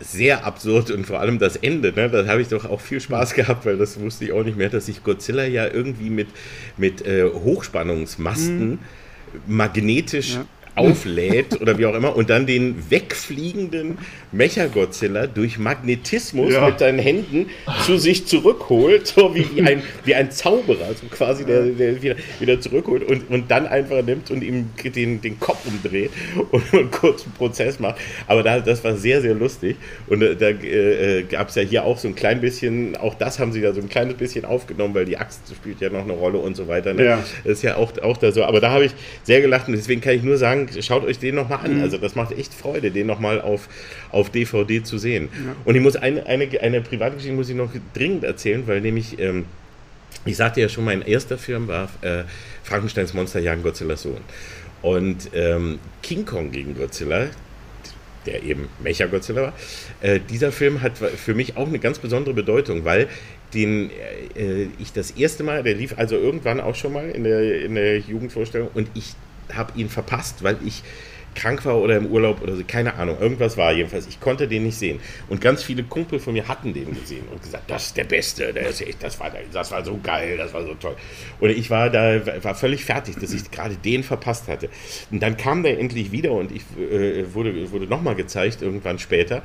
sehr 0.00 0.44
absurd 0.44 0.90
und 0.90 1.06
vor 1.06 1.20
allem 1.20 1.38
das 1.38 1.56
Ende, 1.56 1.92
ne? 1.92 2.10
da 2.10 2.26
habe 2.26 2.42
ich 2.42 2.48
doch 2.48 2.64
auch 2.64 2.80
viel 2.80 3.00
Spaß 3.00 3.34
gehabt, 3.34 3.64
weil 3.64 3.78
das 3.78 3.98
wusste 4.00 4.24
ich 4.26 4.32
auch 4.32 4.42
nicht 4.42 4.58
mehr, 4.58 4.68
dass 4.68 4.86
sich 4.86 5.02
Godzilla 5.02 5.44
ja 5.44 5.66
irgendwie 5.66 6.10
mit, 6.10 6.28
mit 6.76 7.06
äh, 7.06 7.24
Hochspannungsmasten 7.24 8.70
mhm. 8.70 8.78
magnetisch 9.46 10.34
ja 10.34 10.44
auflädt 10.74 11.60
oder 11.60 11.78
wie 11.78 11.86
auch 11.86 11.94
immer 11.94 12.16
und 12.16 12.30
dann 12.30 12.46
den 12.46 12.90
wegfliegenden 12.90 13.98
Mechagodzilla 14.32 15.26
durch 15.28 15.58
Magnetismus 15.58 16.52
ja. 16.52 16.66
mit 16.66 16.80
seinen 16.80 16.98
Händen 16.98 17.46
zu 17.84 17.96
sich 17.96 18.26
zurückholt, 18.26 19.06
so 19.06 19.34
wie, 19.34 19.46
wie, 19.54 19.62
ein, 19.62 19.82
wie 20.04 20.14
ein 20.14 20.32
Zauberer, 20.32 20.94
so 20.94 21.06
quasi 21.06 21.44
der, 21.44 21.66
der 21.66 22.02
wieder, 22.02 22.16
wieder 22.40 22.60
zurückholt 22.60 23.04
und, 23.04 23.30
und 23.30 23.50
dann 23.50 23.66
einfach 23.66 24.02
nimmt 24.02 24.30
und 24.30 24.42
ihm 24.42 24.70
den, 24.82 25.20
den 25.20 25.38
Kopf 25.38 25.64
umdreht 25.66 26.10
und 26.50 26.62
einen 26.72 26.90
kurzen 26.90 27.32
Prozess 27.32 27.78
macht. 27.78 27.96
Aber 28.26 28.42
da, 28.42 28.58
das 28.58 28.82
war 28.82 28.96
sehr, 28.96 29.22
sehr 29.22 29.34
lustig 29.34 29.76
und 30.08 30.22
äh, 30.22 30.34
da 30.34 30.48
äh, 30.48 31.22
gab 31.22 31.50
es 31.50 31.54
ja 31.54 31.62
hier 31.62 31.84
auch 31.84 31.98
so 31.98 32.08
ein 32.08 32.16
klein 32.16 32.40
bisschen, 32.40 32.96
auch 32.96 33.14
das 33.14 33.38
haben 33.38 33.52
sie 33.52 33.60
da 33.60 33.72
so 33.72 33.80
ein 33.80 33.88
kleines 33.88 34.14
bisschen 34.14 34.44
aufgenommen, 34.44 34.94
weil 34.94 35.04
die 35.04 35.18
Axt 35.18 35.42
spielt 35.54 35.80
ja 35.80 35.90
noch 35.90 36.02
eine 36.02 36.14
Rolle 36.14 36.38
und 36.38 36.56
so 36.56 36.66
weiter. 36.66 36.94
Ne? 36.94 37.04
Ja. 37.04 37.24
Das 37.44 37.52
ist 37.54 37.62
ja 37.62 37.76
auch, 37.76 37.96
auch 38.02 38.16
da 38.16 38.32
so, 38.32 38.42
aber 38.44 38.60
da 38.60 38.72
habe 38.72 38.86
ich 38.86 38.92
sehr 39.22 39.40
gelacht 39.40 39.68
und 39.68 39.74
deswegen 39.74 40.00
kann 40.00 40.14
ich 40.14 40.22
nur 40.22 40.36
sagen, 40.36 40.63
schaut 40.80 41.04
euch 41.04 41.18
den 41.18 41.34
nochmal 41.34 41.60
an. 41.64 41.76
Mhm. 41.76 41.82
Also 41.82 41.98
das 41.98 42.14
macht 42.14 42.32
echt 42.32 42.54
Freude, 42.54 42.90
den 42.90 43.06
nochmal 43.06 43.40
auf, 43.40 43.68
auf 44.10 44.30
DVD 44.30 44.82
zu 44.82 44.98
sehen. 44.98 45.28
Ja. 45.32 45.56
Und 45.64 45.74
ich 45.74 45.82
muss 45.82 45.96
eine, 45.96 46.26
eine, 46.26 46.48
eine 46.60 46.80
private 46.80 47.16
Geschichte 47.16 47.34
muss 47.34 47.48
ich 47.48 47.56
noch 47.56 47.70
dringend 47.94 48.24
erzählen, 48.24 48.66
weil 48.66 48.80
nämlich, 48.80 49.18
ähm, 49.18 49.44
ich 50.24 50.36
sagte 50.36 50.60
ja 50.60 50.68
schon, 50.68 50.84
mein 50.84 51.02
erster 51.02 51.38
Film 51.38 51.68
war 51.68 51.88
äh, 52.02 52.24
Frankensteins 52.62 53.14
Monster 53.14 53.40
jagen 53.40 53.62
Godzilla 53.62 53.96
Sohn. 53.96 54.20
Und 54.82 55.30
ähm, 55.34 55.78
King 56.02 56.26
Kong 56.26 56.50
gegen 56.50 56.76
Godzilla, 56.76 57.28
der 58.26 58.42
eben 58.42 58.68
Mecha-Godzilla 58.82 59.42
war. 59.42 59.52
Äh, 60.00 60.20
dieser 60.30 60.52
Film 60.52 60.82
hat 60.82 60.98
für 60.98 61.34
mich 61.34 61.56
auch 61.56 61.68
eine 61.68 61.78
ganz 61.78 61.98
besondere 61.98 62.34
Bedeutung, 62.34 62.84
weil 62.84 63.08
den 63.54 63.90
äh, 64.36 64.66
ich 64.78 64.92
das 64.92 65.12
erste 65.12 65.44
Mal, 65.44 65.62
der 65.62 65.74
lief 65.74 65.94
also 65.96 66.16
irgendwann 66.16 66.60
auch 66.60 66.74
schon 66.74 66.92
mal 66.92 67.08
in 67.10 67.24
der, 67.24 67.62
in 67.64 67.74
der 67.74 67.98
Jugendvorstellung 67.98 68.68
und 68.74 68.88
ich 68.94 69.14
habe 69.56 69.78
ihn 69.78 69.88
verpasst, 69.88 70.42
weil 70.42 70.58
ich 70.64 70.82
krank 71.34 71.64
war 71.64 71.76
oder 71.76 71.96
im 71.96 72.06
Urlaub 72.06 72.42
oder 72.42 72.56
so, 72.56 72.62
keine 72.66 72.94
Ahnung, 72.94 73.18
irgendwas 73.20 73.56
war 73.56 73.72
jedenfalls. 73.72 74.06
Ich 74.06 74.20
konnte 74.20 74.48
den 74.48 74.64
nicht 74.64 74.78
sehen. 74.78 75.00
Und 75.28 75.40
ganz 75.40 75.62
viele 75.62 75.82
Kumpel 75.82 76.18
von 76.18 76.32
mir 76.32 76.48
hatten 76.48 76.72
den 76.72 76.94
gesehen 76.94 77.24
und 77.30 77.42
gesagt, 77.42 77.68
das 77.68 77.86
ist 77.86 77.96
der 77.96 78.04
Beste, 78.04 78.52
der 78.52 78.68
ist 78.68 78.82
das 79.00 79.18
war, 79.20 79.30
das 79.52 79.70
war 79.70 79.84
so 79.84 79.98
geil, 80.02 80.36
das 80.36 80.52
war 80.54 80.64
so 80.64 80.74
toll. 80.74 80.96
Und 81.40 81.50
ich 81.50 81.70
war 81.70 81.90
da, 81.90 82.20
war 82.42 82.54
völlig 82.54 82.84
fertig, 82.84 83.16
dass 83.16 83.32
ich 83.32 83.50
gerade 83.50 83.76
den 83.76 84.02
verpasst 84.02 84.48
hatte. 84.48 84.68
Und 85.10 85.22
dann 85.22 85.36
kam 85.36 85.62
der 85.62 85.78
endlich 85.78 86.12
wieder 86.12 86.32
und 86.32 86.52
ich 86.52 86.62
äh, 86.78 87.32
wurde, 87.34 87.70
wurde 87.70 87.86
nochmal 87.86 88.14
gezeigt, 88.14 88.62
irgendwann 88.62 88.98
später. 88.98 89.42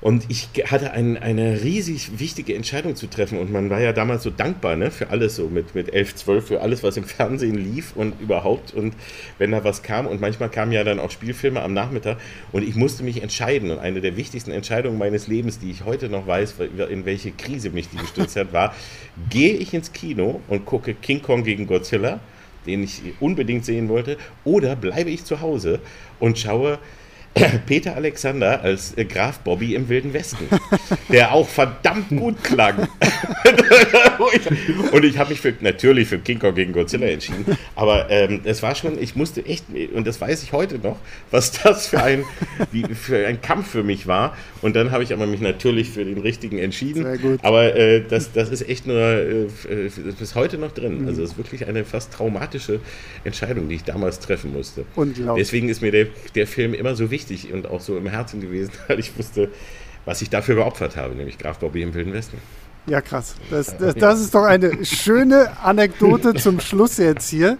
Und 0.00 0.26
ich 0.28 0.48
hatte 0.70 0.92
ein, 0.92 1.16
eine 1.16 1.62
riesig 1.62 2.18
wichtige 2.18 2.54
Entscheidung 2.54 2.96
zu 2.96 3.06
treffen. 3.06 3.38
Und 3.38 3.50
man 3.50 3.70
war 3.70 3.80
ja 3.80 3.92
damals 3.92 4.22
so 4.22 4.30
dankbar 4.30 4.76
ne, 4.76 4.90
für 4.90 5.08
alles, 5.08 5.36
so 5.36 5.48
mit, 5.48 5.74
mit 5.74 5.92
11, 5.92 6.14
12, 6.16 6.46
für 6.46 6.60
alles, 6.60 6.82
was 6.82 6.96
im 6.96 7.04
Fernsehen 7.04 7.56
lief 7.56 7.96
und 7.96 8.20
überhaupt. 8.20 8.74
Und 8.74 8.94
wenn 9.38 9.52
da 9.52 9.64
was 9.64 9.82
kam. 9.82 10.06
Und 10.06 10.20
manchmal 10.20 10.50
kamen 10.50 10.72
ja 10.72 10.84
dann 10.84 11.00
auch 11.00 11.10
Spielfilme 11.10 11.62
am 11.62 11.72
Nachmittag. 11.72 12.18
Und 12.52 12.62
ich 12.62 12.76
musste 12.76 13.04
mich 13.04 13.22
entscheiden. 13.22 13.70
Und 13.70 13.78
eine 13.78 14.00
der 14.00 14.16
wichtigsten 14.16 14.50
Entscheidungen 14.50 14.98
meines 14.98 15.28
Lebens, 15.28 15.58
die 15.58 15.70
ich 15.70 15.84
heute 15.84 16.08
noch 16.08 16.26
weiß, 16.26 16.56
in 16.90 17.06
welche 17.06 17.30
Krise 17.30 17.70
mich 17.70 17.88
die 17.88 17.96
gestürzt 17.96 18.36
hat, 18.36 18.52
war: 18.52 18.74
Gehe 19.30 19.54
ich 19.54 19.72
ins 19.72 19.92
Kino 19.92 20.40
und 20.48 20.66
gucke 20.66 20.94
King 20.94 21.22
Kong 21.22 21.42
gegen 21.42 21.66
Godzilla, 21.66 22.20
den 22.66 22.82
ich 22.82 23.00
unbedingt 23.20 23.64
sehen 23.64 23.88
wollte, 23.88 24.18
oder 24.44 24.76
bleibe 24.76 25.10
ich 25.10 25.24
zu 25.24 25.40
Hause 25.40 25.80
und 26.20 26.38
schaue 26.38 26.78
Peter 27.66 27.94
Alexander 27.96 28.62
als 28.62 28.96
äh, 28.96 29.04
Graf 29.04 29.40
Bobby 29.40 29.74
im 29.74 29.88
Wilden 29.88 30.12
Westen, 30.12 30.48
der 31.10 31.32
auch 31.32 31.48
verdammt 31.48 32.08
gut 32.08 32.42
klang. 32.42 32.76
und 34.92 35.04
ich 35.04 35.18
habe 35.18 35.30
mich 35.30 35.40
für, 35.40 35.54
natürlich 35.60 36.08
für 36.08 36.18
King 36.18 36.38
Kong 36.38 36.54
gegen 36.54 36.72
Godzilla 36.72 37.06
entschieden, 37.06 37.56
aber 37.74 38.10
ähm, 38.10 38.40
es 38.44 38.62
war 38.62 38.74
schon, 38.74 39.00
ich 39.00 39.16
musste 39.16 39.44
echt, 39.44 39.64
und 39.94 40.06
das 40.06 40.20
weiß 40.20 40.42
ich 40.42 40.52
heute 40.52 40.78
noch, 40.78 40.98
was 41.30 41.52
das 41.52 41.88
für 41.88 42.02
ein, 42.02 42.24
wie, 42.72 42.84
für 42.94 43.26
ein 43.26 43.40
Kampf 43.40 43.70
für 43.70 43.82
mich 43.82 44.06
war. 44.06 44.36
Und 44.62 44.74
dann 44.74 44.90
habe 44.90 45.04
ich 45.04 45.12
aber 45.12 45.26
mich 45.26 45.40
natürlich 45.40 45.90
für 45.90 46.04
den 46.04 46.18
richtigen 46.18 46.58
entschieden. 46.58 47.04
Sehr 47.04 47.18
gut. 47.18 47.40
Aber 47.42 47.76
äh, 47.76 48.02
das, 48.08 48.32
das 48.32 48.48
ist 48.50 48.68
echt 48.68 48.86
nur 48.86 48.96
äh, 48.98 49.46
bis 50.18 50.34
heute 50.34 50.58
noch 50.58 50.72
drin. 50.72 51.02
Mhm. 51.02 51.08
Also 51.08 51.22
es 51.22 51.32
ist 51.32 51.38
wirklich 51.38 51.66
eine 51.66 51.84
fast 51.84 52.12
traumatische 52.12 52.80
Entscheidung, 53.24 53.68
die 53.68 53.76
ich 53.76 53.84
damals 53.84 54.18
treffen 54.18 54.52
musste. 54.52 54.84
Deswegen 55.36 55.68
ist 55.68 55.82
mir 55.82 55.92
der, 55.92 56.06
der 56.34 56.46
Film 56.46 56.74
immer 56.74 56.96
so 56.96 57.10
wichtig 57.10 57.25
wichtig 57.28 57.52
und 57.52 57.66
auch 57.68 57.80
so 57.80 57.96
im 57.96 58.06
Herzen 58.06 58.40
gewesen, 58.40 58.72
weil 58.88 58.98
ich 58.98 59.16
wusste, 59.18 59.50
was 60.04 60.22
ich 60.22 60.30
dafür 60.30 60.56
geopfert 60.56 60.96
habe, 60.96 61.14
nämlich 61.14 61.38
Graf 61.38 61.58
Bobby 61.58 61.82
im 61.82 61.94
Wilden 61.94 62.12
Westen. 62.12 62.38
Ja, 62.88 63.00
krass. 63.00 63.34
Das, 63.50 63.76
das, 63.76 63.94
das, 63.96 64.20
ist 64.20 64.34
doch 64.34 64.44
eine 64.44 64.84
schöne 64.84 65.50
Anekdote 65.62 66.34
zum 66.34 66.60
Schluss 66.60 66.98
jetzt 66.98 67.28
hier. 67.28 67.58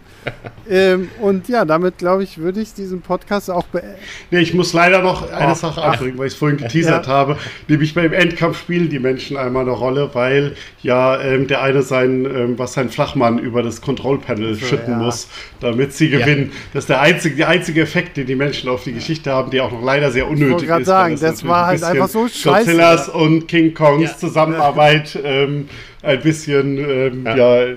Ähm, 0.68 1.08
und 1.20 1.48
ja, 1.48 1.64
damit 1.64 1.98
glaube 1.98 2.24
ich, 2.24 2.38
würde 2.38 2.60
ich 2.60 2.74
diesen 2.74 3.00
Podcast 3.00 3.48
auch 3.50 3.66
beenden. 3.66 3.94
Nee, 4.32 4.40
ich 4.40 4.52
muss 4.54 4.72
leider 4.72 5.00
noch 5.00 5.30
eine 5.30 5.52
oh, 5.52 5.54
Sache 5.54 5.80
anbringen, 5.80 6.18
weil 6.18 6.26
ich 6.26 6.32
es 6.32 6.38
vorhin 6.38 6.58
geteasert 6.58 7.06
ja. 7.06 7.12
habe. 7.12 7.38
Nämlich 7.68 7.94
beim 7.94 8.12
Endkampf 8.12 8.58
spielen 8.58 8.88
die 8.88 8.98
Menschen 8.98 9.36
einmal 9.36 9.62
eine 9.62 9.70
Rolle, 9.70 10.10
weil 10.14 10.56
ja 10.82 11.20
ähm, 11.20 11.46
der 11.46 11.62
eine 11.62 11.82
sein, 11.82 12.24
ähm, 12.24 12.58
was 12.58 12.72
sein 12.72 12.90
Flachmann 12.90 13.38
über 13.38 13.62
das 13.62 13.80
Kontrollpanel 13.80 14.54
so, 14.54 14.66
schütten 14.66 14.94
ja. 14.94 14.98
muss, 14.98 15.28
damit 15.60 15.92
sie 15.92 16.08
gewinnen. 16.08 16.50
Ja. 16.52 16.58
Das 16.72 16.84
ist 16.84 16.88
der 16.88 17.00
einzige, 17.00 17.36
der 17.36 17.48
einzige 17.48 17.82
Effekt, 17.82 18.16
den 18.16 18.26
die 18.26 18.34
Menschen 18.34 18.68
auf 18.68 18.82
die 18.82 18.92
Geschichte 18.92 19.30
haben, 19.30 19.52
der 19.52 19.64
auch 19.64 19.72
noch 19.72 19.84
leider 19.84 20.10
sehr 20.10 20.26
unnötig 20.26 20.68
ich 20.68 20.76
ist. 20.76 20.86
sagen, 20.86 21.16
das 21.20 21.46
war 21.46 21.66
halt 21.66 21.84
einfach 21.84 22.08
so 22.08 22.26
scheiße. 22.26 22.64
Godzillas 22.66 23.08
und 23.08 23.46
King 23.46 23.72
Kongs 23.72 24.18
Zusammenarbeit 24.18 25.15
ähm, 25.24 25.68
ein 26.02 26.20
bisschen 26.20 26.78
ähm, 26.78 27.24
ja. 27.24 27.64
ja. 27.64 27.74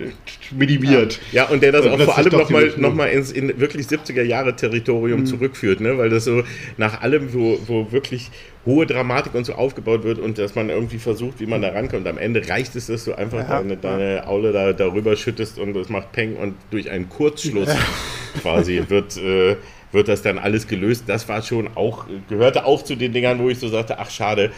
minimiert. 0.51 1.19
Ja, 1.31 1.45
und 1.45 1.63
der 1.63 1.71
das 1.71 1.85
auch 1.85 1.99
vor 1.99 2.17
allem 2.17 2.31
nochmal 2.31 2.73
noch 2.77 2.93
mal 2.93 3.05
ins 3.07 3.31
in 3.31 3.59
wirklich 3.59 3.87
70er 3.87 4.23
Jahre 4.23 4.55
Territorium 4.55 5.21
mhm. 5.21 5.25
zurückführt, 5.25 5.81
ne? 5.81 5.97
weil 5.97 6.09
das 6.09 6.25
so 6.25 6.43
nach 6.77 7.01
allem, 7.01 7.33
wo, 7.33 7.59
wo 7.65 7.91
wirklich 7.91 8.29
hohe 8.65 8.85
Dramatik 8.85 9.33
und 9.35 9.45
so 9.45 9.53
aufgebaut 9.53 10.03
wird 10.03 10.19
und 10.19 10.37
dass 10.37 10.55
man 10.55 10.69
irgendwie 10.69 10.99
versucht, 10.99 11.39
wie 11.39 11.45
man 11.45 11.61
da 11.61 11.69
rankommt. 11.69 12.07
Am 12.07 12.17
Ende 12.17 12.47
reicht 12.47 12.75
es, 12.75 12.87
dass 12.87 13.05
du 13.05 13.13
einfach 13.13 13.39
ja. 13.39 13.59
deine, 13.59 13.77
deine 13.77 14.27
Aule 14.27 14.51
da 14.51 14.73
darüber 14.73 15.15
schüttest 15.15 15.59
und 15.59 15.73
das 15.73 15.89
macht 15.89 16.11
Peng 16.11 16.35
und 16.35 16.55
durch 16.71 16.89
einen 16.89 17.09
Kurzschluss 17.09 17.69
quasi 18.41 18.83
wird. 18.87 19.17
Äh, 19.17 19.55
wird 19.91 20.07
das 20.07 20.21
dann 20.21 20.37
alles 20.37 20.67
gelöst. 20.67 21.05
Das 21.07 21.27
war 21.29 21.41
schon 21.41 21.69
auch, 21.75 22.05
gehörte 22.27 22.65
auch 22.65 22.83
zu 22.83 22.95
den 22.95 23.13
Dingern, 23.13 23.39
wo 23.39 23.49
ich 23.49 23.59
so 23.59 23.67
sagte, 23.69 23.99
ach 23.99 24.11
schade, 24.11 24.51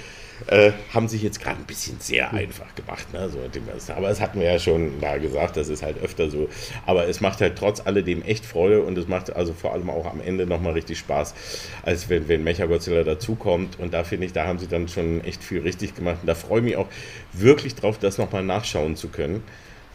äh, 0.47 0.71
haben 0.93 1.07
sich 1.07 1.21
jetzt 1.21 1.39
gerade 1.41 1.57
ein 1.57 1.65
bisschen 1.65 1.99
sehr 1.99 2.33
einfach 2.33 2.73
gemacht. 2.75 3.11
Ne? 3.13 3.29
So, 3.29 3.39
aber 3.93 4.07
das 4.09 4.21
hatten 4.21 4.39
wir 4.39 4.51
ja 4.51 4.59
schon 4.59 4.99
da 4.99 5.17
gesagt, 5.17 5.57
das 5.57 5.69
ist 5.69 5.83
halt 5.83 6.01
öfter 6.01 6.29
so. 6.29 6.49
Aber 6.85 7.07
es 7.07 7.21
macht 7.21 7.41
halt 7.41 7.57
trotz 7.57 7.81
alledem 7.85 8.21
echt 8.23 8.45
Freude 8.45 8.81
und 8.81 8.97
es 8.97 9.07
macht 9.07 9.35
also 9.35 9.53
vor 9.53 9.73
allem 9.73 9.89
auch 9.89 10.05
am 10.05 10.21
Ende 10.21 10.45
nochmal 10.45 10.73
richtig 10.73 10.99
Spaß, 10.99 11.33
als 11.83 12.09
wenn, 12.09 12.27
wenn 12.27 12.43
Mechagodzilla 12.43 13.03
dazukommt. 13.03 13.79
Und 13.79 13.93
da 13.93 14.03
finde 14.03 14.25
ich, 14.25 14.33
da 14.33 14.45
haben 14.45 14.59
sie 14.59 14.67
dann 14.67 14.87
schon 14.87 15.23
echt 15.23 15.43
viel 15.43 15.61
richtig 15.61 15.95
gemacht. 15.95 16.17
Und 16.21 16.27
da 16.27 16.35
freue 16.35 16.59
ich 16.59 16.65
mich 16.65 16.77
auch 16.77 16.87
wirklich 17.33 17.75
drauf, 17.75 17.97
das 17.99 18.17
nochmal 18.17 18.43
nachschauen 18.43 18.95
zu 18.95 19.09
können 19.09 19.43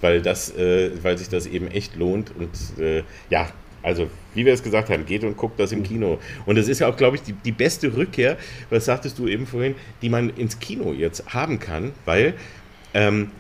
weil 0.01 0.21
das, 0.21 0.55
äh, 0.55 0.91
weil 1.03 1.17
sich 1.17 1.29
das 1.29 1.47
eben 1.47 1.69
echt 1.69 1.97
lohnt 1.97 2.31
und 2.37 2.51
äh, 2.79 3.03
ja, 3.31 3.49
also, 3.87 4.11
wie 4.34 4.45
wir 4.45 4.53
es 4.53 4.64
gesagt 4.64 4.91
haben, 4.91 5.07
geht 5.07 5.22
und 5.22 5.37
guckt 5.37 5.61
das 5.61 5.70
im 5.70 5.84
Kino. 5.84 6.18
Und 6.45 6.59
es 6.59 6.66
ist 6.66 6.80
ja 6.80 6.89
auch, 6.89 6.97
glaube 6.97 7.14
ich, 7.14 7.22
die, 7.22 7.34
die 7.34 7.53
beste 7.53 7.97
Rückkehr, 7.97 8.37
was 8.68 8.84
sagtest 8.84 9.16
du 9.16 9.28
eben 9.28 9.47
vorhin, 9.47 9.76
die 10.03 10.09
man 10.09 10.30
ins 10.30 10.59
Kino 10.59 10.93
jetzt 10.93 11.32
haben 11.32 11.61
kann, 11.61 11.93
weil 12.05 12.34
ähm, 12.95 13.30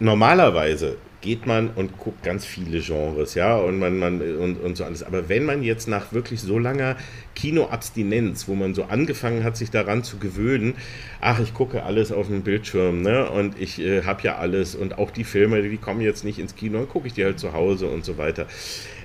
normalerweise 0.00 0.96
geht 1.20 1.46
man 1.46 1.68
und 1.70 1.98
guckt 1.98 2.22
ganz 2.24 2.44
viele 2.46 2.80
Genres, 2.80 3.34
ja, 3.34 3.56
und 3.56 3.78
man, 3.78 3.98
man 3.98 4.20
und, 4.38 4.56
und 4.56 4.76
so 4.76 4.84
alles. 4.84 5.02
Aber 5.02 5.28
wenn 5.28 5.44
man 5.44 5.62
jetzt 5.62 5.88
nach 5.88 6.12
wirklich 6.12 6.40
so 6.40 6.58
langer 6.58 6.96
Kinoabstinenz, 7.34 8.48
wo 8.48 8.54
man 8.54 8.74
so 8.74 8.84
angefangen 8.84 9.44
hat, 9.44 9.56
sich 9.58 9.70
daran 9.70 10.04
zu 10.04 10.16
gewöhnen, 10.18 10.74
ach, 11.20 11.38
ich 11.38 11.54
gucke 11.54 11.84
alles 11.84 12.12
auf 12.12 12.28
dem 12.28 12.42
Bildschirm, 12.42 13.02
ne, 13.02 13.30
und 13.30 13.60
ich 13.60 13.78
äh, 13.78 14.02
habe 14.04 14.22
ja 14.22 14.38
alles 14.38 14.74
und 14.74 14.98
auch 14.98 15.10
die 15.10 15.24
Filme, 15.24 15.62
die 15.62 15.76
kommen 15.76 16.00
jetzt 16.00 16.24
nicht 16.24 16.38
ins 16.38 16.56
Kino, 16.56 16.78
dann 16.78 16.88
gucke 16.88 17.06
ich 17.06 17.12
die 17.12 17.24
halt 17.24 17.38
zu 17.38 17.52
Hause 17.52 17.88
und 17.88 18.06
so 18.06 18.18
weiter. 18.18 18.46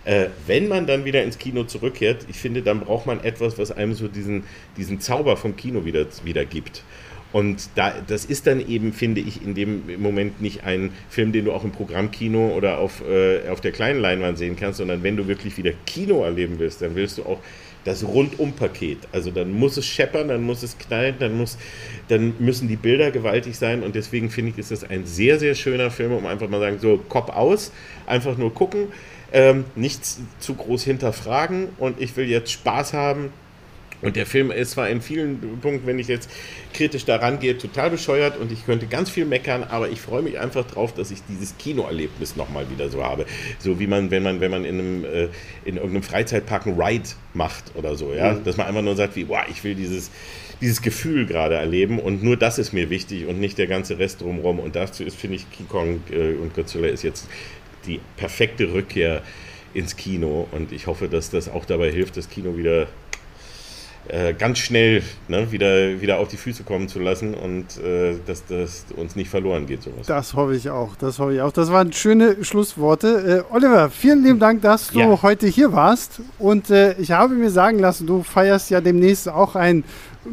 Äh, 0.08 0.30
wenn 0.46 0.70
man 0.70 0.88
dann 0.88 1.04
wieder 1.04 1.22
ins 1.22 1.38
Kino 1.38 1.66
zurückkehrt, 1.66 2.28
ich 2.30 2.38
finde, 2.38 2.62
dann 2.62 2.80
braucht 2.80 3.06
man 3.06 3.22
etwas, 3.26 3.58
was 3.58 3.74
einem 3.74 3.94
so 3.94 4.08
diesen, 4.08 4.46
diesen 4.78 5.02
Zauber 5.02 5.36
vom 5.36 5.58
Kino 5.58 5.84
wieder, 5.84 6.06
wieder 6.24 6.46
gibt. 6.46 6.84
Und 7.34 7.70
da, 7.76 7.94
das 8.08 8.24
ist 8.24 8.48
dann 8.48 8.66
eben, 8.66 8.94
finde 8.94 9.20
ich, 9.20 9.44
in 9.44 9.54
dem 9.54 10.02
Moment 10.02 10.42
nicht 10.42 10.64
ein 10.64 10.92
Film, 11.10 11.34
den 11.34 11.44
du 11.44 11.52
auch 11.52 11.66
im 11.66 11.74
Programmkino 11.74 12.54
oder 12.56 12.78
auf, 12.78 13.04
äh, 13.06 13.50
auf 13.50 13.60
der 13.60 13.74
kleinen 13.74 14.00
Leinwand 14.00 14.38
sehen 14.38 14.56
kannst, 14.56 14.78
sondern 14.78 15.04
wenn 15.04 15.18
du 15.18 15.28
wirklich 15.28 15.58
wieder 15.58 15.74
Kino 15.86 16.24
erleben 16.24 16.56
willst, 16.58 16.82
dann 16.82 16.96
willst 16.96 17.18
du 17.18 17.24
auch 17.24 17.40
das 17.84 18.08
Rundum-Paket. 18.08 19.00
Also 19.12 19.30
dann 19.30 19.52
muss 19.52 19.76
es 19.76 19.86
scheppern, 19.86 20.30
dann 20.30 20.44
muss 20.44 20.64
es 20.64 20.78
knallen, 20.78 21.16
dann, 21.20 21.38
muss, 21.38 21.58
dann 22.08 22.34
müssen 22.40 22.70
die 22.70 22.78
Bilder 22.78 23.12
gewaltig 23.12 23.58
sein 23.58 23.84
und 23.84 23.94
deswegen 23.94 24.30
finde 24.30 24.52
ich, 24.52 24.58
ist 24.58 24.72
das 24.72 24.86
ein 24.86 25.06
sehr, 25.06 25.38
sehr 25.38 25.54
schöner 25.54 25.92
Film, 25.92 26.14
um 26.14 26.26
einfach 26.26 26.48
mal 26.48 26.62
sagen, 26.62 26.80
so 26.80 26.98
Kopf 27.10 27.30
aus, 27.30 27.74
einfach 28.06 28.38
nur 28.38 28.54
gucken, 28.54 28.88
ähm, 29.34 29.66
nichts 29.76 30.20
zu 30.40 30.56
groß 30.56 30.84
hinterfragen 30.84 31.70
und 31.78 32.00
ich 32.02 32.16
will 32.16 32.28
jetzt 32.28 32.52
Spaß 32.52 32.94
haben 32.94 33.32
und 34.02 34.16
der 34.16 34.28
Film 34.28 34.52
ist 34.52 34.72
zwar 34.72 34.90
in 34.90 35.02
vielen 35.02 35.60
Punkten, 35.60 35.88
wenn 35.88 35.98
ich 35.98 36.08
jetzt 36.08 36.30
kritisch 36.74 37.06
daran 37.06 37.40
gehe, 37.40 37.58
total 37.58 37.90
bescheuert 37.90 38.38
und 38.38 38.52
ich 38.52 38.66
könnte 38.66 38.86
ganz 38.86 39.10
viel 39.10 39.26
meckern, 39.26 39.64
aber 39.64 39.90
ich 39.90 40.02
freue 40.02 40.22
mich 40.22 40.40
einfach 40.40 40.68
drauf, 40.68 40.94
dass 40.94 41.10
ich 41.10 41.20
dieses 41.28 41.58
Kinoerlebnis 41.58 42.36
nochmal 42.36 42.70
wieder 42.70 42.90
so 42.90 43.04
habe. 43.04 43.26
So 43.58 43.80
wie 43.80 43.88
man, 43.88 44.12
wenn 44.12 44.22
man, 44.22 44.40
wenn 44.40 44.52
man 44.52 44.66
in, 44.66 44.80
einem, 44.80 45.06
äh, 45.06 45.24
in 45.66 45.78
irgendeinem 45.78 46.04
Freizeitpark 46.04 46.68
einen 46.68 46.80
Ride 46.80 47.10
macht 47.34 47.76
oder 47.76 47.96
so, 47.96 48.14
ja. 48.14 48.34
Mhm. 48.34 48.44
Dass 48.44 48.58
man 48.58 48.68
einfach 48.68 48.84
nur 48.84 48.96
sagt, 48.96 49.16
wie, 49.16 49.24
boah, 49.24 49.46
ich 49.50 49.64
will 49.64 49.74
dieses, 49.74 50.12
dieses 50.62 50.84
Gefühl 50.84 51.26
gerade 51.26 51.56
erleben 51.56 52.00
und 52.00 52.22
nur 52.22 52.38
das 52.38 52.60
ist 52.60 52.74
mir 52.74 52.92
wichtig 52.92 53.26
und 53.26 53.40
nicht 53.40 53.58
der 53.58 53.68
ganze 53.68 53.98
Rest 53.98 54.22
drumherum. 54.22 54.60
Und 54.60 54.76
dazu 54.76 55.04
ist, 55.04 55.16
finde 55.16 55.38
ich, 55.38 55.50
King 55.50 55.68
Kong 55.68 56.02
äh, 56.12 56.34
und 56.34 56.54
Godzilla 56.54 56.88
ist 56.88 57.02
jetzt 57.02 57.28
die 57.88 58.00
perfekte 58.18 58.74
Rückkehr 58.74 59.22
ins 59.74 59.96
Kino 59.96 60.48
und 60.52 60.72
ich 60.72 60.88
hoffe, 60.88 61.08
dass 61.08 61.30
das 61.30 61.50
auch 61.50 61.66
dabei 61.66 61.92
hilft, 61.92 62.18
das 62.18 62.30
Kino 62.30 62.58
wieder 62.58 62.88
äh, 64.10 64.34
ganz 64.34 64.60
schnell 64.60 65.04
ne, 65.28 65.52
wieder, 65.52 66.00
wieder 66.00 66.20
auf 66.20 66.30
die 66.30 66.38
Füße 66.38 66.64
kommen 66.64 66.88
zu 66.88 67.00
lassen 67.00 67.34
und 67.34 67.78
äh, 67.78 68.16
dass 68.26 68.46
das 68.46 68.86
uns 68.96 69.16
nicht 69.16 69.30
verloren 69.30 69.66
geht. 69.66 69.84
Sowas. 69.84 70.08
Das 70.08 70.34
hoffe 70.34 70.56
ich 70.56 70.70
auch. 70.70 70.96
Das 70.96 71.20
hoffe 71.20 71.34
ich 71.34 71.42
auch. 71.42 71.52
Das 71.52 71.72
waren 71.72 71.92
schöne 71.92 72.44
Schlussworte. 72.44 73.44
Äh, 73.50 73.54
Oliver, 73.54 73.90
vielen 73.90 74.24
lieben 74.24 74.40
Dank, 74.40 74.62
dass 74.62 74.90
du 74.90 75.00
ja. 75.00 75.22
heute 75.22 75.48
hier 75.48 75.74
warst. 75.74 76.22
Und 76.40 76.70
äh, 76.70 76.94
ich 77.00 77.12
habe 77.12 77.34
mir 77.34 77.50
sagen 77.50 77.80
lassen, 77.80 78.08
du 78.08 78.24
feierst 78.24 78.70
ja 78.70 78.80
demnächst 78.80 79.28
auch 79.28 79.56
ein 79.56 79.84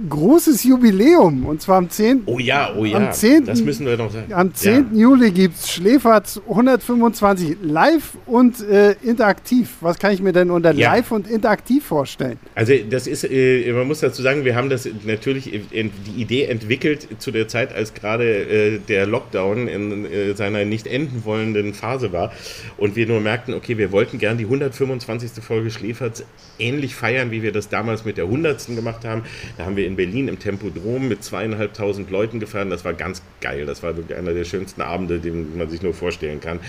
großes 0.09 0.65
Jubiläum 0.65 1.47
und 1.47 1.61
zwar 1.61 1.79
am 1.79 1.91
10. 1.91 2.23
Oh 2.27 2.39
ja, 2.39 2.75
oh 2.77 2.85
ja. 2.85 2.97
Am 2.97 3.13
10. 3.13 3.45
Das 3.47 3.63
müssen 3.63 3.87
wir 3.87 3.97
noch 3.97 4.11
sagen. 4.11 4.33
Am 4.33 4.55
10. 4.55 4.89
Ja. 4.93 5.01
Juli 5.01 5.31
gibt 5.31 5.57
es 5.57 5.71
Schläferz 5.71 6.41
125 6.49 7.57
live 7.63 8.17
und 8.27 8.61
äh, 8.69 8.93
interaktiv. 9.03 9.71
Was 9.81 9.99
kann 9.99 10.13
ich 10.13 10.21
mir 10.21 10.33
denn 10.33 10.51
unter 10.51 10.73
ja. 10.73 10.93
live 10.93 11.11
und 11.13 11.29
interaktiv 11.29 11.85
vorstellen? 11.85 12.39
Also 12.55 12.75
das 12.89 13.07
ist, 13.07 13.25
äh, 13.25 13.73
man 13.73 13.87
muss 13.87 14.01
dazu 14.01 14.23
sagen, 14.23 14.45
wir 14.45 14.57
haben 14.57 14.71
das 14.71 14.89
natürlich 15.05 15.45
die 15.45 16.21
Idee 16.21 16.45
entwickelt 16.45 17.09
zu 17.19 17.31
der 17.31 17.49
Zeit, 17.49 17.75
als 17.75 17.95
gerade 17.95 18.25
äh, 18.25 18.79
der 18.79 19.07
Lockdown 19.07 19.69
in 19.69 20.05
äh, 20.05 20.35
seiner 20.35 20.65
nicht 20.65 20.87
enden 20.87 21.25
wollenden 21.25 21.75
Phase 21.75 22.13
war 22.13 22.33
und 22.77 22.97
wir 22.97 23.07
nur 23.07 23.21
merkten, 23.21 23.55
okay, 23.55 23.79
wir 23.79 23.93
wollten 23.93 24.19
gern 24.19 24.39
die 24.39 24.45
125. 24.45 25.43
Folge 25.43 25.71
Schläferz 25.71 26.25
ähnlich 26.59 26.95
feiern, 26.95 27.31
wie 27.31 27.43
wir 27.43 27.53
das 27.53 27.69
damals 27.69 28.05
mit 28.05 28.17
der 28.17 28.25
100. 28.25 28.67
gemacht 28.75 29.05
haben. 29.05 29.23
Da 29.57 29.65
haben 29.65 29.77
wir 29.77 29.84
in 29.85 29.97
Berlin 29.97 30.29
im 30.29 30.39
Tempodrom 30.39 31.09
mit 31.09 31.23
zweieinhalbtausend 31.23 32.11
Leuten 32.11 32.41
gefahren. 32.41 32.71
Das 32.71 32.85
war 32.85 32.95
ganz 32.95 33.23
geil. 33.41 33.67
Das 33.67 33.83
war 33.83 33.97
wirklich 33.97 34.17
einer 34.17 34.33
der 34.33 34.45
schönsten 34.45 34.83
Abende, 34.83 35.19
den 35.19 35.57
man 35.57 35.69
sich 35.71 35.83
nur 35.83 35.95
vorstellen 35.95 36.41
kann. 36.41 36.61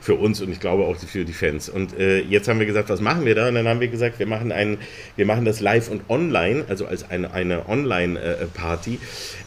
Für 0.00 0.14
uns 0.14 0.40
und 0.40 0.50
ich 0.50 0.60
glaube 0.60 0.84
auch 0.84 0.96
für 0.96 1.24
die 1.24 1.32
Fans. 1.32 1.68
Und 1.68 1.98
äh, 1.98 2.20
jetzt 2.20 2.48
haben 2.48 2.58
wir 2.58 2.66
gesagt, 2.66 2.88
was 2.88 3.00
machen 3.00 3.24
wir 3.24 3.34
da? 3.34 3.48
Und 3.48 3.54
dann 3.54 3.68
haben 3.68 3.80
wir 3.80 3.88
gesagt, 3.88 4.18
wir 4.18 4.26
machen, 4.26 4.52
einen, 4.52 4.78
wir 5.16 5.26
machen 5.26 5.44
das 5.44 5.60
live 5.60 5.88
und 5.90 6.02
online, 6.08 6.64
also 6.68 6.86
als 6.86 7.10
eine, 7.10 7.32
eine 7.32 7.68
Online-Party. 7.68 8.98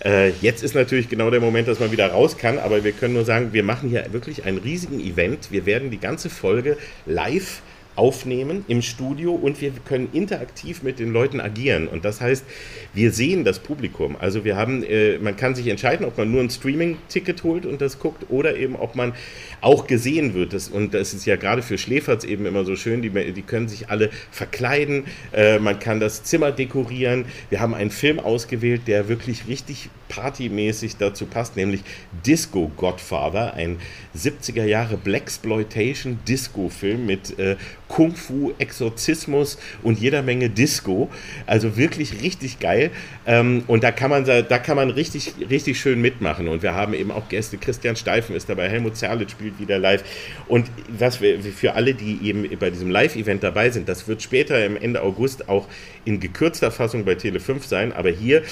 Äh, 0.03 0.29
jetzt 0.41 0.63
ist 0.63 0.75
natürlich 0.75 1.09
genau 1.09 1.29
der 1.29 1.41
Moment, 1.41 1.67
dass 1.67 1.79
man 1.79 1.91
wieder 1.91 2.07
raus 2.07 2.37
kann, 2.37 2.57
aber 2.57 2.83
wir 2.83 2.91
können 2.91 3.13
nur 3.13 3.25
sagen, 3.25 3.53
wir 3.53 3.63
machen 3.63 3.89
hier 3.89 4.05
wirklich 4.11 4.45
einen 4.45 4.57
riesigen 4.57 4.99
Event. 4.99 5.51
Wir 5.51 5.65
werden 5.65 5.91
die 5.91 5.99
ganze 5.99 6.29
Folge 6.29 6.77
live 7.05 7.61
aufnehmen 7.97 8.63
im 8.67 8.81
Studio 8.81 9.33
und 9.33 9.59
wir 9.59 9.71
können 9.71 10.09
interaktiv 10.13 10.83
mit 10.83 10.99
den 10.99 11.11
Leuten 11.11 11.41
agieren. 11.41 11.87
Und 11.87 12.05
das 12.05 12.21
heißt, 12.21 12.45
wir 12.93 13.11
sehen 13.11 13.43
das 13.43 13.59
Publikum. 13.59 14.15
Also 14.17 14.45
wir 14.45 14.55
haben, 14.55 14.83
äh, 14.83 15.17
man 15.17 15.35
kann 15.35 15.55
sich 15.55 15.67
entscheiden, 15.67 16.05
ob 16.05 16.17
man 16.17 16.31
nur 16.31 16.41
ein 16.41 16.49
Streaming-Ticket 16.49 17.43
holt 17.43 17.65
und 17.65 17.81
das 17.81 17.99
guckt 17.99 18.25
oder 18.29 18.55
eben 18.55 18.75
ob 18.75 18.95
man 18.95 19.13
auch 19.61 19.87
gesehen 19.87 20.33
wird. 20.33 20.53
Das, 20.53 20.69
und 20.69 20.93
das 20.93 21.13
ist 21.13 21.25
ja 21.25 21.35
gerade 21.35 21.61
für 21.61 21.77
Schläferz 21.77 22.23
eben 22.23 22.45
immer 22.45 22.65
so 22.65 22.75
schön, 22.75 23.01
die, 23.01 23.09
die 23.09 23.41
können 23.41 23.67
sich 23.67 23.89
alle 23.89 24.09
verkleiden, 24.31 25.05
äh, 25.33 25.59
man 25.59 25.79
kann 25.79 25.99
das 25.99 26.23
Zimmer 26.23 26.51
dekorieren. 26.51 27.25
Wir 27.49 27.59
haben 27.59 27.73
einen 27.73 27.91
Film 27.91 28.19
ausgewählt, 28.19 28.81
der 28.87 29.07
wirklich 29.07 29.47
richtig 29.47 29.89
partymäßig 30.09 30.97
dazu 30.97 31.25
passt, 31.25 31.55
nämlich 31.55 31.81
Disco 32.25 32.71
Godfather, 32.75 33.53
ein 33.53 33.77
70er 34.15 34.63
Jahre 34.63 34.97
Blaxploitation 34.97 36.19
Disco-Film 36.27 37.05
mit 37.05 37.37
äh, 37.39 37.55
Kung 37.87 38.15
Fu, 38.15 38.53
Exorzismus 38.57 39.57
und 39.83 39.99
jeder 39.99 40.21
Menge 40.21 40.49
Disco. 40.49 41.09
Also 41.45 41.77
wirklich 41.77 42.21
richtig 42.21 42.59
geil. 42.59 42.91
Ähm, 43.25 43.63
und 43.67 43.83
da 43.83 43.91
kann 43.91 44.09
man 44.09 44.25
da 44.25 44.59
kann 44.59 44.75
man 44.75 44.89
richtig, 44.89 45.33
richtig 45.49 45.79
schön 45.79 46.01
mitmachen. 46.01 46.47
Und 46.47 46.63
wir 46.63 46.73
haben 46.73 46.93
eben 46.93 47.11
auch 47.11 47.29
Gäste. 47.29 47.57
Christian 47.57 47.95
Steifen 47.95 48.35
ist 48.35 48.49
dabei, 48.49 48.69
Helmut 48.69 48.97
Zerlitz 48.97 49.31
spielt 49.31 49.46
wieder 49.59 49.79
live. 49.79 50.03
Und 50.47 50.69
was 50.87 51.21
wir 51.21 51.39
für 51.41 51.73
alle, 51.73 51.93
die 51.93 52.19
eben 52.23 52.47
bei 52.59 52.69
diesem 52.69 52.89
Live-Event 52.89 53.43
dabei 53.43 53.69
sind, 53.69 53.89
das 53.89 54.07
wird 54.07 54.21
später 54.21 54.65
im 54.65 54.77
Ende 54.77 55.01
August 55.01 55.49
auch 55.49 55.67
in 56.05 56.19
gekürzter 56.19 56.71
Fassung 56.71 57.05
bei 57.05 57.15
Tele 57.15 57.39
5 57.39 57.65
sein. 57.65 57.93
Aber 57.93 58.09
hier 58.09 58.43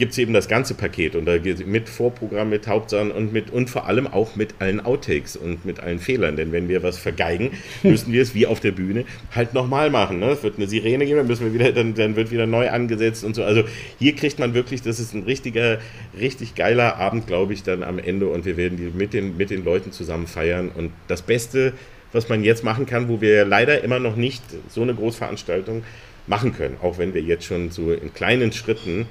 gibt 0.00 0.12
es 0.12 0.18
eben 0.18 0.32
das 0.32 0.48
ganze 0.48 0.72
Paket 0.72 1.14
und 1.14 1.26
da 1.26 1.36
geht 1.36 1.64
mit 1.66 1.86
Vorprogramm, 1.90 2.48
mit 2.48 2.66
Hauptsachen 2.66 3.10
und 3.12 3.34
mit 3.34 3.50
und 3.50 3.68
vor 3.68 3.86
allem 3.86 4.06
auch 4.06 4.34
mit 4.34 4.54
allen 4.58 4.80
Outtakes 4.80 5.36
und 5.36 5.66
mit 5.66 5.80
allen 5.80 5.98
Fehlern. 5.98 6.36
Denn 6.36 6.52
wenn 6.52 6.70
wir 6.70 6.82
was 6.82 6.96
vergeigen, 6.96 7.50
müssen 7.82 8.10
wir 8.10 8.22
es 8.22 8.34
wie 8.34 8.46
auf 8.46 8.60
der 8.60 8.72
Bühne 8.72 9.04
halt 9.34 9.52
nochmal 9.52 9.90
machen. 9.90 10.18
Ne? 10.18 10.30
Es 10.30 10.42
wird 10.42 10.56
eine 10.56 10.66
Sirene 10.66 11.04
geben, 11.04 11.18
dann 11.18 11.26
müssen 11.26 11.44
wir 11.44 11.52
wieder, 11.52 11.70
dann, 11.72 11.94
dann 11.94 12.16
wird 12.16 12.30
wieder 12.30 12.46
neu 12.46 12.70
angesetzt 12.70 13.24
und 13.24 13.36
so. 13.36 13.44
Also 13.44 13.62
hier 13.98 14.14
kriegt 14.14 14.38
man 14.38 14.54
wirklich, 14.54 14.80
das 14.80 14.98
ist 15.00 15.14
ein 15.14 15.24
richtiger, 15.24 15.78
richtig 16.18 16.54
geiler 16.54 16.96
Abend, 16.96 17.26
glaube 17.26 17.52
ich, 17.52 17.62
dann 17.62 17.82
am 17.82 17.98
Ende 17.98 18.26
und 18.28 18.46
wir 18.46 18.56
werden 18.56 18.78
die 18.78 18.96
mit 18.96 19.12
den, 19.12 19.36
mit 19.36 19.50
den 19.50 19.62
Leuten 19.64 19.92
zusammen 19.92 20.26
feiern. 20.26 20.70
Und 20.74 20.92
das 21.08 21.20
Beste, 21.20 21.74
was 22.12 22.30
man 22.30 22.42
jetzt 22.42 22.64
machen 22.64 22.86
kann, 22.86 23.10
wo 23.10 23.20
wir 23.20 23.44
leider 23.44 23.84
immer 23.84 23.98
noch 23.98 24.16
nicht 24.16 24.42
so 24.70 24.80
eine 24.80 24.94
Großveranstaltung 24.94 25.84
machen 26.26 26.54
können, 26.54 26.78
auch 26.80 26.96
wenn 26.96 27.12
wir 27.12 27.20
jetzt 27.20 27.44
schon 27.44 27.70
so 27.70 27.92
in 27.92 28.14
kleinen 28.14 28.50
Schritten 28.52 29.06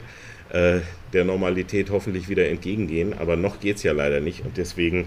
äh, 0.50 0.80
der 1.14 1.26
Normalität 1.26 1.90
hoffentlich 1.90 2.30
wieder 2.30 2.48
entgegengehen. 2.48 3.14
Aber 3.18 3.36
noch 3.36 3.60
geht 3.60 3.78
es 3.78 3.84
ja 3.84 3.94
leider 3.94 4.20
nicht 4.20 4.46
und 4.46 4.58
deswegen 4.58 5.06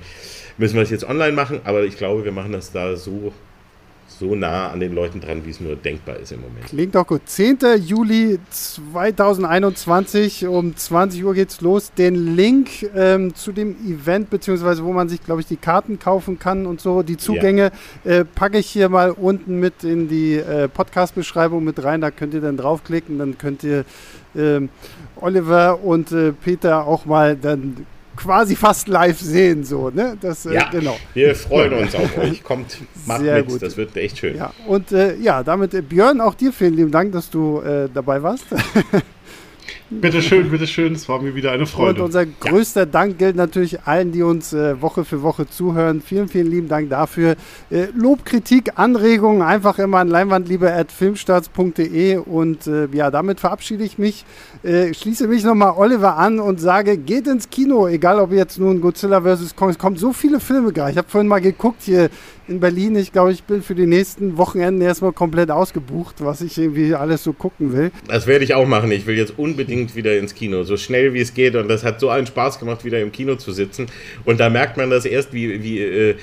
müssen 0.58 0.76
wir 0.76 0.82
es 0.82 0.90
jetzt 0.90 1.04
online 1.04 1.32
machen. 1.32 1.60
Aber 1.64 1.84
ich 1.84 1.96
glaube, 1.96 2.24
wir 2.24 2.32
machen 2.32 2.52
das 2.52 2.72
da 2.72 2.96
so 2.96 3.32
so 4.18 4.34
nah 4.34 4.70
an 4.70 4.80
den 4.80 4.94
Leuten 4.94 5.20
dran, 5.20 5.44
wie 5.44 5.50
es 5.50 5.60
nur 5.60 5.76
denkbar 5.76 6.16
ist 6.16 6.32
im 6.32 6.40
Moment. 6.40 6.66
Klingt 6.66 6.94
doch 6.94 7.06
gut. 7.06 7.22
10. 7.24 7.58
Juli 7.84 8.38
2021 8.50 10.46
um 10.46 10.76
20 10.76 11.24
Uhr 11.24 11.34
geht's 11.34 11.60
los. 11.60 11.92
Den 11.92 12.36
Link 12.36 12.68
ähm, 12.94 13.34
zu 13.34 13.52
dem 13.52 13.76
Event, 13.86 14.30
beziehungsweise 14.30 14.84
wo 14.84 14.92
man 14.92 15.08
sich, 15.08 15.22
glaube 15.24 15.40
ich, 15.40 15.46
die 15.46 15.56
Karten 15.56 15.98
kaufen 15.98 16.38
kann 16.38 16.66
und 16.66 16.80
so, 16.80 17.02
die 17.02 17.16
Zugänge, 17.16 17.72
ja. 18.04 18.10
äh, 18.10 18.24
packe 18.24 18.58
ich 18.58 18.66
hier 18.66 18.88
mal 18.88 19.10
unten 19.10 19.60
mit 19.60 19.84
in 19.84 20.08
die 20.08 20.36
äh, 20.36 20.68
Podcast-Beschreibung 20.68 21.64
mit 21.64 21.82
rein. 21.82 22.00
Da 22.00 22.10
könnt 22.10 22.34
ihr 22.34 22.40
dann 22.40 22.56
draufklicken, 22.56 23.18
dann 23.18 23.38
könnt 23.38 23.64
ihr 23.64 23.84
ähm, 24.36 24.68
Oliver 25.16 25.82
und 25.82 26.12
äh, 26.12 26.32
Peter 26.32 26.86
auch 26.86 27.04
mal 27.04 27.36
dann 27.36 27.86
quasi 28.16 28.56
fast 28.56 28.88
live 28.88 29.18
sehen. 29.18 29.64
So, 29.64 29.90
ne? 29.90 30.16
das, 30.20 30.46
äh, 30.46 30.54
ja, 30.54 30.68
genau. 30.70 30.96
wir 31.14 31.34
freuen 31.34 31.72
uns 31.74 31.94
auf 31.94 32.18
euch. 32.18 32.42
Kommt, 32.44 32.78
macht 33.06 33.20
Sehr 33.20 33.36
mit, 33.38 33.48
gut. 33.48 33.62
das 33.62 33.76
wird 33.76 33.96
echt 33.96 34.18
schön. 34.18 34.36
Ja, 34.36 34.52
und 34.66 34.92
äh, 34.92 35.16
ja, 35.16 35.42
damit 35.42 35.74
äh, 35.74 35.82
Björn, 35.82 36.20
auch 36.20 36.34
dir 36.34 36.52
vielen 36.52 36.74
lieben 36.74 36.90
Dank, 36.90 37.12
dass 37.12 37.30
du 37.30 37.60
äh, 37.60 37.88
dabei 37.92 38.22
warst. 38.22 38.44
Bitteschön, 40.00 40.50
bitteschön, 40.50 40.94
es 40.94 41.08
war 41.08 41.20
mir 41.20 41.34
wieder 41.34 41.52
eine 41.52 41.66
Freude. 41.66 42.00
Und 42.00 42.06
unser 42.06 42.26
größter 42.26 42.80
ja. 42.80 42.86
Dank 42.86 43.18
gilt 43.18 43.36
natürlich 43.36 43.82
allen, 43.82 44.12
die 44.12 44.22
uns 44.22 44.52
äh, 44.52 44.80
Woche 44.80 45.04
für 45.04 45.22
Woche 45.22 45.48
zuhören. 45.48 46.00
Vielen, 46.00 46.28
vielen 46.28 46.50
lieben 46.50 46.68
Dank 46.68 46.90
dafür. 46.90 47.36
Äh, 47.70 47.86
Lob, 47.94 48.24
Kritik, 48.24 48.72
Anregungen 48.76 49.42
einfach 49.42 49.78
immer 49.78 49.98
an 49.98 50.08
leinwandliebe.filmstarts.de 50.08 52.16
und 52.16 52.66
äh, 52.66 52.88
ja, 52.92 53.10
damit 53.10 53.40
verabschiede 53.40 53.84
ich 53.84 53.98
mich, 53.98 54.24
äh, 54.62 54.94
schließe 54.94 55.28
mich 55.28 55.44
nochmal 55.44 55.74
Oliver 55.76 56.16
an 56.16 56.40
und 56.40 56.60
sage, 56.60 56.96
geht 56.96 57.26
ins 57.26 57.50
Kino, 57.50 57.86
egal 57.86 58.18
ob 58.18 58.32
jetzt 58.32 58.58
nun 58.58 58.80
Godzilla 58.80 59.20
vs. 59.20 59.54
Kong, 59.56 59.70
es 59.70 59.78
kommen 59.78 59.96
so 59.96 60.12
viele 60.12 60.40
Filme 60.40 60.72
gerade. 60.72 60.92
Ich 60.92 60.98
habe 60.98 61.08
vorhin 61.08 61.28
mal 61.28 61.40
geguckt 61.40 61.82
hier 61.82 62.10
in 62.48 62.60
Berlin. 62.60 62.96
Ich 62.96 63.12
glaube, 63.12 63.32
ich 63.32 63.42
bin 63.44 63.62
für 63.62 63.74
die 63.74 63.86
nächsten 63.86 64.36
Wochenenden 64.36 64.82
erstmal 64.82 65.12
komplett 65.12 65.50
ausgebucht, 65.50 66.16
was 66.18 66.40
ich 66.40 66.58
irgendwie 66.58 66.94
alles 66.94 67.22
so 67.24 67.32
gucken 67.32 67.72
will. 67.72 67.90
Das 68.08 68.26
werde 68.26 68.44
ich 68.44 68.54
auch 68.54 68.66
machen. 68.66 68.90
Ich 68.92 69.06
will 69.06 69.16
jetzt 69.16 69.38
unbedingt 69.38 69.94
wieder 69.94 70.18
ins 70.18 70.34
Kino, 70.34 70.64
so 70.64 70.76
schnell 70.76 71.14
wie 71.14 71.20
es 71.20 71.34
geht. 71.34 71.54
Und 71.54 71.68
das 71.68 71.84
hat 71.84 72.00
so 72.00 72.08
einen 72.08 72.26
Spaß 72.26 72.58
gemacht, 72.58 72.84
wieder 72.84 73.00
im 73.00 73.12
Kino 73.12 73.36
zu 73.36 73.52
sitzen. 73.52 73.86
Und 74.24 74.40
da 74.40 74.50
merkt 74.50 74.76
man 74.76 74.90
das 74.90 75.04
erst, 75.04 75.32
wie, 75.32 75.62
wie, 75.62 75.80
äh, 75.80 76.16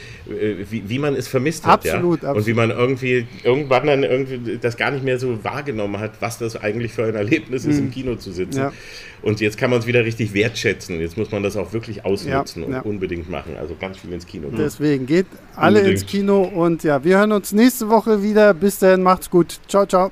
wie, 0.70 0.88
wie, 0.88 1.00
man 1.00 1.16
es 1.16 1.28
vermisst 1.28 1.66
hat. 1.66 1.86
Absolut, 1.86 2.24
ja? 2.24 2.30
absolut. 2.30 2.38
Und 2.38 2.48
wie 2.48 2.54
man 2.54 2.70
irgendwie 2.72 3.28
irgendwann 3.44 3.88
dann 3.88 4.04
irgendwie 4.04 4.58
das 4.58 4.78
gar 4.78 4.92
nicht 4.92 5.04
mehr 5.04 5.20
so 5.20 5.44
wahrgenommen 5.44 6.00
hat, 6.00 6.14
was 6.22 6.38
das 6.38 6.56
eigentlich 6.56 6.94
für 6.94 7.06
ein 7.06 7.16
Erlebnis 7.16 7.66
ist, 7.66 7.78
mhm. 7.78 7.88
im 7.88 7.92
Kino 7.92 8.16
zu 8.16 8.32
sitzen. 8.32 8.60
Ja. 8.60 8.74
Und 9.22 9.42
jetzt 9.42 9.58
kann 9.58 9.70
man 9.70 9.80
es 9.80 9.88
wieder 9.88 10.06
richtig 10.06 10.34
wertschätzen. 10.34 11.00
Jetzt 11.00 11.18
muss 11.18 11.32
man 11.32 11.44
das 11.44 11.58
auch 11.58 11.74
wirklich 11.74 12.06
ausnutzen 12.06 12.70
ja, 12.70 12.80
und 12.80 12.86
unbedingt 12.86 13.30
machen. 13.30 13.56
Also 13.60 13.76
ganz 13.80 13.98
viel 13.98 14.14
ins 14.14 14.26
Kino. 14.26 14.50
Deswegen 14.52 15.06
geht 15.06 15.26
alle 15.56 15.80
unbedingt. 15.80 16.02
ins 16.02 16.10
Kino 16.10 16.42
und 16.44 16.84
ja, 16.84 17.04
wir 17.04 17.18
hören 17.18 17.32
uns 17.32 17.52
nächste 17.52 17.90
Woche 17.90 18.24
wieder. 18.24 18.54
Bis 18.54 18.80
dahin, 18.80 19.04
macht's 19.04 19.30
gut. 19.30 19.60
Ciao, 19.68 19.86
ciao. 19.86 20.12